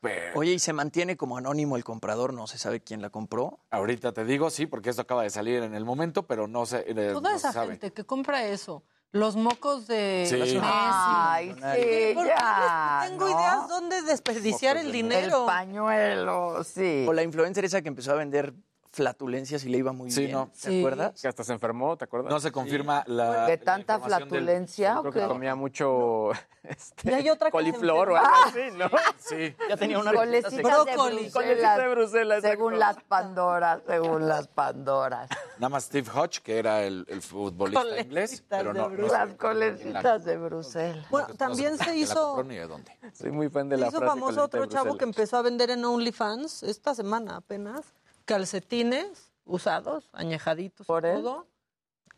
[0.01, 2.33] Pero Oye, ¿y se mantiene como anónimo el comprador?
[2.33, 3.59] ¿No se sabe quién la compró?
[3.71, 6.85] ahorita te digo, sí, porque esto acaba de salir en el momento, pero no se,
[6.89, 7.71] eh, Toda no esa se sabe.
[7.71, 8.83] gente que compra eso.
[9.11, 10.35] Los mocos de Sí.
[10.35, 10.59] Messi.
[10.61, 13.31] Ay, sí, ¿Por qué ya, les tengo ¿no?
[13.39, 15.39] ideas dónde desperdiciar el dinero?
[15.41, 17.05] El pañuelo, sí.
[17.07, 18.53] O la influencer esa que empezó a vender
[18.91, 20.31] flatulencias y le iba muy Sí, bien.
[20.33, 20.47] no.
[20.47, 20.79] ¿Te Sí.
[20.79, 21.21] acuerdas?
[21.21, 22.31] Que hasta se enfermó, ¿te acuerdas?
[22.31, 23.45] No se confirma la.
[23.45, 26.31] ¿De la tanta del- flatulencia o Creo que comía mucho
[26.63, 28.89] este, Y hay otra coliflor o algo así, ¿no?
[29.19, 29.55] Sí.
[29.69, 30.51] Ya tenía una Colecitas
[30.85, 30.95] de.
[30.95, 31.77] Bruselas.
[31.77, 32.95] De Bruselas, Según exacto.
[32.99, 35.29] las Pandoras, según las Pandoras.
[35.57, 38.89] Nada más Steve Hodge, que era el, el futbolista inglés, Colecitas pero de no.
[38.89, 41.05] no Las colecitas de Bruselas.
[41.09, 42.91] Bueno, no también se hizo, de dónde.
[43.13, 45.41] Soy muy fan de se la hizo frase famoso colecita otro chavo que empezó a
[45.43, 47.93] vender en OnlyFans esta semana apenas.
[48.29, 51.47] Calcetines usados, añejaditos ¿Por todo.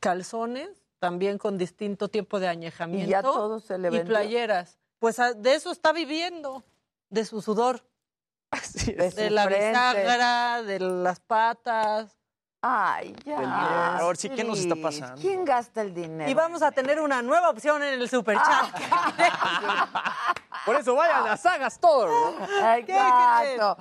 [0.02, 0.68] Calzones,
[1.00, 3.08] también con distinto tiempo de añejamiento.
[3.08, 4.78] Y ya todo se le Y playeras.
[5.00, 6.66] Pues a- de eso está viviendo,
[7.10, 7.86] de su sudor.
[8.52, 9.16] Así De es.
[9.16, 9.68] De su la frente.
[9.70, 12.18] bisagra, de las patas.
[12.64, 13.98] Ay, ya.
[13.98, 15.20] Ahora sí, ¿qué nos está pasando?
[15.20, 16.30] ¿Quién gasta el dinero?
[16.30, 18.70] Y vamos a tener una nueva opción en el superchat.
[20.66, 22.12] Por eso vayan a Sagas Store.
[22.12, 22.76] ¿no?
[22.76, 23.78] Exacto.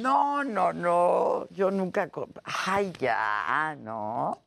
[0.00, 1.48] No, no, no.
[1.50, 2.08] Yo nunca.
[2.66, 4.38] Ay, ya, ¿no?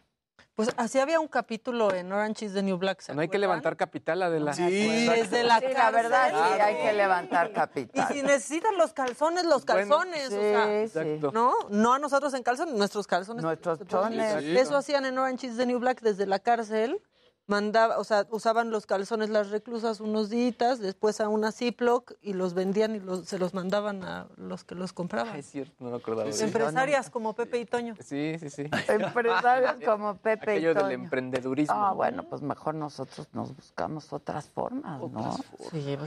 [0.57, 3.01] Pues así había un capítulo en Orange is the New Black.
[3.01, 4.53] ¿se No hay que levantar capital, Adela.
[4.53, 8.07] Sí, desde la Sí, la verdad, sí, hay que levantar Y capital.
[8.11, 10.25] si necesitan los calzones, los Bueno, calzones.
[10.25, 10.99] o sea, Sí, sí.
[10.99, 11.31] Exacto.
[11.31, 13.43] no, no a nosotros en calzones, nuestros calzones.
[13.43, 14.43] Nuestros chones.
[14.43, 16.99] Eso hacían en Orange is the New Black desde la cárcel.
[17.47, 22.33] Mandaba, o sea, usaban los calzones las reclusas unos días, después a una Ziploc y
[22.33, 25.35] los vendían y los- se los mandaban a los que los compraban.
[25.35, 26.29] Es cierto, no me acordaba.
[26.29, 27.95] Empresarias como Pepe y Toño.
[28.03, 28.63] Sí, sí, sí.
[28.89, 30.93] Empresarios como Pepe Aquello y del Toño.
[30.93, 31.75] emprendedurismo.
[31.75, 35.35] Ah, bueno, pues mejor nosotros nos buscamos otras formas, ¿no?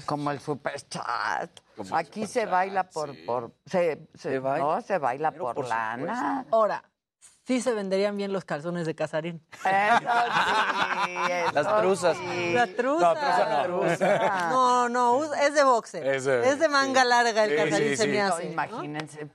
[0.07, 1.51] Como el superchat.
[1.93, 6.44] Aquí se baila por, por se, se- no, se baila por, por lana.
[6.51, 6.85] Ahora,
[7.50, 9.42] sí se venderían bien los calzones de Casarín.
[11.52, 12.16] Las truzas.
[12.52, 13.12] La truza.
[13.12, 13.64] No, truza no.
[13.64, 14.48] Truza.
[14.50, 16.06] No, no, us- es de boxer.
[16.06, 18.08] Es Es de- manga larga el Sí, Casarín sí, se sí.
[18.08, 18.44] me No, hace.
[18.44, 18.52] ¿no?
[18.52, 19.28] imagínense.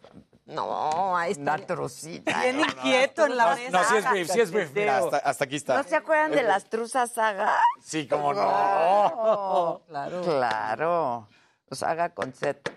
[0.45, 1.41] No, ahí está.
[1.41, 2.39] Una trucita.
[2.41, 3.69] Bien inquieto en la No, mesa.
[3.71, 4.71] no, sí es brief, sí es brief.
[4.73, 5.75] Mira, hasta, hasta aquí está.
[5.75, 7.51] ¿No se acuerdan de las truzas saga?
[7.83, 8.41] Sí, cómo no.
[8.45, 9.81] Claro.
[9.89, 10.21] Claro.
[10.21, 11.27] Claro.
[11.71, 12.71] Saga con Z.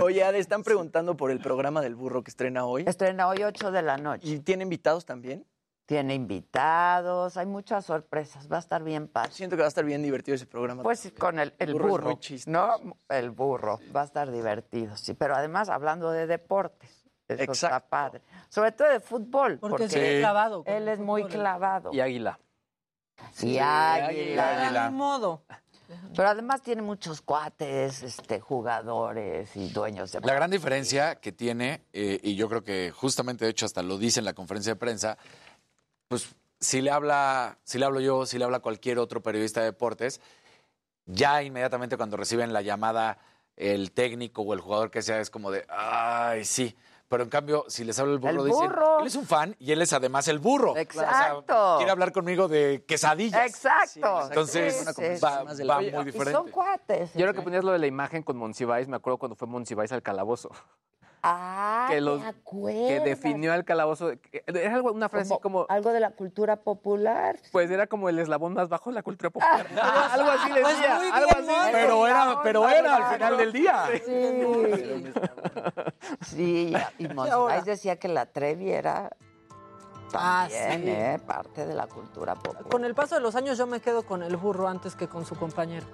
[0.00, 2.84] Oye, Ade, están preguntando por el programa del burro que estrena hoy.
[2.86, 4.28] Estrena hoy 8 de la noche.
[4.28, 5.46] ¿Y tiene invitados también?
[5.86, 9.30] Tiene invitados, hay muchas sorpresas, va a estar bien padre.
[9.30, 10.82] Siento que va a estar bien divertido ese programa.
[10.82, 11.86] Pues con el, el burro
[12.20, 12.52] es burro.
[12.52, 12.96] ¿no?
[13.08, 15.14] El burro, va a estar divertido, sí.
[15.14, 18.22] Pero además hablando de deportes, eso está padre.
[18.48, 19.58] Sobre todo de fútbol.
[19.58, 21.92] Porque es muy clavado con Él es muy clavado.
[21.92, 22.40] Y Águila.
[23.32, 24.66] Sí, Sí, águila.
[24.66, 24.90] Águila.
[24.90, 25.44] Ni modo.
[26.14, 30.20] Pero además tiene muchos cuates, este, jugadores y dueños de...
[30.20, 33.98] La gran diferencia que tiene, eh, y yo creo que justamente de hecho hasta lo
[33.98, 35.18] dice en la conferencia de prensa,
[36.08, 39.66] pues si le habla, si le hablo yo, si le habla cualquier otro periodista de
[39.66, 40.20] deportes,
[41.06, 43.18] ya inmediatamente cuando reciben la llamada
[43.56, 46.76] el técnico o el jugador que sea es como de, ay, sí.
[47.08, 49.00] Pero en cambio, si les habla el burro, El dicen, burro.
[49.00, 50.76] él es un fan y él es además el burro.
[50.76, 51.74] Exacto.
[51.76, 53.46] quiere hablar conmigo de quesadillas.
[53.46, 54.22] Exacto.
[54.28, 55.62] Entonces, Sí, sí, va, sí.
[55.64, 56.32] va muy y diferente.
[56.32, 57.12] son cuates.
[57.14, 59.92] Yo creo que ponías lo de la imagen con Monsiváis, me acuerdo cuando fue Monsiváis
[59.92, 60.50] al calabozo.
[61.28, 64.12] Ah, que los- ¿te Que definió al calabozo.
[64.46, 65.66] Era algo, una frase así como.
[65.68, 67.36] Algo de la cultura popular.
[67.50, 69.66] Pues era como el eslabón más bajo de la cultura popular.
[70.12, 70.94] algo así Pues decía.
[70.96, 71.46] muy algo así.
[71.46, 71.54] ¿no?
[71.72, 73.84] Pero era, pero era al final del día.
[74.04, 75.12] Sí.
[76.20, 79.10] Sí, y Monsiváis decía que la Trevi era
[80.14, 80.90] Ah, también, sí.
[80.90, 81.18] ¿eh?
[81.26, 82.70] parte de la cultura popular.
[82.70, 85.26] Con el paso de los años yo me quedo con el burro antes que con
[85.26, 85.86] su compañero.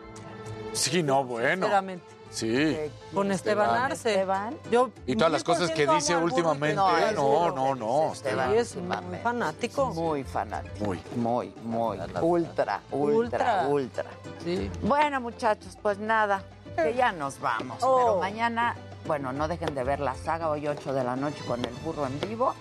[0.72, 1.66] Sí, no, bueno.
[1.66, 2.04] Sinceramente.
[2.32, 2.76] Sí.
[3.14, 4.10] Con Esteban Arce.
[4.10, 4.56] Esteban.
[4.70, 8.12] Yo Y todas las cosas que 100% dice últimamente, que- no, no, no.
[8.12, 8.54] Esteban.
[8.54, 9.86] Es muy fanático.
[9.92, 10.84] Muy fanático.
[10.84, 11.00] Muy.
[11.16, 11.98] Muy, muy.
[12.20, 13.66] Ultra, ultra, Ultra.
[13.68, 14.04] ultra.
[14.42, 14.70] Sí.
[14.82, 16.42] Bueno, muchachos, pues nada,
[16.76, 17.78] que ya nos vamos.
[17.82, 17.96] Oh.
[17.98, 18.74] Pero mañana,
[19.06, 22.06] bueno, no dejen de ver la saga hoy 8 de la noche con el burro
[22.06, 22.54] en vivo.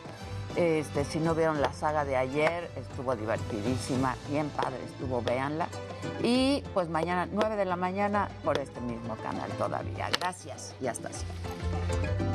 [0.56, 5.68] Este, si no vieron la saga de ayer, estuvo divertidísima, bien padre estuvo, véanla.
[6.22, 10.10] Y pues mañana, 9 de la mañana, por este mismo canal todavía.
[10.20, 12.32] Gracias y hasta siempre.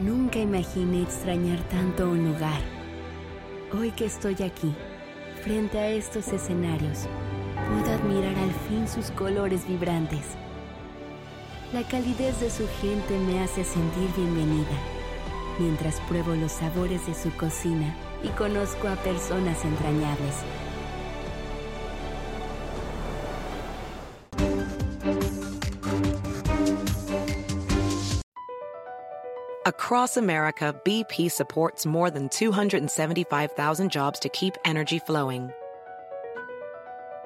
[0.00, 2.60] Nunca imaginé extrañar tanto un lugar.
[3.78, 4.74] Hoy que estoy aquí,
[5.42, 7.06] frente a estos escenarios,
[7.68, 10.24] puedo admirar al fin sus colores vibrantes.
[11.72, 14.76] La calidez de su gente me hace sentir bienvenida,
[15.58, 20.34] mientras pruebo los sabores de su cocina y conozco a personas entrañables.
[29.66, 35.52] Across America, BP supports more than 275,000 jobs to keep energy flowing.